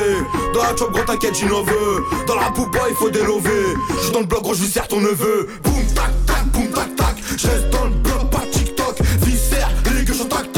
Dans 0.54 0.64
la 0.64 0.76
chop, 0.76 0.92
gros 0.92 1.04
t'inquiète, 1.04 1.36
j'innoveux 1.36 2.04
Dans 2.26 2.36
la 2.36 2.50
poupa, 2.50 2.80
il 2.90 2.96
faut 2.96 3.10
délover 3.10 3.76
J'suis 4.02 4.12
dans 4.12 4.22
le 4.22 4.26
bloc, 4.26 4.42
gros, 4.42 4.54
j'suis 4.56 4.72
ton 4.90 5.02
neveu. 5.02 5.50
Boum, 5.64 5.86
tac, 5.94 6.12
tac, 6.26 6.46
boum, 6.48 6.68
tac, 6.70 6.96
tac. 6.96 7.16
J'reste 7.38 7.70
dans 7.70 7.86
le 7.86 7.92
bloc, 7.92 8.30
pas 8.32 8.44
TikTok. 8.52 9.00
Viscère, 9.22 9.70
les 9.94 10.04
gueux, 10.04 10.14
tac, 10.30 10.52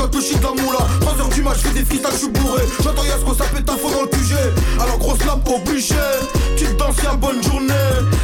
quand 0.00 0.14
le 0.14 0.20
shit 0.22 0.42
la 0.42 0.62
moula 0.62 0.78
3h 1.00 1.34
du 1.34 1.42
match, 1.42 1.58
j'fais 1.58 1.74
des 1.74 1.84
freestyles, 1.84 2.10
j'suis 2.14 2.28
bourré. 2.28 2.62
J'entends 2.82 3.04
Yasko, 3.04 3.34
ça 3.34 3.44
pète 3.44 3.68
un 3.68 3.76
faux 3.76 3.90
dans 3.90 4.02
le 4.02 4.08
QG. 4.08 4.34
Alors 4.80 4.98
grosse 4.98 5.24
nappe 5.26 5.48
obligée. 5.48 5.94
Petite 6.54 6.76
danse, 6.76 6.96
y'a 7.02 7.14
bonne 7.14 7.42
journée. 7.42 7.74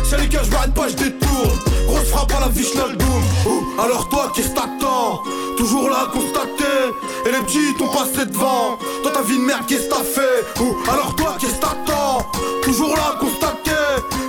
C'est 0.05 0.19
les 0.19 0.29
gars, 0.29 0.43
j'm'arrête 0.45 0.75
pas, 0.75 0.89
j'détourne 0.89 1.51
Grosse 1.87 2.09
frappe 2.09 2.33
à 2.37 2.41
la 2.41 2.51
fiche 2.51 2.75
Naldoum 2.75 3.23
Ouh, 3.47 3.81
Alors 3.81 4.09
toi, 4.09 4.33
qu'est-ce 4.35 4.51
t'attends 4.51 5.23
Toujours 5.57 5.91
là 5.91 6.05
à 6.05 6.13
constater. 6.13 6.79
Et 7.27 7.33
les 7.33 7.41
petits 7.45 7.75
t'ont 7.79 7.89
passé 7.89 8.25
devant 8.27 8.79
Dans 9.05 9.11
ta 9.11 9.23
vie 9.23 9.39
de 9.39 9.45
merde, 9.45 9.65
qu'est-ce 9.67 9.89
t'as 9.89 10.03
fait? 10.03 10.45
Alors 10.91 11.15
toi, 11.17 11.37
qu'est-ce 11.39 11.61
t'attends 11.61 12.27
Toujours 12.63 12.95
là 12.97 13.15
à 13.17 13.19
constater. 13.19 13.71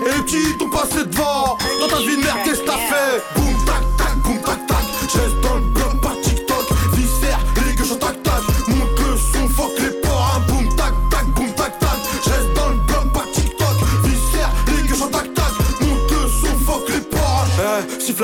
Et 0.05 0.17
les 0.17 0.21
petits 0.23 0.57
t'ont 0.59 0.69
passé 0.69 1.05
devant 1.05 1.57
Dans 1.79 1.87
ta 1.87 1.99
vie 1.99 2.17
de 2.17 2.23
merde, 2.23 2.39
qu'est-ce 2.43 2.61
t'as 2.61 2.77
fait? 2.77 3.23
Boum, 3.35 3.56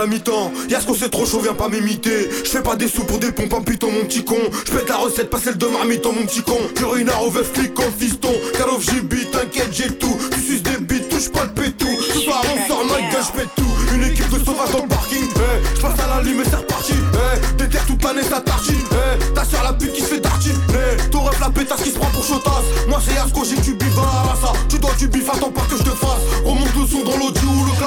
à 0.04 0.08
mi-temps. 0.08 0.52
Y'a 0.70 0.82
ce 0.82 0.86
qu'on 0.86 0.94
c'est 0.94 1.10
trop 1.10 1.26
chaud, 1.26 1.40
viens 1.40 1.54
pas 1.54 1.70
m'imiter. 1.70 2.30
J'fais 2.44 2.62
pas 2.62 2.76
des 2.76 2.88
sous 2.88 3.06
pour 3.06 3.20
des 3.20 3.32
pompes 3.32 3.54
en 3.54 3.62
piton, 3.62 3.90
mon 3.92 4.06
petit 4.06 4.24
con. 4.24 4.38
J'pète 4.66 4.90
la 4.90 4.98
recette, 4.98 5.30
pas 5.30 5.40
celle 5.40 5.58
de 5.58 5.66
marmiton, 5.66 6.12
mon 6.14 6.26
petit 6.26 6.42
con. 6.42 6.58
J'urinard 6.78 7.24
au 7.24 7.30
veuf, 7.30 7.52
flic 7.54 7.80
en 7.80 7.92
fiston. 7.98 8.34
Car 8.58 8.74
of 8.74 8.84
JB, 8.84 9.32
t'inquiète, 9.32 9.70
j'ai 9.72 9.90
tout. 9.96 10.18
Tu 10.32 10.40
suces 10.42 10.64
des 10.64 10.78
bites, 10.78 11.10
touche 11.10 11.30
pas 11.30 11.46
le 11.46 11.52
pétou. 11.52 11.88
Ce 12.14 12.20
soir 12.20 12.44
on 12.44 12.68
sort 12.68 12.86
ma 12.86 13.00
gueule, 13.00 13.24
j'pète 13.34 13.50
tout. 13.56 13.74
Une 13.94 14.04
équipe 14.04 14.30
de 14.30 14.44
sauvages 14.44 14.72
dans 14.72 14.82
le 14.84 14.88
parking 14.88 15.24
eh, 15.36 15.78
J'passe 15.78 16.00
à 16.00 16.16
la 16.16 16.24
lime 16.24 16.42
et 16.42 16.46
c'est 16.46 16.56
reparti 16.56 16.94
eh, 16.94 17.58
Déterre 17.58 17.86
toute 17.86 18.04
l'année, 18.04 18.24
ça 18.24 18.42
tartine 18.42 18.76
eh, 18.92 19.34
Ta 19.36 19.46
soeur 19.46 19.64
la 19.64 19.74
pute 19.74 19.94
qui 19.94 20.02
se 20.02 20.08
fait 20.08 20.20
tartine 20.20 20.58
eh, 20.70 21.10
Ton 21.10 21.22
ref 21.22 21.40
la 21.40 21.52
pétasse 21.52 21.84
qui 21.84 21.92
se 21.92 22.00
prend 22.00 22.10
pour 22.10 22.24
chotasse 22.24 22.66
Moi 22.88 23.00
c'est 23.06 23.14
Yasko, 23.14 23.44
j'ai 23.46 23.62
du 23.62 23.76
bif 23.76 23.94
dans 23.94 24.02
la 24.02 24.36
Tu 24.68 24.80
dois 24.80 24.94
du 24.98 25.08
bif, 25.08 25.30
attends 25.30 25.52
pas 25.52 25.62
que 25.70 25.78
je 25.78 25.84
te 25.84 25.90
fasse 25.90 26.13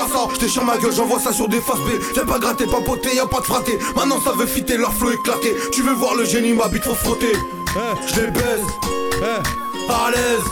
classa 0.07 0.29
J'déchire 0.35 0.65
ma 0.65 0.77
gueule, 0.79 0.93
j'envoie 0.93 1.21
ça 1.21 1.33
sur 1.33 1.49
des 1.49 1.61
faces 1.61 1.81
B. 1.81 1.91
Viens 2.15 2.25
pas 2.25 2.39
gratter, 2.39 2.67
pas 2.67 2.81
poter, 2.81 3.15
y'a 3.15 3.27
pas 3.27 3.41
de 3.41 3.45
fraté. 3.45 3.79
Maintenant 3.95 4.21
ça 4.21 4.33
veut 4.33 4.47
fitter, 4.47 4.77
leur 4.77 4.93
flow 4.93 5.11
éclaté. 5.13 5.55
Tu 5.73 5.83
veux 5.83 5.95
voir 5.95 6.15
le 6.15 6.25
génie, 6.25 6.53
ma 6.53 6.69
bite 6.69 6.85
faut 6.85 6.95
frotter. 6.95 7.33
Eh, 7.35 8.15
Je 8.15 8.21
les 8.21 8.31
baise. 8.31 8.67
Eh. 9.23 9.93
à 9.93 10.11
l'aise. 10.11 10.45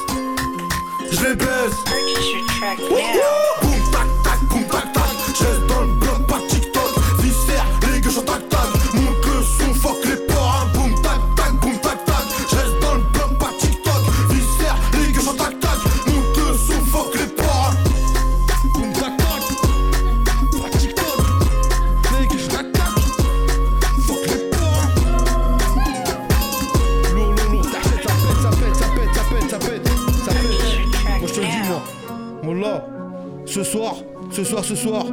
Je 1.11 1.20
les 1.22 1.34
baisse. 1.34 1.84
Ce 34.45 34.51
soir, 34.51 34.64
ce 34.64 34.74
soir, 34.76 35.07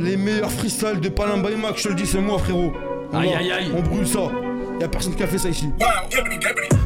les 0.00 0.16
meilleurs 0.16 0.50
freestyles 0.50 0.98
de 0.98 1.08
Mac, 1.56 1.76
je 1.76 1.84
te 1.84 1.88
le 1.90 1.94
dis, 1.94 2.06
c'est 2.06 2.20
moi, 2.20 2.38
frérot. 2.38 2.72
Wallah, 3.12 3.20
Aïe, 3.20 3.34
aïe, 3.34 3.52
aïe. 3.52 3.72
On 3.76 3.82
brûle 3.82 4.06
ça. 4.06 4.30
Y'a 4.80 4.88
personne 4.88 5.14
qui 5.14 5.22
a 5.22 5.28
fait 5.28 5.38
ça 5.38 5.48
ici. 5.48 5.70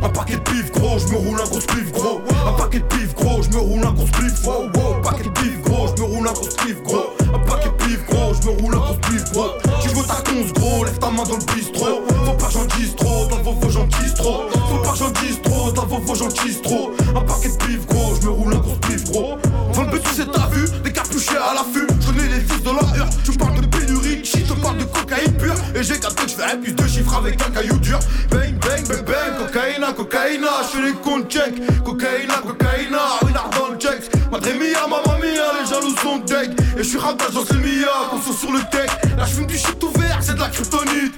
Un 0.03 0.09
paquet 0.11 0.35
de 0.35 0.41
pif 0.41 0.71
gros, 0.73 0.99
je 0.99 1.07
me 1.07 1.17
roule 1.17 1.41
un 1.41 1.49
gros 1.49 1.61
spliff 1.61 1.91
gros. 1.93 2.21
Un 2.47 2.53
paquet 2.53 2.81
de 2.81 2.85
pif 2.85 3.15
gros, 3.15 3.43
je 3.43 3.49
me 3.49 3.59
roule 3.59 3.87
un 3.87 3.93
gros 3.93 4.07
spliff. 4.07 4.45
Wow, 4.45 4.65
wow. 4.75 5.01
Paquet 5.03 5.25
de 5.25 5.31
pif 5.31 5.63
gros, 5.63 5.87
je 5.97 6.03
me 6.03 6.07
roule 6.07 6.29
un 6.29 6.33
gros 6.33 6.51
spliff 6.51 6.83
gros. 6.83 7.07
Un 7.35 7.39
paquet 7.39 7.71
de 7.71 7.85
pif 7.85 8.07
gros, 8.07 8.35
je 8.35 8.47
me 8.49 8.61
roule 8.61 8.75
un 8.75 8.79
gros 8.79 8.95
spliff 8.95 9.33
gros. 9.33 9.51
Tu 9.81 9.89
veux 9.89 10.05
ta 10.05 10.31
conce 10.31 10.53
gros, 10.53 10.85
lève 10.85 10.99
ta 10.99 11.11
main 11.11 11.25
dans 11.25 11.39
le 11.39 11.55
bistrot. 11.55 12.03
Faut 12.27 12.33
pas 12.33 12.47
que 12.47 12.53
j'en 12.53 12.65
dise 12.77 12.95
trop, 12.97 13.27
dans 13.31 13.43
vos 13.43 13.61
faux 13.61 13.71
j'en 13.71 13.87
dise 13.87 14.15
trop. 14.15 14.43
Faut 14.51 14.85
pas 14.85 14.93
que 14.93 14.99
j'en 14.99 15.11
dise 15.11 15.41
trop, 15.43 15.73
dans 15.73 15.87
vos 15.87 16.01
faux 16.07 16.15
j'en 16.15 16.29
dise 16.29 16.61
trop. 16.61 16.91
Un 17.17 17.21
paquet 17.23 17.49
de 17.49 17.57
pif 17.57 17.87
gros, 17.87 18.15
je 18.21 18.27
me 18.27 18.33
roule 18.33 18.53
un 18.53 18.59
gros 18.59 18.75
spliff 18.75 19.05
gros. 19.11 19.35
Dans 19.75 19.83
le 19.85 19.91
petit 19.91 20.15
c'est 20.15 20.31
ta 20.31 20.47
vue, 20.49 20.69
des 20.85 20.93
capuchés 21.19 21.37
à 21.37 21.55
l'affût. 21.55 21.87
Je 22.01 22.07
connais 22.07 22.29
les 22.29 22.41
fils 22.41 22.63
de 22.63 22.71
la 22.71 23.07
tu 23.25 23.33
parles 23.33 23.61
de 23.61 23.67
pénurie 23.67 24.17
de 24.19 24.25
shit, 24.25 24.47
je 24.47 24.55
parle 24.55 24.79
de 24.79 24.85
cocaïne 24.85 25.33
pure. 25.35 25.55
Et 25.75 25.83
j'ai 25.83 25.99
capté 25.99 26.25
que 26.25 26.31
je 26.31 26.37
fais 26.37 26.57
plus 26.59 26.73
de 26.73 26.87
chiffres 26.87 27.15
avec 27.17 27.41
un 27.43 27.51
caillou 27.51 27.79
dur. 27.79 27.99
Bang 28.31 28.55
bang 28.61 28.87
bang 28.89 29.05
bang, 29.05 29.39
cocaïna, 29.39 29.93
cocaïna, 29.93 30.49
je 30.63 30.77
fais 30.77 30.87
les 30.87 30.93
comptes 30.93 31.31
check. 31.31 31.55
Cocaïna, 31.85 32.35
cocaïna, 32.47 32.99
dans 33.23 33.73
le 33.73 33.79
check. 33.79 34.11
Madre 34.31 34.49
mia, 34.59 34.87
mamma 34.89 35.19
mia, 35.19 35.61
les 35.61 35.69
jaloux 35.69 35.97
sont 36.03 36.19
deg. 36.19 36.59
Et 36.77 36.83
je 36.83 36.89
suis 36.89 36.99
ratage 36.99 37.33
dans 37.33 37.45
ce 37.45 37.55
mia, 37.55 38.09
qu'on 38.11 38.33
sur 38.33 38.53
le 38.53 38.61
deck. 38.73 38.91
Là 39.17 39.25
je 39.27 39.35
fume 39.35 39.47
du 39.47 39.57
shit 39.57 39.83
ouvert, 39.83 40.19
c'est 40.21 40.35
de 40.35 40.41
la 40.41 40.49
kryptonite. 40.49 41.15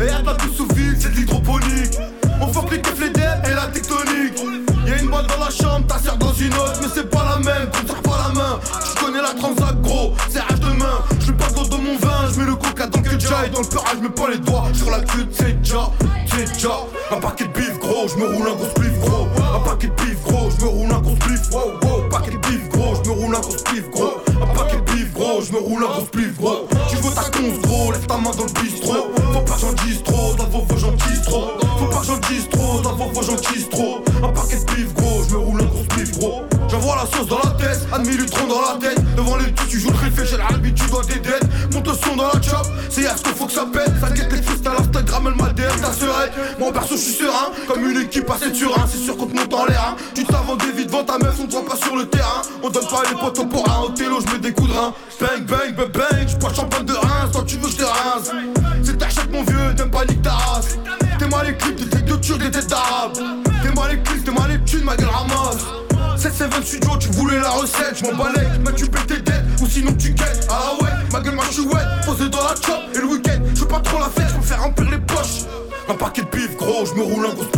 Et 0.00 0.06
y'a 0.06 0.20
de 0.20 0.26
la 0.26 0.36
sous 0.56 0.68
vide, 0.74 0.96
c'est 1.00 1.10
de 1.12 1.16
l'hydroponique. 1.16 1.98
On 2.40 2.52
fuck 2.52 2.70
les 2.70 2.80
keufs, 2.80 3.00
les 3.00 3.08
et 3.08 3.54
la 3.54 3.66
tectonique. 3.66 4.38
Y'a 4.86 4.98
une 4.98 5.10
balle 5.10 5.26
dans 5.26 5.44
la 5.44 5.50
chambre, 5.50 5.86
ta 5.86 5.98
sœur 5.98 6.16
dans 6.16 6.32
une 6.32 6.54
autre, 6.54 6.78
mais 6.80 6.88
c'est 6.94 7.10
pas 7.10 7.17
Dans 13.58 13.64
le 13.64 13.70
peurage, 13.70 13.96
je 13.96 14.02
mets 14.02 14.08
pas 14.10 14.30
les 14.30 14.38
doigts 14.38 14.66
sur 14.72 14.88
la 14.88 15.00
queue, 15.00 15.26
c'est 15.32 15.60
déjà, 15.60 15.90
c'est 16.26 16.52
déjà. 16.52 16.78
Un 17.10 17.16
paquet 17.16 17.48
de 17.48 17.52
bif 17.52 17.76
gros, 17.80 18.06
je 18.06 18.14
me 18.14 18.26
roule 18.26 18.46
un 18.46 18.54
gros 18.54 18.68
spliff 18.70 19.00
gros. 19.00 19.26
Un 19.52 19.58
paquet 19.68 19.88
de 19.88 19.94
bif 19.94 20.22
gros, 20.22 20.48
je 20.48 20.64
me 20.64 20.70
roule 20.70 20.92
un 20.92 21.00
gros 21.00 21.16
spliff. 21.16 21.50
Wow, 21.50 21.72
wow, 21.82 22.08
paquet 22.08 22.30
de 22.30 22.36
bif 22.36 22.68
gros, 22.68 22.94
je 23.02 23.10
me 23.10 23.14
roule 23.16 23.34
un 23.34 23.40
gros 23.40 23.58
spliff 23.58 23.90
gros. 23.90 24.14
Un 24.40 24.54
paquet 24.54 24.76
de 24.76 24.92
bif 24.92 25.12
gros, 25.12 25.42
je 25.42 25.52
me 25.52 25.58
roule 25.58 25.82
un 25.82 25.88
gros 25.88 26.06
spliff 26.06 26.38
gros. 26.38 26.68
Tu 26.88 26.96
veux 26.98 27.10
ta 27.12 27.22
conce 27.22 27.58
gros, 27.62 27.90
lève 27.90 28.06
ta 28.06 28.16
main 28.18 28.30
dans 28.30 28.44
le 28.44 28.62
bistrot. 28.62 28.67
Mon 46.58 46.72
perso, 46.72 46.96
je 46.96 47.00
suis 47.00 47.14
serein, 47.14 47.52
comme 47.68 47.88
une 47.88 47.98
équipe 47.98 48.28
assez 48.30 48.52
serein. 48.52 48.84
C'est 48.90 48.98
sûr 48.98 49.16
qu'on 49.16 49.26
te 49.26 49.36
monte 49.36 49.54
en 49.54 49.64
l'air, 49.66 49.94
hein. 49.94 49.96
Tu 50.14 50.24
t'inventes 50.24 50.64
vite 50.74 50.88
devant 50.88 51.04
ta 51.04 51.18
meuf, 51.18 51.36
on 51.40 51.46
te 51.46 51.52
voit 51.52 51.64
pas 51.64 51.76
sur 51.76 51.96
le 51.96 52.06
terrain. 52.06 52.42
On 52.62 52.70
donne 52.70 52.86
pas 52.86 53.02
les 53.08 53.16
potos 53.16 53.46
pour 53.46 53.70
un 53.70 53.82
au 53.82 53.90
télo, 53.90 54.18
je 54.26 54.32
mets 54.32 54.38
des 54.38 54.52
coups 54.52 54.72
rein. 54.72 54.92
Bang, 55.20 55.44
bang, 55.46 55.74
bang, 55.76 55.92
bang, 55.92 56.28
j'bois 56.28 56.52
champagne 56.54 56.84
de 56.84 56.94
Reims. 56.94 57.30
Toi, 57.32 57.44
tu 57.46 57.56
veux 57.56 57.70
je 57.70 57.76
te 57.76 57.84
rince. 57.84 58.30
C'est 58.82 58.98
t'achètes 58.98 59.30
mon 59.30 59.42
vieux, 59.42 59.74
t'aimes 59.76 59.90
pas 59.90 60.04
nique 60.04 60.22
ta 60.22 60.32
race. 60.32 60.78
T'es 61.18 61.28
mal 61.28 61.46
les 61.46 61.56
clips, 61.56 61.76
t'es 61.76 61.96
têtes 61.96 62.04
de 62.04 62.16
turc, 62.16 62.38
des 62.40 62.50
têtes 62.50 62.68
d'arabe. 62.68 63.12
T'es 63.62 63.72
mal 63.74 63.90
les 63.90 64.02
clips, 64.02 64.24
t'es 64.24 64.32
mal 64.32 64.50
les 64.50 64.60
thunes, 64.64 64.84
ma 64.84 64.96
gueule 64.96 65.08
ramasse. 65.08 65.64
7-7 66.18 66.64
studio, 66.64 66.90
tu 66.98 67.08
voulais 67.10 67.38
la 67.38 67.50
recette, 67.50 67.96
je 67.98 68.04
m'en 68.04 68.16
balais, 68.16 68.48
mais 68.64 68.72
tu 68.74 68.86
payes 68.86 69.06
tes 69.06 69.20
dettes, 69.20 69.44
ou 69.62 69.66
sinon 69.68 69.92
tu 69.92 70.10
guettes. 70.10 70.48
Ah 70.50 70.74
ouais, 70.82 70.90
ma 71.12 71.20
gueule 71.20 71.36
marche 71.36 71.54
chouette, 71.54 71.86
posé 72.04 72.28
dans 72.28 72.42
la 72.42 72.54
chop, 72.56 72.80
et 72.92 72.98
le 72.98 73.04
week-end, 73.06 73.27
gros, 76.56 76.84
je 76.86 76.94
me 76.94 77.02
roule 77.02 77.26
un 77.26 77.34
gros 77.34 77.57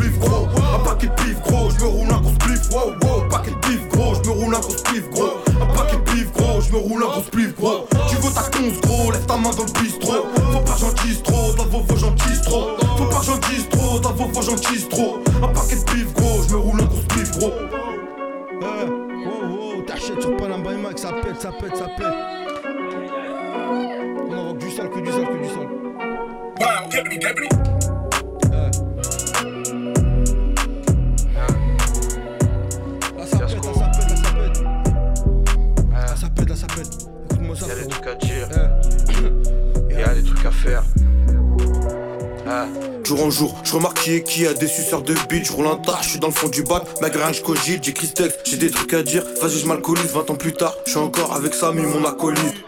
remarque 44.51 44.59
qui 44.59 44.65
est 44.65 44.65
qui 44.65 44.65
a 44.65 44.67
des 44.67 44.69
suceurs 44.69 45.03
de 45.03 45.15
bite, 45.29 45.47
je 45.47 45.53
roule 45.53 45.67
un 45.67 45.77
tas, 45.77 45.99
je 46.03 46.11
suis 46.11 46.19
dans 46.19 46.29
le 46.29 46.33
fond 46.33 46.49
du 46.49 46.63
bac, 46.63 46.83
ma 47.01 47.11
gueule, 47.11 47.35
je 47.35 47.43
cogite, 47.43 47.85
j'écris 47.85 48.07
ce 48.07 48.13
texte, 48.13 48.41
j'ai 48.45 48.57
des 48.57 48.71
trucs 48.71 48.93
à 48.95 49.03
dire, 49.03 49.25
vas-y 49.41 49.59
je 49.59 49.67
m'alcoolise, 49.67 50.13
20 50.13 50.31
ans 50.31 50.37
plus 50.37 50.53
tard, 50.53 50.75
je 50.87 50.91
suis 50.91 51.01
encore 51.01 51.35
avec 51.35 51.55
Samy, 51.55 51.83
mon 51.83 52.05
acolyte. 52.05 52.65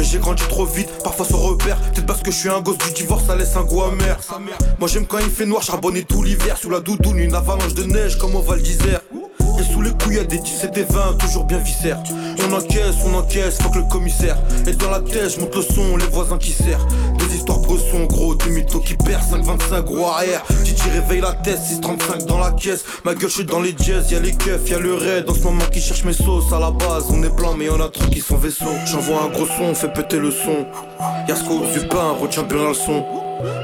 J'ai 0.00 0.18
grandi 0.18 0.42
trop 0.48 0.66
vite, 0.66 0.88
parfois 1.04 1.24
sans 1.24 1.38
repère, 1.38 1.80
peut-être 1.80 2.06
parce 2.06 2.20
que 2.20 2.32
je 2.32 2.36
suis 2.36 2.48
un 2.48 2.60
gosse 2.60 2.78
du 2.78 2.92
divorce, 2.92 3.26
ça 3.26 3.36
laisse 3.36 3.56
un 3.56 3.62
goût 3.62 3.82
amer. 3.82 4.18
Moi 4.78 4.88
j'aime 4.88 5.06
quand 5.06 5.18
il 5.18 5.30
fait 5.30 5.46
noir, 5.46 5.62
charbonner 5.62 6.02
tout 6.02 6.22
l'hiver, 6.22 6.56
sous 6.56 6.70
la 6.70 6.80
doudoune, 6.80 7.18
une 7.18 7.34
avalanche 7.34 7.74
de 7.74 7.84
neige 7.84 8.18
comme 8.18 8.34
au 8.34 8.40
Val 8.42 8.60
d'Isère. 8.60 9.00
Couilles 10.04 10.16
y'a 10.16 10.24
des 10.24 10.38
17 10.38 10.76
et 10.76 10.82
20, 10.82 11.18
toujours 11.18 11.44
bien 11.44 11.58
viscères. 11.58 11.98
On 12.46 12.52
encaisse, 12.52 12.96
on 13.06 13.14
encaisse, 13.14 13.56
fuck 13.62 13.74
le 13.74 13.84
commissaire. 13.84 14.36
Et 14.66 14.72
dans 14.72 14.90
la 14.90 15.00
tête, 15.00 15.34
je 15.34 15.40
monte 15.40 15.56
le 15.56 15.62
son, 15.62 15.96
les 15.96 16.04
voisins 16.06 16.36
qui 16.36 16.52
serrent. 16.52 16.86
Des 17.18 17.36
histoires 17.36 17.60
bressons, 17.60 18.04
gros, 18.04 18.34
des 18.34 18.50
mythos 18.50 18.80
qui 18.80 18.94
perdent. 18.96 19.22
5-25, 19.22 19.82
gros 19.82 20.08
arrière. 20.08 20.42
Titi 20.62 20.90
réveille 20.90 21.22
la 21.22 21.32
tête, 21.32 21.58
6-35 21.58 22.26
dans 22.26 22.38
la 22.38 22.50
caisse. 22.50 22.84
Ma 23.04 23.14
gueule, 23.14 23.30
je 23.30 23.36
suis 23.36 23.44
dans 23.46 23.60
les 23.60 23.74
jazz, 23.78 24.10
y'a 24.10 24.20
les 24.20 24.32
keufs, 24.32 24.68
y'a 24.68 24.78
le 24.78 24.94
raid. 24.94 25.28
En 25.30 25.34
ce 25.34 25.40
moment 25.40 25.64
qui 25.72 25.80
cherche 25.80 26.04
mes 26.04 26.12
sauces 26.12 26.52
à 26.52 26.60
la 26.60 26.70
base. 26.70 27.06
On 27.08 27.22
est 27.22 27.34
blanc, 27.34 27.54
mais 27.56 27.64
y'en 27.64 27.80
a 27.80 27.88
trop 27.88 28.06
qui 28.10 28.20
sont 28.20 28.36
vaisseaux. 28.36 28.76
J'envoie 28.84 29.22
un 29.22 29.28
gros 29.28 29.46
son, 29.46 29.74
fait 29.74 29.92
péter 29.92 30.18
le 30.18 30.30
son. 30.30 30.66
Y'a 31.26 31.34
ce 31.34 31.78
du 31.78 31.88
pain, 31.88 32.14
retiens 32.20 32.42
bien 32.42 32.58
la 32.58 32.68
leçon. 32.68 33.06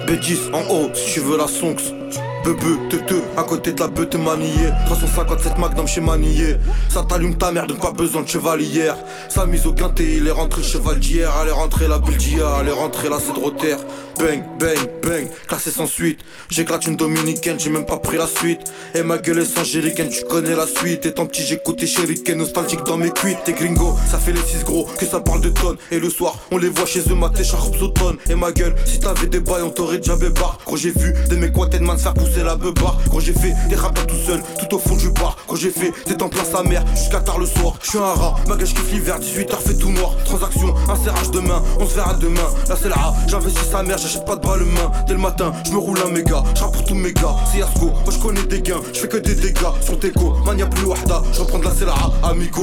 B10 0.06 0.54
en 0.54 0.74
haut, 0.74 0.90
si 0.94 1.12
tu 1.12 1.20
veux 1.20 1.36
la 1.36 1.48
sonx. 1.48 1.99
Bebe, 2.44 2.88
te 2.88 2.96
te, 2.96 3.14
à 3.36 3.42
côté 3.42 3.72
de 3.72 3.80
la 3.80 3.88
beuh 3.88 4.06
t'es 4.06 4.18
manié. 4.18 4.70
357 4.86 5.58
Magnum 5.58 5.86
chez 5.86 6.00
Manier. 6.00 6.56
Ça 6.88 7.04
t'allume 7.08 7.36
ta 7.36 7.52
merde, 7.52 7.78
pas 7.78 7.92
besoin 7.92 8.22
de 8.22 8.28
chevalière. 8.28 8.96
Sa 9.28 9.46
mise 9.46 9.66
au 9.66 9.72
quintet, 9.72 10.16
il 10.16 10.26
est 10.26 10.30
rentré 10.32 10.62
cheval 10.62 10.98
d'hier 10.98 11.32
Elle 11.42 11.48
est 11.48 11.52
rentrée 11.52 11.88
la 11.88 11.98
bulle 11.98 12.16
elle 12.60 12.68
est 12.68 12.72
rentrée 12.72 13.08
la 13.08 13.18
terre 13.58 13.78
Bang, 14.18 14.42
bang, 14.58 14.76
bang, 15.02 15.28
classé 15.46 15.70
sans 15.70 15.86
suite. 15.86 16.20
J'éclate 16.50 16.86
une 16.86 16.96
dominicaine, 16.96 17.58
j'ai 17.58 17.70
même 17.70 17.86
pas 17.86 17.96
pris 17.96 18.18
la 18.18 18.26
suite. 18.26 18.60
Et 18.94 19.02
ma 19.02 19.16
gueule 19.16 19.38
est 19.38 19.44
sans 19.44 19.62
tu 19.62 20.24
connais 20.28 20.54
la 20.54 20.66
suite. 20.66 21.06
Étant 21.06 21.26
petit 21.26 21.42
j'écoutais 21.42 21.86
Sheriken, 21.86 22.36
nostalgique 22.36 22.84
dans 22.84 22.98
mes 22.98 23.10
cuites. 23.10 23.38
T'es 23.44 23.52
gringo, 23.52 23.96
ça 24.10 24.18
fait 24.18 24.32
les 24.32 24.40
6 24.40 24.64
gros, 24.64 24.86
que 24.98 25.06
ça 25.06 25.20
parle 25.20 25.40
de 25.40 25.48
tonnes. 25.48 25.76
Et 25.90 25.98
le 25.98 26.10
soir, 26.10 26.38
on 26.50 26.58
les 26.58 26.68
voit 26.68 26.84
chez 26.86 27.00
eux 27.08 27.14
mater 27.14 27.44
charpes 27.44 27.80
automne 27.80 28.16
Et 28.28 28.34
ma 28.34 28.52
gueule, 28.52 28.74
si 28.84 28.98
t'avais 28.98 29.26
des 29.26 29.40
bails, 29.40 29.62
on 29.62 29.70
t'aurait 29.70 29.98
déjà 29.98 30.16
bébar 30.16 30.58
Gros 30.64 30.76
j'ai 30.76 30.90
vu 30.90 31.14
des 31.28 31.36
mecs 31.36 31.56
Watenman 31.56 31.98
faire 32.00 32.14
pousser 32.14 32.42
la 32.42 32.56
beubare. 32.56 32.96
Quand 33.10 33.20
j'ai 33.20 33.32
fait 33.32 33.54
des 33.68 33.76
rappels 33.76 34.06
tout 34.06 34.16
seul, 34.26 34.42
tout 34.58 34.74
au 34.74 34.78
fond 34.78 34.96
du 34.96 35.10
bar. 35.10 35.36
Quand 35.46 35.56
j'ai 35.56 35.70
fait 35.70 35.92
des 36.06 36.16
temps 36.16 36.28
plein 36.28 36.44
sa 36.44 36.62
mère, 36.62 36.84
jusqu'à 36.94 37.20
tard 37.20 37.38
le 37.38 37.46
soir. 37.46 37.74
Je 37.82 37.90
suis 37.90 37.98
un 37.98 38.14
rat, 38.14 38.36
ma 38.48 38.56
gage 38.56 38.74
kiffe 38.74 38.92
l'hiver, 38.92 39.18
18h 39.18 39.56
fait 39.56 39.74
tout 39.74 39.90
noir. 39.90 40.14
Transaction, 40.24 40.74
un 40.88 40.96
serrage 40.96 41.30
de 41.30 41.40
main, 41.40 41.62
on 41.78 41.86
se 41.86 41.94
verra 41.94 42.14
demain. 42.14 42.48
Là 42.68 42.76
c'est 42.80 42.88
la 42.88 43.14
j'investis 43.26 43.68
sa 43.68 43.82
mère, 43.82 43.98
j'achète 43.98 44.24
pas 44.24 44.36
de 44.36 44.46
balle 44.46 44.64
main. 44.64 44.90
Dès 45.06 45.14
le 45.14 45.20
matin, 45.20 45.52
je 45.66 45.72
me 45.72 45.78
roule 45.78 45.98
un 46.06 46.10
méga, 46.10 46.42
je 46.54 46.60
pour 46.60 46.84
tous 46.84 46.94
mes 46.94 47.12
gars. 47.12 47.36
C'est 47.50 47.58
Yasko, 47.58 47.86
moi 47.86 48.10
je 48.10 48.18
connais 48.18 48.42
des 48.44 48.62
gains, 48.62 48.80
je 48.92 49.00
fais 49.00 49.08
que 49.08 49.18
des 49.18 49.34
dégâts. 49.34 49.58
Sur 49.80 49.98
Teco, 49.98 50.36
mania 50.44 50.66
plus 50.66 50.86
wahda, 50.86 51.22
je 51.32 51.40
reprends 51.40 51.58
de 51.58 51.64
la 51.64 51.70
CLA, 51.70 51.94
amigo. 52.22 52.62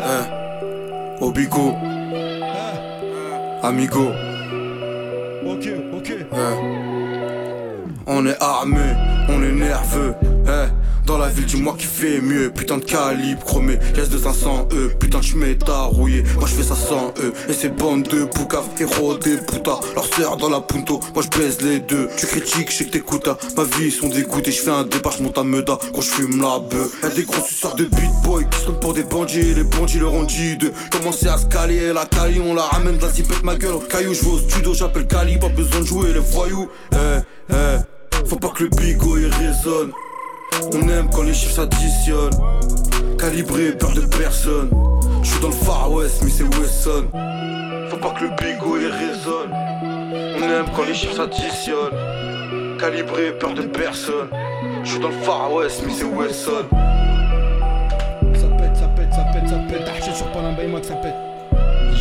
Eh, 0.00 1.24
Obigo. 1.24 1.74
Amigo. 3.62 4.12
Ok, 5.44 5.68
ok. 5.96 6.10
Eh. 6.32 6.85
On 8.08 8.24
est 8.24 8.36
armé, 8.40 8.78
on 9.28 9.42
est 9.42 9.52
nerveux, 9.52 10.14
eh. 10.46 10.70
Dans 11.06 11.18
la 11.18 11.28
ville, 11.28 11.46
dis-moi 11.46 11.76
qui 11.78 11.86
fait 11.86 12.20
mieux. 12.20 12.50
Putain 12.50 12.78
de 12.78 12.84
calibre 12.84 13.44
chromé, 13.44 13.78
laisse 13.94 14.08
de 14.08 14.18
500 14.18 14.68
E. 14.72 14.88
Putain, 14.98 15.20
tu 15.20 15.36
m'es 15.36 15.56
rouillé, 15.68 16.24
moi 16.36 16.48
je 16.48 16.54
fais 16.54 16.62
ça 16.64 16.74
sans 16.74 17.14
E. 17.20 17.32
Et 17.48 17.52
ces 17.52 17.68
bandes 17.68 18.02
de 18.04 18.24
poucaves, 18.24 18.68
héros 18.80 19.16
des 19.16 19.36
putas. 19.36 19.78
Leur 19.94 20.04
sœur 20.04 20.36
dans 20.36 20.48
la 20.48 20.60
punto, 20.60 20.98
moi 21.14 21.22
je 21.22 21.38
baise 21.38 21.60
les 21.62 21.78
deux. 21.78 22.08
Tu 22.16 22.26
critiques, 22.26 22.72
je 22.72 22.78
sais 22.78 22.84
que 22.86 22.90
t'écoutes. 22.90 23.28
hein. 23.28 23.36
Ma 23.56 23.62
vie, 23.62 23.86
ils 23.86 23.92
sont 23.92 24.08
dégoûtés. 24.08 24.50
Je 24.50 24.60
fais 24.62 24.70
un 24.70 24.82
départ, 24.82 25.12
je 25.16 25.22
monte 25.22 25.38
à 25.38 25.44
Meda 25.44 25.78
quand 25.94 26.00
je 26.00 26.10
fume 26.10 26.40
la 26.42 26.58
bœuf. 26.58 27.00
Y'a 27.02 27.10
des 27.10 27.22
gros 27.22 27.44
suceurs 27.44 27.76
de 27.76 27.84
beat 27.84 28.10
boy 28.24 28.44
qui 28.50 28.64
sont 28.64 28.74
pour 28.74 28.92
des 28.92 29.04
bandits. 29.04 29.54
Les 29.54 29.62
bandits 29.62 30.00
leur 30.00 30.12
ont 30.12 30.24
dit 30.24 30.56
de 30.56 30.72
commencer 30.90 31.28
à 31.28 31.38
se 31.38 31.46
caler. 31.46 31.92
La 31.92 32.04
Cali, 32.06 32.40
on 32.40 32.54
la 32.54 32.62
ramène 32.62 32.98
la 33.00 33.10
zipette 33.10 33.44
ma 33.44 33.54
gueule. 33.54 33.78
Caillou, 33.88 34.12
je 34.12 34.22
vais 34.22 34.30
au 34.30 34.38
studio, 34.38 34.74
j'appelle 34.74 35.06
Cali. 35.06 35.38
Pas 35.38 35.50
besoin 35.50 35.80
de 35.80 35.86
jouer 35.86 36.12
les 36.12 36.18
voyous. 36.18 36.68
Eh, 36.92 36.96
eh. 37.52 37.54
Faut 38.28 38.36
pas 38.36 38.48
que 38.48 38.64
le 38.64 38.70
bigot 38.70 39.18
il 39.18 39.26
résonne. 39.26 39.92
On 40.72 40.88
aime 40.88 41.08
quand 41.14 41.22
les 41.22 41.32
chiffres 41.32 41.54
s'additionnent. 41.54 42.34
Calibré, 43.18 43.70
peur 43.72 43.92
de 43.92 44.00
personne. 44.00 44.70
Je 45.22 45.30
suis 45.30 45.40
dans 45.40 45.48
le 45.48 45.54
Far 45.54 45.92
West, 45.92 46.22
mais 46.24 46.30
c'est 46.30 46.42
Wesson. 46.42 47.06
Faut 47.88 47.96
pas 47.98 48.10
que 48.10 48.24
le 48.24 48.30
bigot 48.30 48.78
il 48.78 48.88
résonne. 48.88 49.52
On 50.38 50.42
aime 50.42 50.66
quand 50.74 50.84
les 50.84 50.94
chiffres 50.94 51.14
s'additionnent. 51.14 52.78
Calibré, 52.80 53.30
peur 53.38 53.54
de 53.54 53.62
personne. 53.62 54.28
Je 54.82 54.90
suis 54.90 55.00
dans 55.00 55.08
le 55.08 55.14
Far 55.22 55.52
West, 55.52 55.82
mais 55.86 55.92
c'est 55.92 56.04
Wesson. 56.04 56.66
Ça 58.34 58.46
pète, 58.58 58.76
ça 58.76 58.88
pète, 58.88 59.12
ça 59.12 59.24
pète, 59.32 59.48
ça 59.48 59.56
pète. 59.68 59.84
T'as 59.84 60.12
sur 60.12 60.26
Panam 60.32 60.56
by 60.56 60.66
Mike, 60.66 60.84
ça 60.84 60.94
pète. 60.94 61.14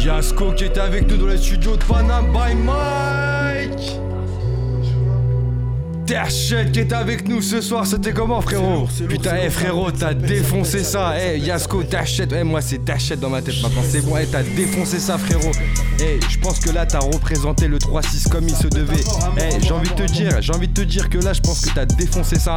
Yasko 0.03 0.53
qui 0.53 0.65
était 0.65 0.80
avec 0.80 1.07
nous 1.07 1.17
dans 1.17 1.28
les 1.28 1.38
studios 1.38 1.78
de 1.78 1.84
Panam 1.84 2.26
by 2.32 2.55
Mike. 2.55 3.99
Terchet 6.06 6.70
qui 6.72 6.80
est 6.80 6.93
avec 6.93 7.28
nous 7.28 7.41
ce 7.41 7.62
soir, 7.62 7.86
c'était 7.86 8.14
comment 8.14 8.39
frérot 8.39 8.88
Putain, 9.10 9.38
eh 9.43 9.49
frérot, 9.49 9.91
t'as 9.91 10.14
défoncé 10.14 10.84
ça. 10.84 11.16
Eh 11.20 11.39
Yasko, 11.39 11.84
Terchet, 11.84 12.28
eh 12.32 12.43
moi 12.43 12.62
c'est 12.62 12.86
Terchet 12.86 13.16
dans 13.16 13.30
ma 13.30 13.41
tête 13.41 13.56
maintenant, 13.64 13.82
c'est 13.89 14.01
bon, 14.01 14.16
eh 14.18 14.28
t'as 14.28 14.43
défoncé 14.43 14.99
ça 14.99 15.18
frérot. 15.18 15.51
Eh, 15.99 16.20
je 16.30 16.38
pense 16.38 16.60
que 16.60 16.70
là 16.70 16.86
t'as 16.86 16.99
représenté 16.99 17.68
le 17.68 17.80
3-6 17.80 18.30
comme 18.30 18.47
il 18.47 18.56
se 18.56 18.68
devait. 18.68 19.03
Eh, 19.38 19.62
j'ai 19.62 19.72
envie 19.72 19.89
de 19.89 19.95
te 19.95 20.03
dire, 20.03 20.41
j'ai 20.41 20.53
envie 20.53 20.68
de 20.68 20.74
te 20.74 20.82
dire 20.82 21.10
que 21.10 21.18
là 21.18 21.34
je 21.34 21.41
pense 21.41 21.62
que 21.62 21.74
t'as 21.74 21.86
défoncé 21.86 22.38
ça. 22.38 22.56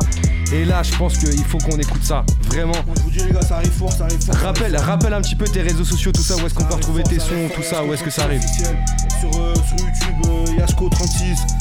Et 0.53 0.65
là 0.65 0.83
je 0.83 0.95
pense 0.97 1.17
qu'il 1.17 1.45
faut 1.45 1.59
qu'on 1.59 1.79
écoute 1.79 2.05
ça, 2.05 2.25
vraiment. 2.49 2.73
Je 2.97 3.03
vous 3.03 3.11
dis 3.11 3.19
les 3.25 3.33
gars, 3.33 3.43
ça 3.43 3.57
arrive 3.57 3.71
fort, 3.73 3.93
ça 3.93 4.05
arrive 4.05 4.21
fort. 4.21 4.35
Rappelle, 4.37 4.77
rappelle 4.77 5.15
un 5.15 5.23
petit 5.23 5.37
peu 5.37 5.47
tes 5.47 5.63
réseaux 5.63 5.85
sociaux, 5.85 6.13
tout 6.13 6.23
ça, 6.23 6.37
où 6.37 6.47
est-ce 6.47 6.55
qu'on 6.55 6.65
peut 6.65 6.75
retrouver 6.75 7.03
tes 7.03 7.19
sons, 7.19 7.49
tout 7.55 7.63
ça, 7.63 7.83
où 7.83 7.95
est-ce 7.95 8.05
que 8.05 8.11
ça 8.11 8.25
arrive 8.25 8.43
Sur, 8.43 9.41
euh, 9.41 9.55
sur 9.55 9.79
YouTube, 9.79 10.27
euh, 10.27 10.61
Yasko36. 10.61 11.58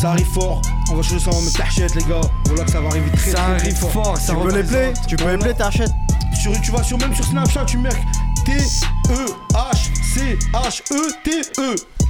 Ça 0.00 0.10
arrive 0.10 0.28
fort, 0.28 0.62
on 0.92 0.94
va 0.94 1.02
changer 1.02 1.18
ça, 1.18 1.30
on 1.32 1.40
va 1.40 1.44
mettre 1.46 1.56
Tachette 1.58 1.96
les 1.96 2.04
gars. 2.04 2.20
Voilà 2.44 2.64
que 2.64 2.70
ça 2.70 2.80
va 2.80 2.86
arriver 2.90 3.10
très 3.10 3.32
Ça 3.32 3.38
très, 3.38 3.54
arrive 3.54 3.74
fort, 3.74 4.16
ça 4.16 4.32
Tu 4.32 4.38
peux 4.38 4.54
les 4.54 4.62
play? 4.62 4.94
Tu 5.08 5.16
peux 5.16 5.28
les 5.28 5.38
play, 5.38 5.52
t'achètes 5.54 5.90
Sur, 6.40 6.52
tu 6.60 6.70
vas 6.70 6.84
sur, 6.84 6.98
même 6.98 7.12
sur 7.12 7.24
Snapchat, 7.24 7.64
tu 7.64 7.78
mets 7.78 7.88
T-E-H-C-H-E-T-E. 8.44 9.18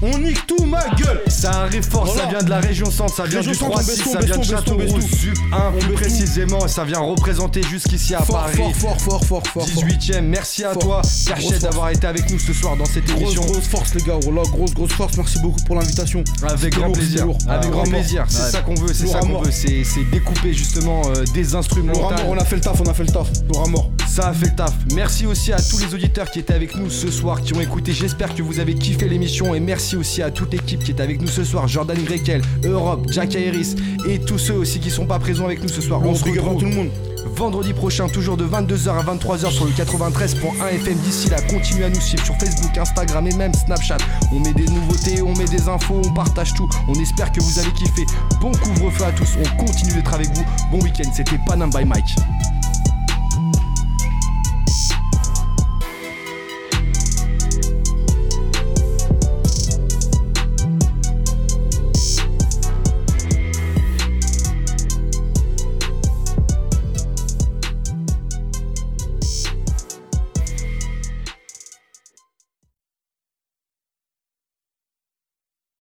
On 0.01 0.17
nique 0.19 0.47
tout 0.47 0.65
ma 0.65 0.85
gueule. 0.97 1.21
Ça 1.27 1.51
arrive 1.63 1.83
fort, 1.83 2.07
ça 2.09 2.27
vient 2.27 2.39
de 2.43 2.49
la 2.51 2.61
région 2.61 2.89
centre, 2.91 3.15
ça 3.15 3.25
vient 3.25 3.39
Région 3.41 3.53
du 3.53 3.59
centre, 3.59 3.81
3-6, 3.81 3.87
Beston, 3.87 4.13
ça 4.13 4.21
vient 4.21 4.39
de 4.39 4.45
Châteauroux. 4.45 5.01
Sup 5.01 5.35
1 5.53 5.73
On 5.75 5.79
plus 5.79 5.93
précisément, 5.95 6.65
et 6.65 6.69
ça 6.69 6.85
vient 6.85 7.01
représenter 7.01 7.63
jusqu'ici 7.65 8.15
à 8.15 8.21
Fort, 8.23 8.37
Paris. 8.45 8.57
fort, 8.57 8.75
fort, 8.75 9.01
fort, 9.01 9.25
fort, 9.25 9.43
fort, 9.49 9.67
fort. 9.67 9.67
18ème, 9.67 10.21
merci 10.23 10.65
à 10.65 10.73
Fort. 10.73 10.83
toi, 10.83 11.03
force. 11.03 11.59
d'avoir 11.59 11.91
été 11.91 12.07
avec 12.07 12.31
nous 12.31 12.39
ce 12.39 12.53
soir 12.53 12.77
dans 12.77 12.85
cette 12.85 13.07
Grosse, 13.07 13.23
émission. 13.23 13.43
grosse 13.43 13.67
force 13.67 13.95
les 13.95 14.03
gars, 14.03 14.19
voilà, 14.23 14.43
grosse, 14.51 14.73
grosse 14.73 14.93
force, 14.93 15.17
merci 15.17 15.41
beaucoup 15.41 15.61
pour 15.65 15.75
l'invitation. 15.75 16.23
Avec 16.49 16.75
grand 16.75 16.87
lourd, 16.87 16.93
plaisir, 16.97 17.23
avec 17.25 17.39
Ah, 17.49 17.69
grand 17.69 17.83
plaisir, 17.85 18.25
c'est 18.29 18.43
Ouais. 18.43 18.51
ça 18.51 18.61
qu'on 18.61 18.75
veut, 18.75 18.95
c'est 18.95 19.07
ça 19.09 19.19
qu'on 19.21 19.41
veut, 19.41 19.51
c'est 19.51 19.83
découper 20.13 20.55
justement 20.55 21.03
euh, 21.09 21.25
des 21.35 21.55
instruments. 21.57 21.93
On 22.29 22.37
a 22.39 22.45
fait 22.45 22.57
le 22.57 22.63
taf, 22.63 22.81
on 22.81 22.89
a 22.89 22.95
fait 22.95 23.05
le 23.05 23.13
taf. 23.13 23.29
Lourd 23.49 23.65
à 23.67 23.69
mort. 23.69 23.91
Ça 24.09 24.29
a 24.29 24.33
fait 24.33 24.47
le 24.47 24.55
taf. 24.55 24.73
Merci 24.95 25.27
aussi 25.27 25.53
à 25.53 25.61
tous 25.61 25.79
les 25.79 25.93
auditeurs 25.95 26.31
qui 26.31 26.39
étaient 26.39 26.55
avec 26.55 26.75
nous 26.77 26.89
ce 26.91 27.11
soir, 27.11 27.41
qui 27.43 27.55
ont 27.55 27.61
écouté. 27.61 27.93
J'espère 27.93 28.35
que 28.35 28.43
vous 28.43 28.59
avez 28.61 28.75
kiffé 28.75 29.09
l'émission. 29.09 29.55
Et 29.55 29.61
merci 29.61 29.88
aussi 29.97 30.23
à 30.23 30.31
toute 30.31 30.53
l'équipe 30.53 30.83
qui 30.83 30.93
est 30.93 31.01
avec 31.01 31.21
nous 31.21 31.29
ce 31.29 31.45
soir. 31.45 31.69
Jordan 31.69 31.97
Grekel, 32.05 32.43
Europe, 32.65 33.07
Jack 33.11 33.35
Harris 33.37 33.75
et 34.09 34.19
tous 34.21 34.39
ceux 34.39 34.55
aussi 34.55 34.81
qui 34.81 34.91
sont 34.91 35.07
pas 35.07 35.19
présents 35.19 35.45
avec 35.47 35.63
nous 35.63 35.69
ce 35.69 35.81
soir. 35.81 36.01
On 36.05 36.11
On 36.11 36.15
se 36.15 36.25
retrouve 36.25 36.59
tout 36.59 36.67
le 36.67 36.75
monde. 36.75 36.89
vendredi 37.37 37.73
prochain, 37.73 38.09
toujours 38.09 38.37
de 38.37 38.45
22h 38.45 38.89
à 38.89 39.03
23h 39.03 39.51
sur 39.51 39.65
le 39.65 39.71
93.1 39.73 40.69
FM. 40.75 40.99
D'ici 40.99 41.29
là, 41.31 41.41
continuez 41.43 41.85
à 41.85 41.91
nous 41.91 42.01
suivre 42.01 42.25
sur 42.25 42.35
Facebook, 42.37 42.77
Instagram 42.77 43.27
et 43.27 43.35
même 43.35 43.55
Snapchat. 43.55 43.99
On 44.33 44.41
met 44.41 44.53
des 44.55 44.67
nouveautés, 44.67 45.23
on 45.23 45.35
met 45.37 45.45
des 45.45 45.69
infos, 45.69 46.01
on 46.05 46.13
partage 46.13 46.55
tout. 46.55 46.69
On 46.89 46.95
espère 46.95 47.31
que 47.33 47.41
vous 47.41 47.59
avez 47.59 47.71
kiffé. 47.73 48.05
Bon 48.41 48.51
couvre-feu 48.53 49.05
à 49.05 49.13
tous. 49.13 49.37
On 49.41 49.65
continue 49.65 49.93
d'être 49.95 50.15
avec 50.15 50.29
vous. 50.35 50.45
Bon 50.73 50.81
week-end. 50.81 51.11
C'était 51.15 51.39
Panam 51.47 51.71
by 51.71 51.85
Mike. 51.85 52.17